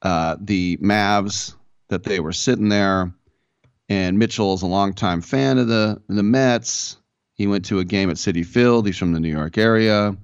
uh, 0.03 0.37
the 0.39 0.77
Mavs, 0.77 1.53
that 1.89 2.03
they 2.03 2.21
were 2.21 2.31
sitting 2.31 2.69
there. 2.69 3.11
And 3.89 4.17
Mitchell 4.17 4.53
is 4.53 4.61
a 4.61 4.67
longtime 4.67 5.19
fan 5.19 5.57
of 5.57 5.67
the, 5.67 6.01
the 6.07 6.23
Mets. 6.23 6.95
He 7.33 7.45
went 7.45 7.65
to 7.65 7.79
a 7.79 7.83
game 7.83 8.09
at 8.09 8.15
Citi 8.15 8.45
Field. 8.45 8.85
He's 8.85 8.97
from 8.97 9.11
the 9.11 9.19
New 9.19 9.31
York 9.31 9.57
area. 9.57 10.15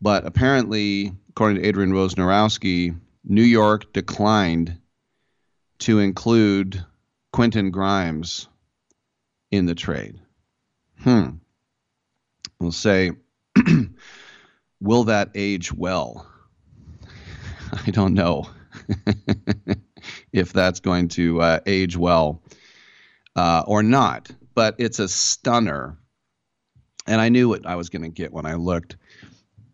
But 0.00 0.26
apparently, 0.26 1.12
according 1.30 1.60
to 1.60 1.66
Adrian 1.66 1.90
Wojnarowski, 1.90 2.96
New 3.24 3.42
York 3.42 3.92
declined 3.92 4.78
to 5.80 5.98
include 5.98 6.84
Quentin 7.32 7.72
Grimes 7.72 8.46
in 9.50 9.66
the 9.66 9.74
trade. 9.74 10.20
Hmm. 11.00 11.28
We'll 12.58 12.72
say, 12.72 13.12
will 14.80 15.04
that 15.04 15.30
age 15.34 15.72
well? 15.72 16.26
I 17.86 17.90
don't 17.90 18.14
know 18.14 18.48
if 20.32 20.52
that's 20.52 20.80
going 20.80 21.08
to 21.08 21.40
uh, 21.40 21.60
age 21.66 21.96
well 21.96 22.42
uh, 23.34 23.64
or 23.66 23.82
not, 23.82 24.30
but 24.54 24.76
it's 24.78 24.98
a 24.98 25.08
stunner. 25.08 25.98
And 27.06 27.20
I 27.20 27.28
knew 27.28 27.48
what 27.48 27.66
I 27.66 27.76
was 27.76 27.90
going 27.90 28.02
to 28.02 28.08
get 28.08 28.32
when 28.32 28.46
I 28.46 28.54
looked 28.54 28.96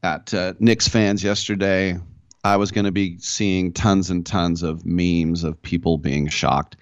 at 0.02 0.34
uh, 0.34 0.54
Knicks 0.58 0.88
fans 0.88 1.22
yesterday. 1.22 1.98
I 2.44 2.56
was 2.56 2.72
going 2.72 2.86
to 2.86 2.92
be 2.92 3.18
seeing 3.18 3.72
tons 3.72 4.10
and 4.10 4.26
tons 4.26 4.62
of 4.62 4.84
memes 4.84 5.44
of 5.44 5.62
people 5.62 5.96
being 5.96 6.28
shocked. 6.28 6.76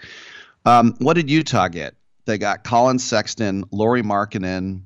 Um, 0.64 0.94
what 0.98 1.14
did 1.14 1.30
Utah 1.30 1.68
get? 1.68 1.94
They 2.24 2.38
got 2.38 2.64
Collin 2.64 2.98
Sexton, 2.98 3.64
Lauri 3.70 4.02
Markkanen. 4.02 4.82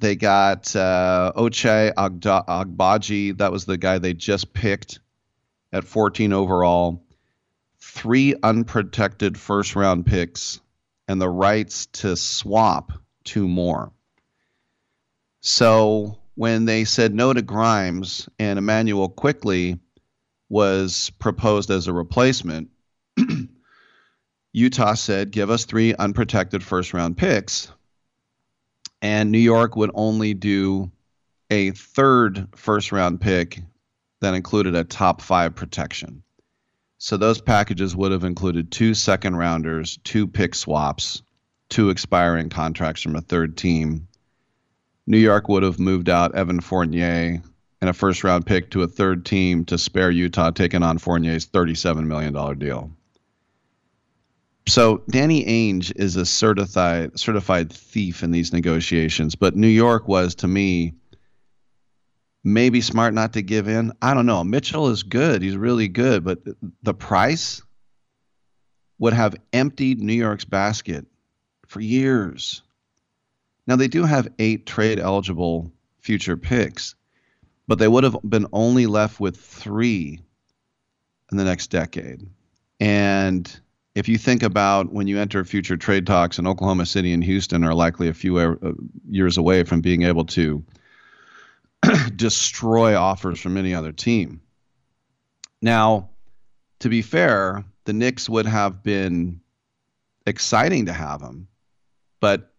They 0.00 0.14
got 0.16 0.74
uh, 0.76 1.32
Ochai 1.36 1.92
Agbaji. 1.94 3.38
That 3.38 3.52
was 3.52 3.64
the 3.64 3.76
guy 3.76 3.98
they 3.98 4.14
just 4.14 4.52
picked 4.52 5.00
at 5.72 5.84
14 5.84 6.32
overall. 6.32 7.04
Three 7.80 8.34
unprotected 8.42 9.38
first 9.38 9.74
round 9.74 10.06
picks 10.06 10.60
and 11.08 11.20
the 11.20 11.28
rights 11.28 11.86
to 11.86 12.16
swap 12.16 12.92
two 13.24 13.48
more. 13.48 13.92
So 15.40 16.18
when 16.34 16.66
they 16.66 16.84
said 16.84 17.14
no 17.14 17.32
to 17.32 17.42
Grimes 17.42 18.28
and 18.38 18.58
Immanuel 18.58 19.08
Quickley 19.08 19.78
was 20.48 21.10
proposed 21.18 21.70
as 21.70 21.88
a 21.88 21.92
replacement, 21.92 22.70
Utah 24.52 24.94
said, 24.94 25.30
give 25.30 25.50
us 25.50 25.64
three 25.64 25.94
unprotected 25.94 26.62
first 26.62 26.94
round 26.94 27.16
picks. 27.16 27.70
And 29.02 29.30
New 29.30 29.38
York 29.38 29.76
would 29.76 29.90
only 29.94 30.34
do 30.34 30.90
a 31.50 31.70
third 31.70 32.48
first 32.54 32.92
round 32.92 33.20
pick 33.20 33.60
that 34.20 34.34
included 34.34 34.74
a 34.74 34.84
top 34.84 35.20
five 35.20 35.54
protection. 35.54 36.22
So 36.98 37.16
those 37.16 37.40
packages 37.40 37.94
would 37.94 38.10
have 38.10 38.24
included 38.24 38.72
two 38.72 38.94
second 38.94 39.36
rounders, 39.36 39.98
two 40.02 40.26
pick 40.26 40.54
swaps, 40.54 41.22
two 41.68 41.90
expiring 41.90 42.48
contracts 42.48 43.02
from 43.02 43.14
a 43.14 43.20
third 43.20 43.56
team. 43.56 44.08
New 45.06 45.18
York 45.18 45.48
would 45.48 45.62
have 45.62 45.78
moved 45.78 46.08
out 46.08 46.34
Evan 46.34 46.60
Fournier 46.60 47.40
and 47.80 47.90
a 47.90 47.92
first 47.92 48.24
round 48.24 48.46
pick 48.46 48.70
to 48.70 48.82
a 48.82 48.88
third 48.88 49.24
team 49.24 49.64
to 49.66 49.78
spare 49.78 50.10
Utah 50.10 50.50
taking 50.50 50.82
on 50.82 50.98
Fournier's 50.98 51.46
$37 51.46 52.04
million 52.06 52.58
deal. 52.58 52.90
So 54.68 55.02
Danny 55.10 55.44
Ainge 55.46 55.92
is 55.96 56.16
a 56.16 56.26
certified 56.26 57.18
certified 57.18 57.72
thief 57.72 58.22
in 58.22 58.30
these 58.30 58.52
negotiations, 58.52 59.34
but 59.34 59.56
New 59.56 59.66
York 59.66 60.06
was 60.06 60.34
to 60.36 60.48
me 60.48 60.94
maybe 62.44 62.80
smart 62.80 63.14
not 63.14 63.32
to 63.32 63.42
give 63.42 63.66
in. 63.66 63.92
I 64.02 64.14
don't 64.14 64.26
know. 64.26 64.44
Mitchell 64.44 64.88
is 64.88 65.02
good. 65.02 65.42
He's 65.42 65.56
really 65.56 65.88
good, 65.88 66.22
but 66.22 66.40
the 66.82 66.94
price 66.94 67.62
would 68.98 69.14
have 69.14 69.36
emptied 69.52 70.00
New 70.00 70.12
York's 70.12 70.44
basket 70.44 71.06
for 71.66 71.80
years. 71.80 72.62
Now 73.66 73.76
they 73.76 73.88
do 73.88 74.04
have 74.04 74.28
8 74.38 74.66
trade 74.66 74.98
eligible 74.98 75.72
future 76.00 76.36
picks, 76.36 76.94
but 77.66 77.78
they 77.78 77.88
would 77.88 78.04
have 78.04 78.16
been 78.22 78.46
only 78.52 78.86
left 78.86 79.18
with 79.18 79.36
3 79.36 80.20
in 81.30 81.36
the 81.36 81.44
next 81.44 81.68
decade. 81.68 82.28
And 82.80 83.60
if 83.98 84.08
you 84.08 84.16
think 84.16 84.44
about 84.44 84.92
when 84.92 85.08
you 85.08 85.18
enter 85.18 85.44
future 85.44 85.76
trade 85.76 86.06
talks, 86.06 86.38
and 86.38 86.46
Oklahoma 86.46 86.86
City 86.86 87.12
and 87.12 87.24
Houston 87.24 87.64
are 87.64 87.74
likely 87.74 88.08
a 88.08 88.14
few 88.14 88.38
uh, 88.38 88.54
years 89.10 89.36
away 89.36 89.64
from 89.64 89.80
being 89.80 90.04
able 90.04 90.24
to 90.26 90.64
destroy 92.14 92.96
offers 92.96 93.40
from 93.40 93.56
any 93.56 93.74
other 93.74 93.90
team. 93.90 94.40
Now, 95.60 96.10
to 96.78 96.88
be 96.88 97.02
fair, 97.02 97.64
the 97.86 97.92
Knicks 97.92 98.28
would 98.28 98.46
have 98.46 98.84
been 98.84 99.40
exciting 100.26 100.86
to 100.86 100.92
have 100.92 101.20
him, 101.20 101.48
but 102.20 102.52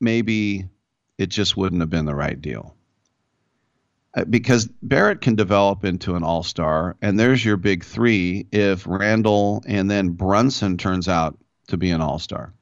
maybe 0.00 0.68
it 1.16 1.28
just 1.28 1.56
wouldn't 1.56 1.80
have 1.80 1.90
been 1.90 2.06
the 2.06 2.14
right 2.14 2.40
deal. 2.40 2.75
Uh, 4.16 4.24
because 4.24 4.66
Barrett 4.82 5.20
can 5.20 5.34
develop 5.34 5.84
into 5.84 6.16
an 6.16 6.24
all 6.24 6.42
star, 6.42 6.96
and 7.02 7.20
there's 7.20 7.44
your 7.44 7.58
big 7.58 7.84
three 7.84 8.46
if 8.50 8.86
Randle 8.86 9.62
and 9.66 9.90
then 9.90 10.08
Brunson 10.10 10.78
turns 10.78 11.06
out 11.06 11.38
to 11.68 11.76
be 11.76 11.90
an 11.90 12.00
all 12.00 12.18
star. 12.18 12.54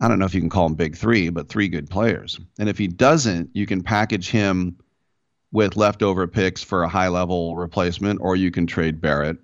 I 0.00 0.06
don't 0.06 0.20
know 0.20 0.26
if 0.26 0.34
you 0.34 0.40
can 0.40 0.50
call 0.50 0.66
him 0.66 0.74
big 0.74 0.96
three, 0.96 1.28
but 1.30 1.48
three 1.48 1.66
good 1.66 1.90
players. 1.90 2.38
And 2.60 2.68
if 2.68 2.78
he 2.78 2.86
doesn't, 2.86 3.50
you 3.54 3.66
can 3.66 3.82
package 3.82 4.30
him 4.30 4.78
with 5.50 5.76
leftover 5.76 6.28
picks 6.28 6.62
for 6.62 6.84
a 6.84 6.88
high 6.88 7.08
level 7.08 7.56
replacement, 7.56 8.20
or 8.20 8.36
you 8.36 8.52
can 8.52 8.68
trade 8.68 9.00
Barrett. 9.00 9.38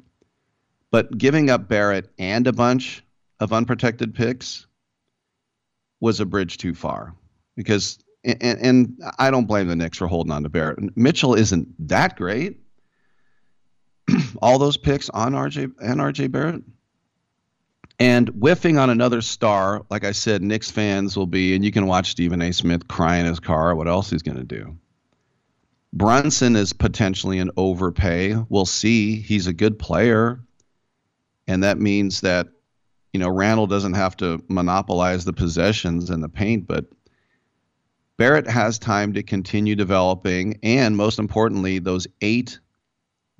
But 0.93 1.18
giving 1.18 1.51
up 1.51 1.68
Barrett 1.68 2.12
and 2.18 2.47
a 2.47 2.52
bunch 2.52 3.02
of 3.40 3.52
unprotected 3.52 4.14
picks 4.14 4.68
was 5.98 6.20
a 6.20 6.26
bridge 6.26 6.59
too 6.59 6.74
far 6.74 7.14
because 7.56 7.98
and, 8.25 8.61
and 8.61 9.03
I 9.19 9.31
don't 9.31 9.47
blame 9.47 9.69
the 9.69 9.77
Knicks 9.77 9.99
for 9.99 10.07
holding 10.07 10.33
on 10.33 10.43
to 10.43 10.49
Barrett. 10.49 10.97
Mitchell 10.97 11.35
isn't 11.35 11.69
that 11.89 12.17
great. 12.17 12.59
All 14.43 14.59
those 14.59 14.77
picks 14.77 15.11
on 15.11 15.33
RJ 15.33 15.73
and 15.81 16.01
RJ 16.01 16.31
Barrett. 16.31 16.63
And 18.01 18.29
whiffing 18.31 18.77
on 18.77 18.91
another 18.91 19.21
star, 19.21 19.85
like 19.89 20.05
I 20.05 20.13
said, 20.13 20.43
Knicks 20.43 20.71
fans 20.71 21.17
will 21.17 21.29
be, 21.29 21.55
and 21.55 21.65
you 21.65 21.71
can 21.71 21.87
watch 21.87 22.11
Stephen 22.11 22.43
A. 22.43 22.53
Smith 22.53 22.89
cry 22.89 23.17
in 23.17 23.27
his 23.27 23.39
car. 23.39 23.75
What 23.77 23.87
else 23.87 24.11
he's 24.11 24.23
going 24.23 24.39
to 24.39 24.43
do? 24.43 24.77
Brunson 25.93 26.57
is 26.57 26.73
potentially 26.73 27.39
an 27.39 27.53
overpay. 27.57 28.35
We'll 28.49 28.67
see. 28.67 29.21
He's 29.21 29.47
a 29.47 29.53
good 29.53 29.79
player. 29.79 30.41
And 31.47 31.63
that 31.63 31.79
means 31.79 32.23
that, 32.23 32.49
you 33.13 33.21
know, 33.21 33.29
Randle 33.29 33.69
doesn't 33.69 33.95
have 33.95 34.17
to 34.17 34.43
monopolize 34.49 35.25
the 35.25 35.33
possessions 35.33 36.11
and 36.11 36.21
the 36.21 36.29
paint, 36.29 36.67
but 36.67 36.87
Barrett 38.16 38.49
has 38.49 38.78
time 38.78 39.15
to 39.15 39.24
continue 39.24 39.74
developing, 39.74 40.61
and 40.62 40.97
most 40.97 41.19
importantly, 41.19 41.81
those 41.81 42.07
eight 42.20 42.61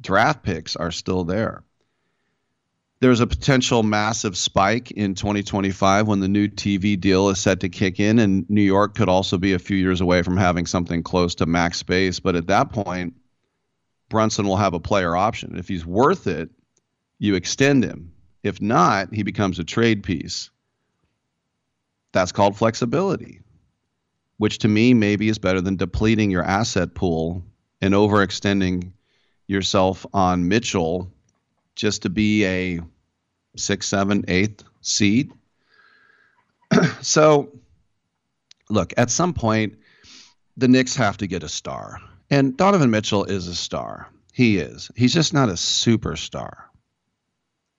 draft 0.01 0.42
picks 0.42 0.74
are 0.74 0.90
still 0.90 1.24
there. 1.24 1.62
There's 2.98 3.20
a 3.20 3.26
potential 3.26 3.82
massive 3.82 4.36
spike 4.36 4.90
in 4.90 5.14
2025 5.14 6.09
when 6.09 6.20
the 6.20 6.28
new 6.28 6.48
TV 6.48 6.98
deal 6.98 7.28
is 7.28 7.38
set 7.38 7.60
to 7.60 7.68
kick 7.68 8.01
in, 8.01 8.18
and 8.18 8.48
New 8.51 8.62
York 8.62 8.94
could 8.96 9.09
also 9.09 9.38
be 9.38 9.52
a 9.52 9.59
few 9.59 9.76
years 9.76 10.01
away 10.01 10.22
from 10.22 10.36
having 10.36 10.66
something 10.66 11.02
close 11.02 11.36
to 11.36 11.46
max 11.46 11.78
space. 11.78 12.18
But 12.18 12.34
at 12.34 12.48
that 12.48 12.72
point, 12.72 13.14
Brunson 14.09 14.46
will 14.46 14.56
have 14.56 14.74
a 14.74 14.80
player 14.80 15.14
option. 15.14 15.56
If 15.56 15.68
he's 15.68 15.86
worth 15.86 16.26
it, 16.26 16.51
you 17.18 17.36
extend 17.36 17.84
him. 17.84 18.12
If 18.42 18.60
not, 18.60 19.14
he 19.14 19.22
becomes 19.22 19.59
a 19.59 19.64
trade 19.64 20.02
piece. 20.02 20.51
That's 22.12 22.32
called 22.32 22.56
flexibility 22.56 23.43
which 24.39 24.59
to 24.59 24.69
me 24.69 24.94
maybe 24.94 25.28
is 25.28 25.39
better 25.39 25.61
than 25.61 25.77
depleting 25.77 26.31
your 26.31 26.43
asset 26.43 26.94
pool 26.94 27.43
and 27.81 27.94
overextending 27.94 28.93
yourself 29.47 30.06
on 30.12 30.48
Mitchell 30.48 31.11
just 31.77 32.02
to 32.02 32.09
be 32.09 32.44
a 32.44 32.81
six, 33.56 33.86
seven, 33.86 34.24
eighth 34.28 34.65
seed. 34.81 35.32
so, 37.01 37.52
look, 38.69 38.93
at 38.97 39.11
some 39.11 39.35
point, 39.35 39.78
the 40.56 40.69
Knicks 40.69 40.97
have 40.97 41.16
to 41.19 41.27
get 41.27 41.43
a 41.43 41.48
star. 41.48 42.01
And 42.31 42.56
Donovan 42.56 42.90
Mitchell 42.90 43.24
is 43.24 43.48
a 43.48 43.55
star. 43.55 44.09
He 44.32 44.59
is. 44.59 44.90
He's 44.97 45.15
just 45.15 45.35
not 45.35 45.48
a 45.48 45.52
superstar. 45.52 46.55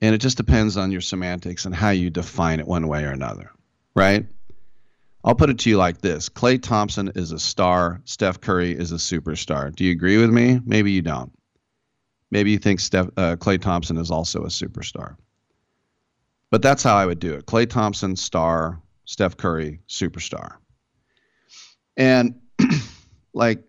And 0.02 0.14
it 0.14 0.20
just 0.20 0.38
depends 0.38 0.78
on 0.78 0.92
your 0.92 1.02
semantics 1.02 1.66
and 1.66 1.74
how 1.74 1.90
you 1.90 2.10
define 2.10 2.60
it 2.60 2.68
one 2.68 2.88
way 2.88 3.04
or 3.04 3.12
another, 3.12 3.52
right? 3.96 4.26
I'll 5.26 5.34
put 5.34 5.50
it 5.50 5.58
to 5.60 5.70
you 5.72 5.78
like 5.78 6.02
this 6.02 6.30
Klay 6.30 6.62
Thompson 6.62 7.12
is 7.16 7.32
a 7.32 7.40
star, 7.40 8.00
Steph 8.06 8.40
Curry 8.40 8.72
is 8.72 8.92
a 8.92 8.96
superstar. 8.96 9.76
Do 9.76 9.84
you 9.84 9.92
agree 9.92 10.18
with 10.18 10.30
me? 10.30 10.60
Maybe 10.64 10.92
you 10.92 11.02
don't. 11.02 11.32
Maybe 12.30 12.52
you 12.52 12.60
think 12.60 12.80
Steph, 12.80 13.08
uh, 13.18 13.36
Klay 13.36 13.60
Thompson 13.60 13.98
is 13.98 14.12
also 14.12 14.44
a 14.44 14.50
superstar. 14.50 15.16
But 16.52 16.62
that's 16.62 16.84
how 16.84 16.96
I 16.96 17.08
would 17.08 17.20
do 17.20 17.34
it. 17.34 17.48
Klay 17.48 17.68
Thompson, 17.68 18.16
star, 18.16 18.80
Steph 19.06 19.36
Curry, 19.36 19.82
superstar. 19.90 20.58
And 21.98 22.40
like, 23.34 23.64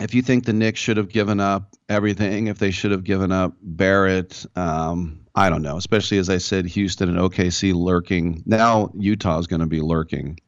if 0.00 0.14
you 0.14 0.22
think 0.22 0.44
the 0.44 0.52
Knicks 0.54 0.80
should 0.80 0.96
have 0.96 1.08
given 1.08 1.38
up 1.38 1.74
everything, 1.88 2.46
if 2.46 2.58
they 2.58 2.70
should 2.70 2.92
have 2.92 3.04
given 3.04 3.30
up 3.30 3.54
Barrett, 3.60 4.46
um, 4.56 5.20
I 5.34 5.50
don't 5.50 5.62
know. 5.62 5.76
Especially 5.76 6.18
as 6.18 6.30
I 6.30 6.38
said, 6.38 6.64
Houston 6.66 7.10
and 7.10 7.18
OKC 7.18 7.74
lurking. 7.74 8.42
Now 8.46 8.90
Utah 8.94 9.38
is 9.38 9.46
going 9.46 9.60
to 9.60 9.66
be 9.66 9.80
lurking 9.80 10.38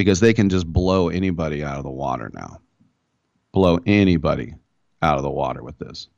because 0.00 0.18
they 0.18 0.32
can 0.32 0.48
just 0.48 0.66
blow 0.66 1.10
anybody 1.10 1.62
out 1.62 1.76
of 1.76 1.84
the 1.84 1.90
water 1.90 2.30
now. 2.32 2.58
Blow 3.52 3.78
anybody 3.84 4.54
out 5.02 5.18
of 5.18 5.22
the 5.22 5.28
water 5.28 5.62
with 5.62 5.76
this. 5.76 6.08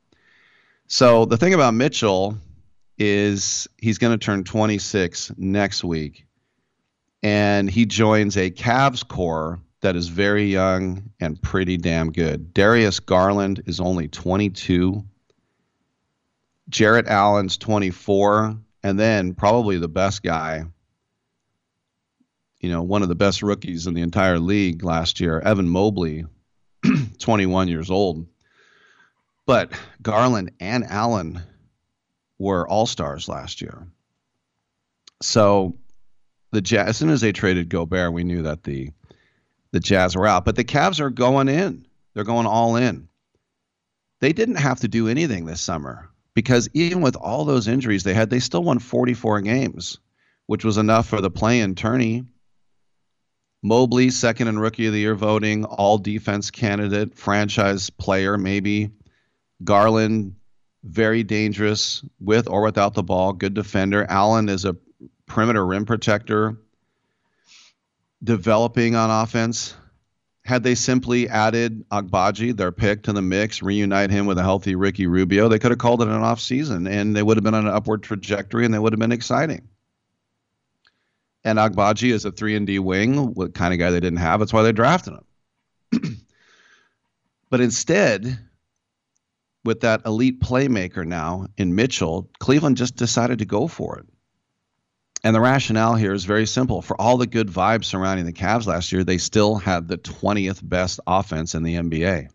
So 0.87 1.25
the 1.25 1.37
thing 1.37 1.53
about 1.53 1.75
Mitchell 1.75 2.39
is 2.97 3.67
he's 3.79 3.99
going 3.99 4.17
to 4.17 4.25
turn 4.25 4.45
26 4.45 5.33
next 5.37 5.83
week, 5.83 6.27
and 7.25 7.69
he 7.69 7.85
joins 7.85 8.37
a 8.37 8.53
Cavs 8.53 9.05
core 9.05 9.59
that 9.81 9.97
is 9.97 10.07
very 10.07 10.45
young 10.45 11.11
and 11.19 11.43
pretty 11.43 11.77
damn 11.77 12.13
good. 12.13 12.55
Darius 12.55 13.01
Garland 13.01 13.65
is 13.67 13.81
only 13.81 14.07
22. 14.07 15.05
Jarrett 16.69 17.09
Allen's 17.09 17.59
24. 17.59 18.57
And 18.85 18.97
then 18.97 19.35
probably 19.35 19.79
the 19.79 19.89
best 19.89 20.23
guy, 20.23 20.67
you 22.63 22.71
know, 22.71 22.83
one 22.83 23.03
of 23.03 23.09
the 23.09 23.15
best 23.15 23.43
rookies 23.43 23.87
in 23.87 23.95
the 23.95 24.03
entire 24.03 24.39
league 24.39 24.85
last 24.85 25.21
year, 25.21 25.41
Evan 25.41 25.69
Mobley, 25.69 26.25
21 27.19 27.69
years 27.69 27.91
old. 27.91 28.27
But 29.45 29.73
Garland 30.01 30.53
and 30.61 30.85
Allen 30.85 31.43
were 32.39 32.67
all 32.67 32.87
stars 32.87 33.29
last 33.29 33.61
year. 33.61 33.87
So 35.21 35.77
the 36.53 36.61
Jazz, 36.61 36.89
as 36.89 36.97
soon 36.97 37.11
as 37.11 37.21
they 37.21 37.33
traded 37.33 37.69
Gobert, 37.69 38.13
we 38.13 38.25
knew 38.25 38.43
that 38.43 38.63
the 38.63 38.91
the 39.73 39.81
Jazz 39.81 40.17
were 40.17 40.27
out. 40.27 40.45
But 40.45 40.57
the 40.57 40.65
Cavs 40.65 41.01
are 41.01 41.11
going 41.11 41.49
in. 41.49 41.87
They're 42.15 42.25
going 42.25 42.47
all 42.47 42.77
in. 42.77 43.09
They 44.21 44.33
didn't 44.33 44.57
have 44.57 44.81
to 44.81 44.89
do 44.89 45.09
anything 45.09 45.47
this 45.47 45.61
summer 45.61 46.11
because 46.35 46.69
even 46.75 47.01
with 47.01 47.17
all 47.17 47.45
those 47.45 47.67
injuries 47.67 48.05
they 48.05 48.15
had, 48.15 48.31
they 48.31 48.39
still 48.39 48.63
won 48.63 48.79
44 48.79 49.41
games, 49.41 49.99
which 50.47 50.65
was 50.65 50.79
enough 50.79 51.09
for 51.09 51.21
the 51.21 51.31
play-in 51.31 51.75
tourney. 51.75 52.25
Mobley, 53.63 54.11
second 54.11 54.49
in 54.49 54.59
rookie 54.59 54.87
of 54.87 54.93
the 54.93 54.99
year 54.99 55.15
voting, 55.15 55.65
all 55.65 55.99
defense 55.99 56.51
candidate, 56.51 57.15
franchise 57.15 57.91
player, 57.91 58.37
maybe. 58.37 58.91
Garland, 59.63 60.35
very 60.83 61.23
dangerous 61.23 62.05
with 62.19 62.49
or 62.49 62.63
without 62.63 62.95
the 62.95 63.05
ball, 63.05 63.33
good 63.33 63.55
defender. 63.55 64.05
Allen 64.09 64.49
is 64.49 64.65
a 64.65 64.77
perimeter 65.27 65.65
rim 65.65 65.87
protector, 65.87 66.59
developing 68.23 68.97
on 68.97 69.11
offense. 69.11 69.75
Had 70.45 70.65
they 70.65 70.75
simply 70.75 71.29
added 71.29 71.89
Agbaji, 71.91 72.57
their 72.57 72.73
pick, 72.73 73.05
to 73.05 73.13
the 73.13 73.23
mix, 73.23 73.63
reunite 73.63 74.11
him 74.11 74.27
with 74.27 74.39
a 74.39 74.43
healthy 74.43 74.75
Ricky 74.75 75.07
Rubio, 75.07 75.49
they 75.49 75.61
could 75.61 75.71
have 75.71 75.79
called 75.79 76.03
it 76.03 76.09
an 76.09 76.15
off 76.15 76.41
season 76.41 76.89
and 76.89 77.15
they 77.15 77.23
would 77.23 77.37
have 77.37 77.45
been 77.45 77.55
on 77.55 77.69
an 77.69 77.73
upward 77.73 78.03
trajectory 78.03 78.65
and 78.65 78.75
they 78.75 78.79
would 78.81 78.93
have 78.93 78.99
been 78.99 79.13
exciting. 79.13 79.69
And 81.45 81.59
Agbaji 81.59 82.13
is 82.13 82.25
a 82.25 82.31
three 82.31 82.55
and 82.55 82.67
D 82.67 82.79
wing, 82.79 83.35
what 83.35 83.55
kind 83.55 83.73
of 83.73 83.81
guy 83.81 83.91
they 83.91 84.01
didn't 84.01 84.19
have. 84.19 84.41
That's 84.41 84.53
why 84.53 84.63
they 84.63 84.73
drafted 84.73 85.15
him. 85.15 86.03
but 87.51 87.61
instead, 87.61 88.39
with 89.65 89.81
that 89.81 90.07
elite 90.07 90.41
playmaker 90.41 91.05
now 91.05 91.47
in 91.57 91.75
Mitchell, 91.75 92.31
Cleveland 92.39 92.77
just 92.77 92.97
decided 92.97 93.41
to 93.41 93.45
go 93.45 93.67
for 93.67 93.99
it. 93.99 94.07
And 95.25 95.37
the 95.37 95.41
rationale 95.41 95.95
here 95.95 96.13
is 96.13 96.25
very 96.25 96.47
simple. 96.47 96.83
For 96.83 97.01
all 97.01 97.17
the 97.17 97.29
good 97.29 97.49
vibes 97.49 97.85
surrounding 97.85 98.27
the 98.27 98.33
Cavs 98.33 98.67
last 98.67 98.91
year, 98.91 99.05
they 99.05 99.19
still 99.19 99.55
had 99.55 99.87
the 99.87 99.99
20th 99.99 100.61
best 100.69 100.99
offense 101.07 101.55
in 101.55 101.63
the 101.63 101.77
NBA. 101.77 102.29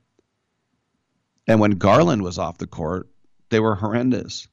And 1.48 1.60
when 1.60 1.72
Garland 1.72 2.24
was 2.24 2.38
off 2.38 2.58
the 2.58 2.68
court, 2.68 3.10
they 3.50 3.60
were 3.60 3.76
horrendous. 3.76 4.48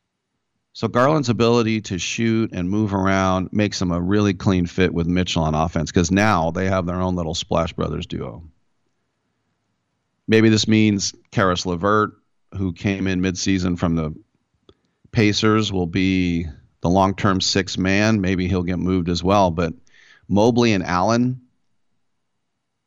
So 0.74 0.88
Garland's 0.88 1.28
ability 1.28 1.82
to 1.82 1.98
shoot 1.98 2.50
and 2.52 2.68
move 2.68 2.94
around 2.94 3.52
makes 3.52 3.80
him 3.80 3.92
a 3.92 4.00
really 4.00 4.34
clean 4.34 4.66
fit 4.66 4.92
with 4.92 5.06
Mitchell 5.06 5.44
on 5.44 5.54
offense 5.54 5.92
because 5.92 6.10
now 6.10 6.50
they 6.50 6.66
have 6.66 6.84
their 6.84 7.00
own 7.00 7.14
little 7.14 7.34
Splash 7.34 7.72
Brothers 7.72 8.06
duo. 8.06 8.42
Maybe 10.26 10.48
this 10.48 10.66
means 10.66 11.14
Caris 11.30 11.64
LeVert, 11.64 12.14
who 12.56 12.72
came 12.72 13.06
in 13.06 13.20
midseason 13.20 13.78
from 13.78 13.94
the 13.94 14.16
Pacers, 15.12 15.72
will 15.72 15.86
be 15.86 16.46
the 16.80 16.90
long 16.90 17.14
term 17.14 17.40
six 17.40 17.78
man. 17.78 18.20
Maybe 18.20 18.48
he'll 18.48 18.64
get 18.64 18.80
moved 18.80 19.08
as 19.08 19.22
well. 19.22 19.52
But 19.52 19.74
Mobley 20.26 20.72
and 20.72 20.82
Allen 20.82 21.40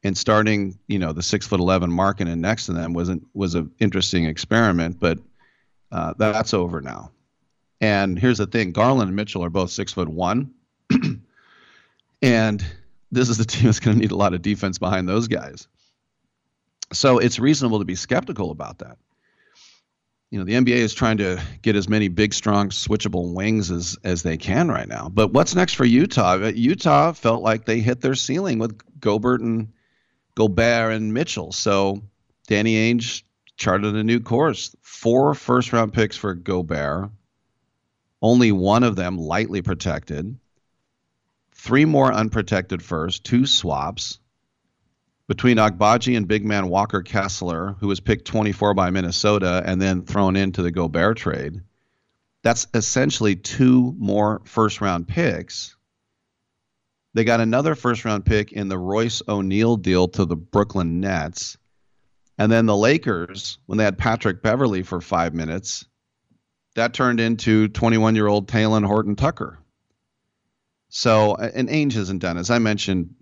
and 0.04 0.18
starting, 0.18 0.78
you 0.88 1.00
know, 1.00 1.14
the 1.14 1.24
six 1.24 1.48
foot 1.48 1.62
eleven 1.62 1.90
Markkanen 1.90 2.40
next 2.40 2.66
to 2.66 2.74
them 2.74 2.92
wasn't 2.92 3.26
was 3.34 3.56
an 3.56 3.72
interesting 3.80 4.26
experiment, 4.26 5.00
but 5.00 5.20
uh, 5.90 6.14
that's 6.18 6.54
over 6.54 6.82
now. 6.82 7.12
And 7.80 8.18
here's 8.18 8.40
the 8.40 8.48
thing: 8.48 8.72
Garland 8.72 9.10
and 9.10 9.16
Mitchell 9.16 9.44
are 9.44 9.50
both 9.50 9.72
six 9.72 9.94
foot 9.94 10.10
one, 10.10 10.54
and 12.22 12.66
this 13.12 13.30
is 13.30 13.38
the 13.38 13.46
team 13.46 13.66
that's 13.66 13.80
going 13.80 13.96
to 13.98 14.02
need 14.02 14.12
a 14.12 14.16
lot 14.16 14.34
of 14.34 14.42
defense 14.42 14.78
behind 14.78 15.08
those 15.08 15.28
guys. 15.28 15.68
So 16.94 17.18
it's 17.18 17.38
reasonable 17.40 17.80
to 17.80 17.86
be 17.86 17.96
skeptical 17.96 18.52
about 18.52 18.80
that 18.80 18.98
you 20.30 20.40
know 20.40 20.46
the 20.46 20.54
NBA 20.54 20.78
is 20.78 20.94
trying 20.94 21.18
to 21.18 21.42
get 21.62 21.76
as 21.76 21.88
many 21.88 22.10
big, 22.10 22.34
strong, 22.34 22.70
switchable 22.70 23.34
wings 23.34 23.72
as 23.72 23.98
as 24.04 24.24
they 24.24 24.38
can 24.38 24.70
right 24.70 24.88
now. 24.88 25.10
But 25.10 25.32
what's 25.32 25.56
next 25.56 25.76
for 25.76 25.86
Utah? 25.86 26.34
Uh, 26.34 26.52
Utah 26.54 27.14
felt 27.14 27.44
like 27.44 27.66
they 27.66 27.80
hit 27.80 28.02
their 28.02 28.16
ceiling 28.16 28.60
with 28.60 28.78
Gobert 29.00 29.42
and 29.42 29.72
Gobert 30.36 30.94
and 30.94 31.14
Mitchell. 31.14 31.52
So 31.52 32.02
Danny 32.48 32.76
Ainge 32.76 33.24
charted 33.56 33.96
a 33.96 34.04
new 34.04 34.20
course. 34.20 34.76
Four 34.82 35.34
first 35.34 35.72
round 35.72 35.94
picks 35.94 36.18
for 36.18 36.34
Gobert, 36.34 37.10
only 38.22 38.52
one 38.52 38.84
of 38.84 38.96
them 38.96 39.18
lightly 39.18 39.62
protected. 39.62 40.38
Three 41.54 41.86
more 41.86 42.14
unprotected 42.14 42.82
first, 42.82 43.24
two 43.24 43.46
swaps 43.46 44.20
between 45.28 45.58
Agbaji 45.58 46.16
and 46.16 46.28
big 46.28 46.46
man 46.46 46.70
Walker 46.70 47.02
Kessler, 47.02 47.76
who 47.80 47.88
was 47.88 48.00
picked 48.00 48.26
24 48.26 48.74
by 48.74 48.90
Minnesota 48.90 49.62
and 49.66 49.82
then 49.82 50.04
thrown 50.04 50.36
into 50.36 50.62
the 50.62 50.72
Gobert 50.72 51.18
trade, 51.18 51.62
that's 52.44 52.68
essentially 52.74 53.36
two 53.36 53.94
more 53.98 54.42
first 54.46 54.80
round 54.80 55.08
picks. 55.08 55.76
They 57.14 57.26
got 57.26 57.42
another 57.42 57.76
first 57.76 58.06
round 58.06 58.26
pick 58.26 58.54
in 58.54 58.70
the 58.70 58.78
Royce 58.78 59.22
O'Neale 59.28 59.76
deal 59.76 60.08
to 60.10 60.26
the 60.26 60.36
Brooklyn 60.36 61.02
Nets. 61.02 61.58
And 62.38 62.52
then 62.52 62.68
the 62.68 62.78
Lakers, 62.78 63.58
when 63.66 63.78
they 63.78 63.84
had 63.84 63.98
Patrick 63.98 64.44
Beverley 64.44 64.84
for 64.84 65.02
five 65.02 65.34
minutes, 65.34 65.87
that 66.78 66.94
turned 66.94 67.20
into 67.20 67.68
21 67.70 68.14
year 68.16 68.28
old 68.28 68.48
Talen 68.48 68.86
Horton 68.86 69.16
Tucker. 69.16 69.58
So, 70.90 71.36
and 71.36 71.68
Ainge 71.70 71.94
hasn't 71.94 72.22
done, 72.22 72.38
as 72.38 72.52
I 72.52 72.60
mentioned 72.60 73.16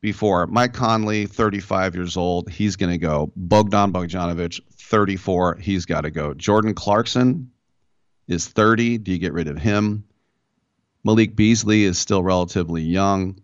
before. 0.00 0.46
Mike 0.46 0.74
Conley, 0.74 1.26
35 1.26 1.96
years 1.96 2.16
old, 2.16 2.48
he's 2.48 2.76
going 2.76 2.92
to 2.92 2.98
go. 2.98 3.32
Bogdan 3.34 3.92
Bogdanovic, 3.92 4.60
34, 4.74 5.56
he's 5.56 5.86
got 5.86 6.02
to 6.02 6.10
go. 6.12 6.34
Jordan 6.34 6.72
Clarkson 6.72 7.50
is 8.28 8.46
30. 8.46 8.98
Do 8.98 9.10
you 9.10 9.18
get 9.18 9.32
rid 9.32 9.48
of 9.48 9.58
him? 9.58 10.04
Malik 11.02 11.34
Beasley 11.34 11.82
is 11.82 11.98
still 11.98 12.22
relatively 12.22 12.82
young, 12.82 13.40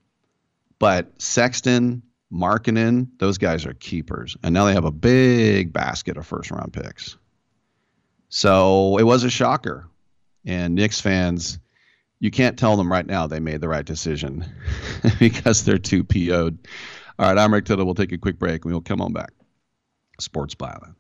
but 0.79 1.21
Sexton, 1.21 2.03
Markkanen, 2.33 3.09
those 3.19 3.37
guys 3.37 3.67
are 3.67 3.75
keepers. 3.75 4.37
And 4.45 4.55
now 4.55 4.67
they 4.67 4.75
have 4.75 4.85
a 4.85 4.93
big 4.93 5.73
basket 5.73 6.17
of 6.17 6.25
first 6.25 6.53
round 6.53 6.73
picks. 6.73 7.17
So 8.31 8.97
it 8.97 9.03
was 9.03 9.25
a 9.25 9.31
shocker. 9.31 9.87
And 10.47 10.75
Knicks 10.75 11.01
fans, 11.01 11.59
you 12.21 12.31
can't 12.31 12.59
tell 12.59 12.77
them 12.77 12.91
right 12.91 13.07
now 13.07 13.27
they 13.27 13.41
made 13.41 13.61
the 13.61 13.69
right 13.69 13.85
decision 13.85 14.47
because 15.19 15.65
they're 15.65 15.79
too 15.79 16.05
PO'd. 16.05 16.59
All 17.19 17.27
right, 17.27 17.37
I'm 17.37 17.53
Rick 17.53 17.67
Tittle. 17.67 17.85
We'll 17.85 17.95
take 17.95 18.13
a 18.13 18.19
quick 18.19 18.39
break 18.39 18.65
and 18.65 18.73
we'll 18.73 18.81
come 18.81 19.03
on 19.03 19.13
back. 19.13 19.33
Sports 20.19 20.55
Byline. 20.55 20.95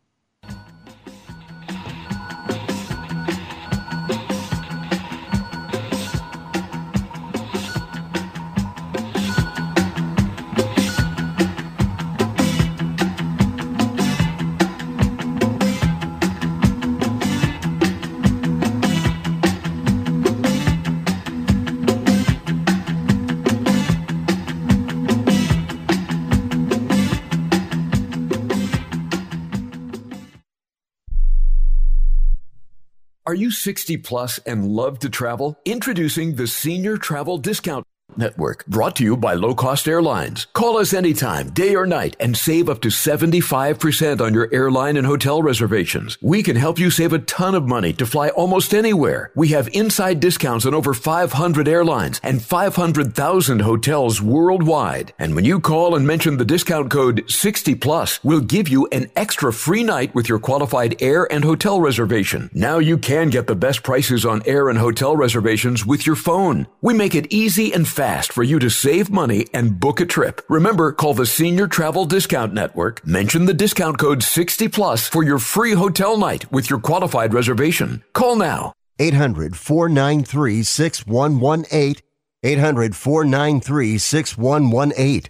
Are 33.30 33.34
you 33.34 33.52
60 33.52 33.98
plus 33.98 34.38
and 34.38 34.66
love 34.66 34.98
to 34.98 35.08
travel? 35.08 35.56
Introducing 35.64 36.34
the 36.34 36.48
Senior 36.48 36.96
Travel 36.96 37.38
Discount 37.38 37.86
Network, 38.18 38.66
brought 38.66 38.96
to 38.96 39.04
you 39.04 39.16
by 39.16 39.34
Low 39.34 39.54
Cost 39.54 39.88
Airlines. 39.88 40.46
Call 40.52 40.76
us 40.76 40.92
anytime, 40.92 41.50
day 41.50 41.74
or 41.74 41.86
night, 41.86 42.16
and 42.20 42.36
save 42.36 42.68
up 42.68 42.80
to 42.82 42.88
75% 42.88 44.20
on 44.20 44.34
your 44.34 44.52
airline 44.52 44.96
and 44.96 45.06
hotel 45.06 45.40
reservations. 45.42 46.18
We 46.20 46.42
can 46.42 46.56
help 46.56 46.78
you 46.78 46.90
save 46.90 47.12
a 47.12 47.20
ton 47.20 47.54
of 47.54 47.66
money 47.66 47.92
to 47.94 48.04
fly 48.04 48.28
almost 48.30 48.74
anywhere. 48.74 49.30
We 49.34 49.48
have 49.48 49.68
inside 49.72 50.20
discounts 50.20 50.66
on 50.66 50.74
over 50.74 50.92
500 50.92 51.68
airlines 51.68 52.20
and 52.22 52.42
500,000 52.42 53.60
hotels 53.60 54.20
worldwide. 54.20 55.14
And 55.18 55.34
when 55.34 55.44
you 55.44 55.60
call 55.60 55.94
and 55.94 56.06
mention 56.06 56.36
the 56.36 56.44
discount 56.44 56.90
code 56.90 57.24
60 57.30 57.74
plus, 57.76 58.22
we'll 58.22 58.40
give 58.40 58.68
you 58.68 58.86
an 58.92 59.10
extra 59.16 59.52
free 59.52 59.84
night 59.84 60.14
with 60.14 60.28
your 60.28 60.40
qualified 60.40 61.00
air 61.00 61.32
and 61.32 61.44
hotel 61.44 61.80
reservation. 61.80 62.50
Now 62.52 62.78
you 62.78 62.98
can 62.98 63.30
get 63.30 63.46
the 63.46 63.54
best 63.54 63.82
prices 63.82 64.26
on 64.26 64.42
air 64.44 64.68
and 64.68 64.78
hotel 64.78 65.16
reservations 65.16 65.86
with 65.86 66.06
your 66.06 66.16
phone. 66.16 66.66
We 66.82 66.92
make 66.92 67.14
it 67.14 67.32
easy 67.32 67.72
and 67.72 67.88
fast 67.88 67.99
fast 68.00 68.32
for 68.32 68.42
you 68.42 68.58
to 68.58 68.70
save 68.70 69.10
money 69.10 69.46
and 69.52 69.78
book 69.78 70.00
a 70.00 70.06
trip. 70.06 70.40
Remember, 70.48 70.90
call 70.90 71.12
the 71.12 71.26
Senior 71.26 71.66
Travel 71.66 72.06
Discount 72.06 72.54
Network, 72.54 73.06
mention 73.06 73.44
the 73.44 73.52
discount 73.52 73.98
code 73.98 74.22
60 74.22 74.68
plus 74.68 75.06
for 75.06 75.22
your 75.22 75.38
free 75.38 75.74
hotel 75.74 76.16
night 76.16 76.50
with 76.50 76.70
your 76.70 76.78
qualified 76.78 77.34
reservation. 77.34 78.02
Call 78.14 78.36
now. 78.36 78.72
800 78.98 79.54
493 79.54 80.62
6118. 80.62 81.96
800 82.42 82.96
493 82.96 83.98
6118. 83.98 85.22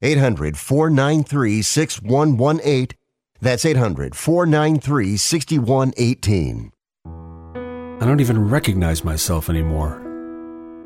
800 0.00 0.56
493 0.56 1.60
6118. 1.60 2.88
That's 3.42 3.66
800 3.66 4.16
493 4.16 5.16
6118. 5.18 6.72
I 8.00 8.06
don't 8.06 8.20
even 8.20 8.48
recognize 8.48 9.04
myself 9.04 9.50
anymore. 9.50 10.03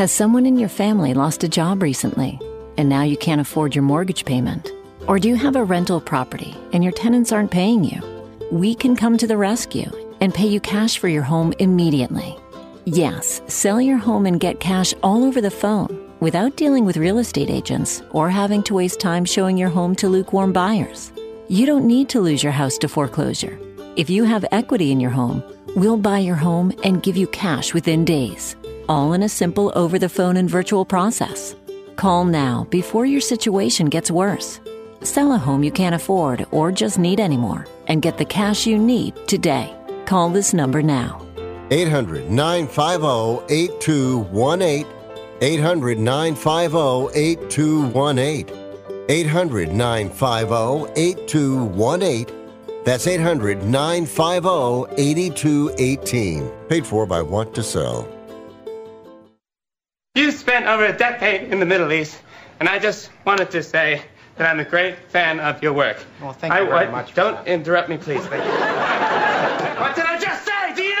Has 0.00 0.10
someone 0.10 0.46
in 0.46 0.58
your 0.58 0.70
family 0.70 1.12
lost 1.12 1.44
a 1.44 1.48
job 1.48 1.82
recently 1.82 2.40
and 2.78 2.88
now 2.88 3.02
you 3.02 3.18
can't 3.18 3.38
afford 3.38 3.74
your 3.74 3.82
mortgage 3.82 4.24
payment? 4.24 4.72
Or 5.06 5.18
do 5.18 5.28
you 5.28 5.34
have 5.34 5.56
a 5.56 5.62
rental 5.62 6.00
property 6.00 6.56
and 6.72 6.82
your 6.82 6.94
tenants 6.94 7.32
aren't 7.32 7.50
paying 7.50 7.84
you? 7.84 8.00
We 8.50 8.74
can 8.74 8.96
come 8.96 9.18
to 9.18 9.26
the 9.26 9.36
rescue 9.36 9.90
and 10.22 10.32
pay 10.32 10.46
you 10.46 10.58
cash 10.58 10.96
for 10.96 11.08
your 11.08 11.22
home 11.22 11.52
immediately. 11.58 12.34
Yes, 12.86 13.42
sell 13.46 13.78
your 13.78 13.98
home 13.98 14.24
and 14.24 14.40
get 14.40 14.58
cash 14.58 14.94
all 15.02 15.22
over 15.22 15.42
the 15.42 15.50
phone 15.50 16.10
without 16.20 16.56
dealing 16.56 16.86
with 16.86 16.96
real 16.96 17.18
estate 17.18 17.50
agents 17.50 18.02
or 18.12 18.30
having 18.30 18.62
to 18.62 18.74
waste 18.76 19.00
time 19.00 19.26
showing 19.26 19.58
your 19.58 19.68
home 19.68 19.94
to 19.96 20.08
lukewarm 20.08 20.50
buyers. 20.50 21.12
You 21.48 21.66
don't 21.66 21.86
need 21.86 22.08
to 22.08 22.22
lose 22.22 22.42
your 22.42 22.52
house 22.52 22.78
to 22.78 22.88
foreclosure. 22.88 23.60
If 23.96 24.08
you 24.08 24.24
have 24.24 24.46
equity 24.50 24.92
in 24.92 25.00
your 25.00 25.10
home, 25.10 25.42
we'll 25.76 25.96
buy 25.96 26.18
your 26.18 26.36
home 26.36 26.72
and 26.84 27.02
give 27.02 27.16
you 27.16 27.26
cash 27.26 27.74
within 27.74 28.04
days 28.04 28.56
all 28.90 29.12
in 29.12 29.22
a 29.22 29.28
simple 29.28 29.70
over 29.76 30.00
the 30.00 30.08
phone 30.08 30.36
and 30.36 30.50
virtual 30.50 30.84
process. 30.84 31.54
Call 31.94 32.24
now 32.24 32.66
before 32.70 33.06
your 33.06 33.20
situation 33.20 33.86
gets 33.86 34.10
worse. 34.10 34.60
Sell 35.02 35.32
a 35.32 35.38
home 35.38 35.62
you 35.62 35.70
can't 35.70 35.94
afford 35.94 36.44
or 36.50 36.72
just 36.72 36.98
need 36.98 37.20
anymore 37.20 37.66
and 37.86 38.02
get 38.02 38.18
the 38.18 38.24
cash 38.24 38.66
you 38.66 38.76
need 38.76 39.14
today. 39.28 39.72
Call 40.06 40.28
this 40.28 40.52
number 40.52 40.82
now. 40.82 41.24
800 41.70 42.28
950 42.30 43.54
8218. 43.54 44.86
800 45.40 45.98
950 45.98 47.16
8218. 47.16 48.46
800 49.08 49.72
950 49.72 51.00
8218. 51.00 52.39
That's 52.84 53.06
800 53.06 53.64
950 53.64 54.94
8218. 55.00 56.50
Paid 56.68 56.86
for 56.86 57.06
by 57.06 57.20
Want 57.22 57.54
to 57.54 57.62
Sell. 57.62 58.08
You 60.14 60.30
spent 60.32 60.66
over 60.66 60.86
a 60.86 60.96
decade 60.96 61.52
in 61.52 61.60
the 61.60 61.66
Middle 61.66 61.92
East, 61.92 62.20
and 62.58 62.68
I 62.68 62.78
just 62.78 63.10
wanted 63.24 63.50
to 63.52 63.62
say 63.62 64.02
that 64.36 64.50
I'm 64.50 64.58
a 64.58 64.64
great 64.64 64.96
fan 65.08 65.38
of 65.40 65.62
your 65.62 65.72
work. 65.72 65.98
Well, 66.20 66.32
thank 66.32 66.52
you 66.54 66.66
very 66.66 66.86
I, 66.86 66.90
much. 66.90 67.14
Don't 67.14 67.46
interrupt 67.46 67.88
me, 67.88 67.96
please. 67.96 68.24
Thank 68.26 68.44
you. 68.44 68.50
what 69.80 69.94
did 69.94 70.06
I 70.06 70.18
just 70.18 70.44
say? 70.44 70.74
Do 70.74 70.82
you 70.82 70.96
know 70.96 70.99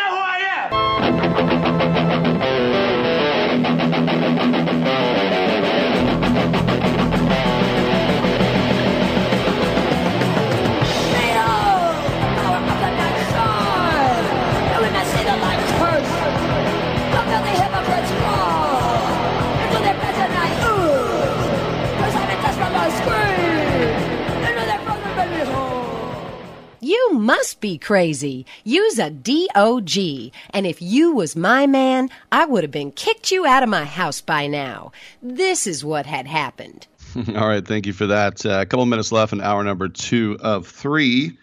You 26.90 27.10
must 27.12 27.60
be 27.60 27.78
crazy. 27.78 28.46
You's 28.64 28.98
a 28.98 29.10
DOG. 29.10 30.32
And 30.52 30.66
if 30.66 30.82
you 30.82 31.14
was 31.14 31.36
my 31.36 31.64
man, 31.64 32.10
I 32.32 32.46
would 32.46 32.64
have 32.64 32.72
been 32.72 32.90
kicked 32.90 33.30
you 33.30 33.46
out 33.46 33.62
of 33.62 33.68
my 33.68 33.84
house 33.84 34.20
by 34.20 34.48
now. 34.48 34.90
This 35.22 35.68
is 35.68 35.84
what 35.84 36.04
had 36.04 36.26
happened. 36.26 36.88
All 37.36 37.46
right, 37.46 37.64
thank 37.64 37.86
you 37.86 37.92
for 37.92 38.08
that. 38.08 38.44
Uh, 38.44 38.58
a 38.58 38.66
couple 38.66 38.84
minutes 38.86 39.12
left 39.12 39.32
in 39.32 39.40
hour 39.40 39.62
number 39.62 39.88
two 39.88 40.36
of 40.40 40.66
three. 40.66 41.38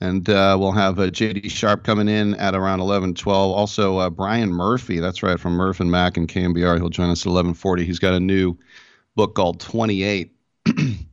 And 0.00 0.26
uh, 0.30 0.56
we'll 0.58 0.72
have 0.72 0.98
uh, 0.98 1.08
JD 1.08 1.50
Sharp 1.50 1.84
coming 1.84 2.08
in 2.08 2.34
at 2.36 2.54
around 2.54 2.78
11:12. 2.78 3.26
Also, 3.28 3.98
uh, 3.98 4.08
Brian 4.08 4.50
Murphy, 4.50 4.98
that's 4.98 5.22
right, 5.22 5.38
from 5.38 5.52
Murph 5.52 5.80
and 5.80 5.90
Mac 5.90 6.16
and 6.16 6.26
KNBR. 6.26 6.78
He'll 6.78 6.88
join 6.88 7.10
us 7.10 7.26
at 7.26 7.30
11:40. 7.30 7.84
He's 7.84 7.98
got 7.98 8.14
a 8.14 8.20
new 8.20 8.56
book 9.14 9.34
called 9.34 9.60
28. 9.60 10.34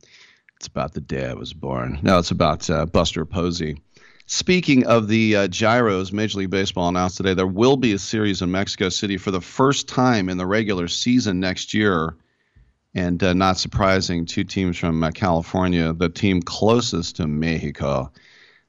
it's 0.58 0.66
about 0.66 0.92
the 0.92 1.00
day 1.00 1.26
I 1.26 1.34
was 1.34 1.52
born. 1.52 2.00
No, 2.02 2.18
it's 2.18 2.32
about 2.32 2.68
uh, 2.68 2.84
Buster 2.84 3.24
Posey. 3.24 3.80
Speaking 4.26 4.86
of 4.86 5.06
the 5.06 5.36
uh, 5.36 5.48
gyros, 5.48 6.12
Major 6.12 6.40
League 6.40 6.50
Baseball 6.50 6.88
announced 6.88 7.16
today 7.16 7.32
there 7.32 7.46
will 7.46 7.76
be 7.76 7.92
a 7.92 7.98
series 7.98 8.42
in 8.42 8.50
Mexico 8.50 8.88
City 8.88 9.18
for 9.18 9.30
the 9.30 9.40
first 9.40 9.88
time 9.88 10.28
in 10.28 10.36
the 10.36 10.46
regular 10.46 10.88
season 10.88 11.38
next 11.38 11.74
year. 11.74 12.16
And 12.92 13.22
uh, 13.22 13.34
not 13.34 13.58
surprising, 13.58 14.26
two 14.26 14.42
teams 14.42 14.76
from 14.76 15.04
uh, 15.04 15.12
California, 15.12 15.92
the 15.92 16.08
team 16.08 16.42
closest 16.42 17.16
to 17.16 17.28
Mexico, 17.28 18.10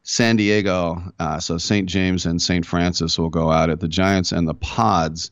San 0.03 0.35
Diego, 0.35 1.01
uh, 1.17 1.39
so 1.39 1.57
St. 1.57 1.89
James 1.89 2.27
and 2.27 2.39
St. 2.39 2.65
Francis 2.65 3.17
will 3.17 3.29
go 3.29 3.51
out 3.51 3.71
at 3.71 3.79
the 3.79 3.87
Giants 3.87 4.31
and 4.31 4.47
the 4.47 4.53
Pods. 4.53 5.31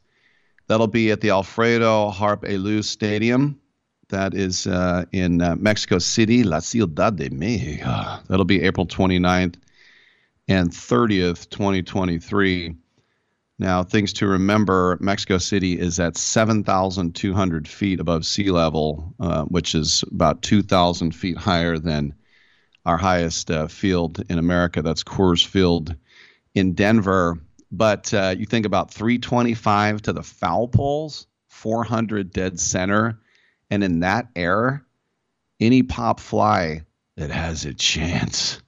That'll 0.65 0.87
be 0.87 1.11
at 1.11 1.21
the 1.21 1.29
Alfredo 1.29 2.09
Harp 2.09 2.41
Helú 2.41 2.83
Stadium. 2.83 3.59
That 4.09 4.33
is 4.33 4.67
uh, 4.67 5.05
in 5.11 5.41
uh, 5.41 5.55
Mexico 5.57 5.99
City, 5.99 6.43
La 6.43 6.59
Ciudad 6.59 7.17
de 7.17 7.29
Mexico. 7.29 8.19
That'll 8.27 8.45
be 8.45 8.63
April 8.63 8.87
29th 8.87 9.55
and 10.47 10.71
30th, 10.71 11.49
2023. 11.49 12.75
Now, 13.59 13.83
things 13.83 14.13
to 14.13 14.27
remember 14.27 14.97
Mexico 15.01 15.39
City 15.39 15.79
is 15.79 15.99
at 15.99 16.15
7,200 16.15 17.67
feet 17.67 17.99
above 17.99 18.25
sea 18.25 18.51
level, 18.51 19.13
uh, 19.19 19.43
which 19.45 19.75
is 19.75 20.03
about 20.11 20.41
2,000 20.41 21.11
feet 21.13 21.37
higher 21.37 21.77
than 21.77 22.13
our 22.85 22.97
highest 22.97 23.51
uh, 23.51 23.67
field 23.67 24.23
in 24.29 24.37
America. 24.37 24.81
That's 24.81 25.03
Coors 25.03 25.45
Field 25.45 25.95
in 26.55 26.73
Denver. 26.73 27.39
but 27.71 28.13
uh, 28.13 28.35
you 28.37 28.45
think 28.45 28.65
about 28.65 28.93
325 28.93 30.03
to 30.03 30.13
the 30.13 30.23
foul 30.23 30.69
poles, 30.69 31.27
400 31.49 32.31
dead 32.31 32.59
center, 32.59 33.19
and 33.69 33.83
in 33.83 34.01
that 34.01 34.27
air, 34.35 34.85
any 35.59 35.83
pop 35.83 36.19
fly 36.19 36.81
that 37.15 37.31
has 37.31 37.65
a 37.65 37.73
chance. 37.73 38.61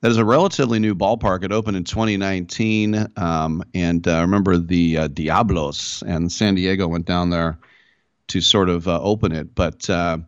That 0.00 0.10
is 0.10 0.16
a 0.18 0.24
relatively 0.24 0.78
new 0.80 0.94
ballpark. 0.94 1.44
It 1.44 1.52
opened 1.52 1.76
in 1.76 1.84
2019, 1.84 3.08
um, 3.16 3.62
and 3.72 4.06
uh, 4.06 4.20
remember 4.20 4.58
the 4.58 4.98
uh, 4.98 5.08
Diablos 5.08 6.02
and 6.06 6.30
San 6.30 6.56
Diego 6.56 6.86
went 6.88 7.06
down 7.06 7.30
there 7.30 7.58
to 8.28 8.40
sort 8.40 8.68
of 8.68 8.86
uh, 8.86 9.00
open 9.00 9.32
it. 9.32 9.54
But 9.54 9.88
uh, 9.88 10.18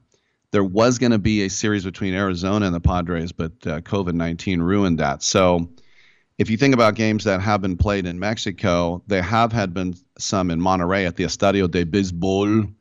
there 0.51 0.65
was 0.65 0.99
going 0.99 1.13
to 1.13 1.19
be 1.19 1.43
a 1.43 1.51
series 1.51 1.85
between 1.85 2.15
Arizona 2.15 2.65
and 2.65 2.75
the 2.75 2.81
Padres, 2.81 3.33
but 3.33 3.53
uh, 3.67 3.81
COVID 3.81 4.15
19 4.15 4.63
ruined 4.63 4.99
that. 4.99 5.23
So 5.23 5.69
if 6.39 6.51
you 6.51 6.57
think 6.57 6.75
about 6.75 6.95
games 6.95 7.25
that 7.25 7.41
have 7.41 7.61
been 7.61 7.77
played 7.77 8.07
in 8.07 8.19
Mexico, 8.19 9.03
there 9.07 9.23
have 9.23 9.53
had 9.53 9.75
been 9.75 9.95
some 10.19 10.51
in 10.51 10.61
Monterrey 10.61 11.07
at 11.07 11.17
the 11.17 11.25
Estadio 11.25 11.71
de 11.71 11.85
Béisbol, 11.85 12.73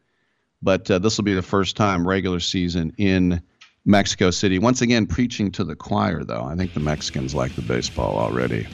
but 0.66 0.90
uh, 0.90 0.98
this 0.98 1.16
will 1.16 1.24
be 1.24 1.36
the 1.36 1.44
first 1.44 1.78
time 1.78 2.06
regular 2.06 2.40
season 2.40 2.92
in 2.98 3.42
Mexico 3.86 4.32
City. 4.32 4.58
Once 4.58 4.82
again, 4.82 5.06
preaching 5.06 5.52
to 5.52 5.64
the 5.64 5.76
choir, 5.76 6.24
though. 6.24 6.44
I 6.44 6.56
think 6.56 6.74
the 6.74 6.80
Mexicans 6.80 7.36
like 7.36 7.56
the 7.56 7.62
baseball 7.62 8.18
already. 8.18 8.68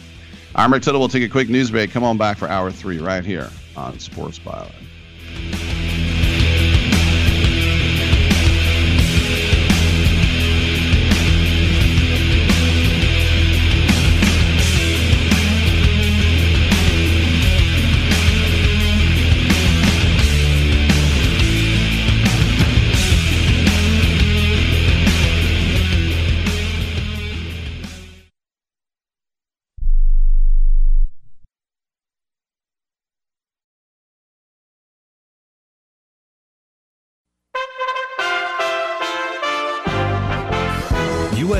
I'm 0.55 0.71
Rick 0.71 0.83
Tittle. 0.83 1.01
We'll 1.01 1.09
take 1.09 1.23
a 1.23 1.29
quick 1.29 1.49
news 1.49 1.69
break. 1.69 1.91
Come 1.91 2.05
on 2.05 2.17
back 2.17 2.37
for 2.37 2.47
hour 2.47 2.71
three 2.71 2.99
right 2.99 3.25
here 3.25 3.49
on 3.75 3.99
Sports 3.99 4.39
Byline. 4.39 5.80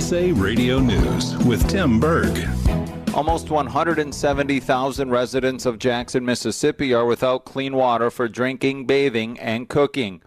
USA 0.01 0.31
Radio 0.31 0.79
News 0.79 1.37
with 1.45 1.69
Tim 1.69 1.99
Berg. 1.99 2.35
Almost 3.13 3.51
170,000 3.51 5.11
residents 5.11 5.67
of 5.67 5.77
Jackson, 5.77 6.25
Mississippi 6.25 6.91
are 6.91 7.05
without 7.05 7.45
clean 7.45 7.75
water 7.75 8.09
for 8.09 8.27
drinking, 8.27 8.87
bathing, 8.87 9.39
and 9.39 9.69
cooking. 9.69 10.23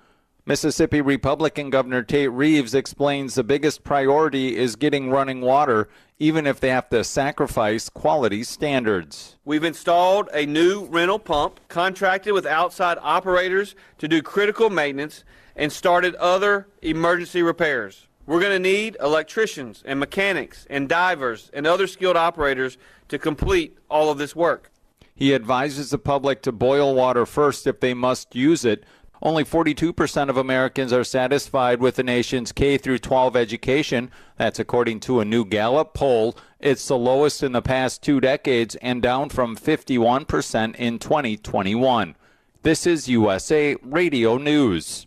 Mississippi 0.47 1.01
Republican 1.01 1.71
Governor 1.71 2.05
Tate 2.05 2.31
Reeves 2.31 2.73
explains 2.73 3.35
the 3.35 3.43
biggest 3.43 3.83
priority 3.83 4.57
is 4.57 4.77
getting 4.77 5.11
running 5.11 5.41
water, 5.41 5.89
even 6.21 6.47
if 6.47 6.61
they 6.61 6.69
have 6.69 6.89
to 6.91 7.03
sacrifice 7.03 7.89
quality 7.89 8.45
standards. 8.45 9.39
We've 9.45 9.65
installed 9.65 10.29
a 10.33 10.47
new 10.47 10.87
rental 10.87 11.19
pump, 11.19 11.59
contracted 11.67 12.33
with 12.33 12.47
outside 12.47 12.97
operators 13.03 13.75
to 13.99 14.07
do 14.07 14.23
critical 14.23 14.71
maintenance, 14.71 15.25
and 15.57 15.73
started 15.73 16.15
other 16.15 16.69
emergency 16.81 17.43
repairs. 17.43 18.07
We're 18.27 18.41
going 18.41 18.53
to 18.53 18.59
need 18.59 18.97
electricians 19.01 19.83
and 19.85 20.01
mechanics 20.01 20.67
and 20.71 20.89
divers 20.89 21.51
and 21.53 21.67
other 21.67 21.87
skilled 21.87 22.17
operators 22.17 22.79
to 23.09 23.19
complete 23.19 23.77
all 23.91 24.11
of 24.11 24.17
this 24.17 24.35
work. 24.35 24.71
He 25.15 25.35
advises 25.35 25.91
the 25.91 25.99
public 25.99 26.41
to 26.43 26.53
boil 26.53 26.95
water 26.95 27.27
first 27.27 27.67
if 27.67 27.81
they 27.81 27.93
must 27.93 28.35
use 28.35 28.65
it. 28.65 28.85
Only 29.23 29.45
42% 29.45 30.29
of 30.29 30.37
Americans 30.37 30.93
are 30.93 31.05
satisfied 31.05 31.81
with 31.81 31.97
the 31.97 32.03
nation's 32.03 32.51
K 32.51 32.79
through 32.79 32.99
12 32.99 33.37
education. 33.37 34.11
That's 34.37 34.59
according 34.59 35.01
to 35.01 35.21
a 35.21 35.25
new 35.25 35.45
Gallup 35.45 35.95
poll. 35.95 36.37
It's 36.61 36.89
the 36.89 36.99
lowest 36.99 37.43
in 37.43 37.53
the 37.53 37.63
past 37.63 38.03
2 38.03 38.21
decades 38.21 38.75
and 38.77 39.01
down 39.01 39.29
from 39.29 39.57
51% 39.57 40.77
in 40.77 40.99
2021. 40.99 42.17
This 42.63 42.87
is 42.87 43.09
USA 43.09 43.77
Radio 43.83 44.39
News. 44.39 45.07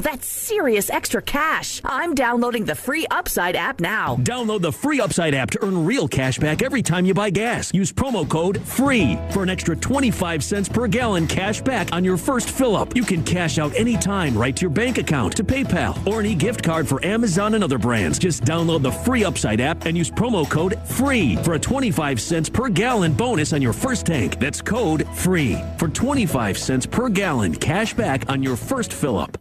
that's 0.01 0.27
serious 0.27 0.89
extra 0.89 1.21
cash. 1.21 1.81
I'm 1.83 2.15
downloading 2.15 2.65
the 2.65 2.75
free 2.75 3.05
Upside 3.11 3.55
app 3.55 3.79
now. 3.79 4.15
Download 4.17 4.61
the 4.61 4.71
free 4.71 4.99
Upside 4.99 5.33
app 5.33 5.51
to 5.51 5.63
earn 5.63 5.85
real 5.85 6.07
cash 6.07 6.39
back 6.39 6.61
every 6.61 6.81
time 6.81 7.05
you 7.05 7.13
buy 7.13 7.29
gas. 7.29 7.73
Use 7.73 7.91
promo 7.91 8.27
code 8.27 8.61
FREE 8.61 9.17
for 9.31 9.43
an 9.43 9.49
extra 9.49 9.75
25 9.75 10.43
cents 10.43 10.69
per 10.69 10.87
gallon 10.87 11.27
cash 11.27 11.61
back 11.61 11.93
on 11.93 12.03
your 12.03 12.17
first 12.17 12.49
fill 12.49 12.75
up. 12.75 12.95
You 12.95 13.03
can 13.03 13.23
cash 13.23 13.59
out 13.59 13.75
anytime 13.75 14.37
right 14.37 14.55
to 14.55 14.61
your 14.61 14.71
bank 14.71 14.97
account, 14.97 15.35
to 15.37 15.43
PayPal, 15.43 16.05
or 16.07 16.19
any 16.19 16.35
gift 16.35 16.63
card 16.63 16.87
for 16.87 17.03
Amazon 17.05 17.53
and 17.55 17.63
other 17.63 17.77
brands. 17.77 18.17
Just 18.17 18.43
download 18.43 18.81
the 18.81 18.91
free 18.91 19.23
Upside 19.23 19.61
app 19.61 19.85
and 19.85 19.97
use 19.97 20.09
promo 20.09 20.49
code 20.49 20.79
FREE 20.85 21.35
for 21.37 21.53
a 21.53 21.59
25 21.59 22.19
cents 22.19 22.49
per 22.49 22.69
gallon 22.69 23.13
bonus 23.13 23.53
on 23.53 23.61
your 23.61 23.73
first 23.73 24.05
tank. 24.05 24.39
That's 24.39 24.61
code 24.61 25.07
FREE 25.13 25.61
for 25.77 25.87
25 25.87 26.57
cents 26.57 26.85
per 26.85 27.09
gallon 27.09 27.53
cash 27.55 27.93
back 27.93 28.29
on 28.29 28.41
your 28.41 28.55
first 28.55 28.93
fill 28.93 29.17
up. 29.17 29.37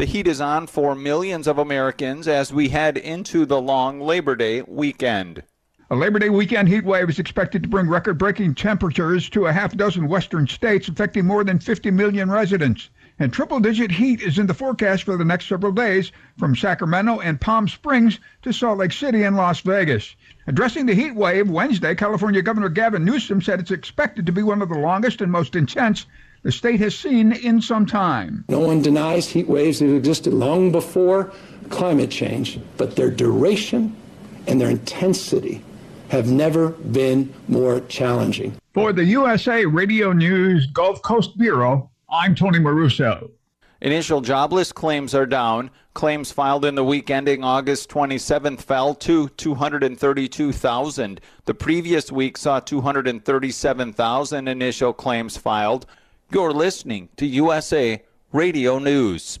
The 0.00 0.06
heat 0.06 0.26
is 0.26 0.40
on 0.40 0.66
for 0.66 0.94
millions 0.94 1.46
of 1.46 1.58
Americans 1.58 2.26
as 2.26 2.54
we 2.54 2.70
head 2.70 2.96
into 2.96 3.44
the 3.44 3.60
long 3.60 4.00
Labor 4.00 4.34
Day 4.34 4.62
weekend. 4.62 5.42
A 5.90 5.94
Labor 5.94 6.18
Day 6.18 6.30
weekend 6.30 6.70
heat 6.70 6.86
wave 6.86 7.10
is 7.10 7.18
expected 7.18 7.62
to 7.62 7.68
bring 7.68 7.86
record 7.86 8.16
breaking 8.16 8.54
temperatures 8.54 9.28
to 9.28 9.44
a 9.44 9.52
half 9.52 9.76
dozen 9.76 10.08
western 10.08 10.46
states, 10.46 10.88
affecting 10.88 11.26
more 11.26 11.44
than 11.44 11.58
50 11.58 11.90
million 11.90 12.30
residents. 12.30 12.88
And 13.18 13.30
triple 13.30 13.60
digit 13.60 13.90
heat 13.90 14.22
is 14.22 14.38
in 14.38 14.46
the 14.46 14.54
forecast 14.54 15.02
for 15.02 15.18
the 15.18 15.24
next 15.26 15.48
several 15.48 15.72
days 15.72 16.12
from 16.38 16.56
Sacramento 16.56 17.20
and 17.20 17.38
Palm 17.38 17.68
Springs 17.68 18.20
to 18.40 18.54
Salt 18.54 18.78
Lake 18.78 18.92
City 18.92 19.24
and 19.24 19.36
Las 19.36 19.60
Vegas. 19.60 20.16
Addressing 20.46 20.86
the 20.86 20.94
heat 20.94 21.14
wave 21.14 21.50
Wednesday, 21.50 21.94
California 21.94 22.40
Governor 22.40 22.70
Gavin 22.70 23.04
Newsom 23.04 23.42
said 23.42 23.60
it's 23.60 23.70
expected 23.70 24.24
to 24.24 24.32
be 24.32 24.42
one 24.42 24.62
of 24.62 24.70
the 24.70 24.78
longest 24.78 25.20
and 25.20 25.30
most 25.30 25.54
intense 25.54 26.06
the 26.42 26.52
state 26.52 26.80
has 26.80 26.98
seen 26.98 27.32
in 27.32 27.60
some 27.60 27.86
time. 27.86 28.44
No 28.48 28.60
one 28.60 28.82
denies 28.82 29.28
heat 29.28 29.48
waves 29.48 29.80
have 29.80 29.90
existed 29.90 30.32
long 30.32 30.72
before 30.72 31.32
climate 31.68 32.10
change, 32.10 32.58
but 32.76 32.96
their 32.96 33.10
duration 33.10 33.94
and 34.46 34.60
their 34.60 34.70
intensity 34.70 35.62
have 36.08 36.30
never 36.30 36.70
been 36.70 37.32
more 37.48 37.80
challenging. 37.82 38.56
For 38.74 38.92
the 38.92 39.04
USA 39.04 39.64
Radio 39.64 40.12
News 40.12 40.66
Gulf 40.66 41.02
Coast 41.02 41.36
Bureau, 41.38 41.90
I'm 42.08 42.34
Tony 42.34 42.58
Maruso. 42.58 43.30
Initial 43.82 44.20
jobless 44.20 44.72
claims 44.72 45.14
are 45.14 45.24
down. 45.24 45.70
Claims 45.94 46.30
filed 46.30 46.64
in 46.66 46.74
the 46.74 46.84
week 46.84 47.10
ending 47.10 47.42
August 47.42 47.88
27th 47.88 48.60
fell 48.60 48.94
to 48.96 49.28
232,000. 49.30 51.20
The 51.46 51.54
previous 51.54 52.12
week 52.12 52.36
saw 52.36 52.60
237,000 52.60 54.48
initial 54.48 54.92
claims 54.92 55.36
filed. 55.38 55.86
You're 56.32 56.52
listening 56.52 57.08
to 57.16 57.26
USA 57.26 58.04
Radio 58.30 58.78
News. 58.78 59.40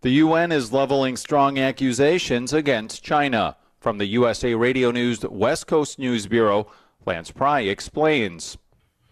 The 0.00 0.10
UN 0.10 0.52
is 0.52 0.72
leveling 0.72 1.16
strong 1.16 1.58
accusations 1.58 2.52
against 2.52 3.02
China. 3.02 3.56
From 3.80 3.98
the 3.98 4.06
USA 4.06 4.54
Radio 4.54 4.92
News 4.92 5.22
West 5.22 5.66
Coast 5.66 5.98
News 5.98 6.28
Bureau, 6.28 6.70
Lance 7.04 7.32
Pry 7.32 7.62
explains. 7.62 8.56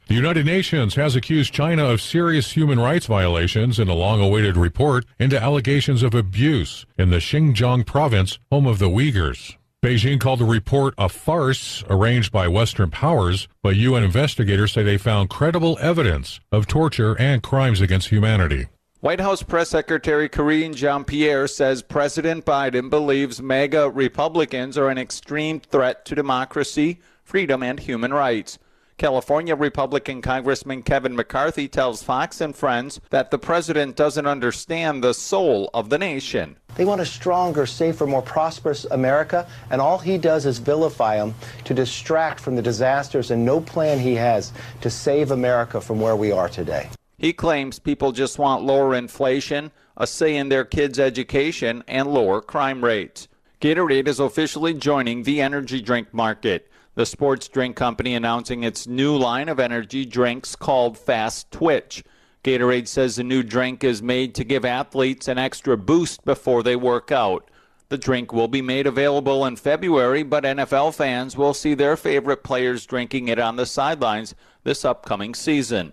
The 0.06 0.14
United 0.14 0.46
Nations 0.46 0.94
has 0.94 1.16
accused 1.16 1.52
China 1.52 1.86
of 1.86 2.00
serious 2.00 2.52
human 2.52 2.78
rights 2.78 3.06
violations 3.06 3.80
in 3.80 3.88
a 3.88 3.94
long 3.94 4.20
awaited 4.20 4.56
report 4.56 5.04
into 5.18 5.42
allegations 5.42 6.04
of 6.04 6.14
abuse 6.14 6.86
in 6.96 7.10
the 7.10 7.16
Xinjiang 7.16 7.84
province, 7.84 8.38
home 8.52 8.68
of 8.68 8.78
the 8.78 8.88
Uyghurs. 8.88 9.56
Beijing 9.82 10.20
called 10.20 10.38
the 10.38 10.44
report 10.44 10.94
a 10.98 11.08
farce 11.08 11.82
arranged 11.90 12.30
by 12.30 12.46
Western 12.46 12.90
powers, 12.90 13.48
but 13.60 13.74
UN 13.74 14.04
investigators 14.04 14.70
say 14.70 14.84
they 14.84 14.98
found 14.98 15.30
credible 15.30 15.76
evidence 15.80 16.38
of 16.52 16.68
torture 16.68 17.18
and 17.18 17.42
crimes 17.42 17.80
against 17.80 18.10
humanity. 18.10 18.68
White 19.06 19.20
House 19.20 19.40
Press 19.40 19.68
Secretary 19.68 20.28
Karine 20.28 20.74
Jean 20.74 21.04
Pierre 21.04 21.46
says 21.46 21.80
President 21.80 22.44
Biden 22.44 22.90
believes 22.90 23.40
MAGA 23.40 23.90
Republicans 23.90 24.76
are 24.76 24.88
an 24.88 24.98
extreme 24.98 25.60
threat 25.60 26.04
to 26.06 26.16
democracy, 26.16 26.98
freedom, 27.22 27.62
and 27.62 27.78
human 27.78 28.12
rights. 28.12 28.58
California 28.98 29.54
Republican 29.54 30.22
Congressman 30.22 30.82
Kevin 30.82 31.14
McCarthy 31.14 31.68
tells 31.68 32.02
Fox 32.02 32.40
and 32.40 32.56
Friends 32.56 33.00
that 33.10 33.30
the 33.30 33.38
president 33.38 33.94
doesn't 33.94 34.26
understand 34.26 35.04
the 35.04 35.14
soul 35.14 35.70
of 35.72 35.88
the 35.88 35.98
nation. 35.98 36.56
They 36.74 36.84
want 36.84 37.00
a 37.00 37.06
stronger, 37.06 37.64
safer, 37.64 38.08
more 38.08 38.22
prosperous 38.22 38.86
America, 38.86 39.46
and 39.70 39.80
all 39.80 39.98
he 39.98 40.18
does 40.18 40.46
is 40.46 40.58
vilify 40.58 41.16
them 41.16 41.32
to 41.62 41.74
distract 41.74 42.40
from 42.40 42.56
the 42.56 42.62
disasters 42.62 43.30
and 43.30 43.44
no 43.44 43.60
plan 43.60 44.00
he 44.00 44.16
has 44.16 44.52
to 44.80 44.90
save 44.90 45.30
America 45.30 45.80
from 45.80 46.00
where 46.00 46.16
we 46.16 46.32
are 46.32 46.48
today. 46.48 46.90
He 47.18 47.32
claims 47.32 47.78
people 47.78 48.12
just 48.12 48.38
want 48.38 48.64
lower 48.64 48.94
inflation, 48.94 49.70
a 49.96 50.06
say 50.06 50.36
in 50.36 50.48
their 50.48 50.64
kids' 50.64 50.98
education, 50.98 51.82
and 51.88 52.12
lower 52.12 52.40
crime 52.40 52.84
rates. 52.84 53.28
Gatorade 53.60 54.08
is 54.08 54.20
officially 54.20 54.74
joining 54.74 55.22
the 55.22 55.40
energy 55.40 55.80
drink 55.80 56.12
market 56.12 56.70
the 56.96 57.06
sports 57.06 57.46
drink 57.46 57.76
company 57.76 58.14
announcing 58.14 58.64
its 58.64 58.86
new 58.86 59.14
line 59.16 59.50
of 59.50 59.60
energy 59.60 60.06
drinks 60.06 60.56
called 60.56 60.96
Fast 60.96 61.50
Twitch. 61.50 62.02
Gatorade 62.42 62.88
says 62.88 63.16
the 63.16 63.22
new 63.22 63.42
drink 63.42 63.84
is 63.84 64.02
made 64.02 64.34
to 64.34 64.44
give 64.44 64.64
athletes 64.64 65.28
an 65.28 65.36
extra 65.36 65.76
boost 65.76 66.24
before 66.24 66.62
they 66.62 66.74
work 66.74 67.12
out. 67.12 67.50
The 67.90 67.98
drink 67.98 68.32
will 68.32 68.48
be 68.48 68.62
made 68.62 68.86
available 68.86 69.44
in 69.44 69.56
February, 69.56 70.22
but 70.22 70.44
NFL 70.44 70.94
fans 70.94 71.36
will 71.36 71.52
see 71.52 71.74
their 71.74 71.98
favorite 71.98 72.42
players 72.42 72.86
drinking 72.86 73.28
it 73.28 73.38
on 73.38 73.56
the 73.56 73.66
sidelines 73.66 74.34
this 74.64 74.84
upcoming 74.84 75.34
season. 75.34 75.92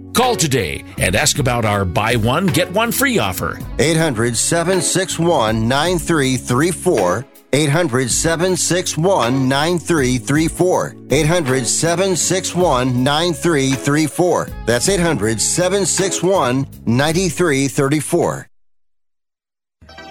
Call 0.13 0.35
today 0.35 0.83
and 0.97 1.15
ask 1.15 1.39
about 1.39 1.63
our 1.63 1.85
buy 1.85 2.15
one, 2.15 2.47
get 2.47 2.71
one 2.71 2.91
free 2.91 3.17
offer. 3.17 3.59
800 3.79 4.35
761 4.35 5.67
9334. 5.67 7.25
800 7.53 8.11
761 8.11 9.47
9334. 9.47 10.95
800 11.09 11.65
761 11.65 13.03
9334. 13.03 14.49
That's 14.65 14.89
800 14.89 15.39
761 15.39 16.67
9334. 16.85 18.47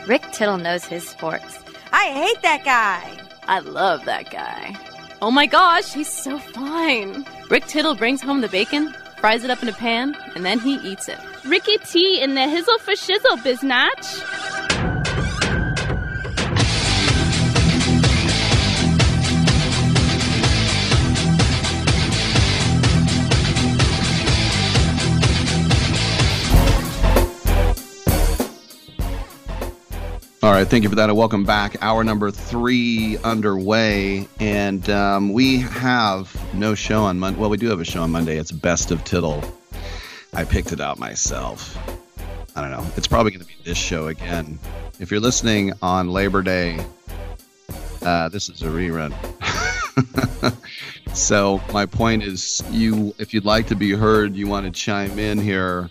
Rick 0.07 0.23
Tittle 0.33 0.59
knows 0.59 0.85
his 0.85 1.07
sports. 1.07 1.59
I 1.93 2.07
hate 2.07 2.43
that 2.43 2.65
guy. 2.65 3.19
I 3.47 3.59
love 3.61 4.07
that 4.07 4.31
guy. 4.31 4.77
Oh 5.23 5.31
my 5.31 5.45
gosh, 5.45 5.93
he's 5.93 6.09
so 6.09 6.39
fine. 6.39 7.27
Rick 7.51 7.67
Tittle 7.67 7.95
brings 7.95 8.23
home 8.23 8.41
the 8.41 8.49
bacon 8.49 8.95
fries 9.21 9.45
it 9.45 9.51
up 9.51 9.63
in 9.63 9.69
a 9.69 9.73
pan, 9.73 10.17
and 10.35 10.45
then 10.45 10.59
he 10.59 10.77
eats 10.77 11.09
it. 11.09 11.19
Ricky 11.45 11.77
T 11.79 12.21
in 12.21 12.35
the 12.35 12.41
hizzle 12.41 12.79
for 12.81 12.93
shizzle, 12.93 13.37
biznatch. 13.45 15.00
All 30.43 30.53
right, 30.53 30.67
thank 30.67 30.85
you 30.85 30.89
for 30.89 30.95
that, 30.95 31.11
and 31.11 31.19
welcome 31.19 31.45
back. 31.45 31.77
Hour 31.83 32.03
number 32.03 32.31
three 32.31 33.19
underway, 33.19 34.27
and 34.39 34.89
um, 34.89 35.35
we 35.35 35.59
have 35.59 36.35
no 36.55 36.75
show 36.75 37.03
on 37.03 37.19
Monday. 37.19 37.39
Well, 37.39 37.51
we 37.51 37.59
do 37.59 37.69
have 37.69 37.79
a 37.79 37.85
show 37.85 38.03
on 38.03 38.11
Monday. 38.11 38.39
It's 38.39 38.51
Best 38.51 38.91
of 38.91 39.05
Tittle. 39.05 39.45
I 40.33 40.45
picked 40.45 40.73
it 40.73 40.81
out 40.81 40.99
myself. 40.99 41.77
I 42.57 42.63
don't 42.63 42.71
know. 42.71 42.91
It's 42.97 43.07
probably 43.07 43.33
going 43.33 43.45
to 43.45 43.49
be 43.49 43.63
this 43.65 43.77
show 43.77 44.07
again. 44.07 44.59
If 44.99 45.11
you're 45.11 45.21
listening 45.21 45.75
on 45.83 46.09
Labor 46.09 46.41
Day, 46.41 46.83
uh, 48.01 48.31
this 48.31 48.49
is 48.49 48.63
a 48.63 48.69
rerun. 48.69 49.13
so 51.15 51.61
my 51.71 51.85
point 51.85 52.23
is, 52.23 52.63
you 52.71 53.15
if 53.19 53.35
you'd 53.35 53.45
like 53.45 53.67
to 53.67 53.77
be 53.77 53.91
heard, 53.91 54.35
you 54.35 54.47
want 54.47 54.65
to 54.65 54.73
chime 54.73 55.19
in 55.19 55.37
here 55.37 55.91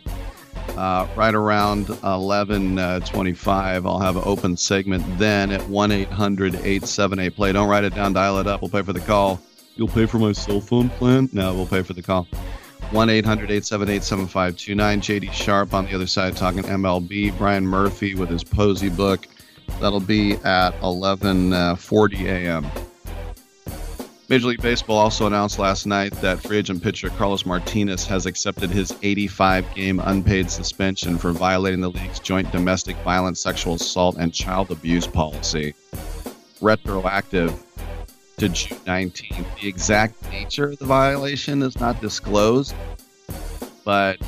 uh, 0.78 1.08
right 1.16 1.34
around 1.36 1.88
11:25. 1.88 3.86
Uh, 3.86 3.90
I'll 3.90 4.00
have 4.00 4.16
an 4.16 4.24
open 4.26 4.56
segment 4.58 5.04
then 5.18 5.52
at 5.52 5.62
1-800-878 5.62 7.36
play. 7.36 7.52
Don't 7.52 7.70
write 7.70 7.84
it 7.84 7.96
down. 7.96 8.14
Dial 8.14 8.40
it 8.40 8.48
up. 8.48 8.62
We'll 8.62 8.72
pay 8.72 8.82
for 8.82 8.94
the 8.94 9.00
call. 9.00 9.42
You'll 9.76 9.88
pay 9.88 10.06
for 10.06 10.20
my 10.20 10.34
cell 10.34 10.60
phone 10.60 10.90
plan? 10.90 11.30
No, 11.32 11.54
we'll 11.54 11.66
pay 11.66 11.84
for 11.84 11.94
the 11.94 12.02
call. 12.02 12.28
1-800-878-7529. 12.92 14.76
JD 14.76 15.32
Sharp 15.32 15.74
on 15.74 15.86
the 15.86 15.94
other 15.94 16.08
side 16.08 16.36
talking 16.36 16.64
MLB. 16.64 17.38
Brian 17.38 17.66
Murphy 17.66 18.16
with 18.16 18.30
his 18.30 18.44
Posey 18.44 18.90
book. 18.90 19.28
That'll 19.80 20.00
be 20.00 20.34
at 20.44 20.72
11:40 20.82 22.26
a.m. 22.26 22.68
Major 24.30 24.50
League 24.50 24.62
Baseball 24.62 25.00
also 25.00 25.26
announced 25.26 25.58
last 25.58 25.88
night 25.88 26.14
that 26.22 26.40
free 26.40 26.60
agent 26.60 26.84
pitcher 26.84 27.10
Carlos 27.10 27.48
Martinez 27.48 28.06
has 28.06 28.28
accepted 28.28 28.70
his 28.70 28.94
85 29.02 29.74
game 29.74 30.00
unpaid 30.00 30.52
suspension 30.52 31.18
for 31.18 31.32
violating 31.32 31.82
the 31.82 31.90
league's 31.90 32.20
joint 32.20 32.52
domestic 32.52 32.96
violence, 32.98 33.42
sexual 33.42 33.74
assault, 33.74 34.18
and 34.20 34.32
child 34.32 34.70
abuse 34.70 35.08
policy. 35.08 35.74
Retroactive 36.62 37.64
to 38.38 38.50
June 38.50 38.78
19th. 38.86 39.62
The 39.62 39.68
exact 39.68 40.22
nature 40.30 40.66
of 40.66 40.78
the 40.78 40.86
violation 40.86 41.64
is 41.64 41.80
not 41.80 42.00
disclosed, 42.00 42.76
but 43.84 44.20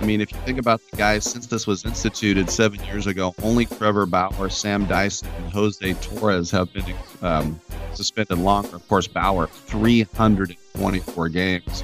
I 0.00 0.04
mean, 0.04 0.20
if 0.20 0.32
you 0.32 0.38
think 0.40 0.58
about 0.58 0.80
the 0.90 0.96
guys, 0.96 1.24
since 1.24 1.46
this 1.46 1.66
was 1.66 1.84
instituted 1.84 2.48
seven 2.50 2.82
years 2.84 3.06
ago, 3.06 3.34
only 3.42 3.66
Trevor 3.66 4.06
Bauer, 4.06 4.48
Sam 4.48 4.86
Dyson, 4.86 5.28
and 5.36 5.52
Jose 5.52 5.92
Torres 5.94 6.50
have 6.52 6.72
been 6.72 6.94
um, 7.20 7.60
suspended 7.94 8.38
longer. 8.38 8.76
Of 8.76 8.86
course, 8.86 9.08
Bauer, 9.08 9.48
324 9.48 11.28
games. 11.30 11.82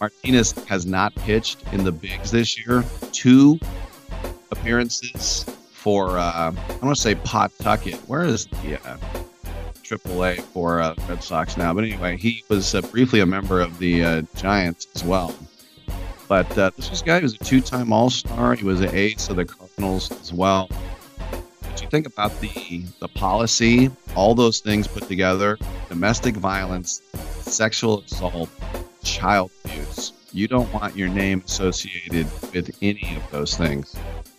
Martinez 0.00 0.52
has 0.66 0.86
not 0.86 1.14
pitched 1.16 1.62
in 1.72 1.82
the 1.84 1.92
bigs 1.92 2.30
this 2.30 2.58
year. 2.58 2.84
Two 3.10 3.58
appearances 4.50 5.44
for, 5.72 6.18
uh, 6.18 6.22
I 6.22 6.78
want 6.82 6.94
to 6.94 7.00
say 7.00 7.16
Pawtucket. 7.16 7.96
Where 8.08 8.24
is 8.24 8.46
the 8.46 8.80
uh, 8.84 8.96
AAA 9.82 10.40
for 10.40 10.80
uh, 10.80 10.94
Red 11.08 11.22
Sox 11.22 11.56
now? 11.56 11.74
But 11.74 11.84
anyway, 11.84 12.16
he 12.16 12.44
was 12.48 12.74
uh, 12.74 12.80
briefly 12.82 13.20
a 13.20 13.26
member 13.26 13.60
of 13.60 13.78
the 13.78 14.04
uh, 14.04 14.22
Giants 14.36 14.86
as 14.94 15.02
well. 15.02 15.34
But 16.32 16.56
uh, 16.56 16.70
this 16.78 16.88
was 16.88 17.02
a 17.02 17.04
guy 17.04 17.18
who 17.18 17.24
was 17.24 17.34
a 17.34 17.44
two-time 17.44 17.92
All-Star. 17.92 18.54
He 18.54 18.64
was 18.64 18.80
an 18.80 18.88
ace 18.94 19.28
of 19.28 19.36
the 19.36 19.44
Cardinals 19.44 20.10
as 20.12 20.32
well. 20.32 20.66
But 21.60 21.82
you 21.82 21.88
think 21.88 22.06
about 22.06 22.32
the 22.40 22.86
the 23.00 23.08
policy, 23.08 23.90
all 24.16 24.34
those 24.34 24.60
things 24.60 24.88
put 24.88 25.02
together: 25.02 25.58
domestic 25.90 26.34
violence, 26.36 27.02
sexual 27.40 28.00
assault, 28.00 28.48
child 29.04 29.50
abuse. 29.66 30.14
You 30.32 30.48
don't 30.48 30.72
want 30.72 30.96
your 30.96 31.10
name 31.10 31.42
associated 31.44 32.26
with 32.54 32.78
any 32.80 33.14
of 33.14 33.30
those 33.30 33.54
things 33.54 33.94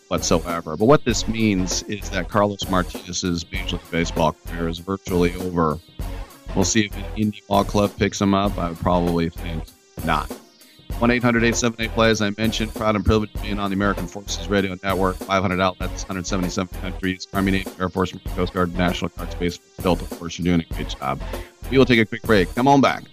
whatsoever. 0.07 0.76
But 0.76 0.86
what 0.86 1.06
this 1.06 1.28
means 1.28 1.84
is 1.84 2.10
that 2.10 2.28
Carlos 2.28 2.68
Martinez's 2.72 3.45
Major 3.52 3.76
League 3.76 3.91
Baseball 3.91 4.36
career 4.48 4.68
is 4.68 4.80
virtually 4.80 5.36
over. 5.36 5.78
We'll 6.56 6.65
see 6.65 6.86
if 6.86 6.98
an 6.98 7.03
indie 7.15 7.45
ball 7.45 7.64
club 7.64 7.91
picks 7.98 8.20
him 8.20 8.34
up. 8.34 8.57
I 8.57 8.70
would 8.70 8.80
probably 8.80 9.30
think 9.30 9.65
not. 10.03 10.36
1 11.04 11.12
800 11.12 11.44
878 11.44 11.94
play, 11.96 12.10
as 12.12 12.22
I 12.22 12.30
mentioned, 12.38 12.74
proud 12.74 12.96
and 12.96 13.04
privileged 13.04 13.42
being 13.42 13.60
on 13.60 13.70
the 13.70 13.76
American 13.76 14.08
Forces 14.08 14.48
Radio 14.48 14.78
Network. 14.82 15.18
500 15.18 15.60
outlets, 15.60 16.04
177 16.04 16.80
countries, 16.80 17.28
Army, 17.34 17.52
Navy, 17.52 17.70
Air 17.78 17.90
Force, 17.90 18.14
Coast 18.38 18.54
Guard, 18.54 18.74
National 18.78 19.10
Guard, 19.10 19.30
Space 19.34 19.58
Force, 19.58 19.84
Delta 19.84 20.06
Force. 20.16 20.40
You're 20.40 20.46
doing 20.46 20.62
a 20.62 20.74
great 20.74 20.88
job. 20.88 21.22
We 21.70 21.78
will 21.78 21.84
take 21.84 22.00
a 22.00 22.06
quick 22.06 22.22
break. 22.22 22.56
Come 22.56 22.70
on 22.70 22.80
back. 22.80 23.04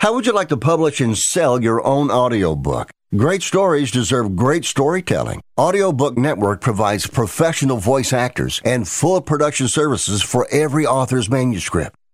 How 0.00 0.14
would 0.14 0.24
you 0.24 0.32
like 0.32 0.48
to 0.48 0.56
publish 0.56 1.02
and 1.02 1.18
sell 1.18 1.62
your 1.62 1.86
own 1.86 2.10
audiobook? 2.10 2.88
Great 3.14 3.42
stories 3.42 3.90
deserve 3.90 4.36
great 4.36 4.64
storytelling. 4.64 5.42
Audiobook 5.60 6.16
Network 6.16 6.62
provides 6.62 7.06
professional 7.06 7.76
voice 7.76 8.14
actors 8.14 8.62
and 8.64 8.88
full 8.88 9.20
production 9.20 9.68
services 9.68 10.22
for 10.22 10.48
every 10.50 10.86
author's 10.86 11.28
manuscript. 11.28 11.94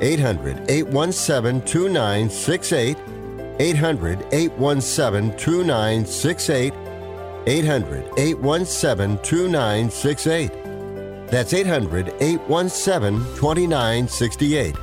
800 0.00 0.70
817 0.70 1.62
2968. 1.62 2.96
800 3.60 4.26
817 4.32 5.36
2968. 5.36 6.74
800 7.46 8.04
817 8.18 9.18
2968. 9.22 10.50
That's 11.28 11.52
800 11.52 12.14
817 12.20 13.18
2968. 13.36 14.74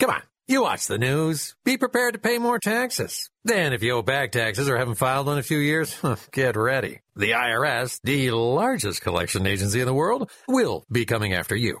Come 0.00 0.10
on, 0.10 0.22
you 0.48 0.62
watch 0.62 0.86
the 0.86 0.98
news. 0.98 1.54
Be 1.64 1.76
prepared 1.76 2.14
to 2.14 2.20
pay 2.20 2.38
more 2.38 2.58
taxes. 2.58 3.30
Then, 3.44 3.72
if 3.72 3.82
you 3.82 3.92
owe 3.92 4.02
back 4.02 4.32
taxes 4.32 4.68
or 4.68 4.76
haven't 4.76 4.96
filed 4.96 5.28
in 5.28 5.38
a 5.38 5.42
few 5.42 5.58
years, 5.58 5.96
get 6.32 6.56
ready. 6.56 7.00
The 7.16 7.32
IRS, 7.32 8.00
the 8.02 8.30
largest 8.30 9.02
collection 9.02 9.46
agency 9.46 9.80
in 9.80 9.86
the 9.86 9.94
world, 9.94 10.30
will 10.48 10.84
be 10.90 11.04
coming 11.04 11.32
after 11.32 11.54
you 11.54 11.80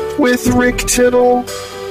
with 0.17 0.47
Rick 0.47 0.77
Tittle. 0.79 1.45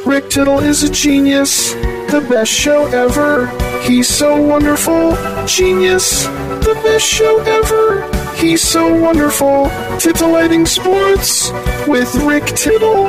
Rick 0.06 0.30
Tittle 0.30 0.58
is 0.60 0.82
a 0.82 0.90
genius, 0.90 1.72
the 1.72 2.26
best 2.28 2.50
show 2.50 2.86
ever. 2.86 3.46
He's 3.82 4.08
so 4.08 4.40
wonderful, 4.40 5.16
genius, 5.46 6.24
the 6.24 6.78
best 6.82 7.06
show 7.06 7.40
ever. 7.40 8.08
He's 8.36 8.62
so 8.62 8.94
wonderful. 8.94 9.70
Titillating 9.98 10.66
Sports 10.66 11.50
with 11.86 12.14
Rick 12.24 12.46
Tittle. 12.46 13.08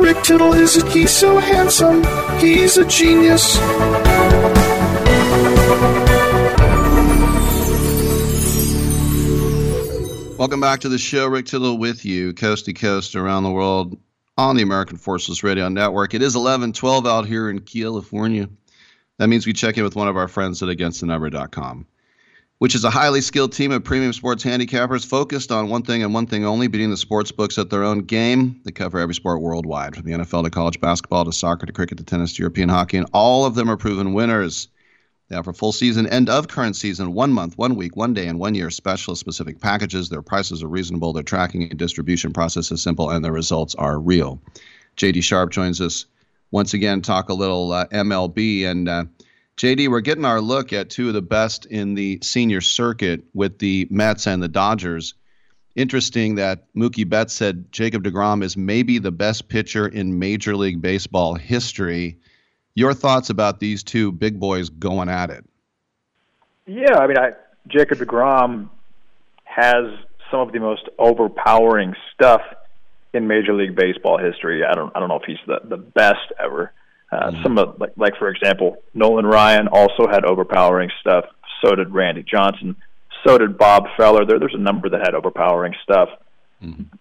Rick 0.00 0.22
Tittle 0.22 0.52
is 0.52 0.76
a, 0.76 0.90
he's 0.90 1.10
so 1.10 1.38
handsome. 1.38 2.02
He's 2.38 2.76
a 2.76 2.84
genius. 2.84 3.56
Welcome 10.36 10.60
back 10.60 10.80
to 10.80 10.88
the 10.88 10.98
show. 10.98 11.28
Rick 11.28 11.46
Tittle 11.46 11.78
with 11.78 12.04
you, 12.04 12.34
coast 12.34 12.64
to 12.64 12.72
coast 12.72 13.14
around 13.14 13.44
the 13.44 13.52
world 13.52 13.96
on 14.36 14.56
the 14.56 14.62
American 14.62 14.96
Forces 14.96 15.44
Radio 15.44 15.68
Network. 15.68 16.14
It 16.14 16.22
is 16.22 16.34
11:12 16.34 17.06
out 17.06 17.26
here 17.26 17.48
in 17.48 17.60
California. 17.60 18.48
That 19.18 19.28
means 19.28 19.46
we 19.46 19.52
check 19.52 19.78
in 19.78 19.84
with 19.84 19.94
one 19.94 20.08
of 20.08 20.16
our 20.16 20.26
friends 20.26 20.60
at 20.60 20.68
againstthenumber.com, 20.68 21.86
which 22.58 22.74
is 22.74 22.82
a 22.82 22.90
highly 22.90 23.20
skilled 23.20 23.52
team 23.52 23.70
of 23.70 23.84
premium 23.84 24.12
sports 24.12 24.42
handicappers 24.42 25.06
focused 25.06 25.52
on 25.52 25.68
one 25.68 25.82
thing 25.82 26.02
and 26.02 26.12
one 26.12 26.26
thing 26.26 26.44
only, 26.44 26.66
beating 26.66 26.90
the 26.90 26.96
sports 26.96 27.30
books 27.30 27.58
at 27.58 27.70
their 27.70 27.84
own 27.84 28.00
game. 28.00 28.60
They 28.64 28.72
cover 28.72 28.98
every 28.98 29.14
sport 29.14 29.40
worldwide, 29.40 29.94
from 29.94 30.04
the 30.04 30.12
NFL 30.12 30.42
to 30.42 30.50
college 30.50 30.80
basketball 30.80 31.24
to 31.26 31.32
soccer 31.32 31.66
to 31.66 31.72
cricket 31.72 31.98
to 31.98 32.04
tennis 32.04 32.32
to 32.34 32.42
European 32.42 32.68
hockey, 32.68 32.96
and 32.96 33.08
all 33.12 33.46
of 33.46 33.54
them 33.54 33.70
are 33.70 33.76
proven 33.76 34.14
winners. 34.14 34.66
They 35.28 35.36
offer 35.36 35.52
full 35.52 35.72
season, 35.72 36.06
end 36.06 36.28
of 36.28 36.48
current 36.48 36.76
season, 36.76 37.14
one 37.14 37.32
month, 37.32 37.56
one 37.56 37.76
week, 37.76 37.96
one 37.96 38.12
day, 38.12 38.26
and 38.26 38.38
one 38.38 38.54
year 38.54 38.70
specialist 38.70 39.20
specific 39.20 39.60
packages. 39.60 40.08
Their 40.08 40.22
prices 40.22 40.62
are 40.62 40.68
reasonable, 40.68 41.12
their 41.12 41.22
tracking 41.22 41.62
and 41.62 41.78
distribution 41.78 42.32
process 42.32 42.70
is 42.70 42.82
simple, 42.82 43.10
and 43.10 43.24
their 43.24 43.32
results 43.32 43.74
are 43.74 43.98
real. 43.98 44.40
JD 44.96 45.22
Sharp 45.22 45.50
joins 45.50 45.80
us 45.80 46.06
once 46.54 46.72
again, 46.72 47.02
talk 47.02 47.30
a 47.30 47.34
little 47.34 47.72
uh, 47.72 47.86
MLB. 47.88 48.64
And 48.64 48.88
uh, 48.88 49.04
JD, 49.56 49.88
we're 49.88 50.00
getting 50.00 50.24
our 50.24 50.40
look 50.40 50.72
at 50.72 50.88
two 50.88 51.08
of 51.08 51.14
the 51.14 51.20
best 51.20 51.66
in 51.66 51.94
the 51.94 52.20
senior 52.22 52.60
circuit 52.60 53.24
with 53.34 53.58
the 53.58 53.88
Mets 53.90 54.28
and 54.28 54.40
the 54.40 54.48
Dodgers. 54.48 55.14
Interesting 55.74 56.36
that 56.36 56.72
Mookie 56.74 57.08
Betts 57.08 57.32
said 57.32 57.72
Jacob 57.72 58.04
DeGrom 58.04 58.44
is 58.44 58.56
maybe 58.56 58.98
the 58.98 59.10
best 59.10 59.48
pitcher 59.48 59.88
in 59.88 60.20
Major 60.20 60.54
League 60.54 60.80
Baseball 60.80 61.34
history. 61.34 62.18
Your 62.74 62.94
thoughts 62.94 63.30
about 63.30 63.60
these 63.60 63.82
two 63.82 64.12
big 64.12 64.40
boys 64.40 64.68
going 64.68 65.08
at 65.08 65.30
it? 65.30 65.44
Yeah, 66.66 66.98
I 66.98 67.06
mean, 67.06 67.18
I, 67.18 67.32
Jacob 67.68 67.98
Degrom 67.98 68.68
has 69.44 69.84
some 70.30 70.40
of 70.40 70.52
the 70.52 70.58
most 70.58 70.88
overpowering 70.98 71.94
stuff 72.14 72.40
in 73.12 73.28
Major 73.28 73.54
League 73.54 73.76
Baseball 73.76 74.18
history. 74.18 74.64
I 74.64 74.72
don't, 74.72 74.90
I 74.96 74.98
don't 74.98 75.08
know 75.08 75.18
if 75.18 75.24
he's 75.26 75.38
the 75.46 75.60
the 75.64 75.76
best 75.76 76.32
ever. 76.42 76.72
Uh, 77.12 77.30
Some 77.44 77.58
of 77.58 77.78
like, 77.78 77.92
like 77.96 78.16
for 78.18 78.28
example, 78.28 78.78
Nolan 78.92 79.26
Ryan 79.26 79.68
also 79.68 80.08
had 80.10 80.24
overpowering 80.24 80.90
stuff. 81.00 81.26
So 81.62 81.76
did 81.76 81.90
Randy 81.90 82.24
Johnson. 82.24 82.74
So 83.24 83.38
did 83.38 83.56
Bob 83.56 83.84
Feller. 83.96 84.26
There, 84.26 84.40
there's 84.40 84.54
a 84.54 84.58
number 84.58 84.88
that 84.88 85.00
had 85.00 85.14
overpowering 85.14 85.74
stuff 85.82 86.08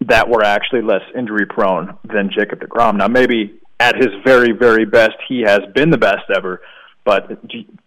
that 0.02 0.30
were 0.30 0.44
actually 0.44 0.82
less 0.82 1.02
injury 1.18 1.46
prone 1.48 1.98
than 2.04 2.30
Jacob 2.30 2.60
DeGrom. 2.60 2.98
Now, 2.98 3.08
maybe 3.08 3.60
at 3.84 3.98
his 3.98 4.12
very, 4.24 4.54
very 4.54 4.86
best, 4.86 5.18
he 5.28 5.42
has 5.42 5.60
been 5.76 5.90
the 5.90 5.98
best 5.98 6.30
ever. 6.34 6.62
But 7.04 7.30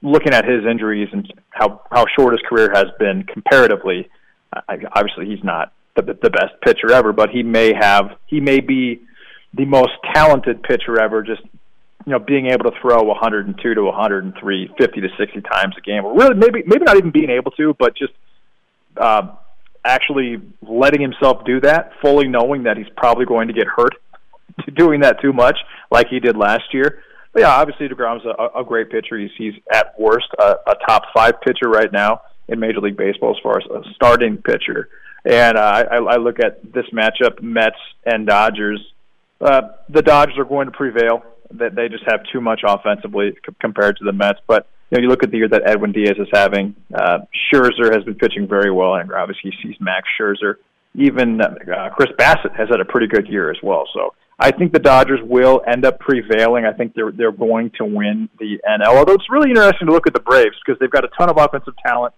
looking 0.02 0.34
at 0.34 0.44
his 0.44 0.66
injuries 0.70 1.08
and 1.10 1.32
how 1.50 1.80
how 1.90 2.04
short 2.18 2.34
his 2.34 2.42
career 2.46 2.70
has 2.74 2.86
been 2.98 3.22
comparatively, 3.24 4.10
I, 4.52 4.76
obviously 4.94 5.24
he's 5.26 5.42
not 5.42 5.72
the, 5.94 6.02
the 6.02 6.28
best 6.28 6.52
pitcher 6.62 6.92
ever. 6.92 7.14
But 7.14 7.30
he 7.30 7.42
may 7.42 7.72
have 7.72 8.10
he 8.26 8.40
may 8.40 8.60
be 8.60 9.00
the 9.54 9.64
most 9.64 9.92
talented 10.14 10.62
pitcher 10.62 11.00
ever. 11.00 11.22
Just 11.22 11.40
you 12.04 12.12
know, 12.12 12.18
being 12.18 12.46
able 12.46 12.70
to 12.70 12.78
throw 12.82 13.02
102 13.02 13.74
to 13.74 13.82
103, 13.82 14.70
50 14.78 15.00
to 15.00 15.08
60 15.18 15.40
times 15.40 15.74
a 15.78 15.80
game, 15.80 16.04
or 16.04 16.14
really 16.14 16.34
maybe 16.34 16.62
maybe 16.66 16.84
not 16.84 16.98
even 16.98 17.10
being 17.10 17.30
able 17.30 17.52
to, 17.52 17.74
but 17.78 17.96
just 17.96 18.12
uh, 18.98 19.28
actually 19.82 20.42
letting 20.60 21.00
himself 21.00 21.42
do 21.46 21.58
that, 21.62 21.92
fully 22.02 22.28
knowing 22.28 22.64
that 22.64 22.76
he's 22.76 22.90
probably 22.98 23.24
going 23.24 23.48
to 23.48 23.54
get 23.54 23.66
hurt 23.66 23.94
doing 24.76 25.00
that 25.00 25.20
too 25.20 25.32
much, 25.32 25.58
like 25.90 26.08
he 26.08 26.20
did 26.20 26.36
last 26.36 26.72
year. 26.72 27.02
But 27.32 27.42
yeah, 27.42 27.50
obviously 27.50 27.88
Degrom's 27.88 28.24
a, 28.24 28.60
a 28.60 28.64
great 28.64 28.90
pitcher. 28.90 29.18
He's 29.18 29.30
he's 29.36 29.54
at 29.72 29.94
worst 29.98 30.28
a, 30.38 30.54
a 30.66 30.74
top 30.88 31.02
five 31.14 31.34
pitcher 31.42 31.68
right 31.68 31.92
now 31.92 32.22
in 32.48 32.58
Major 32.60 32.80
League 32.80 32.96
Baseball 32.96 33.36
as 33.36 33.42
far 33.42 33.58
as 33.58 33.66
a 33.66 33.82
starting 33.94 34.38
pitcher. 34.38 34.88
And 35.24 35.58
uh, 35.58 35.84
I, 35.90 35.96
I 35.96 36.16
look 36.16 36.38
at 36.38 36.62
this 36.72 36.86
matchup, 36.92 37.42
Mets 37.42 37.76
and 38.04 38.26
Dodgers. 38.26 38.80
Uh, 39.40 39.62
the 39.88 40.02
Dodgers 40.02 40.38
are 40.38 40.44
going 40.44 40.66
to 40.66 40.72
prevail. 40.72 41.24
That 41.52 41.76
they 41.76 41.88
just 41.88 42.04
have 42.08 42.20
too 42.32 42.40
much 42.40 42.62
offensively 42.66 43.32
c- 43.32 43.54
compared 43.60 43.98
to 43.98 44.04
the 44.04 44.12
Mets. 44.12 44.40
But 44.46 44.66
you 44.90 44.96
know, 44.96 45.02
you 45.02 45.08
look 45.08 45.22
at 45.22 45.30
the 45.30 45.36
year 45.36 45.48
that 45.48 45.62
Edwin 45.64 45.92
Diaz 45.92 46.16
is 46.18 46.28
having. 46.32 46.74
Uh, 46.92 47.18
Scherzer 47.52 47.94
has 47.94 48.02
been 48.04 48.14
pitching 48.14 48.48
very 48.48 48.70
well, 48.70 48.94
and 48.94 49.12
obviously 49.12 49.52
he 49.52 49.68
sees 49.68 49.80
Max 49.80 50.08
Scherzer. 50.18 50.54
Even 50.94 51.40
uh, 51.40 51.90
Chris 51.94 52.10
Bassitt 52.18 52.56
has 52.56 52.68
had 52.68 52.80
a 52.80 52.84
pretty 52.84 53.06
good 53.06 53.28
year 53.28 53.50
as 53.50 53.58
well. 53.62 53.86
So 53.92 54.14
I 54.38 54.50
think 54.50 54.72
the 54.72 54.78
Dodgers 54.78 55.20
will 55.22 55.62
end 55.66 55.86
up 55.86 55.98
prevailing. 55.98 56.66
I 56.66 56.72
think 56.72 56.94
they're 56.94 57.12
they're 57.12 57.32
going 57.32 57.70
to 57.78 57.84
win 57.84 58.28
the 58.38 58.58
NL. 58.68 58.96
Although 58.98 59.14
it's 59.14 59.30
really 59.30 59.50
interesting 59.50 59.86
to 59.88 59.92
look 59.92 60.06
at 60.06 60.12
the 60.12 60.20
Braves 60.20 60.56
because 60.64 60.78
they've 60.78 60.90
got 60.90 61.04
a 61.04 61.08
ton 61.16 61.30
of 61.30 61.38
offensive 61.38 61.74
talent. 61.84 62.14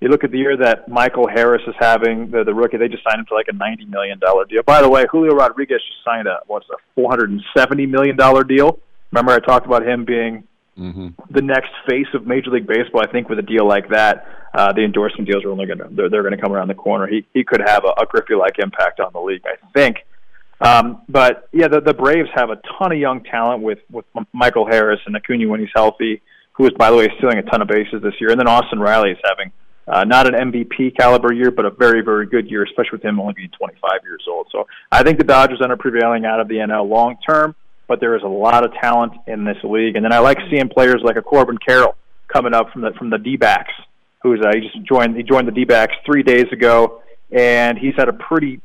You 0.00 0.08
look 0.08 0.24
at 0.24 0.32
the 0.32 0.38
year 0.38 0.56
that 0.56 0.88
Michael 0.88 1.28
Harris 1.28 1.62
is 1.68 1.74
having, 1.78 2.30
the, 2.30 2.42
the 2.42 2.52
rookie. 2.52 2.76
They 2.76 2.88
just 2.88 3.04
signed 3.04 3.20
him 3.20 3.26
to 3.26 3.34
like 3.34 3.46
a 3.48 3.52
ninety 3.52 3.84
million 3.84 4.18
dollar 4.18 4.44
deal. 4.46 4.62
By 4.62 4.82
the 4.82 4.88
way, 4.88 5.04
Julio 5.10 5.34
Rodriguez 5.34 5.80
just 5.86 6.04
signed 6.04 6.26
a 6.26 6.40
what's 6.46 6.66
a 6.70 6.76
four 6.94 7.10
hundred 7.10 7.30
and 7.30 7.42
seventy 7.56 7.86
million 7.86 8.16
dollar 8.16 8.44
deal. 8.44 8.78
Remember, 9.12 9.32
I 9.32 9.38
talked 9.38 9.66
about 9.66 9.86
him 9.86 10.04
being 10.04 10.44
Mm-hmm. 10.78 11.08
the 11.28 11.42
next 11.42 11.68
face 11.86 12.06
of 12.14 12.26
Major 12.26 12.48
League 12.48 12.66
Baseball. 12.66 13.02
I 13.06 13.12
think 13.12 13.28
with 13.28 13.38
a 13.38 13.42
deal 13.42 13.68
like 13.68 13.90
that, 13.90 14.26
uh, 14.54 14.72
the 14.72 14.82
endorsement 14.82 15.28
deals 15.30 15.44
are 15.44 15.50
only 15.50 15.66
going 15.66 15.80
to 15.80 15.88
they're, 15.90 16.08
they're 16.08 16.22
going 16.22 16.34
to 16.34 16.40
come 16.40 16.50
around 16.50 16.68
the 16.68 16.74
corner. 16.74 17.06
He 17.06 17.26
he 17.34 17.44
could 17.44 17.60
have 17.60 17.84
a, 17.84 17.88
a 18.00 18.06
Griffey 18.06 18.34
like 18.34 18.58
impact 18.58 18.98
on 18.98 19.12
the 19.12 19.20
league, 19.20 19.42
I 19.44 19.56
think. 19.74 19.98
Um, 20.62 21.02
but 21.08 21.48
yeah, 21.52 21.68
the, 21.68 21.80
the 21.80 21.94
Braves 21.94 22.28
have 22.34 22.50
a 22.50 22.60
ton 22.78 22.92
of 22.92 22.98
young 22.98 23.24
talent 23.24 23.62
with 23.62 23.80
with 23.90 24.04
Michael 24.32 24.66
Harris 24.66 25.00
and 25.06 25.16
Acuna 25.16 25.48
when 25.48 25.60
he's 25.60 25.70
healthy, 25.74 26.22
who 26.52 26.66
is 26.66 26.72
by 26.78 26.90
the 26.90 26.96
way 26.96 27.08
stealing 27.18 27.38
a 27.38 27.42
ton 27.42 27.62
of 27.62 27.68
bases 27.68 28.02
this 28.02 28.14
year, 28.20 28.30
and 28.30 28.38
then 28.38 28.48
Austin 28.48 28.78
Riley 28.78 29.10
is 29.10 29.18
having 29.24 29.52
uh, 29.88 30.04
not 30.04 30.32
an 30.32 30.52
MVP 30.52 30.96
caliber 30.96 31.32
year, 31.32 31.50
but 31.50 31.64
a 31.64 31.70
very 31.70 32.02
very 32.02 32.26
good 32.26 32.48
year, 32.50 32.62
especially 32.62 32.98
with 32.98 33.04
him 33.04 33.18
only 33.18 33.34
being 33.34 33.50
25 33.58 33.90
years 34.04 34.24
old. 34.28 34.46
So 34.52 34.66
I 34.90 35.02
think 35.02 35.18
the 35.18 35.24
Dodgers 35.24 35.60
end 35.62 35.72
up 35.72 35.80
prevailing 35.80 36.24
out 36.24 36.40
of 36.40 36.48
the 36.48 36.56
NL 36.56 36.88
long 36.88 37.16
term 37.26 37.56
but 37.92 38.00
there 38.00 38.16
is 38.16 38.22
a 38.22 38.26
lot 38.26 38.64
of 38.64 38.72
talent 38.80 39.12
in 39.26 39.44
this 39.44 39.58
league. 39.62 39.96
And 39.96 40.04
then 40.04 40.14
I 40.14 40.18
like 40.18 40.38
seeing 40.50 40.70
players 40.70 41.02
like 41.04 41.16
a 41.16 41.20
Corbin 41.22 41.58
Carroll 41.58 41.94
coming 42.26 42.54
up 42.54 42.70
from 42.72 42.80
the 42.80 42.92
from 42.98 43.10
the 43.10 43.18
D-backs, 43.18 43.74
who's 44.22 44.40
uh, 44.40 44.50
he 44.54 44.60
just 44.60 44.82
joined 44.86 45.14
he 45.14 45.22
joined 45.22 45.46
the 45.46 45.52
D-backs 45.52 45.92
three 46.06 46.22
days 46.22 46.46
ago, 46.52 47.02
and 47.30 47.76
he's 47.76 47.94
had 47.94 48.08
a 48.08 48.14
pretty 48.14 48.62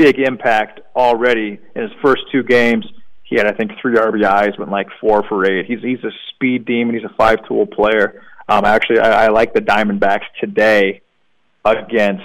big 0.00 0.18
impact 0.18 0.80
already 0.96 1.60
in 1.74 1.82
his 1.82 1.90
first 2.02 2.22
two 2.32 2.42
games. 2.42 2.86
He 3.22 3.36
had 3.36 3.46
I 3.46 3.52
think 3.52 3.72
three 3.82 3.96
RBIs, 3.96 4.58
went 4.58 4.70
like 4.70 4.88
four 4.98 5.22
for 5.28 5.44
eight. 5.44 5.66
He's 5.66 5.80
he's 5.82 6.02
a 6.02 6.10
speed 6.30 6.64
demon. 6.64 6.94
He's 6.94 7.04
a 7.04 7.14
five-tool 7.16 7.66
player. 7.66 8.22
Um, 8.48 8.64
actually, 8.64 9.00
I, 9.00 9.26
I 9.26 9.28
like 9.28 9.52
the 9.52 9.60
Diamondbacks 9.60 10.24
today 10.40 11.02
against 11.64 12.24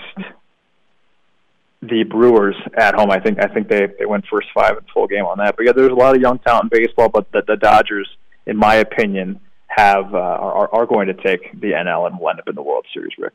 the 1.81 2.03
Brewers 2.03 2.55
at 2.75 2.95
home. 2.95 3.11
I 3.11 3.19
think 3.19 3.43
I 3.43 3.47
think 3.47 3.67
they 3.67 3.87
they 3.99 4.05
went 4.05 4.25
first 4.31 4.47
five 4.55 4.77
in 4.77 4.83
full 4.93 5.07
game 5.07 5.25
on 5.25 5.37
that. 5.39 5.57
But 5.57 5.65
yeah, 5.65 5.73
there's 5.73 5.91
a 5.91 5.95
lot 5.95 6.15
of 6.15 6.21
young 6.21 6.39
talent 6.39 6.71
in 6.71 6.79
baseball, 6.79 7.09
but 7.09 7.29
the, 7.33 7.43
the 7.45 7.57
Dodgers, 7.57 8.07
in 8.45 8.55
my 8.55 8.75
opinion, 8.75 9.41
have 9.67 10.15
uh, 10.15 10.17
are 10.17 10.73
are 10.73 10.85
going 10.85 11.07
to 11.07 11.13
take 11.13 11.59
the 11.59 11.73
NL 11.73 12.07
and 12.07 12.17
will 12.17 12.29
end 12.29 12.39
up 12.39 12.47
in 12.47 12.55
the 12.55 12.63
World 12.63 12.85
Series. 12.93 13.11
Rick. 13.19 13.33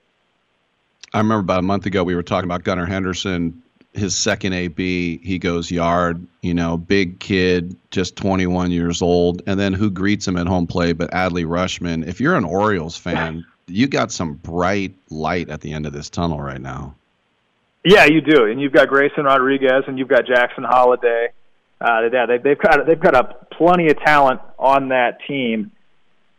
I 1.12 1.18
remember 1.18 1.40
about 1.40 1.58
a 1.58 1.62
month 1.62 1.86
ago 1.86 2.02
we 2.04 2.14
were 2.14 2.22
talking 2.22 2.48
about 2.48 2.64
Gunnar 2.64 2.86
Henderson, 2.86 3.62
his 3.92 4.16
second 4.16 4.52
AB. 4.52 5.18
He 5.22 5.38
goes 5.38 5.70
yard, 5.70 6.24
you 6.42 6.54
know, 6.54 6.76
big 6.76 7.18
kid, 7.18 7.76
just 7.90 8.16
21 8.16 8.70
years 8.70 9.02
old, 9.02 9.42
and 9.46 9.58
then 9.58 9.72
who 9.72 9.90
greets 9.90 10.26
him 10.26 10.36
at 10.36 10.46
home 10.46 10.66
plate? 10.66 10.94
But 10.94 11.10
Adley 11.10 11.44
Rutschman. 11.44 12.06
If 12.06 12.20
you're 12.20 12.36
an 12.36 12.44
Orioles 12.44 12.96
fan, 12.96 13.44
you 13.66 13.86
got 13.86 14.12
some 14.12 14.34
bright 14.34 14.94
light 15.10 15.48
at 15.48 15.60
the 15.60 15.72
end 15.72 15.86
of 15.86 15.92
this 15.92 16.10
tunnel 16.10 16.40
right 16.40 16.60
now. 16.60 16.94
Yeah, 17.84 18.04
you 18.04 18.20
do, 18.20 18.44
and 18.44 18.60
you've 18.60 18.72
got 18.72 18.88
Grayson 18.88 19.24
Rodriguez, 19.24 19.84
and 19.86 19.98
you've 19.98 20.08
got 20.08 20.26
Jackson 20.26 20.64
Holliday. 20.64 21.28
Uh, 21.80 22.10
yeah, 22.12 22.26
they, 22.26 22.38
they've 22.38 22.58
got 22.58 22.86
they've 22.86 23.00
got 23.00 23.14
a 23.14 23.34
plenty 23.56 23.88
of 23.88 23.98
talent 24.00 24.40
on 24.58 24.88
that 24.88 25.18
team, 25.26 25.72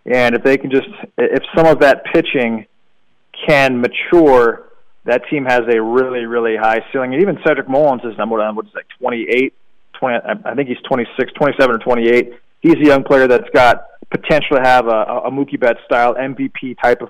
and 0.06 0.36
if 0.36 0.44
they 0.44 0.58
can 0.58 0.70
just 0.70 0.88
if 1.18 1.44
some 1.56 1.66
of 1.66 1.80
that 1.80 2.06
pitching 2.06 2.68
can 3.48 3.82
mature, 3.82 4.71
that 5.06 5.22
team 5.30 5.46
has 5.46 5.62
a 5.68 5.82
really 5.82 6.26
really 6.26 6.56
high 6.58 6.80
ceiling. 6.92 7.14
And 7.14 7.22
even 7.22 7.38
Cedric 7.46 7.70
Mullins 7.70 8.04
is 8.04 8.18
number 8.18 8.38
one, 8.38 8.56
what 8.56 8.66
is 8.66 8.74
that 8.74 8.84
28, 9.00 9.54
20, 10.00 10.18
I 10.46 10.56
think 10.56 10.70
he's 10.70 10.82
26, 10.88 11.34
27 11.34 11.76
or 11.76 11.80
28. 11.80 12.34
He's 12.62 12.76
a 12.76 12.86
young 12.86 13.04
player 13.04 13.28
that's 13.28 13.50
got 13.54 13.86
potential 14.12 14.58
to 14.58 14.62
have 14.64 14.88
a, 14.88 15.26
a 15.26 15.32
Mookie 15.32 15.60
Betts 15.60 15.80
style 15.86 16.14
MVP 16.16 16.78
type 16.82 17.02
of 17.02 17.10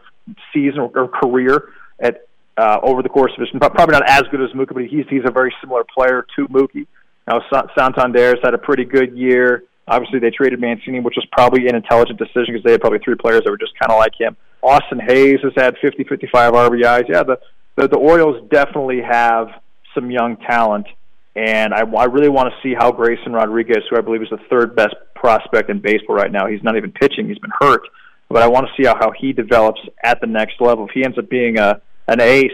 season 0.53 0.79
or 0.79 1.07
career 1.07 1.69
at 1.99 2.27
uh, 2.57 2.79
over 2.83 3.01
the 3.01 3.09
course 3.09 3.31
of 3.37 3.39
his 3.39 3.49
probably 3.59 3.93
not 3.93 4.07
as 4.07 4.23
good 4.29 4.41
as 4.41 4.49
Mookie, 4.51 4.73
but 4.73 4.85
he's 4.85 5.05
he's 5.09 5.23
a 5.25 5.31
very 5.31 5.53
similar 5.61 5.83
player 5.83 6.25
to 6.35 6.47
Mookie. 6.47 6.85
Now 7.27 7.41
Santander's 7.77 8.39
had 8.43 8.53
a 8.53 8.57
pretty 8.57 8.85
good 8.85 9.15
year. 9.17 9.63
Obviously, 9.87 10.19
they 10.19 10.29
traded 10.29 10.59
Mancini, 10.61 10.99
which 10.99 11.15
was 11.15 11.25
probably 11.31 11.67
an 11.67 11.75
intelligent 11.75 12.19
decision 12.19 12.53
because 12.53 12.63
they 12.63 12.71
had 12.71 12.81
probably 12.81 12.99
three 12.99 13.15
players 13.15 13.41
that 13.43 13.49
were 13.49 13.57
just 13.57 13.73
kind 13.79 13.91
of 13.91 13.97
like 13.97 14.13
him. 14.17 14.37
Austin 14.61 14.99
Hays 14.99 15.39
has 15.43 15.53
had 15.55 15.75
50, 15.81 16.03
55 16.03 16.53
RBIs. 16.53 17.09
Yeah, 17.09 17.23
the, 17.23 17.39
the 17.75 17.87
the 17.87 17.97
Orioles 17.97 18.47
definitely 18.49 19.01
have 19.01 19.47
some 19.93 20.11
young 20.11 20.37
talent, 20.37 20.87
and 21.35 21.73
I, 21.73 21.81
I 21.81 22.05
really 22.05 22.29
want 22.29 22.53
to 22.53 22.55
see 22.61 22.73
how 22.73 22.91
Grayson 22.91 23.33
Rodriguez, 23.33 23.83
who 23.89 23.97
I 23.97 24.01
believe 24.01 24.21
is 24.21 24.29
the 24.29 24.39
third 24.49 24.75
best 24.75 24.95
prospect 25.15 25.69
in 25.69 25.79
baseball 25.79 26.15
right 26.15 26.31
now, 26.31 26.47
he's 26.47 26.63
not 26.63 26.77
even 26.77 26.91
pitching; 26.91 27.27
he's 27.27 27.39
been 27.39 27.51
hurt. 27.59 27.81
But 28.29 28.43
I 28.43 28.47
want 28.47 28.67
to 28.67 28.81
see 28.81 28.87
how, 28.87 28.95
how 28.95 29.11
he 29.11 29.33
develops 29.33 29.81
at 30.03 30.21
the 30.21 30.27
next 30.27 30.61
level. 30.61 30.85
If 30.87 30.91
he 30.93 31.03
ends 31.03 31.17
up 31.17 31.29
being 31.29 31.57
a 31.57 31.81
an 32.07 32.21
ace 32.21 32.51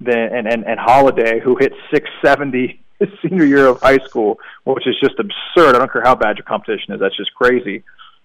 then 0.00 0.34
and, 0.34 0.46
and, 0.46 0.64
and 0.64 0.78
Holliday, 0.80 1.40
who 1.40 1.56
hit 1.56 1.72
670 1.92 2.80
his 2.98 3.08
senior 3.22 3.44
year 3.44 3.66
of 3.66 3.80
high 3.80 3.98
school, 3.98 4.38
which 4.64 4.86
is 4.86 4.96
just 5.00 5.14
absurd. 5.18 5.74
I 5.74 5.78
don't 5.78 5.92
care 5.92 6.02
how 6.02 6.14
bad 6.14 6.38
your 6.38 6.44
competition 6.44 6.94
is; 6.94 7.00
that's 7.00 7.16
just 7.16 7.34
crazy. 7.34 7.82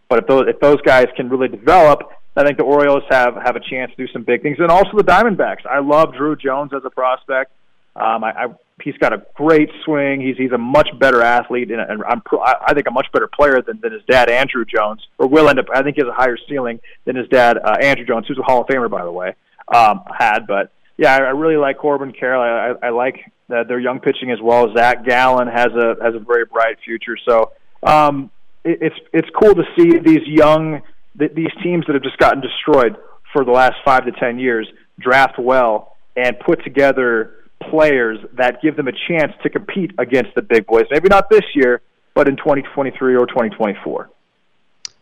But 0.09 0.19
if 0.19 0.27
those 0.27 0.47
if 0.47 0.59
those 0.59 0.81
guys 0.81 1.07
can 1.15 1.29
really 1.29 1.47
develop, 1.47 2.11
I 2.37 2.43
think 2.43 2.57
the 2.57 2.63
Orioles 2.63 3.03
have 3.09 3.35
have 3.35 3.55
a 3.55 3.59
chance 3.59 3.91
to 3.91 3.97
do 3.97 4.11
some 4.11 4.23
big 4.23 4.41
things. 4.41 4.57
And 4.59 4.69
also 4.69 4.95
the 4.95 5.03
Diamondbacks. 5.03 5.65
I 5.65 5.79
love 5.79 6.13
Drew 6.13 6.35
Jones 6.35 6.71
as 6.73 6.83
a 6.85 6.89
prospect. 6.89 7.51
Um, 7.95 8.23
I, 8.23 8.31
I 8.31 8.47
he's 8.83 8.97
got 8.97 9.13
a 9.13 9.23
great 9.35 9.69
swing. 9.83 10.21
He's 10.21 10.37
he's 10.37 10.51
a 10.51 10.57
much 10.57 10.87
better 10.99 11.21
athlete, 11.21 11.71
and, 11.71 11.81
and 11.81 12.03
I'm 12.03 12.21
I 12.41 12.73
think 12.73 12.87
a 12.87 12.91
much 12.91 13.07
better 13.11 13.27
player 13.27 13.61
than, 13.61 13.79
than 13.81 13.91
his 13.91 14.03
dad 14.07 14.29
Andruw 14.29 14.67
Jones, 14.67 15.05
or 15.17 15.27
will 15.27 15.49
end 15.49 15.59
up. 15.59 15.65
I 15.73 15.81
think 15.81 15.95
he 15.95 16.01
has 16.01 16.09
a 16.09 16.13
higher 16.13 16.37
ceiling 16.47 16.79
than 17.05 17.15
his 17.15 17.27
dad 17.29 17.57
uh, 17.57 17.77
Andruw 17.81 18.07
Jones, 18.07 18.27
who's 18.27 18.37
a 18.37 18.43
Hall 18.43 18.61
of 18.61 18.67
Famer 18.67 18.89
by 18.89 19.03
the 19.03 19.11
way, 19.11 19.33
um, 19.73 20.03
had. 20.15 20.45
But 20.47 20.71
yeah, 20.97 21.15
I, 21.15 21.17
I 21.17 21.29
really 21.29 21.57
like 21.57 21.79
Corbin 21.79 22.13
Carroll. 22.13 22.41
I, 22.41 22.85
I, 22.85 22.87
I 22.87 22.89
like 22.91 23.31
that 23.49 23.67
their 23.67 23.79
young 23.79 23.99
pitching 23.99 24.31
as 24.31 24.39
well. 24.41 24.71
Zach 24.75 25.05
Gallen 25.05 25.47
has 25.47 25.73
a 25.73 25.95
has 26.01 26.13
a 26.13 26.19
very 26.19 26.45
bright 26.45 26.77
future. 26.85 27.17
So 27.27 27.53
um, 27.81 28.29
it, 28.63 28.79
it's 28.81 28.99
it's 29.13 29.29
cool 29.41 29.55
to 29.55 29.63
see 29.75 29.97
these 29.97 30.27
young 30.27 30.81
th- 31.19 31.33
these 31.33 31.51
teams 31.63 31.85
that 31.87 31.93
have 31.93 32.03
just 32.03 32.17
gotten 32.17 32.41
destroyed 32.41 32.97
for 33.33 33.43
the 33.43 33.51
last 33.51 33.75
five 33.83 34.05
to 34.05 34.11
ten 34.11 34.39
years 34.39 34.67
draft 34.99 35.37
well 35.37 35.95
and 36.15 36.39
put 36.39 36.63
together 36.63 37.33
players 37.69 38.19
that 38.33 38.61
give 38.61 38.75
them 38.75 38.87
a 38.87 38.93
chance 39.07 39.33
to 39.43 39.49
compete 39.49 39.91
against 39.97 40.33
the 40.35 40.41
big 40.41 40.65
boys. 40.65 40.85
Maybe 40.91 41.09
not 41.09 41.29
this 41.29 41.43
year, 41.53 41.81
but 42.13 42.27
in 42.27 42.37
2023 42.37 43.15
or 43.15 43.25
2024. 43.25 44.09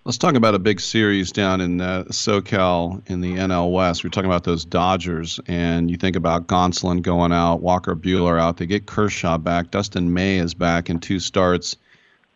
Let's 0.04 0.20
talk 0.20 0.36
about 0.36 0.54
a 0.54 0.60
big 0.60 0.80
series 0.80 1.32
down 1.32 1.62
in 1.62 1.82
uh, 1.82 2.04
SoCal 2.10 3.02
in 3.10 3.22
the 3.22 3.38
NL 3.38 3.72
West. 3.72 4.04
We're 4.04 4.12
talking 4.12 4.30
about 4.30 4.44
those 4.44 4.64
Dodgers, 4.64 5.40
and 5.48 5.90
you 5.90 5.98
think 5.98 6.16
about 6.16 6.46
Gonsolin 6.46 7.02
going 7.02 7.32
out, 7.32 7.62
Walker 7.62 7.96
Buehler 7.96 8.40
out. 8.40 8.58
They 8.58 8.68
get 8.68 8.86
Kershaw 8.86 9.40
back. 9.40 9.72
Dustin 9.72 10.14
May 10.14 10.38
is 10.38 10.54
back 10.54 10.92
in 10.92 11.00
two 11.00 11.20
starts 11.20 11.76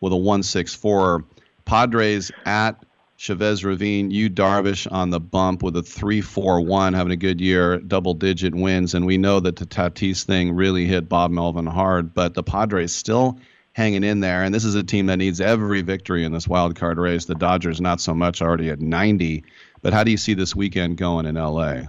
with 0.00 0.12
a 0.12 0.16
1.64 0.16 1.24
Padres 1.64 2.32
at 2.44 2.82
Chavez 3.20 3.66
Ravine, 3.66 4.10
Yu 4.10 4.30
Darvish 4.30 4.90
on 4.90 5.10
the 5.10 5.20
bump 5.20 5.62
with 5.62 5.76
a 5.76 5.82
3 5.82 6.22
4 6.22 6.62
1, 6.62 6.94
having 6.94 7.12
a 7.12 7.16
good 7.16 7.38
year, 7.38 7.76
double 7.76 8.14
digit 8.14 8.54
wins. 8.54 8.94
And 8.94 9.04
we 9.04 9.18
know 9.18 9.40
that 9.40 9.56
the 9.56 9.66
Tatis 9.66 10.24
thing 10.24 10.56
really 10.56 10.86
hit 10.86 11.06
Bob 11.06 11.30
Melvin 11.30 11.66
hard, 11.66 12.14
but 12.14 12.32
the 12.32 12.42
Padres 12.42 12.94
still 12.94 13.38
hanging 13.74 14.04
in 14.04 14.20
there. 14.20 14.42
And 14.42 14.54
this 14.54 14.64
is 14.64 14.74
a 14.74 14.82
team 14.82 15.04
that 15.06 15.18
needs 15.18 15.38
every 15.38 15.82
victory 15.82 16.24
in 16.24 16.32
this 16.32 16.48
wild 16.48 16.76
card 16.76 16.96
race. 16.96 17.26
The 17.26 17.34
Dodgers, 17.34 17.78
not 17.78 18.00
so 18.00 18.14
much, 18.14 18.40
already 18.40 18.70
at 18.70 18.80
90. 18.80 19.44
But 19.82 19.92
how 19.92 20.02
do 20.02 20.10
you 20.10 20.16
see 20.16 20.32
this 20.32 20.56
weekend 20.56 20.96
going 20.96 21.26
in 21.26 21.34
LA? 21.34 21.82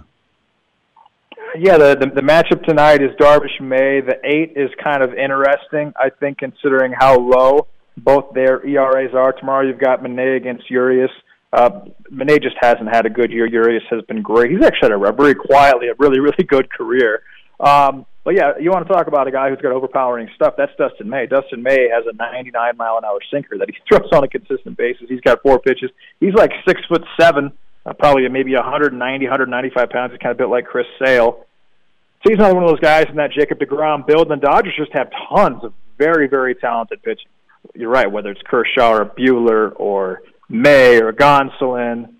Yeah, 1.58 1.78
the, 1.78 1.96
the, 1.98 2.10
the 2.14 2.20
matchup 2.20 2.62
tonight 2.66 3.00
is 3.00 3.10
Darvish 3.18 3.58
May. 3.58 4.02
The 4.02 4.20
eight 4.22 4.52
is 4.54 4.68
kind 4.84 5.02
of 5.02 5.14
interesting, 5.14 5.94
I 5.96 6.10
think, 6.10 6.36
considering 6.36 6.92
how 6.92 7.16
low 7.16 7.68
both 7.96 8.32
their 8.34 8.64
ERAs 8.66 9.14
are. 9.14 9.32
Tomorrow 9.32 9.66
you've 9.66 9.78
got 9.78 10.02
Manaea 10.02 10.36
against 10.36 10.70
Urias. 10.70 11.10
Uh, 11.52 11.82
Manaea 12.10 12.42
just 12.42 12.56
hasn't 12.60 12.88
had 12.88 13.04
a 13.04 13.10
good 13.10 13.30
year. 13.30 13.46
Urias 13.46 13.82
has 13.90 14.02
been 14.04 14.22
great. 14.22 14.50
He's 14.50 14.64
actually 14.64 14.90
had 14.90 14.92
a 14.92 15.12
very 15.12 15.34
quietly 15.34 15.88
a 15.88 15.94
really 15.98 16.20
really 16.20 16.44
good 16.44 16.70
career. 16.70 17.22
Um, 17.60 18.06
but 18.24 18.34
yeah, 18.34 18.52
you 18.60 18.70
want 18.70 18.86
to 18.86 18.92
talk 18.92 19.08
about 19.08 19.26
a 19.26 19.32
guy 19.32 19.50
who's 19.50 19.60
got 19.60 19.72
overpowering 19.72 20.28
stuff? 20.36 20.54
That's 20.56 20.72
Dustin 20.78 21.08
May. 21.08 21.26
Dustin 21.26 21.62
May 21.62 21.88
has 21.88 22.04
a 22.06 22.14
99 22.14 22.76
mile 22.76 22.96
an 22.98 23.04
hour 23.04 23.18
sinker 23.32 23.58
that 23.58 23.68
he 23.68 23.76
throws 23.88 24.10
on 24.12 24.24
a 24.24 24.28
consistent 24.28 24.76
basis. 24.76 25.08
He's 25.08 25.20
got 25.20 25.42
four 25.42 25.58
pitches. 25.58 25.90
He's 26.20 26.34
like 26.34 26.52
six 26.66 26.80
foot 26.88 27.04
seven, 27.20 27.52
uh, 27.84 27.92
probably 27.94 28.28
maybe 28.28 28.54
190, 28.54 29.26
195 29.26 29.90
pounds. 29.90 30.12
He's 30.12 30.20
kind 30.20 30.30
of 30.30 30.38
built 30.38 30.50
like 30.50 30.66
Chris 30.66 30.86
Sale. 31.04 31.44
So 32.22 32.30
he's 32.30 32.38
another 32.38 32.54
one 32.54 32.62
of 32.62 32.70
those 32.70 32.80
guys 32.80 33.06
in 33.08 33.16
that 33.16 33.32
Jacob 33.32 33.58
DeGrom 33.58 34.06
build. 34.06 34.30
And 34.30 34.40
the 34.40 34.46
Dodgers 34.46 34.74
just 34.76 34.92
have 34.92 35.10
tons 35.28 35.64
of 35.64 35.74
very, 35.98 36.28
very 36.28 36.54
talented 36.54 37.02
pitching 37.02 37.26
you're 37.74 37.90
right. 37.90 38.10
Whether 38.10 38.30
it's 38.30 38.42
Kershaw 38.42 38.92
or 38.92 39.04
Buehler 39.04 39.72
or 39.76 40.22
May 40.48 41.00
or 41.00 41.12
Gonsolin 41.12 42.14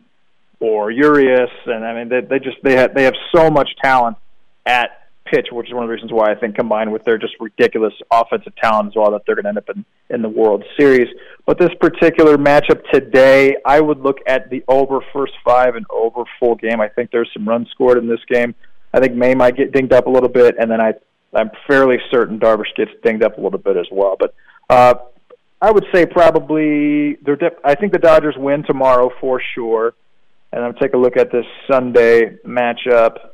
or 0.60 0.90
Urias, 0.90 1.50
and 1.66 1.84
I 1.84 1.94
mean 1.94 2.08
they 2.08 2.20
they 2.20 2.38
just 2.38 2.58
they 2.62 2.76
have 2.76 2.94
they 2.94 3.04
have 3.04 3.14
so 3.34 3.50
much 3.50 3.70
talent 3.82 4.16
at 4.64 5.08
pitch, 5.24 5.48
which 5.50 5.68
is 5.68 5.74
one 5.74 5.84
of 5.84 5.88
the 5.88 5.94
reasons 5.94 6.12
why 6.12 6.30
I 6.30 6.34
think 6.34 6.56
combined 6.56 6.92
with 6.92 7.04
their 7.04 7.18
just 7.18 7.34
ridiculous 7.40 7.94
offensive 8.10 8.54
talent 8.56 8.88
as 8.88 8.96
well 8.96 9.10
that 9.12 9.22
they're 9.26 9.34
going 9.34 9.44
to 9.44 9.48
end 9.50 9.58
up 9.58 9.68
in 9.70 9.84
in 10.10 10.22
the 10.22 10.28
World 10.28 10.64
Series. 10.78 11.08
But 11.46 11.58
this 11.58 11.70
particular 11.80 12.36
matchup 12.36 12.82
today, 12.92 13.56
I 13.64 13.80
would 13.80 14.00
look 14.00 14.18
at 14.26 14.50
the 14.50 14.62
over 14.68 15.00
first 15.12 15.32
five 15.44 15.74
and 15.74 15.86
over 15.90 16.24
full 16.38 16.54
game. 16.54 16.80
I 16.80 16.88
think 16.88 17.10
there's 17.10 17.30
some 17.32 17.48
runs 17.48 17.68
scored 17.70 17.98
in 17.98 18.08
this 18.08 18.20
game. 18.28 18.54
I 18.94 19.00
think 19.00 19.14
May 19.14 19.34
might 19.34 19.56
get 19.56 19.72
dinged 19.72 19.92
up 19.92 20.06
a 20.06 20.10
little 20.10 20.28
bit, 20.28 20.56
and 20.58 20.70
then 20.70 20.80
I 20.80 20.94
I'm 21.34 21.50
fairly 21.66 21.96
certain 22.10 22.38
Darvish 22.38 22.74
gets 22.76 22.90
dinged 23.02 23.24
up 23.24 23.38
a 23.38 23.40
little 23.40 23.58
bit 23.58 23.76
as 23.76 23.86
well. 23.90 24.16
But 24.18 24.34
uh, 24.68 24.94
I 25.62 25.70
would 25.70 25.86
say 25.94 26.04
probably 26.06 27.14
they're. 27.22 27.38
I 27.64 27.76
think 27.76 27.92
the 27.92 28.00
Dodgers 28.00 28.34
win 28.36 28.64
tomorrow 28.64 29.10
for 29.20 29.40
sure. 29.54 29.94
And 30.52 30.62
I'll 30.62 30.74
take 30.74 30.92
a 30.92 30.98
look 30.98 31.16
at 31.16 31.30
this 31.30 31.46
Sunday 31.70 32.36
matchup. 32.44 33.30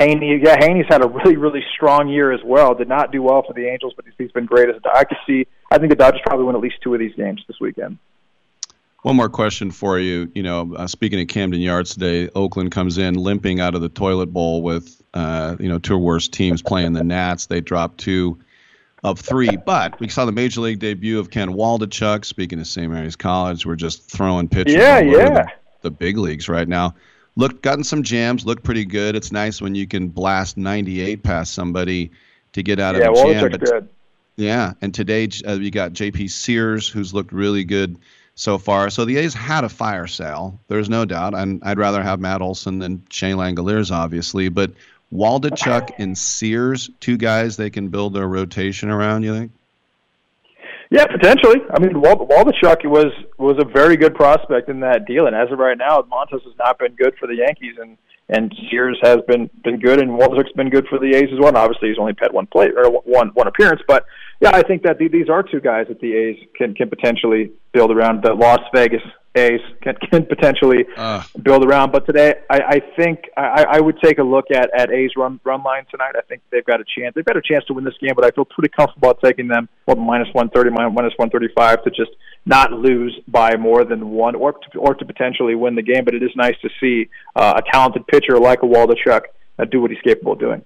Heaney, 0.00 0.42
yeah, 0.42 0.56
Heaney's 0.56 0.86
had 0.88 1.04
a 1.04 1.08
really, 1.08 1.36
really 1.36 1.62
strong 1.74 2.08
year 2.08 2.32
as 2.32 2.40
well. 2.42 2.74
Did 2.74 2.88
not 2.88 3.12
do 3.12 3.22
well 3.22 3.42
for 3.42 3.52
the 3.52 3.66
Angels, 3.66 3.92
but 3.94 4.06
he's 4.16 4.32
been 4.32 4.46
great 4.46 4.70
as 4.70 4.76
a. 4.76 4.96
I 4.96 5.04
could 5.04 5.18
see. 5.26 5.46
I 5.70 5.78
think 5.78 5.90
the 5.90 5.96
Dodgers 5.96 6.22
probably 6.24 6.46
win 6.46 6.54
at 6.54 6.62
least 6.62 6.76
two 6.80 6.94
of 6.94 7.00
these 7.00 7.14
games 7.16 7.42
this 7.48 7.58
weekend. 7.60 7.98
One 9.02 9.16
more 9.16 9.28
question 9.28 9.72
for 9.72 9.98
you. 9.98 10.30
You 10.34 10.44
know, 10.44 10.74
uh, 10.76 10.86
speaking 10.86 11.20
at 11.20 11.28
Camden 11.28 11.60
Yards 11.60 11.92
today, 11.92 12.30
Oakland 12.36 12.70
comes 12.70 12.98
in 12.98 13.14
limping 13.14 13.58
out 13.58 13.74
of 13.74 13.80
the 13.82 13.88
toilet 13.88 14.32
bowl 14.32 14.62
with, 14.62 15.02
uh, 15.12 15.56
you 15.58 15.68
know, 15.68 15.80
two 15.80 15.98
worst 15.98 16.32
teams 16.32 16.62
playing 16.62 16.92
the 16.92 17.02
Nats. 17.02 17.46
They 17.46 17.60
dropped 17.60 17.98
two 17.98 18.38
of 19.02 19.18
three. 19.18 19.56
But 19.56 19.98
we 20.00 20.08
saw 20.08 20.24
the 20.24 20.32
major 20.32 20.60
league 20.60 20.78
debut 20.78 21.18
of 21.18 21.30
Ken 21.30 21.50
Waldichuk. 21.50 22.24
Speaking 22.24 22.60
of 22.60 22.66
St. 22.66 22.90
Mary's 22.90 23.16
College, 23.16 23.66
we're 23.66 23.76
just 23.76 24.08
throwing 24.08 24.48
pitches. 24.48 24.74
Yeah, 24.74 25.00
yeah. 25.00 25.28
The, 25.28 25.46
the, 25.82 25.90
big 25.90 26.16
leagues 26.18 26.48
right 26.48 26.68
now. 26.68 26.94
Looked 27.34 27.62
gotten 27.62 27.84
some 27.84 28.02
jams. 28.02 28.44
Looked 28.44 28.62
pretty 28.62 28.84
good. 28.84 29.16
It's 29.16 29.32
nice 29.32 29.60
when 29.60 29.74
you 29.74 29.86
can 29.86 30.08
blast 30.08 30.56
98 30.56 31.22
past 31.22 31.54
somebody 31.54 32.10
to 32.52 32.62
get 32.62 32.78
out 32.78 32.94
yeah, 32.94 33.08
of 33.08 33.14
a 33.14 33.32
jam. 33.32 33.50
But, 33.50 33.60
good. 33.60 33.88
Yeah, 34.36 34.72
and 34.80 34.94
today 34.94 35.28
uh, 35.46 35.54
you 35.54 35.70
got 35.70 35.92
J.P. 35.92 36.28
Sears, 36.28 36.88
who's 36.88 37.12
looked 37.12 37.32
really 37.32 37.64
good 37.64 37.98
so 38.34 38.58
far. 38.58 38.88
So 38.90 39.04
the 39.04 39.18
A's 39.18 39.34
had 39.34 39.64
a 39.64 39.68
fire 39.68 40.06
sale. 40.06 40.58
There's 40.68 40.88
no 40.88 41.04
doubt. 41.04 41.34
And 41.34 41.62
I'd 41.64 41.78
rather 41.78 42.02
have 42.02 42.20
Matt 42.20 42.40
Olson 42.40 42.78
than 42.78 43.04
Shea 43.10 43.32
Langeliers, 43.32 43.90
obviously. 43.90 44.48
But 44.48 44.72
Waldichuk 45.12 45.90
and 45.98 46.16
Sears, 46.16 46.90
two 47.00 47.16
guys 47.16 47.56
they 47.56 47.70
can 47.70 47.88
build 47.88 48.14
their 48.14 48.26
rotation 48.26 48.90
around. 48.90 49.22
You 49.22 49.34
think? 49.34 49.52
Yeah, 50.90 51.06
potentially. 51.06 51.60
I 51.70 51.80
mean, 51.80 51.92
Waldichuk 51.94 52.84
was 52.84 53.12
was 53.38 53.56
a 53.58 53.64
very 53.64 53.96
good 53.96 54.14
prospect 54.14 54.68
in 54.68 54.80
that 54.80 55.06
deal, 55.06 55.26
and 55.26 55.34
as 55.34 55.50
of 55.50 55.58
right 55.58 55.78
now, 55.78 56.02
Montas 56.02 56.42
has 56.44 56.54
not 56.58 56.78
been 56.78 56.94
good 56.94 57.14
for 57.18 57.26
the 57.26 57.36
Yankees, 57.36 57.76
and 57.80 57.96
and 58.28 58.54
Sears 58.70 58.98
has 59.02 59.18
been 59.26 59.48
been 59.64 59.78
good, 59.78 60.00
and 60.00 60.10
Waldichuk's 60.10 60.52
been 60.52 60.70
good 60.70 60.86
for 60.88 60.98
the 60.98 61.14
A's 61.14 61.30
as 61.32 61.38
well. 61.38 61.48
And 61.48 61.56
obviously, 61.56 61.88
he's 61.88 61.98
only 61.98 62.14
had 62.20 62.32
one 62.32 62.46
play 62.46 62.70
or 62.76 62.90
one 62.90 63.28
one 63.28 63.46
appearance, 63.46 63.80
but 63.88 64.04
yeah, 64.42 64.50
I 64.52 64.62
think 64.62 64.82
that 64.82 64.98
these 64.98 65.28
are 65.28 65.42
two 65.42 65.60
guys 65.60 65.86
that 65.88 66.00
the 66.00 66.12
A's 66.14 66.36
can 66.56 66.74
can 66.74 66.90
potentially 66.90 67.52
build 67.72 67.92
around. 67.92 68.24
The 68.24 68.34
Las 68.34 68.60
Vegas 68.74 69.02
A's 69.36 69.60
can, 69.82 69.94
can 70.10 70.26
potentially 70.26 70.84
uh. 70.96 71.22
build 71.42 71.64
around. 71.64 71.92
But 71.92 72.06
today, 72.06 72.34
I, 72.50 72.60
I 72.60 72.80
think 72.96 73.20
I, 73.36 73.64
I 73.70 73.80
would 73.80 73.98
take 74.02 74.18
a 74.18 74.22
look 74.22 74.46
at 74.52 74.68
at 74.76 74.90
A's 74.90 75.12
run 75.16 75.40
run 75.44 75.62
line 75.62 75.86
tonight. 75.90 76.14
I 76.18 76.22
think 76.22 76.42
they've 76.50 76.64
got 76.64 76.80
a 76.80 76.84
chance. 76.84 77.14
They've 77.14 77.24
got 77.24 77.36
a 77.36 77.42
chance 77.42 77.64
to 77.66 77.74
win 77.74 77.84
this 77.84 77.94
game, 78.00 78.12
but 78.16 78.24
I 78.24 78.30
feel 78.30 78.44
pretty 78.44 78.72
comfortable 78.76 79.14
taking 79.22 79.46
them 79.46 79.68
well, 79.86 79.96
minus 79.96 80.28
one 80.32 80.50
thirty, 80.50 80.70
minus 80.70 81.12
one 81.16 81.30
thirty 81.30 81.48
five 81.56 81.82
to 81.84 81.90
just 81.90 82.10
not 82.44 82.72
lose 82.72 83.16
by 83.28 83.56
more 83.56 83.84
than 83.84 84.10
one, 84.10 84.34
or 84.34 84.54
to, 84.54 84.78
or 84.78 84.94
to 84.94 85.04
potentially 85.04 85.54
win 85.54 85.76
the 85.76 85.82
game. 85.82 86.04
But 86.04 86.14
it 86.14 86.22
is 86.22 86.30
nice 86.34 86.56
to 86.62 86.68
see 86.80 87.08
uh, 87.36 87.60
a 87.64 87.72
talented 87.72 88.06
pitcher 88.08 88.38
like 88.38 88.64
a 88.64 88.66
Waldichuk 88.66 89.22
uh, 89.58 89.64
do 89.66 89.80
what 89.80 89.92
he's 89.92 90.00
capable 90.00 90.32
of 90.32 90.40
doing. 90.40 90.64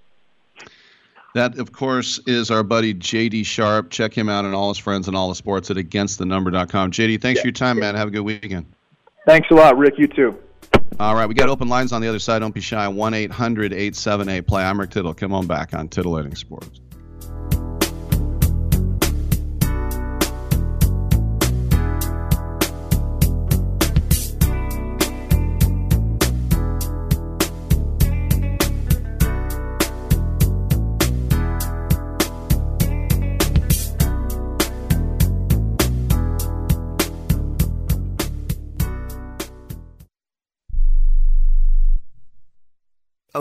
That, 1.37 1.59
of 1.59 1.71
course, 1.71 2.19
is 2.27 2.51
our 2.51 2.63
buddy 2.63 2.95
JD 2.95 3.45
Sharp. 3.45 3.91
Check 3.91 4.17
him 4.17 4.31
out 4.31 4.47
and 4.47 4.55
all 4.55 4.71
his 4.71 4.79
friends 4.79 5.07
and 5.07 5.15
all 5.15 5.29
the 5.29 5.35
sports 5.35 5.71
at 5.71 5.77
againstthenumber.com. 5.77 6.93
JD, 6.93 7.21
thanks 7.21 7.37
yeah. 7.37 7.43
for 7.43 7.49
your 7.49 7.53
time, 7.53 7.79
man. 7.79 7.95
Have 7.95 8.09
a 8.09 8.11
good 8.11 8.23
weekend. 8.23 8.65
Thanks 9.27 9.51
a 9.51 9.55
lot, 9.55 9.77
Rick. 9.77 9.99
You 9.99 10.07
too. 10.07 10.35
All 10.99 11.15
right, 11.15 11.27
we 11.27 11.35
got 11.35 11.51
open 11.51 11.69
lines 11.69 11.93
on 11.93 12.01
the 12.01 12.09
other 12.09 12.21
side. 12.21 12.39
Don't 12.39 12.55
be 12.55 12.63
shy. 12.63 12.89
1 12.89 13.13
800 13.13 13.75
878 13.75 14.47
play. 14.47 14.65
I'm 14.65 14.81
Rick 14.81 14.93
Tittle. 14.93 15.13
Come 15.13 15.35
on 15.35 15.47
back 15.47 15.75
on 15.75 15.89
Titillating 15.89 16.35
Sports. 16.37 16.81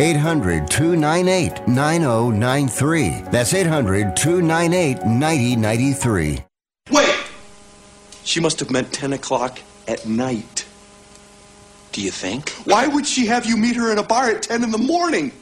800 0.00 0.70
298 0.70 1.66
9093. 1.66 3.22
That's 3.32 3.52
800 3.52 4.16
298 4.16 5.04
9093. 5.04 6.44
Wait! 6.90 7.16
She 8.22 8.38
must 8.38 8.60
have 8.60 8.70
meant 8.70 8.92
10 8.92 9.14
o'clock 9.14 9.58
at 9.88 10.06
night. 10.06 10.66
Do 11.90 12.00
you 12.00 12.12
think? 12.12 12.50
Why 12.64 12.86
would 12.86 13.06
she 13.06 13.26
have 13.26 13.44
you 13.44 13.56
meet 13.56 13.74
her 13.74 13.90
in 13.90 13.98
a 13.98 14.04
bar 14.04 14.30
at 14.30 14.42
10 14.42 14.62
in 14.62 14.70
the 14.70 14.78
morning? 14.78 15.32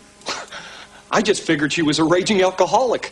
I 1.11 1.21
just 1.21 1.43
figured 1.43 1.73
she 1.73 1.83
was 1.83 1.99
a 1.99 2.05
raging 2.05 2.41
alcoholic. 2.41 3.11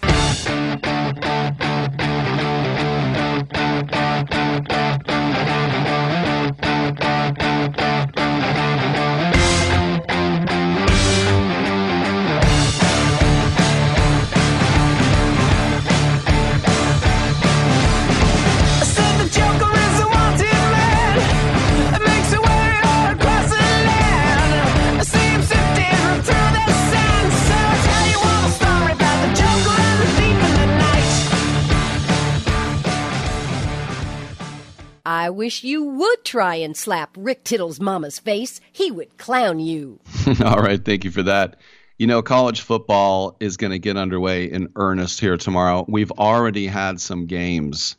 I 35.06 35.28
wish 35.30 35.64
you 35.64 35.84
would 35.84 36.24
try 36.24 36.54
and 36.56 36.76
slap 36.76 37.14
Rick 37.18 37.44
Tittle's 37.44 37.78
mama's 37.78 38.18
face. 38.18 38.60
He 38.72 38.90
would 38.90 39.18
clown 39.18 39.58
you. 39.58 40.00
All 40.44 40.62
right, 40.62 40.82
thank 40.82 41.04
you 41.04 41.10
for 41.10 41.22
that. 41.24 41.56
You 41.98 42.06
know, 42.06 42.22
college 42.22 42.62
football 42.62 43.36
is 43.38 43.56
going 43.56 43.72
to 43.72 43.78
get 43.78 43.96
underway 43.96 44.46
in 44.46 44.72
earnest 44.76 45.20
here 45.20 45.36
tomorrow. 45.36 45.84
We've 45.86 46.10
already 46.12 46.66
had 46.66 47.00
some 47.00 47.26
games. 47.26 47.96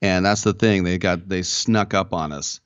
And 0.00 0.24
that's 0.24 0.42
the 0.42 0.54
thing. 0.54 0.84
They 0.84 0.98
got 0.98 1.28
they 1.28 1.42
snuck 1.42 1.94
up 1.94 2.12
on 2.12 2.32
us. 2.32 2.60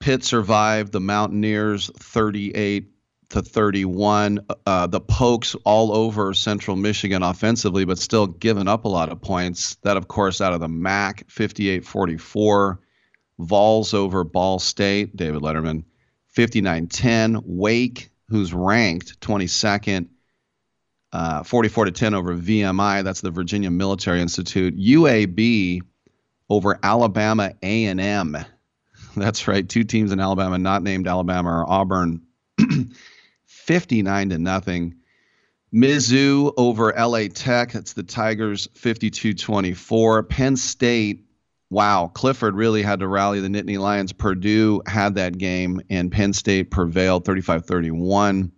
Pitt 0.00 0.24
survived 0.24 0.92
the 0.92 1.00
Mountaineers 1.00 1.90
38 1.98 2.91
to 3.32 3.42
31. 3.42 4.40
Uh, 4.66 4.86
the 4.86 5.00
Pokes 5.00 5.54
all 5.64 5.94
over 5.94 6.34
Central 6.34 6.76
Michigan 6.76 7.22
offensively, 7.22 7.84
but 7.84 7.98
still 7.98 8.26
giving 8.26 8.68
up 8.68 8.84
a 8.84 8.88
lot 8.88 9.10
of 9.10 9.20
points. 9.20 9.76
That, 9.82 9.96
of 9.96 10.06
course, 10.06 10.40
out 10.40 10.52
of 10.52 10.60
the 10.60 10.68
MAC, 10.68 11.28
58 11.28 11.84
44. 11.84 12.80
Vols 13.38 13.94
over 13.94 14.22
Ball 14.22 14.58
State, 14.58 15.16
David 15.16 15.42
Letterman, 15.42 15.84
59 16.28 16.86
10. 16.86 17.40
Wake, 17.44 18.10
who's 18.28 18.52
ranked 18.52 19.18
22nd, 19.20 20.08
uh, 21.12 21.42
44 21.42 21.86
to 21.86 21.90
10 21.90 22.14
over 22.14 22.36
VMI. 22.36 23.02
That's 23.02 23.22
the 23.22 23.30
Virginia 23.30 23.70
Military 23.70 24.20
Institute. 24.20 24.76
UAB 24.76 25.80
over 26.50 26.78
Alabama 26.82 27.52
A&M. 27.62 28.36
That's 29.16 29.48
right. 29.48 29.66
Two 29.66 29.84
teams 29.84 30.12
in 30.12 30.20
Alabama 30.20 30.58
not 30.58 30.82
named 30.82 31.08
Alabama 31.08 31.48
or 31.48 31.68
Auburn. 31.68 32.20
59 33.62 34.30
to 34.30 34.38
nothing. 34.38 34.96
Mizzou 35.72 36.52
over 36.56 36.92
LA 36.92 37.28
Tech. 37.32 37.74
It's 37.74 37.94
the 37.94 38.02
Tigers 38.02 38.68
52 38.74 39.34
24. 39.34 40.24
Penn 40.24 40.56
State, 40.56 41.24
wow. 41.70 42.10
Clifford 42.12 42.54
really 42.54 42.82
had 42.82 43.00
to 43.00 43.08
rally 43.08 43.40
the 43.40 43.48
Nittany 43.48 43.78
Lions. 43.78 44.12
Purdue 44.12 44.82
had 44.86 45.14
that 45.14 45.38
game, 45.38 45.80
and 45.88 46.12
Penn 46.12 46.32
State 46.32 46.70
prevailed 46.70 47.24
35 47.24 47.64
31. 47.64 48.52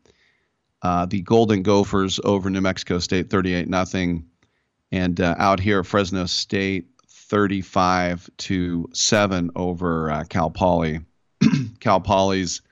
Uh, 0.83 1.07
the 1.07 1.23
Golden 1.23 1.62
Gophers 1.62 2.18
over 2.24 2.50
New 2.50 2.60
Mexico 2.60 2.99
State 2.99 3.31
38 3.31 3.68
nothing. 3.68 4.26
And 4.91 5.20
uh, 5.20 5.34
out 5.39 5.60
here, 5.60 5.84
Fresno 5.84 6.26
State 6.26 6.89
35 7.08 8.28
to 8.39 8.89
7 8.92 9.50
over 9.55 10.10
uh, 10.10 10.24
Cal 10.24 10.50
Poly. 10.50 11.00
Cal 11.81 12.00
Poly's 12.00 12.62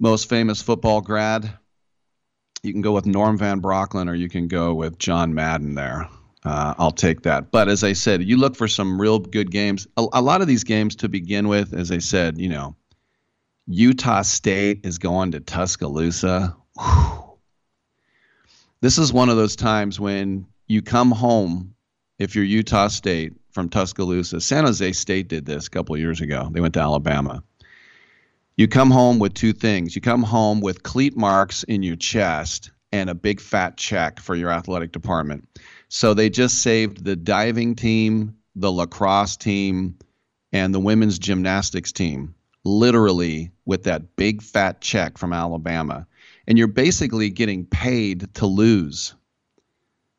most 0.00 0.28
famous 0.28 0.62
football 0.62 1.02
grad. 1.02 1.52
You 2.62 2.72
can 2.72 2.80
go 2.80 2.92
with 2.92 3.06
Norm 3.06 3.38
Van 3.38 3.60
Brocklin 3.60 4.08
or 4.08 4.14
you 4.14 4.28
can 4.28 4.48
go 4.48 4.74
with 4.74 4.98
John 4.98 5.34
Madden 5.34 5.74
there. 5.74 6.08
Uh, 6.42 6.74
I'll 6.78 6.90
take 6.90 7.22
that. 7.22 7.50
But 7.50 7.68
as 7.68 7.84
I 7.84 7.92
said, 7.92 8.22
you 8.22 8.38
look 8.38 8.56
for 8.56 8.66
some 8.66 9.00
real 9.00 9.18
good 9.18 9.50
games. 9.50 9.86
A, 9.98 10.06
a, 10.14 10.22
lot 10.22 10.40
of 10.40 10.46
these 10.46 10.64
games 10.64 10.96
to 10.96 11.08
begin 11.08 11.48
with, 11.48 11.74
as 11.74 11.90
I 11.90 11.98
said, 11.98 12.38
you 12.38 12.48
know, 12.48 12.76
Utah 13.66 14.22
State 14.22 14.80
is 14.84 14.98
going 14.98 15.32
to 15.32 15.40
Tuscaloosa. 15.40 16.56
Whew. 16.78 17.38
This 18.80 18.96
is 18.96 19.12
one 19.12 19.28
of 19.28 19.36
those 19.36 19.54
times 19.54 20.00
when 20.00 20.46
you 20.66 20.80
come 20.80 21.10
home, 21.10 21.74
if 22.18 22.34
you're 22.34 22.44
Utah 22.44 22.88
State 22.88 23.34
from 23.52 23.68
Tuscaloosa. 23.68 24.40
San 24.40 24.64
Jose 24.64 24.92
State 24.92 25.28
did 25.28 25.44
this 25.44 25.66
a 25.66 25.70
couple 25.70 25.96
years 25.98 26.22
ago. 26.22 26.48
They 26.50 26.60
went 26.62 26.74
to 26.74 26.80
Alabama 26.80 27.42
you 28.56 28.68
come 28.68 28.90
home 28.90 29.18
with 29.18 29.34
two 29.34 29.52
things. 29.52 29.94
You 29.94 30.02
come 30.02 30.22
home 30.22 30.60
with 30.60 30.82
cleat 30.82 31.16
marks 31.16 31.62
in 31.62 31.82
your 31.82 31.96
chest 31.96 32.70
and 32.92 33.08
a 33.08 33.14
big 33.14 33.40
fat 33.40 33.76
check 33.76 34.20
for 34.20 34.34
your 34.34 34.50
athletic 34.50 34.92
department. 34.92 35.48
So 35.88 36.14
they 36.14 36.30
just 36.30 36.62
saved 36.62 37.04
the 37.04 37.16
diving 37.16 37.74
team, 37.74 38.36
the 38.56 38.70
lacrosse 38.70 39.36
team, 39.36 39.98
and 40.52 40.74
the 40.74 40.80
women's 40.80 41.18
gymnastics 41.18 41.92
team, 41.92 42.34
literally 42.64 43.52
with 43.64 43.84
that 43.84 44.16
big 44.16 44.42
fat 44.42 44.80
check 44.80 45.18
from 45.18 45.32
Alabama. 45.32 46.06
And 46.46 46.58
you're 46.58 46.68
basically 46.68 47.30
getting 47.30 47.64
paid 47.64 48.34
to 48.34 48.46
lose. 48.46 49.14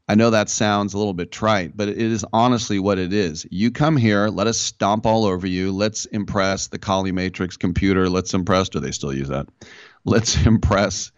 I 0.07 0.15
know 0.15 0.29
that 0.29 0.49
sounds 0.49 0.93
a 0.93 0.97
little 0.97 1.13
bit 1.13 1.31
trite, 1.31 1.77
but 1.77 1.87
it 1.87 1.97
is 1.97 2.25
honestly 2.33 2.79
what 2.79 2.97
it 2.97 3.13
is. 3.13 3.45
You 3.49 3.71
come 3.71 3.95
here, 3.95 4.27
let 4.27 4.47
us 4.47 4.57
stomp 4.59 5.05
all 5.05 5.25
over 5.25 5.47
you. 5.47 5.71
Let's 5.71 6.05
impress 6.05 6.67
the 6.67 6.79
Colley 6.79 7.11
Matrix 7.11 7.55
computer. 7.55 8.09
Let's 8.09 8.33
impress, 8.33 8.69
do 8.69 8.79
they 8.79 8.91
still 8.91 9.13
use 9.13 9.29
that? 9.29 9.47
Let's 10.03 10.35
impress 10.45 11.11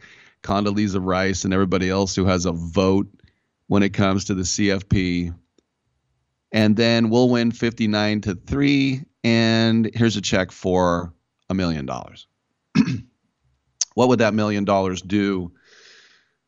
Condoleezza 0.43 1.03
Rice 1.03 1.45
and 1.45 1.53
everybody 1.53 1.89
else 1.89 2.15
who 2.15 2.25
has 2.25 2.45
a 2.45 2.51
vote 2.51 3.07
when 3.67 3.83
it 3.83 3.93
comes 3.93 4.25
to 4.25 4.35
the 4.35 4.43
CFP. 4.43 5.33
And 6.51 6.75
then 6.75 7.09
we'll 7.09 7.29
win 7.29 7.51
59 7.51 8.21
to 8.21 8.35
3. 8.35 9.03
And 9.23 9.89
here's 9.95 10.17
a 10.17 10.21
check 10.21 10.51
for 10.51 11.13
a 11.49 11.53
million 11.53 11.85
dollars. 11.85 12.27
What 13.95 14.09
would 14.09 14.19
that 14.19 14.33
million 14.33 14.65
dollars 14.65 15.01
do? 15.01 15.51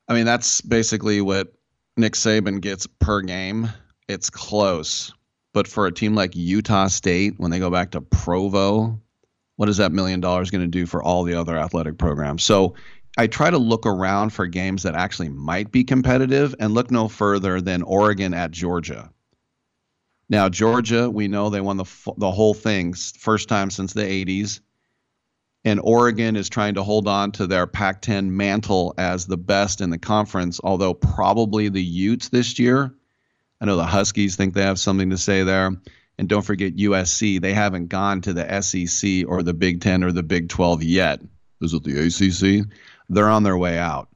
I 0.08 0.14
mean, 0.14 0.26
that's 0.26 0.62
basically 0.62 1.22
what 1.22 1.54
Nick 1.98 2.14
Saban 2.14 2.59
gets 2.59 2.88
per 2.99 3.22
game. 3.22 3.69
It's 4.07 4.30
close. 4.30 5.14
But 5.53 5.67
for 5.67 5.88
a 5.88 5.93
team 5.93 6.15
like 6.15 6.35
Utah 6.35 6.88
State, 6.88 7.35
when 7.38 7.51
they 7.51 7.59
go 7.59 7.72
back 7.72 7.91
to 7.91 8.01
Provo, 8.01 8.99
what 9.56 9.69
is 9.69 9.77
that 9.77 9.93
million 9.93 10.19
dollars 10.19 10.51
going 10.51 10.64
to 10.64 10.67
do 10.67 10.85
for 10.85 11.01
all 11.01 11.24
the 11.24 11.35
other 11.35 11.57
athletic 11.57 11.98
programs? 11.98 12.43
So 12.43 12.75
I 13.17 13.27
try 13.27 13.49
to 13.49 13.57
look 13.57 13.85
around 13.85 14.32
for 14.32 14.45
games 14.45 14.83
that 14.83 14.95
actually 14.95 15.30
might 15.30 15.72
be 15.72 15.85
competitive 15.85 16.53
and 16.59 16.74
look 16.74 16.91
no 16.91 17.07
further 17.07 17.61
than 17.61 17.82
Oregon 17.82 18.33
at 18.33 18.51
Georgia. 18.51 19.09
Now, 20.27 20.49
Georgia, 20.49 21.09
we 21.09 21.30
know 21.30 21.49
they 21.49 21.61
won 21.61 21.77
the, 21.77 21.85
the 22.17 22.32
whole 22.32 22.53
thing, 22.53 22.93
first 22.93 23.48
time 23.48 23.69
since 23.69 23.93
the 23.93 24.01
80s 24.01 24.59
and 25.66 25.82
Oregon 25.84 26.35
is 26.35 26.48
trying 26.48 26.76
to 26.76 26.84
hold 26.84 27.08
on 27.08 27.32
to 27.34 27.48
their 27.48 27.66
Pac 27.66 28.03
10 28.03 28.38
mantle 28.38 28.94
as 29.00 29.26
the 29.26 29.35
best 29.35 29.82
in 29.82 29.90
the 29.90 29.98
conference, 29.98 30.61
although 30.64 30.94
probably 30.94 31.69
the 31.69 31.84
Utes 31.84 32.30
this 32.30 32.60
year. 32.60 32.94
I 33.60 33.66
know 33.66 33.76
the 33.76 33.84
Huskies 33.84 34.35
think 34.35 34.53
they 34.53 34.61
have 34.61 34.80
something 34.80 35.10
to 35.10 35.18
say 35.18 35.44
there. 35.44 35.76
And 36.18 36.30
don't 36.30 36.44
forget 36.44 36.77
USC, 36.77 37.42
they 37.42 37.53
haven't 37.53 37.88
gone 37.88 38.22
to 38.22 38.34
the 38.34 38.61
SEC 38.61 39.27
or 39.27 39.42
the 39.42 39.56
Big 39.56 39.82
10 39.82 40.03
or 40.03 40.11
the 40.11 40.24
Big 40.24 40.50
12 40.50 40.84
yet. 40.84 41.19
Is 41.61 41.74
it 41.74 41.84
the 41.84 41.98
ACC? 41.98 42.68
They're 43.10 43.30
on 43.30 43.44
their 43.44 43.58
way 43.58 43.80
out. 43.80 44.08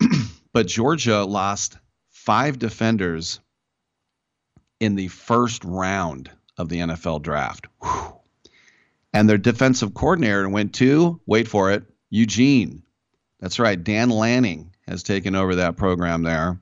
but 0.52 0.68
Georgia 0.68 1.24
lost 1.24 1.76
five 2.10 2.58
defenders 2.58 3.40
in 4.78 4.94
the 4.94 5.08
first 5.08 5.64
round 5.64 6.30
of 6.56 6.68
the 6.68 6.78
NFL 6.78 7.22
draft. 7.22 7.66
Whew. 7.82 8.20
And 9.14 9.28
their 9.28 9.38
defensive 9.38 9.94
coordinator 9.94 10.48
went 10.48 10.74
to, 10.74 11.20
wait 11.24 11.46
for 11.46 11.70
it, 11.70 11.84
Eugene. 12.10 12.82
That's 13.38 13.60
right. 13.60 13.82
Dan 13.82 14.10
Lanning 14.10 14.74
has 14.88 15.04
taken 15.04 15.36
over 15.36 15.54
that 15.54 15.76
program 15.76 16.24
there. 16.24 16.60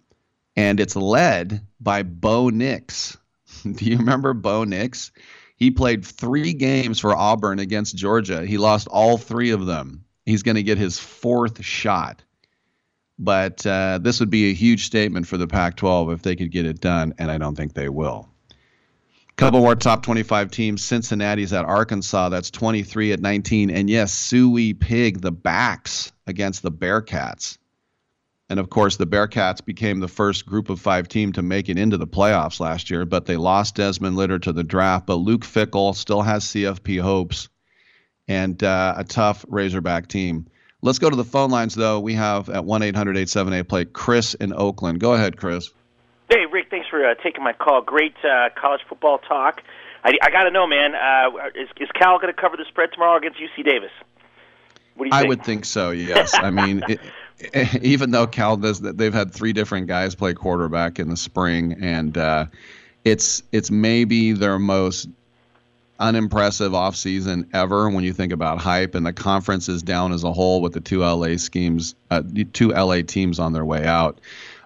And 0.55 0.79
it's 0.79 0.95
led 0.95 1.67
by 1.81 2.03
Bo 2.03 2.51
Nix. 2.51 3.17
Do 3.63 3.85
you 3.87 3.97
remember 3.97 4.35
Bo 4.35 4.65
Nix? 4.65 5.13
He 5.57 5.71
played 5.71 6.05
three 6.05 6.53
games 6.53 7.01
for 7.01 7.17
Auburn 7.17 7.59
against 7.59 7.97
Georgia. 7.97 8.45
He 8.45 8.59
lost 8.59 8.87
all 8.87 9.17
three 9.17 9.53
of 9.53 9.65
them. 9.65 10.05
He's 10.27 10.43
going 10.43 10.57
to 10.57 10.63
get 10.63 10.77
his 10.77 10.99
fourth 10.99 11.65
shot. 11.65 12.23
But 13.19 13.65
uh, 13.67 13.99
this 14.03 14.21
would 14.21 14.31
be 14.31 14.51
a 14.51 14.55
huge 14.55 14.85
statement 14.85 15.27
for 15.27 15.39
the 15.39 15.47
Pac 15.47 15.77
12 15.77 16.13
if 16.13 16.23
they 16.23 16.37
could 16.37 16.51
get 16.51 16.67
it 16.67 16.81
done, 16.81 17.15
and 17.17 17.31
I 17.31 17.39
don't 17.39 17.55
think 17.55 17.73
they 17.73 17.89
will. 17.89 18.32
Couple 19.37 19.61
more 19.61 19.75
top 19.75 20.03
25 20.03 20.51
teams. 20.51 20.85
Cincinnati's 20.85 21.53
at 21.53 21.65
Arkansas. 21.65 22.29
That's 22.29 22.51
23 22.51 23.13
at 23.13 23.21
19. 23.21 23.71
And 23.71 23.89
yes, 23.89 24.13
Suey 24.13 24.75
Pig, 24.75 25.21
the 25.21 25.33
backs 25.33 26.13
against 26.27 26.63
the 26.63 26.71
Bearcats. 26.71 27.59
And 28.51 28.61
of 28.61 28.69
course, 28.69 28.99
the 28.99 29.07
Bearcats 29.07 29.65
became 29.65 30.01
the 30.01 30.09
first 30.09 30.45
group 30.45 30.69
of 30.69 30.79
five 30.79 31.09
team 31.09 31.33
to 31.33 31.43
make 31.43 31.71
it 31.71 31.79
into 31.79 31.97
the 31.97 32.07
playoffs 32.07 32.61
last 32.61 32.91
year, 32.91 33.07
but 33.07 33.25
they 33.25 33.39
lost 33.39 33.77
Desmond 33.77 34.19
Ridder 34.19 34.39
to 34.41 34.53
the 34.53 34.63
draft. 34.63 35.07
But 35.07 35.15
Luke 35.15 35.43
Fickell 35.43 35.97
still 35.97 36.21
has 36.21 36.45
CFP 36.45 37.01
hopes 37.01 37.49
and 38.29 38.63
uh, 38.63 38.95
a 38.99 39.05
tough 39.05 39.47
Razorback 39.49 40.09
team. 40.09 40.47
Let's 40.83 40.99
go 40.99 41.09
to 41.09 41.17
the 41.17 41.25
phone 41.25 41.51
lines, 41.51 41.75
though. 41.75 42.01
We 42.01 42.15
have 42.15 42.51
at 42.51 42.65
1 42.65 42.83
800 42.83 43.13
878 43.13 43.69
play 43.69 43.85
Chris 43.87 44.35
in 44.35 44.53
Oakland. 44.53 45.01
Go 45.01 45.15
ahead, 45.15 45.37
Chris. 45.39 45.71
Hey, 46.93 46.99
Rick, 46.99 47.19
thanks 47.19 47.23
for 47.23 47.23
uh, 47.23 47.23
taking 47.23 47.45
my 47.45 47.53
call. 47.53 47.83
Great 47.83 48.15
uh, 48.25 48.51
college 48.55 48.83
football 48.89 49.19
talk. 49.19 49.63
I, 50.05 50.19
I 50.23 50.31
got 50.31 50.45
to 50.45 50.51
know, 50.51 50.67
man, 50.67 50.95
uh, 50.95 51.31
is, 51.55 51.69
is 51.81 51.89
Cal 51.95 52.19
going 52.19 52.33
to 52.33 52.41
cover 52.41 52.57
the 52.57 52.65
spread 52.65 52.93
tomorrow 52.93 53.17
against 53.17 53.39
UC 53.39 53.65
Davis? 53.65 53.91
What 54.95 55.05
do 55.05 55.09
you 55.09 55.15
I 55.15 55.21
think? 55.21 55.29
would 55.29 55.45
think 55.45 55.65
so. 55.65 55.91
Yes. 55.91 56.35
I 56.35 56.51
mean, 56.51 56.83
it, 56.89 57.01
it, 57.39 57.83
even 57.83 58.11
though 58.11 58.27
Cal 58.27 58.57
does 58.57 58.81
that, 58.81 58.99
they've 58.99 59.15
had 59.15 59.33
three 59.33 59.53
different 59.53 59.87
guys 59.87 60.15
play 60.15 60.35
quarterback 60.35 60.99
in 60.99 61.09
the 61.09 61.17
spring, 61.17 61.77
and 61.81 62.17
uh, 62.19 62.47
it's 63.05 63.43
it's 63.53 63.71
maybe 63.71 64.33
their 64.33 64.59
most 64.59 65.09
unimpressive 66.01 66.73
offseason 66.73 67.49
ever 67.55 67.89
when 67.89 68.03
you 68.03 68.13
think 68.13 68.33
about 68.33 68.59
hype 68.59 68.97
and 68.97 69.07
the 69.07 69.13
conference 69.13 69.69
is 69.69 69.85
down 69.85 70.13
as 70.13 70.25
a 70.25 70.33
whole 70.33 70.61
with 70.61 70.73
the 70.73 70.81
two 70.81 71.01
LA 71.01 71.37
schemes, 71.37 71.95
uh, 72.11 72.23
two 72.53 72.71
LA 72.71 73.03
teams 73.03 73.39
on 73.39 73.53
their 73.53 73.65
way 73.65 73.87
out. 73.87 74.19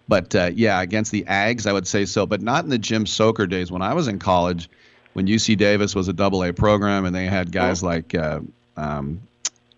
But 0.08 0.34
uh, 0.34 0.50
yeah, 0.54 0.80
against 0.80 1.10
the 1.12 1.24
Ags, 1.24 1.66
I 1.66 1.72
would 1.72 1.86
say 1.86 2.04
so, 2.04 2.26
but 2.26 2.40
not 2.40 2.64
in 2.64 2.70
the 2.70 2.78
Jim 2.78 3.04
Sochor 3.04 3.48
days. 3.48 3.72
When 3.72 3.82
I 3.82 3.94
was 3.94 4.08
in 4.08 4.18
college, 4.18 4.68
when 5.14 5.26
UC 5.26 5.56
Davis 5.56 5.94
was 5.94 6.08
a 6.08 6.12
double 6.12 6.44
A 6.44 6.52
program 6.52 7.04
and 7.04 7.14
they 7.14 7.26
had 7.26 7.50
guys 7.50 7.82
oh. 7.82 7.86
like 7.86 8.14
uh, 8.14 8.40
um, 8.76 9.20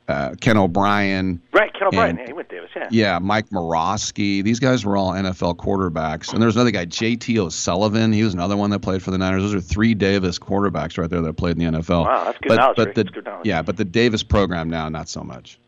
uh, 0.08 0.34
Ken 0.40 0.56
O'Brien. 0.56 1.40
Right, 1.52 1.72
Ken 1.72 1.88
O'Brien. 1.88 2.10
And, 2.10 2.18
yeah, 2.18 2.26
he 2.26 2.32
went 2.32 2.48
Davis, 2.48 2.70
yeah. 2.74 2.88
Yeah, 2.90 3.18
Mike 3.18 3.50
Moroski. 3.50 4.42
These 4.42 4.58
guys 4.58 4.84
were 4.84 4.96
all 4.96 5.12
NFL 5.12 5.56
quarterbacks. 5.56 6.32
And 6.32 6.42
there 6.42 6.46
was 6.46 6.56
another 6.56 6.70
guy, 6.70 6.86
J.T. 6.86 7.38
O'Sullivan. 7.38 8.12
He 8.12 8.22
was 8.22 8.34
another 8.34 8.56
one 8.56 8.70
that 8.70 8.80
played 8.80 9.02
for 9.02 9.10
the 9.10 9.18
Niners. 9.18 9.42
Those 9.42 9.54
are 9.54 9.60
three 9.60 9.94
Davis 9.94 10.38
quarterbacks 10.38 10.98
right 10.98 11.10
there 11.10 11.20
that 11.20 11.34
played 11.34 11.60
in 11.60 11.72
the 11.72 11.78
NFL. 11.78 12.06
Wow, 12.06 12.24
that's 12.24 12.38
good 12.38 12.48
but, 12.48 12.56
knowledge. 12.56 12.76
But 12.76 12.94
the, 12.94 13.04
good 13.04 13.24
knowledge. 13.24 13.46
Yeah, 13.46 13.62
but 13.62 13.76
the 13.76 13.84
Davis 13.84 14.22
program 14.22 14.70
now, 14.70 14.88
not 14.88 15.08
so 15.08 15.22
much. 15.22 15.58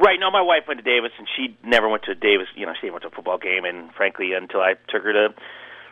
Right. 0.00 0.18
No, 0.18 0.30
my 0.30 0.40
wife 0.40 0.64
went 0.66 0.80
to 0.80 0.84
Davis, 0.84 1.12
and 1.18 1.28
she 1.36 1.54
never 1.62 1.86
went 1.86 2.04
to 2.04 2.14
Davis. 2.14 2.48
You 2.56 2.64
know, 2.64 2.72
she 2.80 2.88
never 2.88 2.94
went 2.94 3.02
to 3.04 3.08
a 3.08 3.14
football 3.14 3.36
game, 3.36 3.68
and 3.68 3.92
frankly, 3.92 4.32
until 4.32 4.60
I 4.60 4.74
took 4.88 5.04
her 5.04 5.12
to 5.12 5.34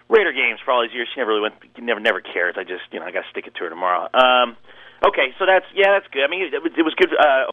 Raider 0.08 0.32
games 0.32 0.58
for 0.64 0.72
all 0.72 0.80
these 0.80 0.94
years, 0.94 1.08
she 1.12 1.20
never 1.20 1.36
really 1.36 1.42
went. 1.42 1.60
Never, 1.76 2.00
never 2.00 2.20
cares. 2.22 2.56
I 2.56 2.64
just, 2.64 2.88
you 2.90 3.00
know, 3.00 3.04
I 3.04 3.12
got 3.12 3.28
to 3.28 3.30
stick 3.30 3.46
it 3.46 3.54
to 3.56 3.64
her 3.64 3.68
tomorrow. 3.68 4.08
Um, 4.16 4.56
okay, 5.04 5.36
so 5.38 5.44
that's 5.44 5.68
yeah, 5.76 5.92
that's 5.92 6.08
good. 6.08 6.24
I 6.24 6.28
mean, 6.32 6.48
it, 6.48 6.56
it 6.56 6.82
was 6.82 6.94
good. 6.96 7.12
Uh, 7.12 7.52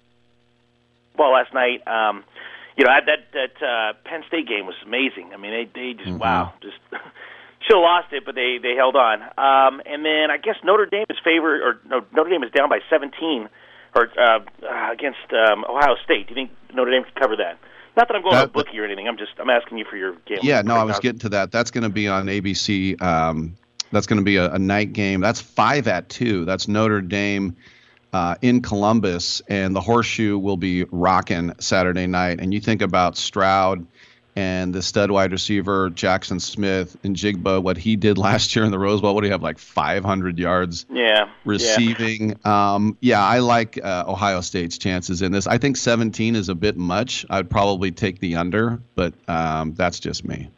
well, 1.19 1.35
last 1.35 1.53
night, 1.53 1.83
um, 1.83 2.23
you 2.77 2.85
know, 2.85 2.91
I, 2.91 3.03
that 3.03 3.27
that 3.35 3.55
uh, 3.59 3.93
Penn 4.07 4.23
State 4.31 4.47
game 4.47 4.65
was 4.65 4.79
amazing. 4.85 5.31
I 5.33 5.37
mean, 5.37 5.51
they 5.51 5.67
they 5.67 5.93
just 5.93 6.07
mm-hmm. 6.07 6.23
wow, 6.23 6.53
just 6.63 6.79
should 7.67 7.75
have 7.75 7.83
lost 7.83 8.13
it, 8.13 8.23
but 8.23 8.35
they 8.35 8.59
they 8.63 8.79
held 8.79 8.95
on. 8.95 9.19
Um, 9.35 9.83
and 9.83 10.07
then 10.07 10.31
I 10.31 10.39
guess 10.39 10.55
Notre 10.63 10.87
Dame 10.87 11.11
is 11.11 11.19
favored, 11.19 11.59
or 11.59 11.79
no, 11.83 12.07
Notre 12.15 12.31
Dame 12.31 12.43
is 12.47 12.51
down 12.55 12.69
by 12.69 12.79
17 12.89 13.51
or 13.95 14.09
uh, 14.19 14.39
uh, 14.39 14.91
against 14.91 15.31
um, 15.31 15.65
Ohio 15.67 15.95
State. 16.03 16.27
Do 16.27 16.33
you 16.33 16.35
think 16.35 16.51
Notre 16.73 16.91
Dame 16.91 17.03
could 17.03 17.15
cover 17.15 17.35
that? 17.37 17.57
Not 17.95 18.09
that 18.09 18.15
I'm 18.15 18.21
going 18.21 18.35
that, 18.35 18.45
to 18.45 18.47
bookie 18.49 18.77
or 18.77 18.83
anything. 18.83 19.07
I'm 19.07 19.17
just 19.17 19.31
I'm 19.39 19.49
asking 19.49 19.77
you 19.77 19.85
for 19.85 19.95
your 19.95 20.15
game. 20.25 20.39
Yeah, 20.41 20.61
no, 20.61 20.75
I 20.75 20.83
was 20.83 20.99
getting 20.99 21.19
to 21.19 21.29
that. 21.29 21.51
That's 21.51 21.71
going 21.71 21.83
to 21.83 21.89
be 21.89 22.07
on 22.07 22.25
ABC. 22.25 23.01
Um, 23.01 23.55
that's 23.91 24.05
going 24.05 24.19
to 24.19 24.25
be 24.25 24.35
a, 24.35 24.51
a, 24.51 24.59
night 24.59 24.91
game. 24.91 25.21
That's 25.21 25.39
five 25.39 25.87
at 25.87 26.09
two. 26.09 26.43
That's 26.43 26.67
Notre 26.67 26.99
Dame 26.99 27.55
uh, 28.11 28.35
in 28.41 28.61
Columbus, 28.61 29.41
and 29.47 29.73
the 29.73 29.79
Horseshoe 29.79 30.37
will 30.37 30.57
be 30.57 30.83
rocking 30.85 31.53
Saturday 31.59 32.05
night. 32.05 32.41
And 32.41 32.53
you 32.53 32.59
think 32.59 32.81
about 32.81 33.15
Stroud 33.15 33.87
and 34.35 34.73
the 34.73 34.81
stud 34.81 35.11
wide 35.11 35.31
receiver 35.31 35.89
Jaxon 35.89 36.41
Smith-Njigba, 36.41 37.61
what 37.61 37.77
he 37.77 37.95
did 37.95 38.17
last 38.27 38.55
year 38.55 38.65
in 38.65 38.71
the 38.71 38.79
Rose 38.79 39.01
Bowl. 39.01 39.15
What 39.15 39.21
do 39.21 39.27
you 39.27 39.31
have 39.31 39.43
like 39.43 39.57
500 39.57 40.37
yards? 40.37 40.85
Yeah, 40.89 41.29
receiving. 41.45 42.37
Yeah, 42.45 42.73
um, 42.73 42.97
yeah 43.01 43.23
I 43.23 43.39
like 43.39 43.79
uh, 43.83 44.05
Ohio 44.07 44.41
State's 44.41 44.77
chances 44.77 45.21
in 45.21 45.31
this. 45.31 45.47
I 45.47 45.57
think 45.57 45.77
17 45.77 46.35
is 46.35 46.49
a 46.49 46.55
bit 46.55 46.77
much. 46.77 47.25
I'd 47.29 47.49
probably 47.49 47.91
take 47.91 48.19
the 48.19 48.35
under, 48.35 48.81
but 48.95 49.13
um, 49.27 49.73
that's 49.73 49.99
just 49.99 50.25
me. 50.25 50.49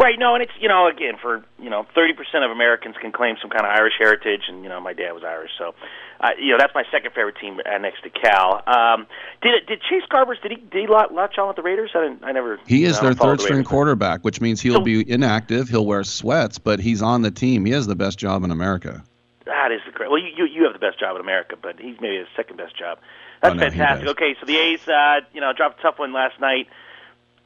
Right. 0.00 0.18
No, 0.18 0.34
and 0.34 0.42
it's 0.42 0.52
you 0.58 0.68
know 0.68 0.88
again 0.88 1.14
for 1.20 1.44
you 1.58 1.68
know 1.68 1.86
30% 1.94 2.16
of 2.42 2.50
Americans 2.50 2.96
can 2.98 3.12
claim 3.12 3.36
some 3.40 3.50
kind 3.50 3.66
of 3.66 3.70
Irish 3.70 3.92
heritage, 3.98 4.42
and 4.48 4.62
you 4.62 4.68
know 4.70 4.80
my 4.80 4.94
dad 4.94 5.12
was 5.12 5.22
Irish, 5.22 5.50
so 5.58 5.74
uh, 6.20 6.30
you 6.38 6.52
know 6.52 6.56
that's 6.58 6.74
my 6.74 6.84
second 6.90 7.12
favorite 7.12 7.36
team 7.38 7.60
uh, 7.60 7.76
next 7.76 8.02
to 8.04 8.10
Cal. 8.10 8.62
Um, 8.66 9.06
did 9.42 9.66
did 9.66 9.82
Chase 9.82 10.04
Garbers 10.10 10.40
did 10.40 10.52
he 10.52 10.56
did 10.56 10.80
he 10.80 10.86
latch 10.86 11.36
on 11.36 11.48
with 11.48 11.56
the 11.56 11.62
Raiders? 11.62 11.90
I 11.94 12.00
didn't, 12.00 12.24
I 12.24 12.32
never. 12.32 12.58
He 12.66 12.84
is 12.84 12.98
their 13.00 13.12
third 13.12 13.40
the 13.40 13.42
string 13.42 13.62
quarterback, 13.62 14.24
which 14.24 14.40
means 14.40 14.62
he'll 14.62 14.76
so, 14.76 14.80
be 14.80 15.08
inactive. 15.10 15.68
He'll 15.68 15.84
wear 15.84 16.02
sweats, 16.02 16.58
but 16.58 16.80
he's 16.80 17.02
on 17.02 17.20
the 17.20 17.30
team. 17.30 17.66
He 17.66 17.72
has 17.72 17.86
the 17.86 17.96
best 17.96 18.18
job 18.18 18.42
in 18.42 18.50
America. 18.50 19.04
That 19.44 19.70
is 19.70 19.80
the 19.84 19.92
great. 19.92 20.10
Well, 20.10 20.20
you 20.20 20.32
you, 20.34 20.46
you 20.46 20.64
have 20.64 20.72
the 20.72 20.78
best 20.78 20.98
job 20.98 21.16
in 21.16 21.20
America, 21.20 21.56
but 21.60 21.78
he's 21.78 22.00
maybe 22.00 22.16
his 22.16 22.28
second 22.34 22.56
best 22.56 22.74
job. 22.74 22.98
That's 23.42 23.52
oh, 23.52 23.56
no, 23.56 23.68
fantastic. 23.68 24.08
Okay, 24.08 24.34
so 24.40 24.46
the 24.46 24.56
A's, 24.56 24.88
uh, 24.88 25.20
you 25.34 25.42
know, 25.42 25.52
dropped 25.52 25.80
a 25.80 25.82
tough 25.82 25.98
one 25.98 26.14
last 26.14 26.40
night. 26.40 26.68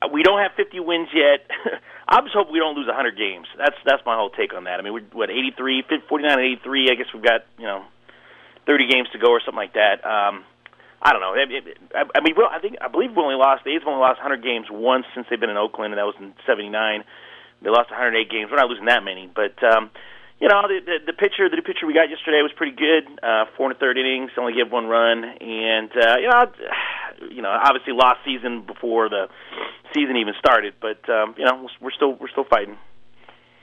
Uh, 0.02 0.08
we 0.12 0.23
don't 0.23 0.41
have 0.41 0.52
50 0.57 0.81
wins 0.81 1.08
yet. 1.15 1.49
I'm 2.15 2.23
just 2.23 2.39
hoping 2.39 2.55
we 2.55 2.62
don't 2.62 2.78
lose 2.78 2.86
100 2.86 3.18
games. 3.18 3.51
That's 3.59 3.75
that's 3.83 4.07
my 4.07 4.15
whole 4.15 4.31
take 4.31 4.55
on 4.55 4.70
that. 4.70 4.78
I 4.78 4.83
mean, 4.86 4.94
we're 4.94 5.10
what 5.10 5.34
83, 5.34 5.83
49 6.07 6.31
and 6.31 6.47
83. 6.62 6.86
I 6.86 6.94
guess 6.94 7.10
we've 7.10 7.26
got 7.26 7.43
you 7.59 7.67
know 7.67 7.83
30 8.70 8.86
games 8.86 9.09
to 9.12 9.18
go 9.18 9.34
or 9.34 9.43
something 9.43 9.59
like 9.59 9.75
that. 9.75 9.99
Um, 10.07 10.47
I 11.02 11.10
don't 11.10 11.20
know. 11.20 11.34
I, 11.34 12.07
I 12.15 12.20
mean, 12.23 12.39
I 12.39 12.62
think 12.62 12.78
I 12.78 12.86
believe 12.86 13.10
we 13.10 13.20
only 13.20 13.34
lost. 13.34 13.67
The 13.67 13.75
A's 13.75 13.83
have 13.83 13.91
only 13.91 14.01
lost 14.01 14.23
100 14.23 14.47
games 14.47 14.70
once 14.70 15.10
since 15.10 15.26
they've 15.28 15.43
been 15.43 15.51
in 15.51 15.59
Oakland, 15.59 15.91
and 15.91 15.99
that 15.99 16.07
was 16.07 16.15
in 16.23 16.33
'79. 16.47 17.02
they 17.60 17.68
lost 17.68 17.91
108 17.91 18.31
games. 18.31 18.47
We're 18.47 18.62
not 18.62 18.70
losing 18.70 18.86
that 18.86 19.02
many, 19.02 19.26
but 19.26 19.59
um, 19.67 19.91
you 20.44 20.50
know 20.52 20.60
the, 20.68 20.78
the 20.84 20.97
the 21.08 21.16
pitcher 21.16 21.48
the 21.48 21.56
pitcher 21.64 21.86
we 21.89 21.94
got 21.94 22.10
yesterday 22.12 22.42
was 22.44 22.52
pretty 22.55 22.76
good. 22.76 23.08
Uh, 23.24 23.47
four 23.56 23.66
and 23.66 23.74
a 23.74 23.78
third 23.81 23.97
innings, 23.97 24.31
only 24.36 24.52
gave 24.52 24.70
one 24.70 24.84
run, 24.86 25.24
and 25.24 25.90
uh, 25.97 26.16
you 26.20 26.28
know 26.28 26.44
you 27.32 27.40
know 27.40 27.48
obviously 27.48 27.94
lost 27.94 28.20
season 28.26 28.60
before 28.60 29.08
the 29.08 29.28
season 29.94 30.16
even 30.18 30.34
started, 30.39 30.74
but 30.84 31.00
um, 31.08 31.34
you 31.39 31.44
know 31.47 31.66
we're 31.81 31.90
still 31.97 32.12
we're 32.20 32.28
still 32.28 32.44
fighting. 32.44 32.76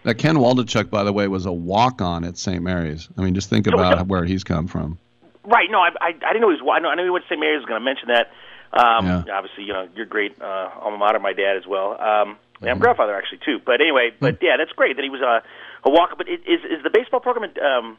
Now, 0.04 0.14
Ken 0.14 0.38
Waldichuk, 0.38 0.90
by 0.90 1.04
the 1.04 1.14
way, 1.14 1.28
was 1.28 1.46
a 1.46 1.52
walk-on 1.54 2.24
at 2.24 2.36
St. 2.36 2.64
Mary's. 2.64 3.08
I 3.20 3.22
mean, 3.22 3.36
just 3.36 3.52
think 3.52 3.68
about 3.68 4.00
so- 4.00 4.04
where 4.06 4.26
he's 4.26 4.44
come 4.44 4.66
from. 4.68 4.98
Right. 5.46 5.70
No, 5.70 5.78
I 5.80 5.90
I, 6.02 6.08
I 6.08 6.34
didn't 6.34 6.42
know 6.42 6.50
he 6.50 6.60
was. 6.60 6.66
I 6.74 6.80
know 6.80 6.90
I 6.90 7.04
he 7.04 7.10
went 7.12 7.24
to 7.26 7.30
St. 7.30 7.40
Mary's. 7.40 7.60
Was 7.62 7.68
going 7.70 7.80
to 7.80 7.86
mention 7.86 8.08
that. 8.10 8.32
Um, 8.74 9.06
Yeah. 9.06 9.24
Obviously, 9.38 9.66
you 9.66 9.74
know, 9.74 9.88
you're 9.96 10.08
great 10.08 10.42
uh, 10.42 10.70
alma 10.82 10.98
mater. 10.98 11.20
My 11.20 11.34
dad 11.34 11.58
as 11.58 11.68
well. 11.68 11.94
Um, 12.02 12.38
Mm-hmm. 12.62 12.68
and 12.74 12.80
grandfather 12.80 13.16
actually 13.16 13.40
too. 13.44 13.58
But 13.66 13.82
anyway, 13.82 14.12
but 14.20 14.36
Hmm. 14.38 14.46
yeah, 14.46 14.56
that's 14.56 14.72
great 14.74 14.96
that 14.96 15.02
he 15.04 15.10
was 15.10 15.20
a 15.22 15.42
a 15.84 15.90
walker. 15.90 16.16
But 16.18 16.28
is 16.30 16.40
is 16.46 16.84
the 16.84 16.90
baseball 16.90 17.20
program 17.20 17.50
at 17.50 17.62
um, 17.62 17.98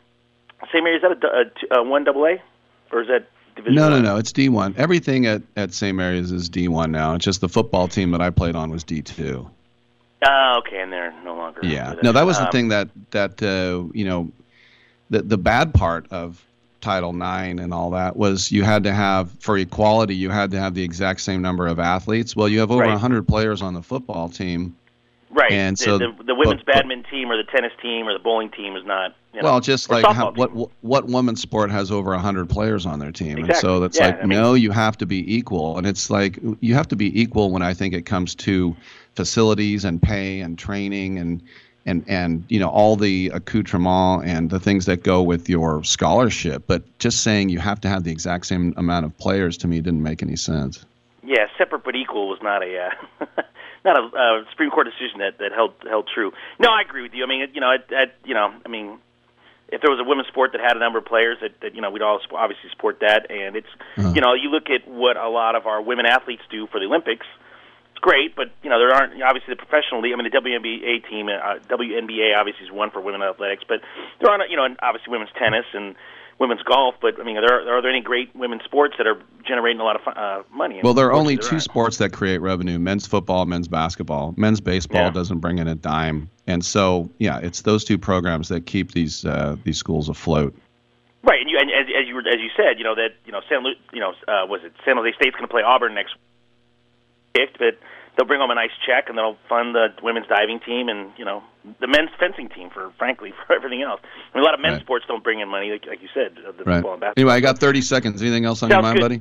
St. 0.72 0.82
Mary's 0.84 1.02
is 1.02 1.18
that 1.20 1.24
a, 1.24 1.40
a, 1.40 1.44
t- 1.46 1.66
a 1.70 1.82
one 1.82 2.04
double 2.04 2.24
A 2.26 2.42
or 2.92 3.02
is 3.02 3.08
that 3.08 3.26
division? 3.56 3.74
No, 3.76 3.88
no, 3.88 3.96
one? 3.96 4.04
no. 4.04 4.16
It's 4.16 4.32
D1. 4.32 4.76
Everything 4.78 5.26
at, 5.26 5.42
at 5.56 5.72
St. 5.74 5.96
Mary's 5.96 6.30
is 6.32 6.48
D1 6.50 6.90
now. 6.90 7.14
It's 7.14 7.24
just 7.24 7.40
the 7.40 7.48
football 7.48 7.88
team 7.88 8.10
that 8.12 8.20
I 8.20 8.30
played 8.30 8.56
on 8.56 8.70
was 8.70 8.84
D2. 8.84 9.48
Oh, 10.24 10.60
okay, 10.64 10.80
and 10.80 10.92
they're 10.92 11.12
no 11.24 11.34
longer. 11.34 11.60
Yeah. 11.64 11.94
No, 12.02 12.12
that 12.12 12.24
was 12.24 12.38
the 12.38 12.44
Um, 12.44 12.52
thing 12.52 12.68
that 12.68 12.88
that 13.10 13.42
uh, 13.42 13.84
you 13.92 14.04
know, 14.04 14.30
the 15.10 15.22
the 15.22 15.38
bad 15.38 15.74
part 15.74 16.06
of 16.12 16.44
Title 16.80 17.10
IX 17.10 17.60
and 17.60 17.74
all 17.74 17.90
that 17.90 18.16
was 18.16 18.50
you 18.52 18.62
had 18.62 18.84
to 18.84 18.92
have 18.92 19.30
for 19.40 19.56
equality 19.58 20.14
you 20.16 20.30
had 20.30 20.50
to 20.52 20.58
have 20.60 20.74
the 20.74 20.82
exact 20.84 21.20
same 21.22 21.42
number 21.42 21.66
of 21.66 21.78
athletes. 21.80 22.36
Well, 22.36 22.48
you 22.48 22.60
have 22.60 22.70
over 22.70 22.82
Right. 22.82 22.88
a 22.90 22.92
100 22.92 23.26
players 23.26 23.62
on 23.62 23.74
the 23.74 23.82
football 23.82 24.28
team. 24.28 24.76
Right. 25.34 25.50
and 25.52 25.76
the, 25.76 25.82
so- 25.82 25.98
the, 25.98 26.12
the 26.26 26.34
women's 26.34 26.62
but- 26.62 26.74
badminton 26.74 27.10
team 27.10 27.30
or 27.30 27.36
the 27.36 27.44
tennis 27.50 27.72
team 27.80 28.06
or 28.06 28.12
the 28.12 28.18
bowling 28.22 28.50
team 28.50 28.76
is 28.76 28.84
not. 28.84 29.14
You 29.34 29.40
know, 29.40 29.52
well, 29.52 29.60
just 29.60 29.88
like 29.88 30.04
how, 30.04 30.30
what 30.32 30.50
what 30.82 31.06
women's 31.06 31.40
sport 31.40 31.70
has 31.70 31.90
over 31.90 32.12
a 32.12 32.18
hundred 32.18 32.50
players 32.50 32.84
on 32.84 32.98
their 32.98 33.12
team, 33.12 33.38
and 33.38 33.56
so 33.56 33.80
that's 33.80 33.98
Yeah, 33.98 34.08
like 34.08 34.16
I 34.18 34.26
mean- 34.26 34.38
no, 34.38 34.52
you 34.52 34.70
have 34.72 34.98
to 34.98 35.06
be 35.06 35.34
equal, 35.34 35.78
and 35.78 35.86
it's 35.86 36.10
like 36.10 36.38
you 36.60 36.74
have 36.74 36.86
to 36.88 36.96
be 36.96 37.18
equal 37.18 37.50
when 37.50 37.62
I 37.62 37.72
think 37.72 37.94
it 37.94 38.02
comes 38.04 38.34
to 38.34 38.76
facilities 39.16 39.86
and 39.86 40.02
pay 40.02 40.40
and 40.40 40.58
training 40.58 41.18
and 41.18 41.42
and 41.86 42.04
and 42.08 42.44
you 42.48 42.60
know 42.60 42.68
all 42.68 42.94
the 42.96 43.30
accoutrement 43.32 44.26
and 44.26 44.50
the 44.50 44.60
things 44.60 44.84
that 44.84 45.02
go 45.02 45.22
with 45.22 45.48
your 45.48 45.82
scholarship. 45.82 46.64
But 46.66 46.82
just 46.98 47.22
saying 47.22 47.48
you 47.48 47.58
have 47.58 47.80
to 47.80 47.88
have 47.88 48.04
the 48.04 48.12
exact 48.12 48.44
same 48.46 48.74
amount 48.76 49.06
of 49.06 49.16
players 49.16 49.56
to 49.58 49.66
me 49.68 49.80
didn't 49.80 50.02
make 50.02 50.22
any 50.22 50.36
sense. 50.36 50.84
Yeah, 51.24 51.46
separate 51.56 51.84
but 51.84 51.96
equal 51.96 52.28
was 52.28 52.40
not 52.42 52.62
a 52.62 52.90
uh, 53.20 53.26
not 53.84 53.96
a 53.98 54.02
uh, 54.16 54.50
Supreme 54.50 54.70
Court 54.70 54.86
decision 54.86 55.18
that 55.20 55.38
that 55.38 55.52
held 55.52 55.74
held 55.88 56.08
true. 56.12 56.32
No, 56.58 56.68
I 56.70 56.82
agree 56.82 57.02
with 57.02 57.14
you. 57.14 57.24
I 57.24 57.26
mean, 57.26 57.48
you 57.54 57.60
know, 57.60 57.72
at, 57.72 57.92
at, 57.92 58.14
you 58.24 58.34
know, 58.34 58.52
I 58.64 58.68
mean, 58.68 58.98
if 59.68 59.80
there 59.80 59.90
was 59.90 59.98
a 60.00 60.04
women's 60.08 60.28
sport 60.28 60.52
that 60.52 60.60
had 60.60 60.76
a 60.76 60.80
number 60.80 60.98
of 60.98 61.04
players, 61.06 61.38
that, 61.40 61.58
that 61.62 61.74
you 61.74 61.80
know, 61.80 61.90
we'd 61.90 62.02
all 62.02 62.20
obviously 62.32 62.70
support 62.70 63.00
that. 63.00 63.30
And 63.30 63.56
it's, 63.56 63.66
Uh-huh. 63.96 64.12
you 64.14 64.20
know, 64.20 64.34
you 64.34 64.50
look 64.50 64.70
at 64.70 64.86
what 64.86 65.16
a 65.16 65.28
lot 65.28 65.54
of 65.56 65.66
our 65.66 65.80
women 65.82 66.06
athletes 66.06 66.42
do 66.50 66.66
for 66.68 66.78
the 66.78 66.86
Olympics. 66.86 67.26
It's 67.90 68.00
great, 68.00 68.36
but 68.36 68.50
you 68.62 68.70
know, 68.70 68.78
there 68.78 68.92
aren't 68.92 69.20
obviously 69.22 69.54
the 69.54 69.62
professional 69.64 70.00
league. 70.00 70.12
I 70.12 70.16
mean, 70.16 70.30
the 70.30 70.36
WNBA 70.38 71.08
team, 71.08 71.28
uh, 71.28 71.58
WNBA 71.68 72.36
obviously 72.36 72.66
is 72.66 72.72
one 72.72 72.90
for 72.90 73.00
women 73.00 73.22
athletics, 73.22 73.64
but 73.66 73.80
there 74.20 74.30
aren't, 74.30 74.48
you 74.50 74.56
know, 74.56 74.68
obviously 74.80 75.10
women's 75.10 75.32
tennis 75.38 75.66
and 75.72 75.96
women's 76.38 76.62
golf. 76.62 76.94
But 77.00 77.20
I 77.20 77.24
mean, 77.24 77.36
are 77.36 77.46
there, 77.46 77.76
are 77.76 77.82
there 77.82 77.90
any 77.90 78.00
great 78.00 78.34
women's 78.34 78.62
sports 78.64 78.94
that 78.98 79.06
are 79.06 79.20
generating 79.46 79.80
a 79.80 79.84
lot 79.84 79.96
of 79.96 80.16
uh, 80.16 80.42
money? 80.54 80.80
Well, 80.82 80.94
there 80.94 81.06
are 81.06 81.12
only 81.12 81.36
two 81.36 81.60
sports 81.60 81.98
that 81.98 82.12
create 82.12 82.38
revenue: 82.38 82.78
men's 82.78 83.06
football, 83.06 83.46
men's 83.46 83.68
basketball. 83.68 84.34
Men's 84.36 84.60
baseball 84.60 85.04
Yeah. 85.04 85.10
doesn't 85.10 85.38
bring 85.38 85.58
in 85.58 85.68
a 85.68 85.74
dime, 85.74 86.30
and 86.46 86.64
so 86.64 87.10
yeah, 87.18 87.38
it's 87.38 87.62
those 87.62 87.84
two 87.84 87.98
programs 87.98 88.48
that 88.48 88.66
keep 88.66 88.92
these 88.92 89.24
uh, 89.24 89.56
these 89.64 89.78
schools 89.78 90.08
afloat. 90.08 90.54
Right, 91.24 91.40
and 91.40 91.48
you 91.48 91.58
and 91.58 91.70
as, 91.70 91.86
as 92.00 92.08
you 92.08 92.14
were, 92.14 92.20
as 92.20 92.40
you 92.40 92.50
said, 92.56 92.78
you 92.78 92.84
know 92.84 92.94
that 92.94 93.10
you 93.24 93.32
know 93.32 93.40
San 93.48 93.62
Lu, 93.62 93.72
you 93.92 94.00
know 94.00 94.12
uh, 94.28 94.46
was 94.46 94.62
it 94.64 94.72
San 94.84 94.96
Jose 94.96 95.12
State's 95.12 95.36
going 95.36 95.46
to 95.46 95.52
play 95.52 95.62
Auburn 95.62 95.94
next 95.94 96.14
week, 97.36 97.50
but 97.58 97.78
they'll 98.16 98.26
bring 98.26 98.40
home 98.40 98.50
a 98.50 98.54
nice 98.54 98.70
check 98.86 99.08
and 99.08 99.16
they'll 99.16 99.36
fund 99.48 99.74
the 99.74 99.88
women's 100.02 100.26
diving 100.28 100.60
team 100.60 100.88
and 100.88 101.10
you 101.16 101.24
know 101.24 101.42
the 101.80 101.86
men's 101.86 102.10
fencing 102.18 102.48
team 102.48 102.70
for 102.70 102.92
frankly 102.98 103.32
for 103.46 103.54
everything 103.54 103.82
else. 103.82 104.00
I 104.04 104.36
mean, 104.38 104.42
a 104.42 104.46
lot 104.46 104.54
of 104.54 104.60
men's 104.60 104.74
Right. 104.74 104.82
sports 104.82 105.04
don't 105.08 105.22
bring 105.24 105.40
in 105.40 105.48
money, 105.48 105.70
like, 105.70 105.86
like 105.86 106.02
you 106.02 106.08
said, 106.14 106.36
the 106.36 106.64
Right. 106.64 106.76
football 106.76 106.92
and 106.92 107.00
basketball. 107.00 107.14
Anyway, 107.16 107.34
I 107.34 107.40
got 107.40 107.58
30 107.58 107.80
seconds. 107.82 108.20
Anything 108.22 108.44
else 108.44 108.62
on 108.62 108.70
Sounds 108.70 108.76
your 108.78 108.82
mind, 108.82 108.96
good. 108.96 109.02
buddy? 109.02 109.20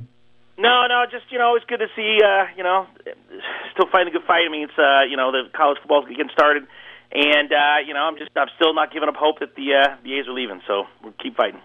No, 0.58 0.86
no, 0.86 1.04
just 1.10 1.24
you 1.32 1.38
know, 1.38 1.56
it's 1.56 1.64
good 1.64 1.80
to 1.80 1.88
see. 1.96 2.20
Uh, 2.22 2.44
you 2.56 2.62
know, 2.62 2.86
still 3.72 3.86
fighting 3.90 4.08
a 4.08 4.10
good 4.18 4.26
fight. 4.26 4.44
I 4.46 4.50
mean, 4.52 4.64
it's 4.64 4.78
uh, 4.78 5.02
you 5.08 5.16
know, 5.16 5.32
the 5.32 5.48
college 5.56 5.78
football's 5.78 6.06
getting 6.08 6.28
started, 6.30 6.66
and 7.10 7.50
uh, 7.52 7.78
you 7.86 7.94
know, 7.94 8.00
I'm 8.00 8.18
just 8.18 8.30
I'm 8.36 8.48
still 8.56 8.74
not 8.74 8.92
giving 8.92 9.08
up 9.08 9.16
hope 9.16 9.40
that 9.40 9.54
the 9.56 9.74
uh, 9.74 9.96
the 10.04 10.18
A's 10.18 10.28
are 10.28 10.32
leaving. 10.32 10.60
So 10.66 10.84
we'll 11.02 11.14
keep 11.22 11.36
fighting. 11.36 11.60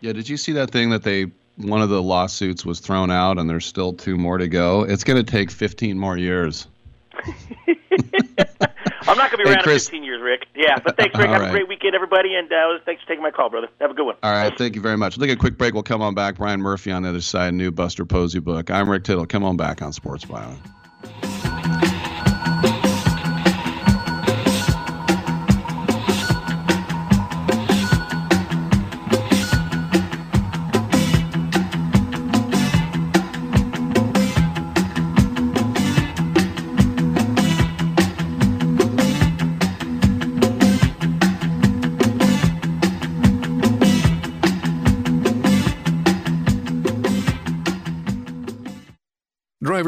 Yeah. 0.00 0.12
Did 0.12 0.28
you 0.28 0.36
see 0.36 0.52
that 0.52 0.70
thing 0.70 0.90
that 0.90 1.02
they 1.02 1.26
one 1.58 1.82
of 1.82 1.88
the 1.88 2.02
lawsuits 2.02 2.64
was 2.64 2.80
thrown 2.80 3.10
out, 3.10 3.38
and 3.38 3.48
there's 3.48 3.66
still 3.66 3.92
two 3.92 4.16
more 4.16 4.38
to 4.38 4.48
go? 4.48 4.82
It's 4.82 5.04
going 5.04 5.24
to 5.24 5.30
take 5.30 5.50
15 5.50 5.98
more 5.98 6.16
years. 6.16 6.66
I'm 9.08 9.16
not 9.16 9.30
going 9.30 9.38
to 9.38 9.44
be 9.44 9.44
Hey, 9.44 9.54
around 9.54 9.62
Chris. 9.62 9.86
in 9.86 9.92
15 9.92 10.04
years, 10.04 10.22
Rick. 10.22 10.46
Yeah, 10.54 10.78
but 10.84 10.96
thanks, 10.96 11.16
Rick. 11.18 11.28
Have 11.30 11.40
right. 11.40 11.48
a 11.48 11.50
great 11.52 11.68
weekend, 11.68 11.94
everybody, 11.94 12.34
and 12.34 12.52
uh, 12.52 12.78
thanks 12.84 13.02
for 13.02 13.08
taking 13.08 13.22
my 13.22 13.30
call, 13.30 13.48
brother. 13.50 13.68
Have 13.80 13.90
a 13.90 13.94
good 13.94 14.06
one. 14.06 14.16
All 14.22 14.30
right. 14.32 14.56
Thank 14.56 14.74
you 14.76 14.80
very 14.82 14.96
much. 14.96 15.16
We'll 15.16 15.26
take 15.26 15.36
a 15.36 15.40
quick 15.40 15.56
break. 15.58 15.74
We'll 15.74 15.82
come 15.82 16.02
on 16.02 16.14
back. 16.14 16.36
Brian 16.36 16.60
Murphy 16.60 16.92
on 16.92 17.02
the 17.02 17.08
other 17.08 17.20
side. 17.20 17.54
New 17.54 17.70
Buster 17.70 18.04
Posey 18.04 18.38
book. 18.40 18.70
I'm 18.70 18.88
Rick 18.88 19.04
Tittle. 19.04 19.26
Come 19.26 19.44
on 19.44 19.56
back 19.56 19.82
on 19.82 19.92
Sports 19.92 20.24
Byline. 20.24 20.58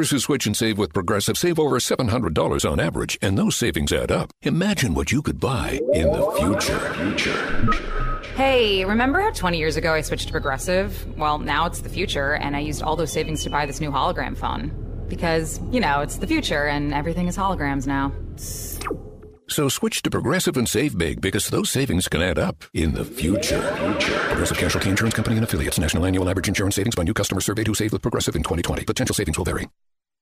Drivers 0.00 0.10
who 0.12 0.18
switch 0.18 0.46
and 0.46 0.56
save 0.56 0.78
with 0.78 0.94
Progressive 0.94 1.36
save 1.36 1.58
over 1.58 1.78
$700 1.78 2.70
on 2.70 2.80
average, 2.80 3.18
and 3.20 3.36
those 3.36 3.54
savings 3.54 3.92
add 3.92 4.10
up. 4.10 4.30
Imagine 4.40 4.94
what 4.94 5.12
you 5.12 5.20
could 5.20 5.38
buy 5.38 5.78
in 5.92 6.10
the 6.10 6.30
future. 6.38 6.94
Future. 6.94 8.22
Hey, 8.34 8.82
remember 8.86 9.20
how 9.20 9.30
20 9.30 9.58
years 9.58 9.76
ago 9.76 9.92
I 9.92 10.00
switched 10.00 10.28
to 10.28 10.32
Progressive? 10.32 11.06
Well, 11.18 11.38
now 11.38 11.66
it's 11.66 11.82
the 11.82 11.90
future, 11.90 12.32
and 12.32 12.56
I 12.56 12.60
used 12.60 12.80
all 12.80 12.96
those 12.96 13.12
savings 13.12 13.44
to 13.44 13.50
buy 13.50 13.66
this 13.66 13.78
new 13.78 13.90
hologram 13.90 14.38
phone. 14.38 14.72
Because, 15.06 15.60
you 15.70 15.80
know, 15.80 16.00
it's 16.00 16.16
the 16.16 16.26
future, 16.26 16.66
and 16.66 16.94
everything 16.94 17.28
is 17.28 17.36
holograms 17.36 17.86
now. 17.86 18.10
So 19.50 19.68
switch 19.68 20.00
to 20.00 20.10
Progressive 20.10 20.56
and 20.56 20.66
save 20.66 20.96
big 20.96 21.20
because 21.20 21.48
those 21.48 21.68
savings 21.68 22.08
can 22.08 22.22
add 22.22 22.38
up 22.38 22.64
in 22.72 22.94
the 22.94 23.04
future. 23.04 23.60
Future. 23.60 24.18
Progressive 24.28 24.56
Casualty 24.56 24.88
Insurance 24.88 25.14
Company 25.14 25.36
and 25.36 25.44
affiliates. 25.44 25.78
National 25.78 26.06
annual 26.06 26.30
average 26.30 26.48
insurance 26.48 26.76
savings 26.76 26.94
by 26.94 27.02
new 27.02 27.12
customer 27.12 27.42
surveyed 27.42 27.66
who 27.66 27.74
saved 27.74 27.92
with 27.92 28.00
Progressive 28.00 28.34
in 28.34 28.42
2020. 28.42 28.86
Potential 28.86 29.14
savings 29.14 29.36
will 29.36 29.44
vary. 29.44 29.68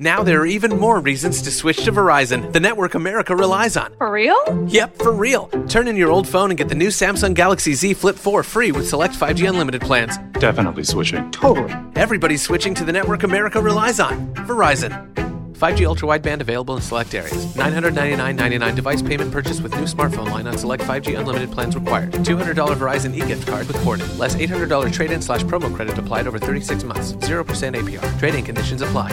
Now 0.00 0.24
there 0.24 0.40
are 0.40 0.46
even 0.46 0.80
more 0.80 0.98
reasons 0.98 1.40
to 1.42 1.52
switch 1.52 1.84
to 1.84 1.92
Verizon, 1.92 2.52
the 2.52 2.58
network 2.58 2.96
America 2.96 3.36
relies 3.36 3.76
on. 3.76 3.94
For 3.96 4.10
real? 4.10 4.36
Yep, 4.66 4.98
for 4.98 5.12
real. 5.12 5.46
Turn 5.68 5.86
in 5.86 5.94
your 5.94 6.10
old 6.10 6.26
phone 6.26 6.50
and 6.50 6.58
get 6.58 6.68
the 6.68 6.74
new 6.74 6.88
Samsung 6.88 7.32
Galaxy 7.32 7.74
Z 7.74 7.94
Flip 7.94 8.16
4 8.16 8.42
free 8.42 8.72
with 8.72 8.88
select 8.88 9.14
5G 9.14 9.48
unlimited 9.48 9.82
plans. 9.82 10.18
Definitely 10.40 10.82
switching. 10.82 11.30
Totally. 11.30 11.72
Everybody's 11.94 12.42
switching 12.42 12.74
to 12.74 12.84
the 12.84 12.90
network 12.90 13.22
America 13.22 13.62
relies 13.62 14.00
on. 14.00 14.34
Verizon. 14.34 15.14
5G 15.54 15.86
ultra 15.86 16.08
wideband 16.08 16.40
available 16.40 16.74
in 16.74 16.82
select 16.82 17.14
areas. 17.14 17.46
999.99 17.54 18.74
device 18.74 19.00
payment 19.00 19.30
purchase 19.30 19.60
with 19.60 19.76
new 19.76 19.84
smartphone 19.84 20.28
line 20.28 20.48
on 20.48 20.58
select 20.58 20.82
5G 20.82 21.16
unlimited 21.16 21.52
plans 21.52 21.76
required. 21.76 22.10
$200 22.10 22.56
Verizon 22.74 23.14
e-gift 23.14 23.46
card 23.46 23.68
with 23.68 23.80
boarding. 23.84 24.18
Less 24.18 24.34
$800 24.34 24.92
trade-in 24.92 25.22
slash 25.22 25.44
promo 25.44 25.72
credit 25.72 25.96
applied 25.96 26.26
over 26.26 26.40
36 26.40 26.82
months. 26.82 27.12
0% 27.12 27.44
APR. 27.76 28.18
Trade-in 28.18 28.44
conditions 28.44 28.82
apply. 28.82 29.12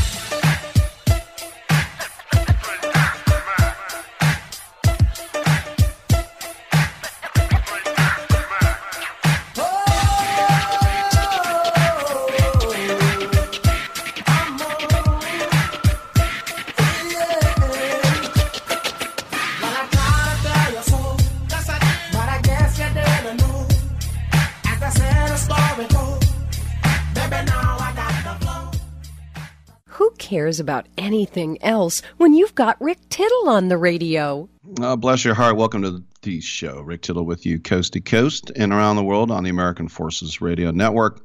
Cares 30.31 30.61
about 30.61 30.87
anything 30.97 31.61
else 31.61 32.01
when 32.15 32.33
you've 32.33 32.55
got 32.55 32.79
Rick 32.79 32.99
Tittle 33.09 33.49
on 33.49 33.67
the 33.67 33.77
radio? 33.77 34.47
Oh, 34.79 34.95
bless 34.95 35.25
your 35.25 35.33
heart. 35.33 35.57
Welcome 35.57 35.81
to 35.81 36.01
the 36.21 36.39
show. 36.39 36.79
Rick 36.79 37.01
Tittle 37.01 37.25
with 37.25 37.45
you 37.45 37.59
coast 37.59 37.91
to 37.93 37.99
coast 37.99 38.49
and 38.55 38.71
around 38.71 38.95
the 38.95 39.03
world 39.03 39.29
on 39.29 39.43
the 39.43 39.49
American 39.49 39.89
Forces 39.89 40.39
Radio 40.39 40.71
Network. 40.71 41.19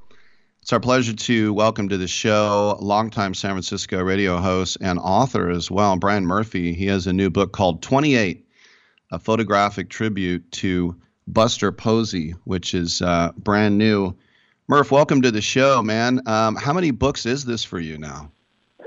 It's 0.61 0.73
our 0.73 0.81
pleasure 0.81 1.13
to 1.13 1.55
welcome 1.55 1.89
to 1.91 1.97
the 1.97 2.09
show 2.09 2.77
longtime 2.81 3.35
San 3.35 3.53
Francisco 3.53 4.03
radio 4.03 4.39
host 4.39 4.79
and 4.81 4.99
author 4.99 5.51
as 5.51 5.71
well, 5.71 5.95
Brian 5.95 6.27
Murphy. 6.27 6.75
He 6.75 6.87
has 6.87 7.07
a 7.07 7.13
new 7.13 7.31
book 7.31 7.53
called 7.53 7.83
28, 7.83 8.45
a 9.13 9.19
photographic 9.21 9.89
tribute 9.89 10.51
to 10.51 10.97
Buster 11.29 11.71
Posey, 11.71 12.35
which 12.43 12.75
is 12.75 13.01
uh, 13.03 13.31
brand 13.37 13.79
new. 13.79 14.17
Murph, 14.67 14.91
welcome 14.91 15.23
to 15.23 15.31
the 15.31 15.41
show, 15.41 15.81
man. 15.81 16.27
Um, 16.27 16.57
how 16.57 16.73
many 16.73 16.91
books 16.91 17.25
is 17.25 17.45
this 17.45 17.63
for 17.63 17.79
you 17.79 17.99
now? 17.99 18.33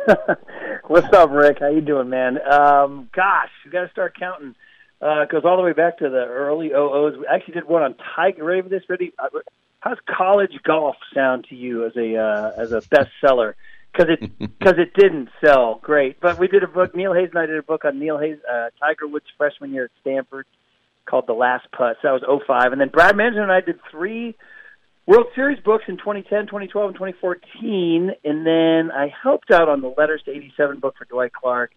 What's 0.88 1.14
up, 1.14 1.32
Rick? 1.32 1.60
How 1.60 1.70
you 1.70 1.82
doing, 1.82 2.10
man? 2.10 2.38
Um, 2.42 3.10
gosh, 3.16 3.50
you 3.66 3.72
got 3.72 3.86
to 3.86 3.92
start 3.92 4.18
counting. 4.20 4.56
Uh, 5.02 5.22
it 5.22 5.30
goes 5.30 5.44
all 5.46 5.58
the 5.58 5.64
way 5.64 5.74
back 5.74 6.00
to 6.00 6.10
the 6.10 6.26
early 6.26 6.72
OOs. 6.72 7.18
We 7.18 7.26
actually 7.28 7.56
did 7.56 7.66
one 7.68 7.84
on 7.84 7.96
Tiger. 8.16 8.44
Ready 8.44 8.62
for 8.62 8.70
this? 8.70 8.84
Ready? 8.90 9.14
Uh, 9.18 9.40
How's 9.80 9.98
college 10.06 10.52
golf 10.64 10.98
sound 11.14 11.46
to 11.50 11.56
you 11.56 11.86
as 11.86 11.96
a 11.96 12.18
uh, 12.18 12.52
as 12.62 12.74
a 12.74 12.82
bestseller? 12.82 13.54
Because 13.92 14.10
it 14.10 14.38
because 14.60 14.76
it 14.78 14.94
didn't 14.94 15.30
sell 15.44 15.80
great. 15.82 16.20
But 16.20 16.38
we 16.38 16.48
did 16.48 16.64
a 16.64 16.68
book. 16.68 16.96
Neil 16.96 17.14
Hayes 17.14 17.30
and 17.30 17.40
I 17.40 17.46
did 17.46 17.58
a 17.58 17.64
book 17.64 17.86
on 17.86 17.98
Neil 17.98 18.18
Hayes, 18.18 18.38
uh, 18.52 18.70
Tiger 18.80 19.08
Woods' 19.08 19.28
freshman 19.38 19.74
year 19.74 19.86
at 19.86 19.92
Stanford, 20.02 20.48
called 21.06 21.28
The 21.28 21.34
Last 21.34 21.72
Putt. 21.72 21.98
So 22.02 22.10
that 22.10 22.28
was 22.28 22.42
05. 22.46 22.74
And 22.74 22.82
then 22.82 22.90
Brad 22.90 23.16
Mangin 23.16 23.40
and 23.40 23.52
I 23.52 23.62
did 23.62 23.80
three 23.90 24.36
World 25.10 25.26
Series 25.34 25.58
books 25.66 25.86
in 25.88 25.98
2010, 25.98 26.46
2012, 26.46 26.90
and 26.90 26.96
2014, 26.96 28.12
and 28.24 28.46
then 28.46 28.92
I 28.96 29.12
helped 29.24 29.50
out 29.50 29.68
on 29.68 29.82
the 29.82 29.92
Letters 29.98 30.22
to 30.26 30.32
87 30.32 30.80
book 30.80 30.94
for 31.00 31.06
Dwight 31.06 31.34
Clark. 31.34 31.72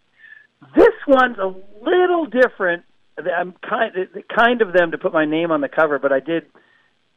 This 0.77 0.93
one's 1.09 1.39
a 1.39 1.55
little 1.83 2.27
different. 2.27 2.85
I'm 3.17 3.55
kind 3.67 3.95
kind 4.37 4.61
of 4.61 4.75
them 4.75 4.91
to 4.91 4.99
put 4.99 5.15
my 5.15 5.25
name 5.25 5.51
on 5.51 5.63
the 5.63 5.71
cover, 5.71 5.99
but 5.99 6.13
I 6.13 6.21
did 6.21 6.45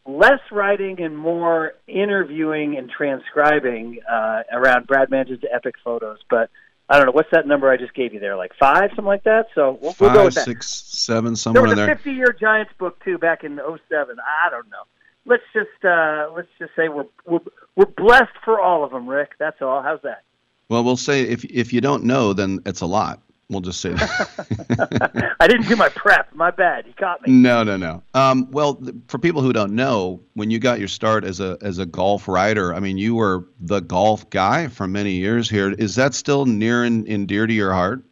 less 0.06 0.40
writing 0.54 1.02
and 1.02 1.18
more 1.18 1.74
interviewing 1.86 2.78
and 2.78 2.90
transcribing 2.90 4.00
uh, 4.10 4.44
around 4.54 4.88
Brad 4.88 5.10
Mangin's 5.10 5.44
epic 5.54 5.76
photos. 5.84 6.20
But 6.30 6.50
I 6.88 6.96
don't 6.96 7.08
know 7.08 7.12
what's 7.12 7.32
that 7.34 7.46
number 7.46 7.70
I 7.70 7.76
just 7.76 7.94
gave 7.94 8.14
you 8.14 8.22
there, 8.22 8.38
like 8.38 8.54
five, 8.58 8.92
something 8.92 9.04
like 9.04 9.26
that. 9.26 9.48
So 9.54 9.78
we'll, 9.82 9.94
we'll 10.00 10.14
go 10.14 10.26
with 10.26 10.36
that. 10.36 10.46
six, 10.46 10.72
seven, 10.72 11.36
somewhere 11.36 11.64
there 11.64 11.70
was 11.72 11.80
a 11.80 11.86
there. 11.88 11.96
50 11.98 12.12
year 12.12 12.34
Giants 12.40 12.72
book 12.80 13.04
too 13.04 13.18
back 13.18 13.44
in 13.44 13.58
07. 13.58 13.82
I 13.92 14.50
don't 14.50 14.70
know. 14.70 14.84
Let's 15.26 15.44
just 15.54 15.84
uh, 15.84 16.30
let's 16.36 16.48
just 16.60 16.72
say 16.76 16.88
we're 16.88 17.08
we're 17.26 17.40
we're 17.76 17.86
blessed 17.86 18.36
for 18.44 18.60
all 18.60 18.84
of 18.84 18.92
them, 18.92 19.08
Rick. 19.08 19.32
That's 19.40 19.62
all. 19.62 19.82
How's 19.82 20.02
that? 20.04 20.24
Well, 20.70 20.84
we'll 20.84 20.98
say 20.98 21.22
if 21.24 21.44
if 21.46 21.74
you 21.74 21.82
don't 21.82 22.04
know, 22.04 22.34
then 22.34 22.60
it's 22.66 22.82
a 22.82 22.86
lot. 22.86 23.22
We'll 23.50 23.62
just 23.62 23.80
say 23.80 23.94
that. 23.94 25.36
I 25.40 25.48
didn't 25.48 25.68
do 25.68 25.76
my 25.76 25.90
prep. 25.90 26.34
My 26.34 26.50
bad. 26.50 26.88
You 26.88 26.94
caught 26.94 27.22
me. 27.22 27.32
no, 27.32 27.64
no, 27.64 27.78
no. 27.78 28.02
Um, 28.16 28.50
well, 28.50 28.76
th- 28.76 28.96
for 29.08 29.20
people 29.20 29.44
who 29.44 29.54
don't 29.54 29.74
know, 29.74 30.22
when 30.34 30.50
you 30.50 30.58
got 30.58 30.80
your 30.80 30.88
start 30.88 31.24
as 31.24 31.40
a 31.40 31.58
as 31.62 31.78
a 31.78 31.86
golf 31.86 32.28
writer, 32.28 32.74
I 32.74 32.80
mean, 32.80 32.98
you 32.98 33.14
were 33.14 33.46
the 33.60 33.82
golf 33.82 34.28
guy 34.32 34.68
for 34.68 34.88
many 34.88 35.12
years 35.12 35.48
here. 35.48 35.72
Is 35.72 35.96
that 35.96 36.16
still 36.16 36.46
near 36.48 36.84
and, 36.84 37.08
and 37.08 37.28
dear 37.28 37.46
to 37.46 37.54
your 37.54 37.72
heart? 37.72 38.04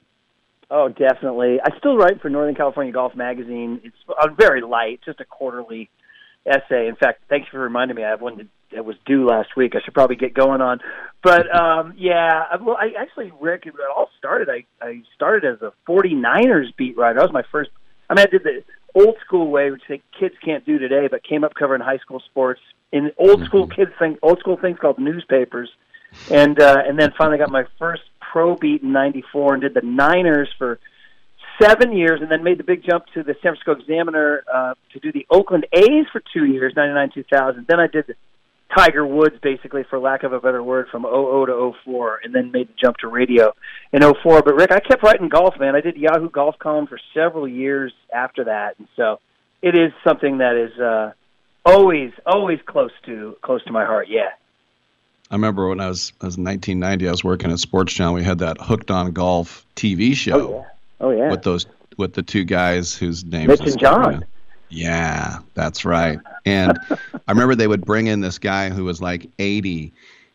Oh, 0.69 0.89
definitely. 0.89 1.59
I 1.63 1.75
still 1.77 1.97
write 1.97 2.21
for 2.21 2.29
Northern 2.29 2.55
California 2.55 2.93
Golf 2.93 3.15
Magazine. 3.15 3.81
It's 3.83 3.95
uh, 4.09 4.27
very 4.29 4.61
light, 4.61 5.01
just 5.03 5.19
a 5.19 5.25
quarterly 5.25 5.89
essay. 6.45 6.87
In 6.87 6.95
fact, 6.95 7.21
thanks 7.29 7.47
for 7.49 7.59
reminding 7.59 7.95
me. 7.97 8.03
I 8.03 8.09
have 8.09 8.21
one 8.21 8.37
that- 8.37 8.47
that 8.71 8.85
was 8.85 8.95
due 9.05 9.23
last 9.27 9.55
week. 9.55 9.75
I 9.75 9.81
should 9.81 9.93
probably 9.93 10.15
get 10.15 10.33
going 10.33 10.59
on. 10.59 10.79
But 11.21 11.53
um, 11.55 11.93
yeah, 11.95 12.45
I- 12.51 12.55
well, 12.57 12.75
I 12.75 12.93
actually, 12.99 13.31
Rick, 13.39 13.67
it 13.67 13.73
all 13.95 14.09
started. 14.17 14.49
I 14.49 14.65
I 14.83 15.03
started 15.15 15.45
as 15.45 15.61
a 15.61 15.71
49ers 15.87 16.75
beat 16.75 16.97
writer. 16.97 17.19
That 17.19 17.25
was 17.25 17.33
my 17.33 17.43
first. 17.51 17.69
I 18.09 18.15
mean, 18.15 18.25
I 18.27 18.29
did 18.31 18.43
the 18.43 18.63
old 18.95 19.15
school 19.25 19.49
way, 19.51 19.69
which 19.71 19.83
they, 19.87 20.01
kids 20.19 20.35
can't 20.43 20.65
do 20.65 20.77
today, 20.79 21.07
but 21.09 21.23
came 21.23 21.43
up 21.43 21.53
covering 21.55 21.81
high 21.81 21.97
school 21.99 22.19
sports 22.31 22.61
in 22.91 23.11
old 23.17 23.43
school 23.45 23.67
kids 23.67 23.91
thing, 23.99 24.17
old 24.21 24.39
school 24.39 24.57
things 24.57 24.77
called 24.79 24.99
newspapers, 24.99 25.69
and 26.31 26.59
uh, 26.59 26.81
and 26.85 26.99
then 26.99 27.11
finally 27.17 27.37
got 27.37 27.51
my 27.51 27.65
first 27.79 28.01
pro 28.19 28.55
beat 28.55 28.81
in 28.83 28.91
'94 28.91 29.53
and 29.53 29.61
did 29.61 29.73
the 29.75 29.81
Niners 29.81 30.49
for 30.57 30.79
seven 31.61 31.95
years, 31.95 32.21
and 32.21 32.29
then 32.31 32.43
made 32.43 32.57
the 32.57 32.63
big 32.63 32.83
jump 32.83 33.05
to 33.13 33.23
the 33.23 33.33
San 33.41 33.55
Francisco 33.55 33.71
Examiner 33.73 34.43
uh, 34.53 34.73
to 34.93 34.99
do 34.99 35.11
the 35.11 35.25
Oakland 35.29 35.65
A's 35.73 36.05
for 36.11 36.21
two 36.33 36.45
years, 36.45 36.73
'99 36.75 37.11
2000. 37.13 37.65
Then 37.67 37.79
I 37.79 37.87
did 37.87 38.07
the 38.07 38.15
Tiger 38.75 39.05
Woods, 39.05 39.35
basically, 39.41 39.83
for 39.89 39.99
lack 39.99 40.23
of 40.23 40.33
a 40.33 40.39
better 40.39 40.63
word, 40.63 40.87
from 40.89 41.03
00 41.03 41.45
to 41.45 41.73
04, 41.85 42.21
and 42.23 42.33
then 42.33 42.51
made 42.51 42.69
the 42.69 42.73
jump 42.81 42.97
to 42.97 43.07
radio 43.07 43.53
in 43.91 44.01
04. 44.01 44.41
But 44.41 44.55
Rick, 44.55 44.71
I 44.71 44.79
kept 44.79 45.03
writing 45.03 45.29
golf, 45.29 45.55
man. 45.59 45.75
I 45.75 45.81
did 45.81 45.95
Yahoo 45.95 46.29
Golf 46.29 46.57
column 46.59 46.87
for 46.87 46.99
several 47.13 47.47
years 47.47 47.93
after 48.13 48.45
that, 48.45 48.75
and 48.79 48.87
so 48.95 49.19
it 49.61 49.75
is 49.75 49.91
something 50.03 50.39
that 50.39 50.55
is 50.55 50.79
uh, 50.79 51.11
always, 51.65 52.11
always 52.25 52.59
close 52.65 52.91
to 53.05 53.37
close 53.41 53.63
to 53.65 53.71
my 53.71 53.85
heart. 53.85 54.07
Yeah. 54.09 54.29
I 55.29 55.35
remember 55.35 55.67
when 55.67 55.79
I 55.79 55.87
was, 55.87 56.13
I 56.21 56.25
was 56.25 56.37
1990, 56.37 57.07
I 57.07 57.11
was 57.11 57.23
working 57.23 57.51
at 57.51 57.59
Sports 57.59 57.93
Channel. 57.93 58.13
We 58.13 58.23
had 58.23 58.39
that 58.39 58.57
Hooked 58.59 58.91
on 58.91 59.13
Golf 59.13 59.65
TV 59.75 60.13
show. 60.15 60.35
Oh 60.35 60.59
yeah. 60.59 60.72
Oh 61.03 61.11
yeah. 61.11 61.29
With 61.29 61.43
those, 61.43 61.65
with 61.97 62.13
the 62.13 62.23
two 62.23 62.43
guys 62.45 62.95
whose 62.95 63.23
names. 63.23 63.47
Mitch 63.49 63.59
and 63.61 63.79
John. 63.79 64.25
Yeah, 64.69 65.39
that's 65.53 65.85
right. 65.85 66.17
And 66.45 66.79
I 66.89 67.31
remember 67.31 67.53
they 67.53 67.67
would 67.67 67.85
bring 67.85 68.07
in 68.07 68.21
this 68.21 68.39
guy 68.39 68.69
who 68.71 68.85
was 68.85 69.01
like 69.01 69.29
80. 69.37 69.93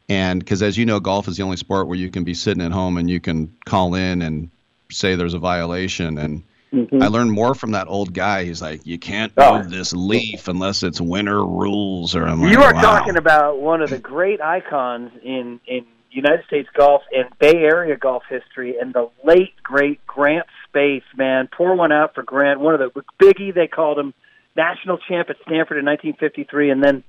And 0.09 0.39
because, 0.39 0.63
as 0.63 0.77
you 0.79 0.87
know, 0.87 1.01
golf 1.01 1.27
is 1.27 1.37
the 1.37 1.43
only 1.43 1.57
sport 1.57 1.89
where 1.89 1.97
you 1.99 2.09
can 2.11 2.23
be 2.23 2.35
sitting 2.35 2.63
at 2.63 2.71
home 2.71 2.99
and 2.99 3.11
you 3.11 3.19
can 3.19 3.53
call 3.67 3.95
in 3.97 4.23
and 4.23 4.49
say 4.93 5.17
there's 5.17 5.35
a 5.35 5.39
violation. 5.41 6.19
And 6.19 6.43
Mhm. 6.73 7.03
I 7.03 7.07
learned 7.09 7.33
more 7.33 7.55
from 7.55 7.71
that 7.73 7.89
old 7.89 8.13
guy. 8.13 8.45
He's 8.45 8.61
like, 8.63 8.87
you 8.87 8.99
can't 8.99 9.33
Oh. 9.39 9.57
move 9.59 9.71
this 9.71 9.93
leaf 9.95 10.49
unless 10.49 10.83
it's 10.83 11.01
winter 11.01 11.45
rules. 11.45 12.15
Or 12.15 12.25
I'm 12.25 12.43
like, 12.43 12.53
You 12.53 12.61
are 12.63 12.75
wow. 12.75 12.81
talking 12.83 13.17
about 13.17 13.59
one 13.59 13.81
of 13.83 13.89
the 13.91 13.99
great 13.99 14.41
icons 14.43 15.11
in 15.25 15.61
in 15.67 15.85
United 16.11 16.45
States 16.47 16.69
golf 16.77 17.03
and 17.13 17.29
Bay 17.39 17.57
Area 17.57 17.97
golf 17.97 18.23
history, 18.29 18.77
and 18.81 18.93
the 18.95 19.11
late 19.25 19.55
great 19.63 20.05
Grant 20.07 20.47
Spaeth. 20.67 21.03
Man, 21.17 21.49
pour 21.55 21.75
one 21.77 21.93
out 21.93 22.15
for 22.15 22.23
Grant. 22.23 22.61
One 22.61 22.75
of 22.75 22.81
the 22.81 23.03
Biggie 23.23 23.55
they 23.55 23.67
called 23.67 23.99
him, 23.99 24.15
national 24.57 24.99
champ 24.99 25.31
at 25.31 25.37
Stanford 25.47 25.79
in 25.79 25.85
1953, 25.85 26.71
and 26.71 26.83
then 26.83 27.05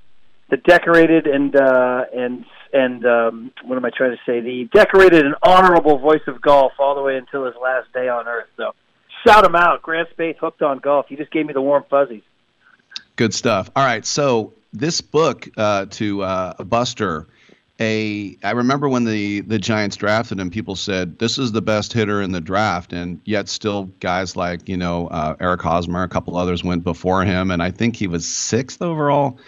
the 0.50 0.58
decorated 0.58 1.28
and 1.28 1.56
uh, 1.56 2.06
and 2.14 2.46
and 2.74 3.06
um, 3.06 3.52
what 3.64 3.78
am 3.78 3.86
I 3.86 3.92
trying 3.96 4.12
to 4.12 4.18
say? 4.26 4.42
The 4.42 4.70
decorated 4.74 5.26
and 5.26 5.36
honorable 5.44 5.98
voice 5.98 6.22
of 6.28 6.42
golf 6.42 6.74
all 6.80 6.96
the 6.96 7.02
way 7.02 7.18
until 7.18 7.46
his 7.46 7.56
last 7.62 7.92
day 7.94 8.10
on 8.10 8.28
earth. 8.28 8.48
So 8.58 8.74
shout 9.26 9.46
him 9.46 9.56
out, 9.56 9.82
Grant 9.82 10.10
Spaeth, 10.16 10.38
hooked 10.38 10.62
on 10.62 10.80
golf. 10.80 11.08
You 11.10 11.18
just 11.18 11.32
gave 11.32 11.46
me 11.46 11.54
the 11.54 11.62
warm 11.62 11.84
fuzzies. 11.90 12.24
Good 13.16 13.34
stuff. 13.34 13.70
All 13.76 13.84
right, 13.84 14.06
so 14.06 14.54
this 14.72 15.02
book 15.02 15.50
uh, 15.58 15.88
to 15.92 16.24
uh, 16.24 16.64
Buster, 16.64 17.28
a 17.80 18.38
I 18.44 18.52
remember 18.52 18.90
when 18.90 19.06
the 19.06 19.42
the 19.42 19.60
Giants 19.60 19.96
drafted 19.96 20.40
him, 20.40 20.50
people 20.50 20.76
said 20.76 21.20
this 21.20 21.38
is 21.38 21.52
the 21.52 21.62
best 21.62 21.94
hitter 21.94 22.22
in 22.22 22.32
the 22.32 22.42
draft, 22.42 22.94
and 22.94 23.22
yet 23.26 23.48
still 23.50 23.86
guys 24.00 24.36
like 24.36 24.68
you 24.68 24.78
know 24.78 25.08
uh, 25.08 25.36
Eric 25.40 25.62
Hosmer, 25.62 26.04
a 26.04 26.10
couple 26.10 26.38
others 26.38 26.64
went 26.64 26.84
before 26.84 27.24
him, 27.24 27.52
and 27.52 27.64
I 27.64 27.72
think 27.72 27.96
he 27.96 28.08
was 28.08 28.28
sixth 28.28 28.82
overall 28.82 29.40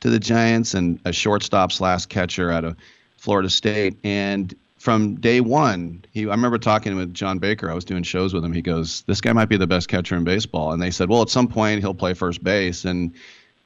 to 0.00 0.10
the 0.10 0.18
Giants 0.18 0.74
and 0.74 1.00
a 1.04 1.12
shortstop 1.12 1.72
slash 1.72 2.06
catcher 2.06 2.50
out 2.50 2.64
of 2.64 2.76
Florida 3.16 3.48
State, 3.48 3.96
and 4.04 4.54
from 4.78 5.16
day 5.16 5.40
one, 5.40 6.04
he 6.12 6.26
I 6.26 6.30
remember 6.30 6.58
talking 6.58 6.94
with 6.96 7.14
John 7.14 7.38
Baker. 7.38 7.70
I 7.70 7.74
was 7.74 7.84
doing 7.84 8.02
shows 8.02 8.34
with 8.34 8.44
him. 8.44 8.52
He 8.52 8.62
goes, 8.62 9.02
"This 9.06 9.20
guy 9.20 9.32
might 9.32 9.48
be 9.48 9.56
the 9.56 9.66
best 9.66 9.88
catcher 9.88 10.16
in 10.16 10.24
baseball," 10.24 10.72
and 10.72 10.82
they 10.82 10.90
said, 10.90 11.08
"Well, 11.08 11.22
at 11.22 11.30
some 11.30 11.48
point 11.48 11.80
he'll 11.80 11.94
play 11.94 12.14
first 12.14 12.42
base." 12.42 12.84
And 12.84 13.12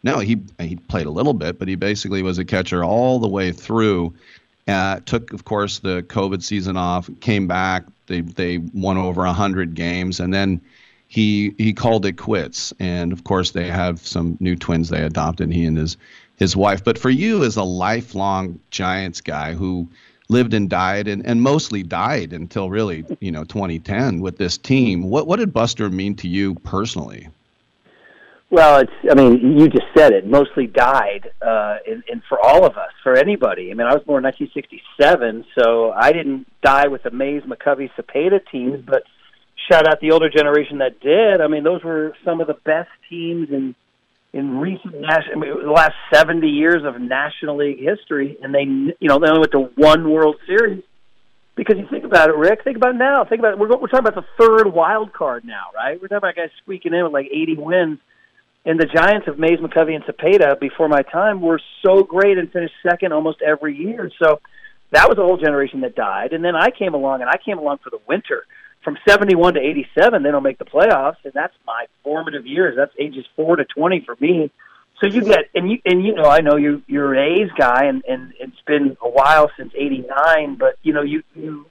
no, 0.02 0.18
he 0.18 0.40
he 0.58 0.76
played 0.76 1.06
a 1.06 1.10
little 1.10 1.34
bit, 1.34 1.58
but 1.58 1.68
he 1.68 1.74
basically 1.74 2.22
was 2.22 2.38
a 2.38 2.44
catcher 2.44 2.82
all 2.84 3.18
the 3.18 3.28
way 3.28 3.52
through. 3.52 4.14
Uh, 4.66 5.00
took, 5.00 5.32
of 5.32 5.44
course, 5.44 5.80
the 5.80 6.02
COVID 6.04 6.42
season 6.42 6.76
off. 6.76 7.10
Came 7.20 7.46
back. 7.46 7.84
They 8.06 8.20
they 8.20 8.58
won 8.58 8.96
over 8.96 9.24
hundred 9.26 9.74
games, 9.74 10.20
and 10.20 10.32
then 10.32 10.60
he 11.08 11.54
he 11.58 11.72
called 11.72 12.06
it 12.06 12.12
quits. 12.16 12.72
And 12.78 13.12
of 13.12 13.24
course, 13.24 13.50
they 13.50 13.68
have 13.68 14.06
some 14.06 14.36
new 14.40 14.56
twins 14.56 14.88
they 14.88 15.02
adopted. 15.02 15.52
He 15.52 15.64
and 15.64 15.76
his 15.76 15.96
his 16.36 16.56
wife. 16.56 16.82
But 16.82 16.98
for 16.98 17.10
you, 17.10 17.44
as 17.44 17.56
a 17.56 17.62
lifelong 17.64 18.58
Giants 18.70 19.20
guy 19.20 19.52
who 19.54 19.88
lived 20.28 20.54
and 20.54 20.70
died, 20.70 21.08
and, 21.08 21.26
and 21.26 21.42
mostly 21.42 21.82
died 21.82 22.32
until 22.32 22.70
really 22.70 23.04
you 23.20 23.32
know 23.32 23.44
2010 23.44 24.20
with 24.20 24.38
this 24.38 24.56
team, 24.56 25.10
what 25.10 25.26
what 25.26 25.40
did 25.40 25.52
Buster 25.52 25.90
mean 25.90 26.14
to 26.16 26.28
you 26.28 26.54
personally? 26.54 27.28
Well, 28.50 28.80
it's. 28.80 28.92
I 29.08 29.14
mean, 29.14 29.58
you 29.58 29.68
just 29.68 29.86
said 29.96 30.12
it. 30.12 30.26
Mostly 30.26 30.66
died, 30.66 31.30
uh, 31.40 31.76
and, 31.86 32.02
and 32.10 32.20
for 32.28 32.38
all 32.44 32.66
of 32.66 32.76
us, 32.76 32.90
for 33.04 33.16
anybody. 33.16 33.70
I 33.70 33.74
mean, 33.74 33.86
I 33.86 33.94
was 33.94 34.02
born 34.04 34.24
in 34.24 34.32
1967, 34.34 35.44
so 35.56 35.92
I 35.92 36.12
didn't 36.12 36.46
die 36.60 36.88
with 36.88 37.04
the 37.04 37.12
Mays, 37.12 37.42
McCovey, 37.44 37.90
Cepeda 37.96 38.40
teams, 38.50 38.84
but 38.84 39.04
shout 39.70 39.86
out 39.86 40.00
the 40.00 40.10
older 40.10 40.28
generation 40.28 40.78
that 40.78 40.98
did. 40.98 41.40
I 41.40 41.46
mean, 41.46 41.62
those 41.62 41.84
were 41.84 42.12
some 42.24 42.40
of 42.40 42.48
the 42.48 42.56
best 42.64 42.90
teams 43.08 43.50
in 43.50 43.76
in 44.32 44.58
recent 44.58 45.00
national. 45.00 45.36
I 45.36 45.40
mean, 45.40 45.62
the 45.64 45.70
last 45.70 45.94
70 46.12 46.48
years 46.48 46.82
of 46.84 47.00
National 47.00 47.56
League 47.56 47.78
history, 47.78 48.36
and 48.42 48.52
they, 48.52 48.62
you 48.62 49.08
know, 49.08 49.20
they 49.20 49.28
only 49.28 49.40
went 49.40 49.52
to 49.52 49.70
one 49.76 50.10
World 50.10 50.36
Series. 50.46 50.82
Because 51.56 51.76
you 51.78 51.86
think 51.90 52.04
about 52.04 52.30
it, 52.30 52.36
Rick. 52.36 52.64
Think 52.64 52.76
about 52.76 52.94
it 52.94 52.98
now. 52.98 53.24
Think 53.24 53.40
about 53.40 53.52
it. 53.52 53.58
We're, 53.58 53.68
we're 53.68 53.88
talking 53.88 54.06
about 54.06 54.14
the 54.14 54.24
third 54.38 54.72
wild 54.72 55.12
card 55.12 55.44
now, 55.44 55.66
right? 55.74 56.00
We're 56.00 56.08
talking 56.08 56.18
about 56.18 56.36
guys 56.36 56.48
squeaking 56.62 56.94
in 56.94 57.04
with 57.04 57.12
like 57.12 57.26
80 57.26 57.56
wins 57.58 57.98
and 58.64 58.78
the 58.78 58.86
Giants 58.86 59.26
of 59.26 59.39
Mays, 59.39 59.58
McCovey, 59.58 59.94
and 59.94 60.05
Cepeda 60.05 60.60
before 60.60 60.89
my 60.89 61.02
time 61.02 61.40
were 61.40 61.60
so 61.84 62.02
great 62.02 62.36
and 62.39 62.52
finished 62.52 62.74
second 62.89 63.12
almost 63.12 63.40
every 63.42 63.76
year. 63.76 64.10
So 64.22 64.40
that 64.90 65.08
was 65.08 65.18
a 65.18 65.22
whole 65.22 65.39
generation 65.39 65.80
that 65.80 65.94
died. 65.94 66.32
And 66.32 66.44
then 66.44 66.55
I 66.55 66.70
came 66.70 66.94
along, 66.94 67.22
and 67.22 67.30
I 67.30 67.39
came 67.42 67.58
along 67.58 67.78
for 67.78 67.90
the 67.90 68.00
winter 68.06 68.44
from 68.84 68.98
71 69.08 69.55
to 69.55 69.60
87. 69.60 70.22
They 70.22 70.30
don't 70.30 70.42
make 70.42 70.58
the 70.58 70.64
playoffs, 70.64 71.16
and 71.24 71.32
that's 71.32 71.55
my 71.66 71.86
formative 72.02 72.47
years. 72.47 72.76
That's 72.76 72.92
ages 72.98 73.24
four 73.36 73.56
to 73.56 73.64
20 73.64 74.05
for 74.05 74.16
me. 74.20 74.50
So 75.00 75.06
you 75.06 75.22
get, 75.22 75.47
and 75.55 75.70
you 75.70 75.78
and 75.86 76.05
you 76.05 76.14
know, 76.14 76.24
I 76.24 76.40
know 76.40 76.56
you 76.56 76.82
you're 76.86 77.14
an 77.14 77.40
A's 77.40 77.50
guy, 77.56 77.86
and 77.86 78.05
and 78.06 78.34
it's 78.39 78.60
been 78.66 78.98
a 79.02 79.08
while 79.08 79.50
since 79.56 79.72
'89, 79.74 80.56
but 80.56 80.76
you 80.82 80.92
know, 80.92 81.00
you 81.00 81.22
you 81.34 81.64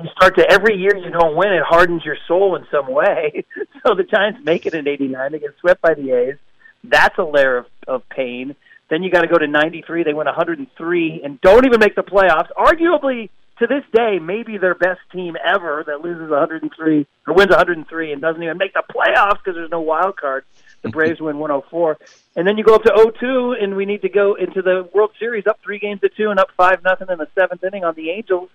you 0.00 0.08
start 0.16 0.36
to 0.36 0.50
every 0.50 0.76
year 0.76 0.96
you 0.96 1.10
don't 1.10 1.36
win, 1.36 1.52
it 1.52 1.62
hardens 1.62 2.04
your 2.04 2.16
soul 2.26 2.56
in 2.56 2.66
some 2.70 2.90
way. 2.90 3.44
so 3.86 3.94
the 3.94 4.04
Giants 4.04 4.40
make 4.42 4.66
it 4.66 4.74
in 4.74 4.88
'89, 4.88 5.32
they 5.32 5.38
get 5.38 5.54
swept 5.60 5.82
by 5.82 5.94
the 5.94 6.12
A's. 6.12 6.36
That's 6.84 7.16
a 7.18 7.24
layer 7.24 7.58
of, 7.58 7.66
of 7.86 8.08
pain. 8.08 8.56
Then 8.88 9.02
you 9.02 9.10
got 9.10 9.22
to 9.22 9.28
go 9.28 9.38
to 9.38 9.46
'93. 9.46 10.04
They 10.04 10.14
win 10.14 10.26
103 10.26 11.20
and 11.24 11.40
don't 11.40 11.66
even 11.66 11.78
make 11.78 11.94
the 11.94 12.02
playoffs. 12.02 12.48
Arguably, 12.56 13.28
to 13.58 13.66
this 13.66 13.84
day, 13.92 14.18
maybe 14.18 14.58
their 14.58 14.74
best 14.74 15.00
team 15.12 15.36
ever 15.44 15.84
that 15.86 16.00
loses 16.00 16.30
103 16.30 17.06
or 17.26 17.34
wins 17.34 17.50
103 17.50 18.12
and 18.12 18.20
doesn't 18.20 18.42
even 18.42 18.58
make 18.58 18.74
the 18.74 18.82
playoffs 18.90 19.38
because 19.38 19.54
there's 19.54 19.70
no 19.70 19.80
wild 19.80 20.16
card. 20.16 20.44
The 20.82 20.88
Braves 20.90 21.20
win 21.20 21.38
104, 21.38 21.96
and 22.34 22.44
then 22.44 22.58
you 22.58 22.64
go 22.64 22.74
up 22.74 22.82
to 22.82 23.12
02, 23.20 23.56
and 23.60 23.76
we 23.76 23.86
need 23.86 24.02
to 24.02 24.08
go 24.08 24.34
into 24.34 24.62
the 24.62 24.88
World 24.92 25.12
Series 25.16 25.46
up 25.46 25.60
three 25.62 25.78
games 25.78 26.00
to 26.00 26.08
two 26.08 26.30
and 26.30 26.40
up 26.40 26.48
five 26.56 26.82
nothing 26.82 27.06
in 27.08 27.18
the 27.18 27.28
seventh 27.38 27.62
inning 27.62 27.84
on 27.84 27.94
the 27.94 28.10
Angels 28.10 28.50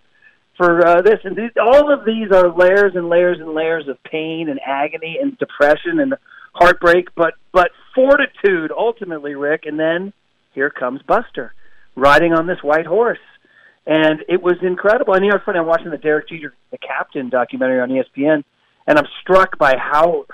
for 0.57 0.85
uh, 0.85 1.01
this. 1.01 1.19
And 1.23 1.35
these, 1.35 1.51
all 1.61 1.93
of 1.93 2.05
these 2.05 2.31
are 2.31 2.49
layers 2.49 2.93
and 2.95 3.07
layers 3.07 3.39
and 3.39 3.53
layers 3.53 3.87
of 3.87 4.01
pain 4.03 4.49
and 4.49 4.59
agony 4.65 5.17
and 5.21 5.37
depression 5.37 5.99
and 5.99 6.15
heartbreak, 6.53 7.09
but 7.15 7.35
but 7.53 7.71
fortitude 7.95 8.71
ultimately, 8.75 9.35
Rick. 9.35 9.63
And 9.65 9.79
then 9.79 10.13
here 10.53 10.69
comes 10.69 11.01
Buster 11.03 11.53
riding 11.95 12.33
on 12.33 12.47
this 12.47 12.59
white 12.61 12.85
horse. 12.85 13.19
And 13.85 14.19
it 14.27 14.41
was 14.41 14.55
incredible. 14.61 15.13
And 15.13 15.23
you 15.23 15.31
know, 15.31 15.39
funny. 15.45 15.59
I'm 15.59 15.65
watching 15.65 15.91
the 15.91 15.97
Derek 15.97 16.27
Jeter, 16.27 16.53
the 16.71 16.77
captain 16.77 17.29
documentary 17.29 17.79
on 17.79 17.89
ESPN, 17.89 18.43
and 18.85 18.97
I'm 18.99 19.07
struck 19.21 19.57
by 19.57 19.75
how 19.77 20.25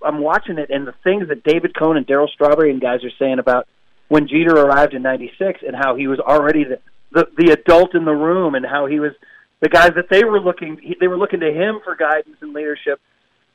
I'm 0.00 0.20
watching 0.20 0.58
it 0.58 0.70
and 0.70 0.86
the 0.86 0.94
things 1.04 1.28
that 1.28 1.44
David 1.44 1.76
Cone 1.76 1.96
and 1.96 2.06
Darryl 2.06 2.30
Strawberry 2.30 2.70
and 2.70 2.80
guys 2.80 3.04
are 3.04 3.10
saying 3.18 3.38
about 3.38 3.66
when 4.08 4.28
Jeter 4.28 4.54
arrived 4.54 4.94
in 4.94 5.02
'96 5.02 5.60
and 5.66 5.76
how 5.76 5.96
he 5.96 6.06
was 6.06 6.20
already 6.20 6.64
the, 6.64 6.78
the 7.10 7.26
the 7.36 7.52
adult 7.52 7.94
in 7.94 8.04
the 8.04 8.12
room 8.12 8.54
and 8.54 8.64
how 8.64 8.86
he 8.86 8.98
was 8.98 9.12
the 9.62 9.68
guys 9.68 9.92
that 9.94 10.10
they 10.10 10.24
were 10.24 10.40
looking 10.40 10.94
they 11.00 11.06
were 11.06 11.16
looking 11.16 11.40
to 11.40 11.50
him 11.50 11.80
for 11.82 11.96
guidance 11.96 12.36
and 12.42 12.52
leadership. 12.52 13.00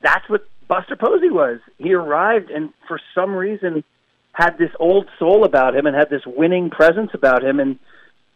That's 0.02 0.28
what 0.28 0.48
Buster 0.66 0.96
Posey 0.96 1.30
was. 1.30 1.60
He 1.76 1.92
arrived 1.92 2.50
and 2.50 2.70
for 2.88 2.98
some 3.14 3.34
reason 3.34 3.84
had 4.32 4.56
this 4.58 4.70
old 4.80 5.06
soul 5.18 5.44
about 5.44 5.76
him 5.76 5.86
and 5.86 5.94
had 5.94 6.10
this 6.10 6.22
winning 6.26 6.70
presence 6.70 7.10
about 7.14 7.44
him 7.44 7.60
and 7.60 7.78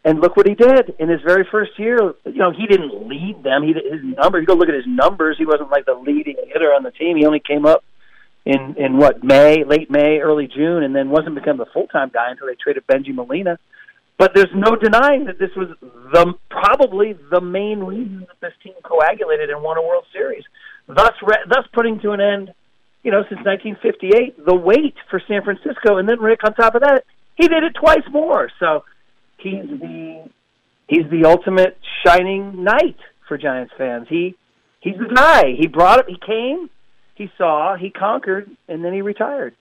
and 0.05 0.19
look 0.19 0.35
what 0.35 0.47
he 0.47 0.53
did 0.53 0.93
in 0.99 1.09
his 1.09 1.21
very 1.25 1.47
first 1.49 1.71
year. 1.79 1.97
You 2.25 2.33
know, 2.33 2.51
he 2.51 2.67
didn't 2.67 3.07
lead 3.07 3.41
them. 3.43 3.63
He 3.63 3.73
his 3.73 4.03
number. 4.03 4.39
You 4.39 4.45
go 4.45 4.53
look 4.53 4.69
at 4.69 4.75
his 4.75 4.87
numbers. 4.87 5.37
He 5.39 5.45
wasn't 5.45 5.71
like 5.71 5.85
the 5.85 5.93
leading 5.95 6.35
hitter 6.45 6.73
on 6.73 6.83
the 6.83 6.91
team. 6.91 7.17
He 7.17 7.25
only 7.25 7.41
came 7.45 7.65
up 7.65 7.83
in 8.45 8.75
in 8.77 8.97
what 8.97 9.23
May, 9.23 9.63
late 9.63 9.89
May, 9.89 10.19
early 10.19 10.47
June, 10.47 10.83
and 10.83 10.95
then 10.95 11.09
wasn't 11.09 11.35
become 11.35 11.57
the 11.57 11.65
full 11.73 11.87
time 11.87 12.11
guy 12.13 12.29
until 12.29 12.47
they 12.47 12.55
traded 12.55 12.85
Bengie 12.85 13.15
Molina. 13.15 13.57
But 14.17 14.33
there's 14.35 14.53
no 14.53 14.75
denying 14.75 15.25
that 15.25 15.39
this 15.39 15.49
was 15.55 15.69
the 15.81 16.33
probably 16.49 17.13
the 17.31 17.41
main 17.41 17.79
reason 17.79 18.27
that 18.27 18.39
this 18.41 18.53
team 18.63 18.73
coagulated 18.83 19.49
and 19.49 19.63
won 19.63 19.77
a 19.77 19.81
World 19.81 20.05
Series, 20.13 20.43
thus 20.87 21.13
re- 21.25 21.43
thus 21.49 21.65
putting 21.73 21.99
to 22.01 22.11
an 22.11 22.21
end, 22.21 22.53
you 23.03 23.11
know, 23.11 23.23
since 23.27 23.41
1958, 23.43 24.45
the 24.45 24.55
wait 24.55 24.95
for 25.09 25.21
San 25.27 25.43
Francisco, 25.43 25.97
and 25.97 26.07
then 26.07 26.19
Rick 26.19 26.41
on 26.43 26.53
top 26.53 26.75
of 26.75 26.81
that, 26.81 27.03
he 27.35 27.47
did 27.47 27.63
it 27.63 27.73
twice 27.79 28.05
more. 28.11 28.49
So 28.59 28.83
he's 29.37 29.65
the 29.67 30.29
he's 30.87 31.09
the 31.09 31.25
ultimate 31.25 31.77
shining 32.05 32.63
knight 32.63 32.97
for 33.27 33.37
Giants 33.37 33.73
fans. 33.77 34.07
He 34.09 34.35
he's 34.79 34.97
the 34.97 35.13
guy. 35.13 35.53
He 35.57 35.67
brought 35.67 35.99
it. 35.99 36.05
He 36.07 36.17
came. 36.23 36.69
He 37.15 37.31
saw. 37.37 37.75
He 37.75 37.89
conquered, 37.89 38.49
and 38.67 38.85
then 38.85 38.93
he 38.93 39.01
retired. 39.01 39.55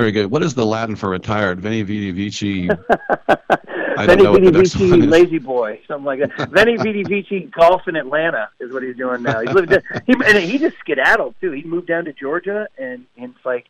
Very 0.00 0.12
good. 0.12 0.30
What 0.30 0.42
is 0.42 0.54
the 0.54 0.64
Latin 0.64 0.96
for 0.96 1.10
retired? 1.10 1.60
Veni 1.60 1.82
Vidi 1.82 2.10
Vici. 2.10 2.70
I 3.28 4.06
Veni 4.06 4.22
know 4.22 4.32
what 4.32 4.42
the 4.42 4.50
Vidi 4.50 4.62
Vici, 4.62 5.02
lazy 5.02 5.38
boy, 5.38 5.78
something 5.86 6.06
like 6.06 6.20
that. 6.20 6.48
Veni 6.48 6.78
Vidi 6.78 7.02
Vici, 7.02 7.40
golf 7.54 7.86
in 7.86 7.96
Atlanta 7.96 8.48
is 8.60 8.72
what 8.72 8.82
he's 8.82 8.96
doing 8.96 9.22
now. 9.22 9.40
He's 9.40 9.52
living. 9.52 9.78
He, 10.06 10.14
and 10.24 10.38
he 10.38 10.56
just 10.56 10.78
skedaddled 10.78 11.34
too. 11.42 11.50
He 11.50 11.64
moved 11.64 11.86
down 11.86 12.06
to 12.06 12.14
Georgia, 12.14 12.66
and, 12.78 13.04
and 13.18 13.34
it's 13.36 13.44
like, 13.44 13.66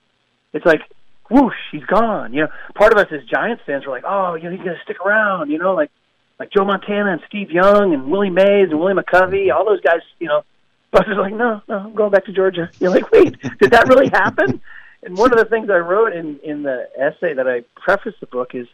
it's 0.53 0.65
like 0.65 0.83
whoosh, 1.31 1.57
he's 1.73 1.83
gone. 1.83 2.33
You 2.33 2.43
know, 2.43 2.49
part 2.77 2.93
of 2.93 2.99
us 3.01 3.09
as 3.11 3.25
Giants 3.25 3.65
fans 3.67 3.85
were 3.85 3.91
like, 3.91 4.05
oh, 4.07 4.37
you 4.37 4.45
know, 4.45 4.51
he's 4.51 4.63
going 4.63 4.77
to 4.77 4.83
stick 4.85 5.01
around. 5.05 5.51
You 5.51 5.59
know, 5.59 5.75
like 5.75 5.91
like 6.39 6.53
Joe 6.53 6.65
Montana 6.65 7.11
and 7.11 7.23
Steve 7.27 7.51
Young 7.51 7.93
and 7.93 8.09
Willie 8.09 8.31
Mays 8.31 8.71
and 8.71 8.79
Willie 8.79 8.95
McCovey, 8.95 9.53
all 9.53 9.65
those 9.65 9.81
guys. 9.81 10.03
You 10.21 10.29
know, 10.29 10.45
Buster's 10.93 11.19
like, 11.19 11.35
no, 11.35 11.61
no, 11.69 11.77
I'm 11.77 11.95
going 11.97 12.13
back 12.13 12.27
to 12.27 12.33
Georgia. 12.33 12.71
You're 12.79 12.91
like, 12.91 13.11
wait, 13.11 13.35
did 13.59 13.73
that 13.73 13.89
really 13.89 14.11
happen? 14.11 14.61
And 15.03 15.17
one 15.17 15.33
of 15.33 15.39
the 15.39 15.47
things 15.47 15.71
I 15.71 15.79
wrote 15.79 16.13
in 16.13 16.39
in 16.45 16.63
the 16.63 16.89
essay 16.99 17.35
that 17.35 17.49
I 17.49 17.65
prefaced 17.81 18.21
the 18.21 18.27
book 18.27 18.51
is 18.55 18.67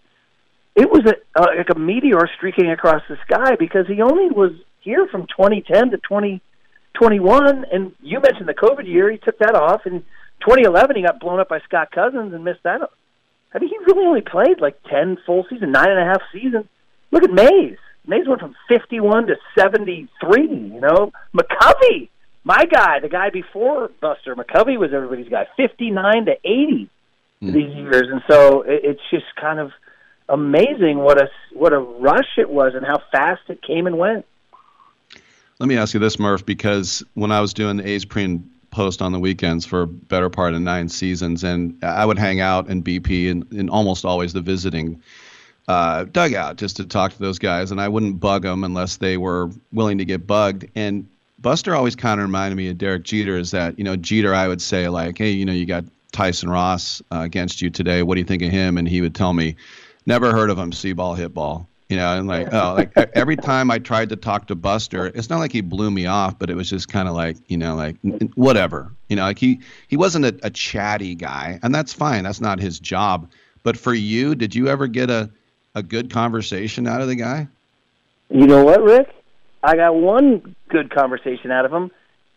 it 0.75 0.91
was 0.91 1.03
a 1.07 1.41
uh, 1.41 1.47
like 1.57 1.71
a 1.75 1.79
meteor 1.79 2.29
streaking 2.37 2.71
across 2.71 3.03
the 3.09 3.17
sky 3.25 3.57
because 3.57 3.87
he 3.87 4.03
only 4.03 4.29
was 4.31 4.53
here 4.81 5.07
from 5.11 5.27
2010 5.27 5.91
to 5.91 5.97
2021 5.97 7.65
and 7.73 7.93
you 8.01 8.21
mentioned 8.21 8.49
the 8.49 8.55
covid 8.55 8.87
year. 8.87 9.11
He 9.11 9.19
took 9.19 9.39
that 9.39 9.55
off. 9.55 9.83
And 9.87 10.03
2011 10.41 10.97
he 10.97 11.03
got 11.03 11.21
blown 11.21 11.41
up 11.41 11.49
by 11.49 11.61
Scott 11.61 11.91
Cousins 11.93 12.35
and 12.35 12.45
missed 12.45 12.63
that. 12.65 12.81
I 13.55 13.59
mean 13.59 13.71
he 13.71 13.79
really 13.87 14.07
only 14.07 14.21
played 14.21 14.61
like 14.61 14.83
10 14.91 15.19
full 15.25 15.47
season 15.49 15.71
nine 15.71 15.91
and 15.91 16.01
a 16.01 16.05
half 16.05 16.23
seasons. 16.33 16.67
Look 17.13 17.23
at 17.23 17.31
Mays. 17.31 17.79
Mays 18.07 18.27
went 18.27 18.41
from 18.41 18.57
51 18.69 19.29
to 19.29 19.37
73 19.57 20.43
you 20.43 20.81
know? 20.81 21.13
McCovey 21.35 22.09
my 22.47 22.65
guy, 22.65 23.01
the 23.01 23.09
guy 23.09 23.31
before 23.31 23.91
Buster 24.01 24.37
McCovey 24.37 24.79
was 24.79 24.93
everybody's 24.95 25.29
guy, 25.29 25.49
fifty 25.57 25.91
nine 25.91 26.27
to 26.27 26.37
eighty 26.45 26.89
mm. 27.43 27.53
these 27.53 27.75
years, 27.75 28.05
and 28.09 28.23
so 28.31 28.63
it, 28.63 28.83
it's 28.85 29.01
just 29.11 29.25
kind 29.35 29.59
of 29.59 29.73
amazing 30.29 30.99
what 30.99 31.21
a 31.21 31.29
what 31.53 31.73
a 31.73 31.79
rush 31.79 32.39
it 32.39 32.49
was 32.49 32.75
and 32.77 32.87
how 32.87 33.03
fast 33.11 33.43
it 33.49 33.61
came 33.63 33.89
and 33.89 33.99
went. 33.99 34.25
Let 35.59 35.69
me 35.69 35.77
ask 35.77 35.93
you 35.93 35.99
this, 35.99 36.21
Murph, 36.21 36.47
because 36.47 37.03
when 37.15 37.33
I 37.33 37.41
was 37.41 37.53
doing 37.53 37.79
the 37.79 37.89
A's 37.89 38.05
pre 38.05 38.23
and 38.23 38.49
post 38.71 39.03
on 39.03 39.11
the 39.11 39.19
weekends 39.19 39.67
for 39.67 39.83
a 39.83 39.87
better 39.89 40.31
part 40.31 40.55
of 40.55 40.61
nine 40.61 40.89
seasons, 40.89 41.43
and 41.43 41.77
I 41.83 42.07
would 42.07 42.19
hang 42.19 42.39
out 42.39 42.69
in 42.69 42.81
BP 42.81 43.29
and, 43.29 43.51
and 43.51 43.69
almost 43.71 44.05
always 44.05 44.33
the 44.33 44.41
visiting 44.41 45.03
uh, 45.67 46.05
dugout 46.05 46.59
just 46.59 46.77
to 46.77 46.87
talk 46.87 47.13
to 47.13 47.19
those 47.19 47.41
guys, 47.41 47.73
and 47.73 47.81
I 47.81 47.89
wouldn't 47.89 48.21
bug 48.21 48.43
them 48.43 48.63
unless 48.63 48.99
they 48.99 49.17
were 49.17 49.51
willing 49.73 49.99
to 49.99 50.05
get 50.05 50.29
bugged. 50.29 50.67
And 50.77 51.09
Buster 51.39 51.75
always 51.75 51.95
kind 51.95 52.21
of 52.21 52.27
reminded 52.27 52.57
me 52.57 52.69
of 52.69 52.79
Derek 52.79 53.03
Jeter. 53.05 53.37
Is 53.37 53.51
that 53.51 53.79
you 53.79 53.85
know 53.85 53.97
Jeter? 53.97 54.35
I 54.35 54.49
would 54.49 54.63
say 54.63 54.89
like, 54.89 55.19
hey, 55.19 55.31
you 55.31 55.45
know, 55.45 55.53
you 55.53 55.67
got 55.67 55.85
Tyson 56.13 56.49
Ross 56.49 57.03
uh, 57.13 57.21
against 57.21 57.61
you 57.61 57.71
today. 57.71 58.03
What 58.03 58.15
do 58.15 58.21
you 58.21 58.27
think 58.27 58.43
of 58.43 58.51
him? 58.51 58.79
And 58.79 58.89
he 58.89 59.01
would 59.01 59.15
tell 59.15 59.33
me, 59.33 59.57
never 60.07 60.33
heard 60.33 60.51
of 60.51 60.59
him. 60.59 60.73
See 60.73 60.93
ball, 60.93 61.15
hit 61.15 61.35
ball. 61.35 61.69
You 61.89 61.97
know, 61.97 62.19
and 62.19 62.27
like, 62.27 62.53
oh, 62.53 62.75
like 62.75 62.97
every 63.15 63.37
time 63.37 63.71
I 63.71 63.79
tried 63.79 64.09
to 64.09 64.17
talk 64.17 64.49
to 64.49 64.57
Buster, 64.57 65.07
it's 65.15 65.31
not 65.31 65.39
like 65.39 65.53
he 65.53 65.61
blew 65.61 65.89
me 65.89 66.07
off, 66.07 66.37
but 66.37 66.51
it 66.51 66.57
was 66.57 66.69
just 66.69 66.89
kind 66.89 67.07
of 67.07 67.15
like, 67.15 67.37
you 67.47 67.57
know, 67.57 67.77
like 67.77 67.97
whatever. 68.35 68.91
You 69.09 69.15
know, 69.15 69.23
like 69.23 69.39
he 69.39 69.61
he 69.87 69.97
wasn't 69.97 70.25
a, 70.25 70.37
a 70.43 70.51
chatty 70.51 71.15
guy, 71.15 71.61
and 71.63 71.73
that's 71.73 71.93
fine. 71.93 72.25
That's 72.25 72.41
not 72.41 72.59
his 72.59 72.81
job. 72.81 73.31
But 73.63 73.77
for 73.77 73.95
you, 73.95 74.35
did 74.35 74.53
you 74.53 74.67
ever 74.67 74.89
get 74.89 75.11
a 75.11 75.31
a 75.77 75.83
good 75.83 76.11
conversation 76.11 76.89
out 76.89 77.03
of 77.03 77.07
the 77.07 77.15
guy? 77.15 77.47
You 78.31 78.47
know 78.49 78.65
what, 78.65 78.83
Rick? 78.83 79.15
I 79.63 79.77
got 79.77 79.95
one 79.95 80.55
good 80.69 80.95
conversation 80.95 81.51
out 81.51 81.65
of 81.65 81.73
him, 81.73 81.91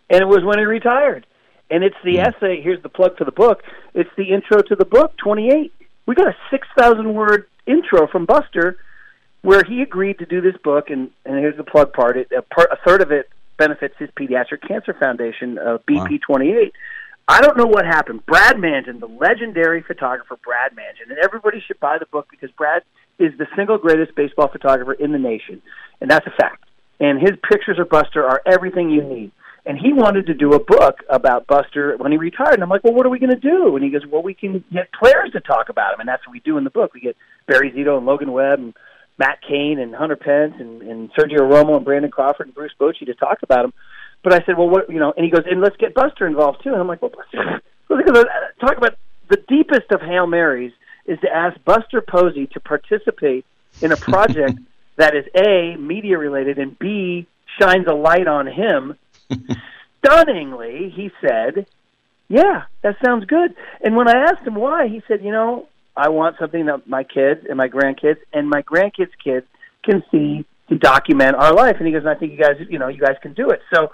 and 0.09 0.21
it 0.21 0.27
was 0.27 0.43
when 0.43 0.59
he 0.59 0.65
retired. 0.65 1.25
And 1.69 1.83
it's 1.83 1.95
the 2.03 2.15
mm. 2.15 2.27
essay. 2.27 2.61
Here's 2.61 2.81
the 2.81 2.89
plug 2.89 3.17
for 3.17 3.25
the 3.25 3.31
book. 3.31 3.61
It's 3.93 4.09
the 4.17 4.31
intro 4.33 4.61
to 4.61 4.75
the 4.75 4.85
book, 4.85 5.15
28. 5.17 5.71
We 6.05 6.15
got 6.15 6.27
a 6.27 6.35
6,000 6.49 7.13
word 7.13 7.47
intro 7.67 8.07
from 8.07 8.25
Buster 8.25 8.77
where 9.41 9.63
he 9.63 9.81
agreed 9.81 10.19
to 10.19 10.25
do 10.25 10.41
this 10.41 10.55
book. 10.63 10.89
And, 10.89 11.11
and 11.25 11.37
here's 11.37 11.57
the 11.57 11.63
plug 11.63 11.93
part. 11.93 12.17
It, 12.17 12.31
a, 12.35 12.41
part 12.41 12.69
a 12.71 12.77
third 12.85 13.01
of 13.01 13.11
it 13.11 13.29
benefits 13.57 13.93
his 13.99 14.09
Pediatric 14.19 14.67
Cancer 14.67 14.95
Foundation, 14.99 15.59
uh, 15.59 15.77
BP28. 15.87 16.29
Wow. 16.29 16.69
I 17.27 17.41
don't 17.41 17.57
know 17.57 17.67
what 17.67 17.85
happened. 17.85 18.25
Brad 18.25 18.55
Mangin, 18.55 18.99
the 18.99 19.05
legendary 19.05 19.83
photographer 19.83 20.37
Brad 20.43 20.71
Mangin, 20.71 21.11
and 21.11 21.19
everybody 21.19 21.61
should 21.65 21.79
buy 21.79 21.99
the 21.99 22.07
book 22.07 22.27
because 22.31 22.49
Brad 22.51 22.81
is 23.19 23.37
the 23.37 23.45
single 23.55 23.77
greatest 23.77 24.15
baseball 24.15 24.47
photographer 24.47 24.93
in 24.93 25.11
the 25.11 25.19
nation, 25.19 25.61
and 26.01 26.09
that's 26.09 26.25
a 26.25 26.31
fact 26.31 26.68
and 26.99 27.19
his 27.19 27.31
pictures 27.49 27.79
of 27.79 27.89
Buster 27.89 28.25
are 28.25 28.41
everything 28.45 28.89
you 28.89 29.03
need. 29.03 29.31
And 29.65 29.77
he 29.77 29.93
wanted 29.93 30.25
to 30.27 30.33
do 30.33 30.53
a 30.53 30.59
book 30.59 31.03
about 31.09 31.45
Buster 31.45 31.95
when 31.97 32.11
he 32.11 32.17
retired. 32.17 32.55
And 32.55 32.63
I'm 32.63 32.69
like, 32.69 32.83
well, 32.83 32.93
what 32.93 33.05
are 33.05 33.09
we 33.09 33.19
going 33.19 33.29
to 33.29 33.35
do? 33.35 33.75
And 33.75 33.83
he 33.83 33.91
goes, 33.91 34.05
well, 34.07 34.23
we 34.23 34.33
can 34.33 34.63
get 34.73 34.91
players 34.91 35.31
to 35.33 35.41
talk 35.41 35.69
about 35.69 35.93
him, 35.93 35.99
and 35.99 36.09
that's 36.09 36.25
what 36.25 36.33
we 36.33 36.39
do 36.39 36.57
in 36.57 36.63
the 36.63 36.69
book. 36.69 36.93
We 36.93 37.01
get 37.01 37.15
Barry 37.45 37.71
Zito 37.71 37.97
and 37.97 38.05
Logan 38.05 38.31
Webb 38.31 38.59
and 38.59 38.73
Matt 39.17 39.39
Cain 39.47 39.79
and 39.79 39.93
Hunter 39.93 40.15
Pence 40.15 40.55
and, 40.59 40.81
and 40.81 41.11
Sergio 41.13 41.39
Romo 41.39 41.75
and 41.75 41.85
Brandon 41.85 42.09
Crawford 42.09 42.47
and 42.47 42.55
Bruce 42.55 42.71
Bochy 42.79 43.05
to 43.05 43.13
talk 43.13 43.43
about 43.43 43.65
him. 43.65 43.73
But 44.23 44.33
I 44.33 44.45
said, 44.45 44.57
well, 44.57 44.69
what 44.69 44.89
you 44.89 44.99
know? 44.99 45.13
And 45.15 45.23
he 45.23 45.31
goes, 45.31 45.43
and 45.49 45.61
let's 45.61 45.77
get 45.77 45.93
Buster 45.93 46.25
involved 46.25 46.63
too. 46.63 46.71
And 46.71 46.81
I'm 46.81 46.87
like, 46.87 47.01
well, 47.01 47.11
Buster, 47.11 47.61
talk 48.59 48.77
about 48.77 48.97
the 49.29 49.43
deepest 49.47 49.91
of 49.91 50.01
hail 50.01 50.25
marys 50.25 50.71
is 51.05 51.19
to 51.19 51.29
ask 51.29 51.61
Buster 51.63 52.01
Posey 52.01 52.47
to 52.47 52.59
participate 52.59 53.45
in 53.81 53.91
a 53.91 53.97
project 53.97 54.59
that 54.99 55.15
is 55.15 55.25
A, 55.35 55.75
media 55.77 56.17
related, 56.17 56.59
and 56.59 56.77
B, 56.77 57.27
shines 57.59 57.87
a 57.87 57.93
light 57.93 58.27
on 58.27 58.47
him. 58.47 58.97
Stunningly, 60.05 60.93
he 60.95 61.11
said, 61.21 61.65
Yeah, 62.27 62.63
that 62.83 62.97
sounds 63.03 63.25
good. 63.25 63.55
And 63.83 63.95
when 63.95 64.07
I 64.07 64.29
asked 64.29 64.45
him 64.45 64.55
why, 64.55 64.87
he 64.87 65.01
said, 65.07 65.23
You 65.23 65.31
know, 65.31 65.67
I 65.95 66.09
want 66.09 66.37
something 66.39 66.67
that 66.67 66.87
my 66.87 67.03
kids 67.03 67.45
and 67.49 67.57
my 67.57 67.67
grandkids 67.67 68.19
and 68.31 68.49
my 68.49 68.61
grandkids' 68.61 69.09
kids 69.23 69.45
can 69.83 70.03
see 70.11 70.45
to 70.69 70.77
document 70.77 71.35
our 71.35 71.53
life. 71.53 71.77
And 71.79 71.87
he 71.87 71.93
goes, 71.93 72.05
I 72.05 72.15
think 72.15 72.31
you 72.31 72.37
guys, 72.37 72.55
you 72.69 72.77
know, 72.77 72.87
you 72.87 72.99
guys 73.01 73.15
can 73.21 73.33
do 73.33 73.49
it. 73.49 73.61
So 73.73 73.91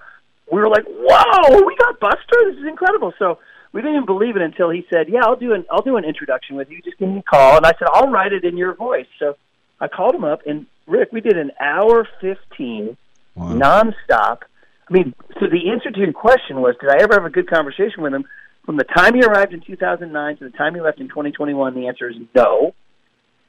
we 0.51 0.59
were 0.59 0.69
like, 0.69 0.85
Whoa, 0.87 1.65
we 1.65 1.75
got 1.77 1.99
Buster. 1.99 2.51
This 2.51 2.57
is 2.57 2.67
incredible. 2.67 3.13
So 3.17 3.39
we 3.75 3.81
didn't 3.81 3.97
even 3.97 4.05
believe 4.05 4.37
it 4.37 4.41
until 4.41 4.69
he 4.69 4.85
said, 4.89 5.09
"Yeah, 5.09 5.25
I'll 5.25 5.35
do 5.35 5.51
an 5.51 5.65
I'll 5.69 5.81
do 5.81 5.97
an 5.97 6.05
introduction 6.05 6.55
with 6.55 6.71
you. 6.71 6.81
Just 6.81 6.97
give 6.97 7.09
me 7.09 7.19
a 7.19 7.23
call." 7.23 7.57
And 7.57 7.65
I 7.65 7.73
said, 7.77 7.89
"I'll 7.91 8.09
write 8.09 8.31
it 8.31 8.45
in 8.45 8.55
your 8.55 8.73
voice." 8.73 9.05
So 9.19 9.35
I 9.81 9.89
called 9.89 10.15
him 10.15 10.23
up, 10.23 10.43
and 10.47 10.65
Rick, 10.87 11.09
we 11.11 11.21
did 11.21 11.37
an 11.37 11.51
hour 11.59 12.07
fifteen, 12.21 12.97
wow. 13.35 13.53
nonstop. 13.53 14.39
I 14.87 14.93
mean, 14.93 15.15
so 15.39 15.47
the 15.47 15.71
answer 15.71 15.89
to 15.89 15.99
your 15.99 16.13
question 16.13 16.61
was, 16.61 16.75
did 16.79 16.89
I 16.89 16.97
ever 17.01 17.15
have 17.15 17.25
a 17.25 17.29
good 17.29 17.49
conversation 17.49 18.03
with 18.03 18.13
him? 18.13 18.25
From 18.65 18.77
the 18.77 18.83
time 18.83 19.15
he 19.15 19.21
arrived 19.21 19.53
in 19.53 19.61
2009 19.61 20.37
to 20.37 20.43
the 20.43 20.55
time 20.57 20.75
he 20.75 20.81
left 20.81 20.99
in 20.99 21.07
2021, 21.07 21.75
the 21.75 21.87
answer 21.87 22.09
is 22.09 22.15
no. 22.35 22.73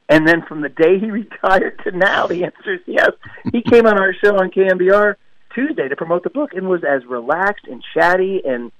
And 0.09 0.27
then 0.27 0.43
from 0.47 0.61
the 0.61 0.69
day 0.69 0.99
he 0.99 1.11
retired 1.11 1.79
to 1.83 1.91
now, 1.91 2.27
the 2.27 2.43
answer 2.43 2.73
is 2.73 2.81
yes. 2.85 3.11
He 3.51 3.61
came 3.61 3.85
on 3.85 3.99
our 3.99 4.13
show 4.13 4.35
on 4.35 4.51
KNBR 4.51 5.15
Tuesday 5.53 5.87
to 5.87 5.95
promote 5.95 6.23
the 6.23 6.29
book 6.29 6.53
and 6.53 6.69
was 6.69 6.83
as 6.83 7.05
relaxed 7.05 7.65
and 7.67 7.83
chatty 7.93 8.41
and 8.45 8.71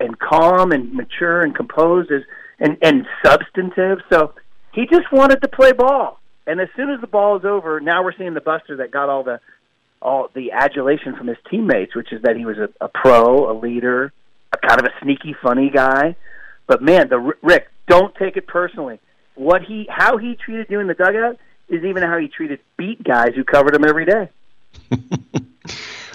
and 0.00 0.18
calm 0.18 0.72
and 0.72 0.92
mature 0.92 1.42
and 1.42 1.54
composed 1.54 2.10
as 2.10 2.22
and 2.58 2.76
and 2.82 3.06
substantive. 3.24 3.98
So 4.10 4.34
he 4.72 4.86
just 4.86 5.10
wanted 5.12 5.40
to 5.42 5.48
play 5.48 5.72
ball. 5.72 6.20
And 6.46 6.60
as 6.60 6.68
soon 6.76 6.90
as 6.90 7.00
the 7.00 7.06
ball 7.06 7.36
is 7.38 7.44
over, 7.44 7.80
now 7.80 8.04
we're 8.04 8.16
seeing 8.16 8.34
the 8.34 8.40
Buster 8.40 8.76
that 8.76 8.90
got 8.90 9.08
all 9.08 9.22
the 9.22 9.40
all 10.02 10.28
the 10.34 10.52
adulation 10.52 11.16
from 11.16 11.26
his 11.26 11.38
teammates, 11.50 11.94
which 11.96 12.12
is 12.12 12.22
that 12.22 12.36
he 12.36 12.44
was 12.44 12.58
a, 12.58 12.68
a 12.84 12.88
pro, 12.88 13.50
a 13.50 13.54
leader, 13.58 14.12
a 14.52 14.58
kind 14.58 14.78
of 14.78 14.86
a 14.86 14.90
sneaky, 15.02 15.34
funny 15.42 15.70
guy. 15.70 16.14
But 16.66 16.82
man, 16.82 17.08
the 17.08 17.34
Rick, 17.42 17.68
don't 17.88 18.14
take 18.14 18.36
it 18.36 18.46
personally. 18.46 19.00
What 19.34 19.62
he, 19.62 19.86
how 19.88 20.18
he 20.18 20.36
treated 20.36 20.66
you 20.68 20.80
in 20.80 20.86
the 20.86 20.94
dugout 20.94 21.38
is 21.68 21.84
even 21.84 22.02
how 22.02 22.18
he 22.18 22.28
treated 22.28 22.60
beat 22.76 23.02
guys 23.02 23.34
who 23.34 23.44
covered 23.44 23.74
him 23.74 23.84
every 23.84 24.04
day. 24.04 24.28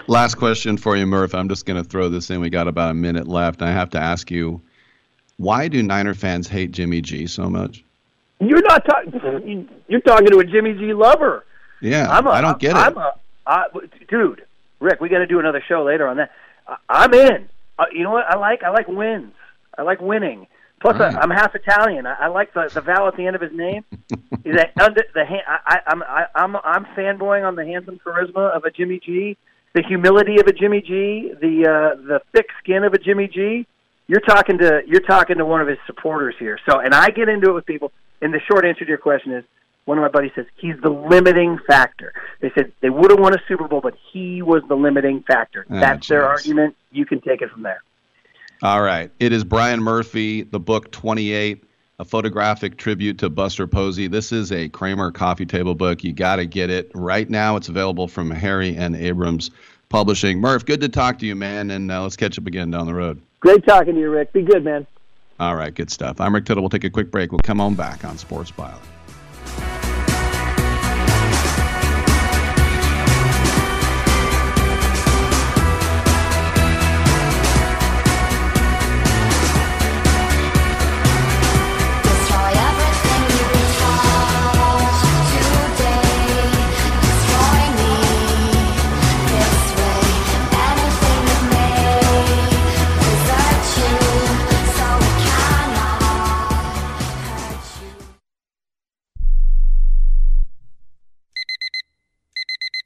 Last 0.07 0.35
question 0.35 0.77
for 0.77 0.95
you, 0.95 1.05
Murph. 1.05 1.35
I'm 1.35 1.49
just 1.49 1.65
going 1.65 1.81
to 1.81 1.87
throw 1.87 2.09
this 2.09 2.29
in. 2.29 2.39
We 2.39 2.49
got 2.49 2.67
about 2.67 2.91
a 2.91 2.95
minute 2.95 3.27
left. 3.27 3.61
I 3.61 3.71
have 3.71 3.91
to 3.91 3.99
ask 3.99 4.31
you, 4.31 4.61
why 5.37 5.67
do 5.67 5.81
Niner 5.83 6.13
fans 6.13 6.47
hate 6.47 6.71
Jimmy 6.71 7.01
G 7.01 7.27
so 7.27 7.49
much? 7.49 7.83
You're 8.39 8.61
not 8.61 8.85
talking. 8.85 9.69
You're 9.87 10.01
talking 10.01 10.27
to 10.27 10.39
a 10.39 10.45
Jimmy 10.45 10.73
G 10.73 10.93
lover. 10.93 11.45
Yeah, 11.81 12.09
I'm 12.09 12.25
a, 12.25 12.31
I 12.31 12.41
don't 12.41 12.59
get 12.59 12.75
I'm 12.75 12.93
it. 12.93 12.97
A, 12.97 13.13
I, 13.45 13.65
dude, 14.09 14.43
Rick, 14.79 15.01
we 15.01 15.09
got 15.09 15.19
to 15.19 15.27
do 15.27 15.39
another 15.39 15.63
show 15.67 15.83
later 15.83 16.07
on 16.07 16.17
that. 16.17 16.31
I, 16.87 17.05
am 17.05 17.13
in. 17.13 17.49
Uh, 17.77 17.85
you 17.91 18.03
know 18.03 18.11
what 18.11 18.25
I 18.25 18.37
like? 18.37 18.63
I 18.63 18.69
like 18.69 18.87
wins. 18.87 19.33
I 19.77 19.81
like 19.81 19.99
winning. 19.99 20.47
Plus, 20.81 20.97
right. 20.97 21.13
I, 21.13 21.19
I'm 21.19 21.29
half 21.29 21.53
Italian. 21.55 22.05
I, 22.05 22.13
I 22.13 22.27
like 22.27 22.53
the 22.53 22.69
the 22.73 22.81
vowel 22.81 23.07
at 23.09 23.17
the 23.17 23.25
end 23.25 23.35
of 23.35 23.41
his 23.41 23.51
name. 23.53 23.83
Is 24.45 24.55
that 24.55 24.71
under 24.79 25.03
the 25.13 25.25
hand? 25.25 25.43
I, 25.47 25.79
I'm 25.87 26.03
I, 26.03 26.25
I'm 26.35 26.55
I'm 26.57 26.85
fanboying 26.95 27.45
on 27.45 27.55
the 27.55 27.65
handsome 27.65 27.99
charisma 28.05 28.55
of 28.55 28.63
a 28.63 28.71
Jimmy 28.71 28.99
G, 29.03 29.37
the 29.73 29.83
humility 29.83 30.39
of 30.39 30.47
a 30.47 30.53
Jimmy 30.53 30.81
G, 30.81 31.33
the 31.41 31.67
uh, 31.67 32.01
the 32.01 32.21
thick 32.31 32.47
skin 32.63 32.85
of 32.85 32.93
a 32.93 32.97
Jimmy 32.97 33.27
G. 33.27 33.67
You're 34.07 34.21
talking 34.21 34.57
to 34.59 34.81
you're 34.87 35.01
talking 35.01 35.37
to 35.37 35.45
one 35.45 35.59
of 35.59 35.67
his 35.67 35.77
supporters 35.85 36.35
here. 36.39 36.57
So, 36.69 36.79
and 36.79 36.93
I 36.93 37.09
get 37.09 37.27
into 37.27 37.49
it 37.49 37.53
with 37.53 37.65
people 37.65 37.91
and 38.21 38.33
the 38.33 38.39
short 38.39 38.65
answer 38.65 38.85
to 38.85 38.89
your 38.89 38.97
question 38.97 39.31
is 39.33 39.43
one 39.85 39.97
of 39.97 40.03
my 40.03 40.09
buddies 40.09 40.31
says 40.35 40.45
he's 40.55 40.75
the 40.83 40.89
limiting 40.89 41.57
factor. 41.65 42.13
They 42.41 42.51
said 42.53 42.71
they 42.81 42.91
would 42.91 43.09
have 43.09 43.19
won 43.19 43.33
a 43.33 43.41
Super 43.47 43.67
Bowl, 43.67 43.81
but 43.81 43.95
he 44.11 44.41
was 44.41 44.61
the 44.69 44.75
limiting 44.75 45.23
factor. 45.23 45.65
Oh, 45.69 45.79
That's 45.79 46.01
geez. 46.01 46.09
their 46.09 46.25
argument. 46.27 46.75
You 46.91 47.05
can 47.05 47.21
take 47.21 47.41
it 47.41 47.49
from 47.49 47.63
there. 47.63 47.81
All 48.61 48.81
right. 48.81 49.09
It 49.19 49.33
is 49.33 49.43
Brian 49.43 49.81
Murphy, 49.81 50.43
the 50.43 50.59
book 50.59 50.91
28, 50.91 51.63
a 51.97 52.05
photographic 52.05 52.77
tribute 52.77 53.17
to 53.19 53.29
Buster 53.29 53.65
Posey. 53.65 54.07
This 54.07 54.31
is 54.31 54.51
a 54.51 54.69
Kramer 54.69 55.11
coffee 55.11 55.45
table 55.45 55.73
book. 55.73 56.03
You 56.03 56.13
got 56.13 56.35
to 56.35 56.45
get 56.45 56.69
it. 56.69 56.91
Right 56.93 57.29
now, 57.29 57.55
it's 57.55 57.69
available 57.69 58.07
from 58.07 58.29
Harry 58.29 58.75
N. 58.75 58.95
Abrams 58.95 59.49
Publishing. 59.89 60.39
Murph, 60.39 60.65
good 60.65 60.81
to 60.81 60.89
talk 60.89 61.17
to 61.17 61.25
you, 61.25 61.35
man, 61.35 61.71
and 61.71 61.91
uh, 61.91 62.03
let's 62.03 62.15
catch 62.15 62.37
up 62.37 62.45
again 62.45 62.69
down 62.69 62.85
the 62.85 62.93
road. 62.93 63.19
Great 63.39 63.65
talking 63.65 63.95
to 63.95 63.99
you, 63.99 64.11
Rick. 64.11 64.33
Be 64.33 64.43
good, 64.43 64.63
man. 64.63 64.85
All 65.39 65.55
right, 65.55 65.73
good 65.73 65.89
stuff. 65.89 66.19
I'm 66.19 66.35
Rick 66.35 66.45
Tittle. 66.45 66.61
We'll 66.61 66.69
take 66.69 66.83
a 66.83 66.89
quick 66.89 67.11
break. 67.11 67.31
We'll 67.31 67.39
come 67.39 67.61
on 67.61 67.75
back 67.75 68.03
on 68.03 68.17
Sports 68.17 68.51
Byline. 68.51 69.88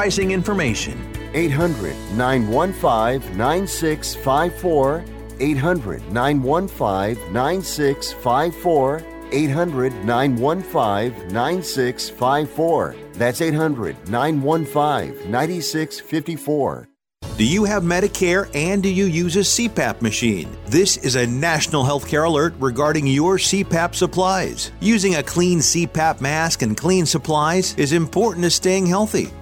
pricing 0.00 0.30
information. 0.30 0.96
800 1.34 1.94
915 2.16 3.36
9654. 3.36 5.04
800 5.38 6.10
915 6.10 7.32
9654. 7.34 9.02
800 9.30 9.92
915 10.06 11.28
9654. 11.34 12.96
That's 13.12 13.42
800 13.42 14.08
915 14.08 15.30
9654. 15.30 16.88
Do 17.36 17.46
you 17.46 17.64
have 17.64 17.82
Medicare 17.82 18.50
and 18.54 18.82
do 18.82 18.88
you 18.88 19.04
use 19.04 19.36
a 19.36 19.40
CPAP 19.40 20.00
machine? 20.00 20.48
This 20.64 20.96
is 20.96 21.16
a 21.16 21.26
national 21.26 21.84
healthcare 21.84 22.26
alert 22.26 22.54
regarding 22.58 23.06
your 23.06 23.36
CPAP 23.36 23.94
supplies. 23.94 24.72
Using 24.80 25.16
a 25.16 25.22
clean 25.22 25.58
CPAP 25.58 26.22
mask 26.22 26.62
and 26.62 26.74
clean 26.74 27.04
supplies 27.04 27.74
is 27.74 27.92
important 27.92 28.44
to 28.44 28.50
staying 28.50 28.86
healthy. 28.86 29.30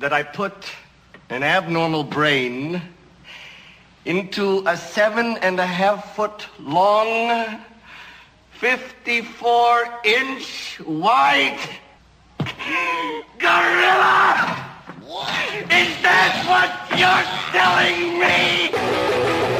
that 0.00 0.14
I 0.14 0.22
put 0.22 0.54
an 1.28 1.42
abnormal 1.42 2.04
brain 2.04 2.80
into 4.06 4.62
a 4.66 4.74
seven 4.74 5.36
and 5.42 5.60
a 5.60 5.66
half 5.66 6.16
foot 6.16 6.46
long, 6.58 7.60
54 8.52 10.00
inch 10.04 10.80
wide 10.86 11.60
gorilla? 13.38 14.56
Is 15.68 15.92
that 16.00 16.32
what 16.48 16.72
you're 16.98 17.26
telling 17.52 18.18
me? 18.18 19.59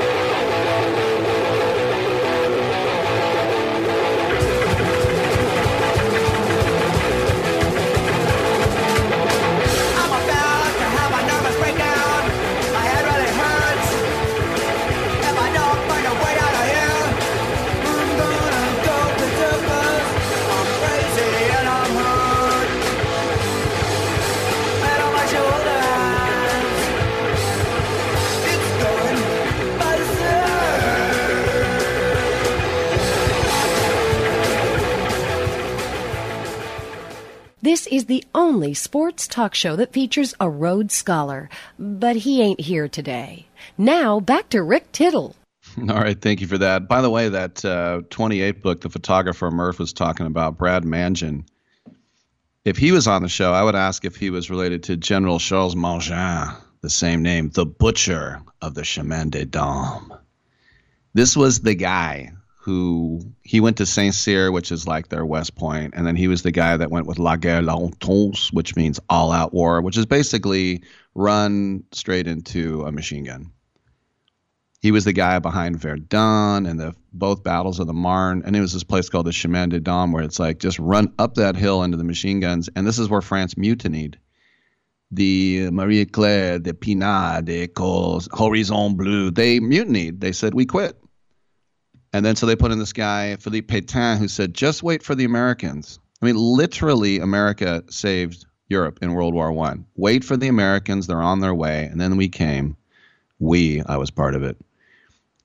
This 37.62 37.86
is 37.88 38.06
the 38.06 38.24
only 38.34 38.72
sports 38.72 39.28
talk 39.28 39.54
show 39.54 39.76
that 39.76 39.92
features 39.92 40.32
a 40.40 40.48
Rhodes 40.48 40.94
Scholar, 40.94 41.50
but 41.78 42.16
he 42.16 42.40
ain't 42.40 42.60
here 42.60 42.88
today. 42.88 43.48
Now, 43.76 44.18
back 44.18 44.48
to 44.50 44.62
Rick 44.62 44.92
Tittle. 44.92 45.36
All 45.78 46.00
right, 46.00 46.18
thank 46.18 46.40
you 46.40 46.46
for 46.46 46.56
that. 46.56 46.88
By 46.88 47.02
the 47.02 47.10
way, 47.10 47.28
that 47.28 47.62
uh, 47.62 48.00
28 48.08 48.62
book, 48.62 48.80
the 48.80 48.88
photographer 48.88 49.50
Murph 49.50 49.78
was 49.78 49.92
talking 49.92 50.24
about, 50.24 50.56
Brad 50.56 50.84
Mangin. 50.84 51.44
If 52.64 52.78
he 52.78 52.92
was 52.92 53.06
on 53.06 53.22
the 53.22 53.28
show, 53.28 53.52
I 53.52 53.62
would 53.62 53.74
ask 53.74 54.06
if 54.06 54.16
he 54.16 54.30
was 54.30 54.48
related 54.48 54.84
to 54.84 54.96
General 54.96 55.38
Charles 55.38 55.74
Mangin, 55.74 56.56
the 56.80 56.88
same 56.88 57.22
name, 57.22 57.50
the 57.50 57.66
butcher 57.66 58.40
of 58.62 58.74
the 58.74 58.84
Chemin 58.84 59.28
des 59.28 59.44
Dames. 59.44 60.10
This 61.12 61.36
was 61.36 61.60
the 61.60 61.74
guy 61.74 62.32
who 62.62 63.22
he 63.42 63.58
went 63.58 63.78
to 63.78 63.86
Saint 63.86 64.14
Cyr, 64.14 64.52
which 64.52 64.70
is 64.70 64.86
like 64.86 65.08
their 65.08 65.24
West 65.24 65.54
Point, 65.54 65.94
and 65.96 66.06
then 66.06 66.14
he 66.14 66.28
was 66.28 66.42
the 66.42 66.52
guy 66.52 66.76
that 66.76 66.90
went 66.90 67.06
with 67.06 67.18
La 67.18 67.36
Guerre 67.36 67.62
l'Entonce, 67.62 68.52
which 68.52 68.76
means 68.76 69.00
all 69.08 69.32
out 69.32 69.54
war, 69.54 69.80
which 69.80 69.96
is 69.96 70.04
basically 70.04 70.82
run 71.14 71.82
straight 71.92 72.26
into 72.26 72.82
a 72.82 72.92
machine 72.92 73.24
gun. 73.24 73.50
He 74.82 74.90
was 74.90 75.06
the 75.06 75.14
guy 75.14 75.38
behind 75.38 75.80
Verdun 75.80 76.66
and 76.66 76.78
the 76.78 76.94
both 77.14 77.42
battles 77.42 77.80
of 77.80 77.86
the 77.86 77.94
Marne, 77.94 78.42
and 78.44 78.54
it 78.54 78.60
was 78.60 78.74
this 78.74 78.84
place 78.84 79.08
called 79.08 79.26
the 79.26 79.32
Chemin 79.32 79.70
des 79.70 79.80
Dames, 79.80 80.12
where 80.12 80.22
it's 80.22 80.38
like 80.38 80.58
just 80.58 80.78
run 80.78 81.14
up 81.18 81.36
that 81.36 81.56
hill 81.56 81.82
into 81.82 81.96
the 81.96 82.04
machine 82.04 82.40
guns, 82.40 82.68
and 82.76 82.86
this 82.86 82.98
is 82.98 83.08
where 83.08 83.22
France 83.22 83.56
mutinied. 83.56 84.18
The 85.10 85.70
Marie 85.70 86.04
Claire, 86.04 86.58
the 86.58 86.74
Pinard, 86.74 87.46
the 87.46 87.62
Ecole, 87.62 88.20
Horizon 88.36 88.96
Bleu, 88.96 89.30
they 89.30 89.60
mutinied. 89.60 90.20
They 90.20 90.32
said 90.32 90.52
we 90.52 90.66
quit. 90.66 91.00
And 92.12 92.24
then 92.24 92.36
so 92.36 92.46
they 92.46 92.56
put 92.56 92.72
in 92.72 92.78
this 92.78 92.92
guy, 92.92 93.36
Philippe 93.36 93.80
Pétain, 93.80 94.18
who 94.18 94.28
said, 94.28 94.54
just 94.54 94.82
wait 94.82 95.02
for 95.02 95.14
the 95.14 95.24
Americans. 95.24 96.00
I 96.20 96.26
mean, 96.26 96.36
literally, 96.36 97.18
America 97.18 97.84
saved 97.88 98.46
Europe 98.68 98.98
in 99.02 99.14
World 99.14 99.34
War 99.34 99.52
One. 99.52 99.86
Wait 99.96 100.24
for 100.24 100.36
the 100.36 100.48
Americans, 100.48 101.06
they're 101.06 101.22
on 101.22 101.40
their 101.40 101.54
way. 101.54 101.84
And 101.84 102.00
then 102.00 102.16
we 102.16 102.28
came. 102.28 102.76
We, 103.38 103.82
I 103.82 103.96
was 103.96 104.10
part 104.10 104.34
of 104.34 104.42
it. 104.42 104.56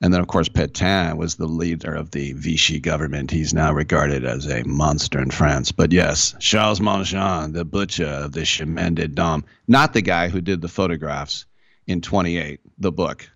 And 0.02 0.14
then, 0.14 0.22
of 0.22 0.28
course, 0.28 0.50
Pétain 0.50 1.18
was 1.18 1.36
the 1.36 1.48
leader 1.48 1.94
of 1.94 2.12
the 2.12 2.34
Vichy 2.34 2.80
government. 2.80 3.32
He's 3.32 3.54
now 3.54 3.72
regarded 3.72 4.26
as 4.26 4.46
a 4.46 4.64
monster 4.64 5.22
in 5.22 5.32
France. 5.32 5.72
But 5.72 5.94
yes, 5.94 6.36
Charles 6.40 6.82
Mangin, 6.82 7.54
the 7.54 7.64
butcher 7.64 8.06
of 8.06 8.34
the 8.34 8.44
Chemin 8.44 8.96
des 8.96 9.08
Dames, 9.08 9.44
not 9.68 9.94
the 9.94 10.02
guy 10.02 10.28
who 10.28 10.42
did 10.42 10.62
the 10.62 10.68
photographs 10.68 11.46
in 11.88 12.02
28, 12.02 12.60
the 12.78 12.92
book. 12.92 13.30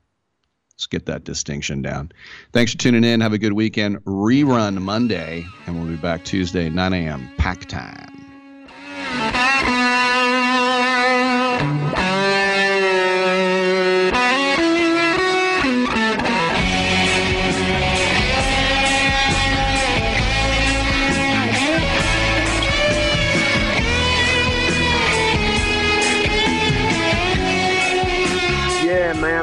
Let's 0.80 0.88
get 0.88 1.08
that 1.08 1.25
distinction 1.25 1.82
down. 1.82 2.14
Thanks 2.53 2.72
for 2.72 2.77
tuning 2.77 3.03
in. 3.03 3.19
Have 3.19 3.33
a 3.33 3.38
good 3.38 3.51
weekend. 3.51 3.98
Rerun 4.06 4.82
Monday, 4.82 5.45
and 5.67 5.77
we'll 5.77 5.90
be 5.90 5.98
back 5.98 6.24
Tuesday, 6.24 6.69
9 6.69 6.93
a.m. 6.93 7.30
Pack 7.38 7.66
time. 7.66 9.49